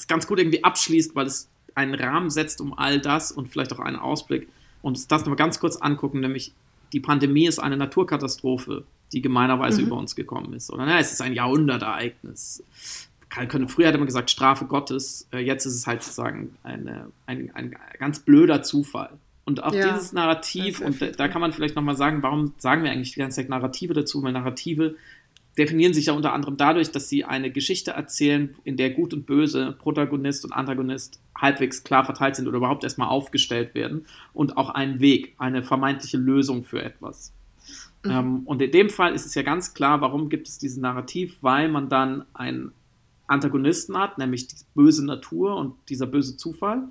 ganz, 0.07 0.27
gut 0.27 0.39
irgendwie 0.39 0.63
abschließt, 0.63 1.15
weil 1.15 1.27
es 1.27 1.49
einen 1.75 1.95
Rahmen 1.95 2.29
setzt 2.29 2.59
um 2.61 2.77
all 2.77 2.99
das 2.99 3.31
und 3.31 3.47
vielleicht 3.47 3.71
auch 3.73 3.79
einen 3.79 3.97
Ausblick 3.97 4.47
und 4.81 4.93
uns 4.93 5.07
das 5.07 5.21
nochmal 5.21 5.37
ganz 5.37 5.59
kurz 5.59 5.77
angucken, 5.77 6.19
nämlich 6.19 6.53
die 6.93 6.99
Pandemie 6.99 7.47
ist 7.47 7.59
eine 7.59 7.77
Naturkatastrophe, 7.77 8.83
die 9.13 9.21
gemeinerweise 9.21 9.81
mhm. 9.81 9.87
über 9.87 9.97
uns 9.97 10.15
gekommen 10.15 10.53
ist. 10.53 10.71
Oder 10.71 10.85
na, 10.85 10.99
es 10.99 11.11
ist 11.13 11.21
ein 11.21 11.33
Jahrhundertereignis. 11.33 12.63
Früher 13.67 13.87
hätte 13.87 13.97
man 13.97 14.07
gesagt 14.07 14.29
Strafe 14.29 14.65
Gottes, 14.65 15.27
äh, 15.31 15.39
jetzt 15.39 15.65
ist 15.65 15.75
es 15.75 15.87
halt 15.87 16.03
sozusagen 16.03 16.55
eine, 16.63 17.11
ein, 17.27 17.49
ein 17.53 17.75
ganz 17.97 18.19
blöder 18.19 18.61
Zufall. 18.61 19.11
Und 19.45 19.63
auch 19.63 19.73
ja, 19.73 19.93
dieses 19.93 20.11
Narrativ, 20.11 20.81
und 20.81 21.01
da, 21.01 21.07
da, 21.07 21.27
kann 21.27 21.41
man 21.41 21.53
vielleicht 21.53 21.75
nochmal 21.75 21.95
sagen, 21.95 22.21
warum 22.21 22.53
sagen 22.57 22.83
wir 22.83 22.91
eigentlich 22.91 23.13
die 23.13 23.19
ganze 23.19 23.37
Zeit 23.37 23.49
Narrative 23.49 23.93
dazu? 23.93 24.21
Weil 24.21 24.33
Narrative 24.33 24.95
definieren 25.57 25.93
sich 25.93 26.05
ja 26.07 26.13
unter 26.13 26.33
anderem 26.33 26.57
dadurch, 26.57 26.91
dass 26.91 27.09
sie 27.09 27.25
eine 27.25 27.51
Geschichte 27.51 27.91
erzählen, 27.91 28.55
in 28.63 28.77
der 28.77 28.91
Gut 28.91 29.13
und 29.13 29.25
Böse, 29.25 29.75
Protagonist 29.77 30.45
und 30.45 30.53
Antagonist 30.53 31.19
halbwegs 31.35 31.83
klar 31.83 32.05
verteilt 32.05 32.35
sind 32.35 32.47
oder 32.47 32.57
überhaupt 32.57 32.83
erstmal 32.83 33.09
aufgestellt 33.09 33.75
werden 33.75 34.05
und 34.33 34.57
auch 34.57 34.69
einen 34.69 34.99
Weg, 34.99 35.33
eine 35.37 35.63
vermeintliche 35.63 36.17
Lösung 36.17 36.63
für 36.63 36.81
etwas. 36.81 37.33
Mhm. 38.03 38.11
Ähm, 38.11 38.41
und 38.45 38.61
in 38.61 38.71
dem 38.71 38.89
Fall 38.89 39.13
ist 39.13 39.25
es 39.25 39.35
ja 39.35 39.41
ganz 39.41 39.73
klar, 39.73 40.01
warum 40.01 40.29
gibt 40.29 40.47
es 40.47 40.57
dieses 40.57 40.77
Narrativ, 40.77 41.37
weil 41.41 41.69
man 41.69 41.89
dann 41.89 42.25
einen 42.33 42.71
Antagonisten 43.27 43.97
hat, 43.97 44.17
nämlich 44.17 44.47
die 44.47 44.55
böse 44.75 45.05
Natur 45.05 45.55
und 45.55 45.75
dieser 45.89 46.05
böse 46.05 46.37
Zufall. 46.37 46.83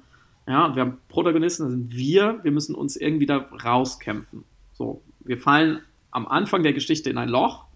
Ja, 0.46 0.66
und 0.66 0.74
wir 0.74 0.82
haben 0.82 0.98
Protagonisten, 1.08 1.64
das 1.64 1.72
sind 1.72 1.94
wir, 1.94 2.40
wir 2.42 2.50
müssen 2.50 2.74
uns 2.74 2.96
irgendwie 2.96 3.26
da 3.26 3.36
rauskämpfen. 3.36 4.44
So, 4.72 5.02
wir 5.20 5.38
fallen 5.38 5.80
am 6.10 6.26
Anfang 6.26 6.62
der 6.62 6.72
Geschichte 6.72 7.10
in 7.10 7.18
ein 7.18 7.28
Loch 7.28 7.66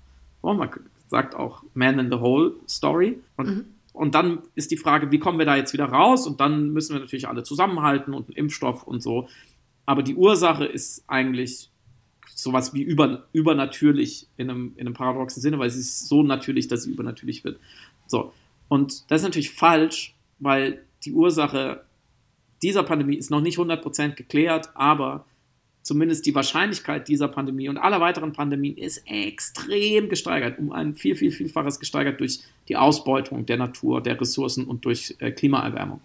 Oh, 0.45 0.55
man 0.55 0.69
sagt 1.09 1.35
auch 1.35 1.63
Man 1.75 1.99
in 1.99 2.11
the 2.11 2.19
Hole 2.19 2.55
Story. 2.69 3.19
Und, 3.37 3.47
mhm. 3.47 3.65
und 3.93 4.15
dann 4.15 4.41
ist 4.55 4.71
die 4.71 4.77
Frage, 4.77 5.11
wie 5.11 5.19
kommen 5.19 5.39
wir 5.39 5.47
da 5.47 5.57
jetzt 5.57 5.73
wieder 5.73 5.87
raus? 5.87 6.27
Und 6.27 6.41
dann 6.41 6.73
müssen 6.73 6.95
wir 6.95 7.01
natürlich 7.01 7.29
alle 7.29 7.43
zusammenhalten 7.43 8.15
und 8.15 8.29
einen 8.29 8.37
Impfstoff 8.37 8.85
und 8.85 9.03
so. 9.03 9.29
Aber 9.87 10.03
die 10.03 10.15
Ursache 10.15 10.65
ist 10.65 11.05
eigentlich 11.07 11.71
sowas 12.35 12.75
wie 12.75 12.83
über, 12.83 13.25
übernatürlich 13.33 14.27
in 14.37 14.51
einem, 14.51 14.73
in 14.77 14.87
einem 14.87 14.95
paradoxen 14.95 15.41
Sinne, 15.41 15.59
weil 15.59 15.71
sie 15.71 15.81
ist 15.81 16.09
so 16.09 16.23
natürlich, 16.23 16.69
dass 16.69 16.85
sie 16.85 16.91
übernatürlich 16.91 17.45
wird. 17.45 17.59
So. 18.07 18.33
Und 18.69 19.11
das 19.11 19.21
ist 19.21 19.25
natürlich 19.25 19.51
falsch, 19.51 20.15
weil 20.39 20.85
die 21.05 21.13
Ursache 21.13 21.85
dieser 22.63 22.83
Pandemie 22.83 23.17
ist 23.17 23.31
noch 23.31 23.41
nicht 23.41 23.59
100% 23.59 24.15
geklärt, 24.15 24.71
aber 24.75 25.27
zumindest 25.85 26.25
die 26.27 26.35
Wahrscheinlichkeit 26.35 27.07
dieser 27.09 27.29
Pandemie 27.29 27.69
und 27.69 27.77
aller 27.77 28.01
weiteren 28.01 28.33
Pandemien 28.33 28.77
ist 28.77 29.05
extrem 29.07 30.09
gesteigert, 30.09 30.59
um 30.59 30.73
ein 30.73 30.95
viel, 30.95 31.15
viel, 31.15 31.31
vielfaches 31.31 31.79
gesteigert 31.79 32.19
durch 32.19 32.41
die 32.69 32.77
Ausbeutung 32.77 33.47
der 33.47 33.59
Natur, 33.59 34.03
der 34.03 34.21
Ressourcen 34.21 34.65
und 34.65 34.85
durch 34.87 35.15
äh, 35.19 35.31
Klimaerwärmung. 35.31 36.01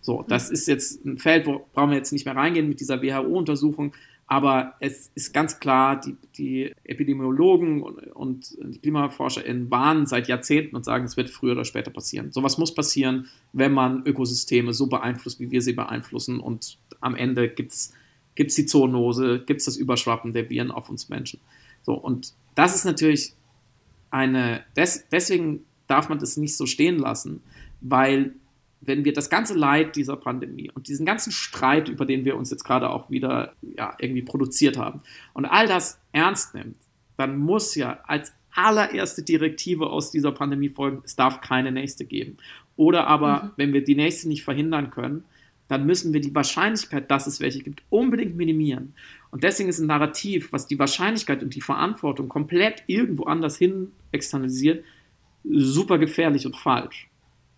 So, 0.00 0.24
das 0.26 0.50
ist 0.50 0.66
jetzt 0.66 1.04
ein 1.04 1.18
Feld, 1.18 1.46
wo 1.46 1.66
brauchen 1.74 1.90
wir 1.90 1.98
jetzt 1.98 2.12
nicht 2.12 2.24
mehr 2.24 2.34
reingehen 2.34 2.68
mit 2.68 2.80
dieser 2.80 3.02
WHO-Untersuchung, 3.02 3.92
aber 4.26 4.74
es 4.80 5.10
ist 5.14 5.34
ganz 5.34 5.60
klar, 5.60 6.00
die, 6.00 6.16
die 6.38 6.72
Epidemiologen 6.84 7.82
und, 7.82 7.98
und 8.14 8.56
die 8.60 8.78
KlimaforscherInnen 8.78 9.70
warnen 9.70 10.06
seit 10.06 10.28
Jahrzehnten 10.28 10.76
und 10.76 10.84
sagen, 10.84 11.04
es 11.04 11.16
wird 11.16 11.28
früher 11.28 11.52
oder 11.52 11.64
später 11.64 11.90
passieren. 11.90 12.32
Sowas 12.32 12.56
muss 12.56 12.74
passieren, 12.74 13.26
wenn 13.52 13.72
man 13.72 14.06
Ökosysteme 14.06 14.72
so 14.72 14.86
beeinflusst, 14.86 15.40
wie 15.40 15.50
wir 15.50 15.60
sie 15.60 15.74
beeinflussen 15.74 16.40
und 16.40 16.78
am 17.00 17.16
Ende 17.16 17.48
gibt 17.48 17.72
es 17.72 17.92
gibt 18.40 18.52
es 18.52 18.56
die 18.56 18.64
Zoonose, 18.64 19.44
gibt 19.44 19.60
es 19.60 19.66
das 19.66 19.76
Überschwappen 19.76 20.32
der 20.32 20.48
Viren 20.48 20.70
auf 20.70 20.88
uns 20.88 21.10
Menschen. 21.10 21.40
So, 21.82 21.92
und 21.92 22.32
das 22.54 22.74
ist 22.74 22.86
natürlich 22.86 23.34
eine, 24.10 24.64
des, 24.74 25.06
deswegen 25.12 25.66
darf 25.88 26.08
man 26.08 26.18
das 26.18 26.38
nicht 26.38 26.56
so 26.56 26.64
stehen 26.64 26.98
lassen, 26.98 27.42
weil 27.82 28.32
wenn 28.80 29.04
wir 29.04 29.12
das 29.12 29.28
ganze 29.28 29.52
Leid 29.52 29.94
dieser 29.94 30.16
Pandemie 30.16 30.70
und 30.70 30.88
diesen 30.88 31.04
ganzen 31.04 31.32
Streit, 31.32 31.90
über 31.90 32.06
den 32.06 32.24
wir 32.24 32.34
uns 32.34 32.50
jetzt 32.50 32.64
gerade 32.64 32.88
auch 32.88 33.10
wieder 33.10 33.52
ja, 33.76 33.94
irgendwie 33.98 34.22
produziert 34.22 34.78
haben, 34.78 35.02
und 35.34 35.44
all 35.44 35.66
das 35.66 36.00
ernst 36.12 36.54
nimmt, 36.54 36.78
dann 37.18 37.36
muss 37.36 37.74
ja 37.74 38.00
als 38.06 38.32
allererste 38.54 39.22
Direktive 39.22 39.90
aus 39.90 40.10
dieser 40.10 40.32
Pandemie 40.32 40.70
folgen, 40.70 41.02
es 41.04 41.14
darf 41.14 41.42
keine 41.42 41.72
nächste 41.72 42.06
geben. 42.06 42.38
Oder 42.76 43.06
aber, 43.06 43.42
mhm. 43.42 43.50
wenn 43.56 43.72
wir 43.74 43.84
die 43.84 43.96
nächste 43.96 44.28
nicht 44.28 44.44
verhindern 44.44 44.90
können, 44.90 45.24
dann 45.70 45.86
müssen 45.86 46.12
wir 46.12 46.20
die 46.20 46.34
Wahrscheinlichkeit, 46.34 47.08
dass 47.12 47.28
es 47.28 47.38
welche 47.38 47.60
gibt, 47.60 47.84
unbedingt 47.90 48.36
minimieren. 48.36 48.92
Und 49.30 49.44
deswegen 49.44 49.68
ist 49.68 49.78
ein 49.78 49.86
Narrativ, 49.86 50.52
was 50.52 50.66
die 50.66 50.80
Wahrscheinlichkeit 50.80 51.44
und 51.44 51.54
die 51.54 51.60
Verantwortung 51.60 52.28
komplett 52.28 52.82
irgendwo 52.88 53.24
anders 53.24 53.56
hin 53.56 53.92
externalisiert, 54.10 54.84
super 55.48 55.98
gefährlich 55.98 56.44
und 56.44 56.56
falsch. 56.56 57.08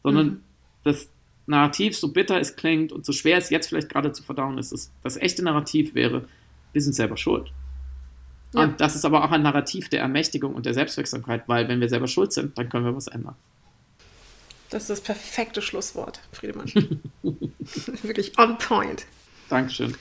Sondern 0.02 0.26
mhm. 0.26 0.40
das 0.84 1.08
Narrativ, 1.46 1.96
so 1.96 2.12
bitter 2.12 2.38
es 2.38 2.54
klingt 2.54 2.92
und 2.92 3.06
so 3.06 3.12
schwer 3.12 3.38
es 3.38 3.48
jetzt 3.48 3.68
vielleicht 3.68 3.88
gerade 3.88 4.12
zu 4.12 4.22
verdauen 4.22 4.58
ist, 4.58 4.72
das, 4.72 4.92
das 5.02 5.16
echte 5.16 5.42
Narrativ 5.42 5.94
wäre, 5.94 6.28
wir 6.74 6.82
sind 6.82 6.92
selber 6.92 7.16
schuld. 7.16 7.50
Ja. 8.54 8.64
Und 8.64 8.78
das 8.82 8.94
ist 8.94 9.06
aber 9.06 9.24
auch 9.24 9.30
ein 9.30 9.42
Narrativ 9.42 9.88
der 9.88 10.02
Ermächtigung 10.02 10.54
und 10.54 10.66
der 10.66 10.74
Selbstwirksamkeit, 10.74 11.44
weil 11.48 11.66
wenn 11.68 11.80
wir 11.80 11.88
selber 11.88 12.08
schuld 12.08 12.34
sind, 12.34 12.58
dann 12.58 12.68
können 12.68 12.84
wir 12.84 12.94
was 12.94 13.06
ändern. 13.06 13.36
Das 14.72 14.84
ist 14.84 14.88
das 14.88 15.00
perfekte 15.02 15.60
Schlusswort, 15.60 16.20
Friedemann. 16.32 16.66
Wirklich 18.02 18.38
on 18.38 18.56
point. 18.56 19.04
Dankeschön, 19.50 19.94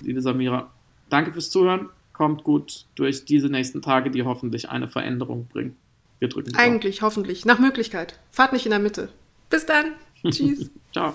liebe 0.00 0.20
Samira. 0.20 0.70
Danke 1.08 1.32
fürs 1.32 1.48
Zuhören. 1.48 1.88
Kommt 2.12 2.44
gut 2.44 2.84
durch 2.94 3.24
diese 3.24 3.48
nächsten 3.48 3.80
Tage, 3.80 4.10
die 4.10 4.24
hoffentlich 4.24 4.68
eine 4.68 4.86
Veränderung 4.86 5.46
bringen. 5.46 5.76
Wir 6.18 6.28
drücken 6.28 6.52
drauf. 6.52 6.60
Eigentlich, 6.60 7.00
hoffentlich. 7.00 7.46
Nach 7.46 7.58
Möglichkeit. 7.58 8.18
Fahrt 8.30 8.52
nicht 8.52 8.66
in 8.66 8.70
der 8.70 8.80
Mitte. 8.80 9.08
Bis 9.48 9.64
dann. 9.64 9.94
Tschüss. 10.30 10.70
Ciao. 10.92 11.14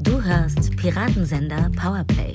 Du 0.00 0.22
hörst 0.22 0.76
Piratensender 0.76 1.70
Powerplay. 1.74 2.34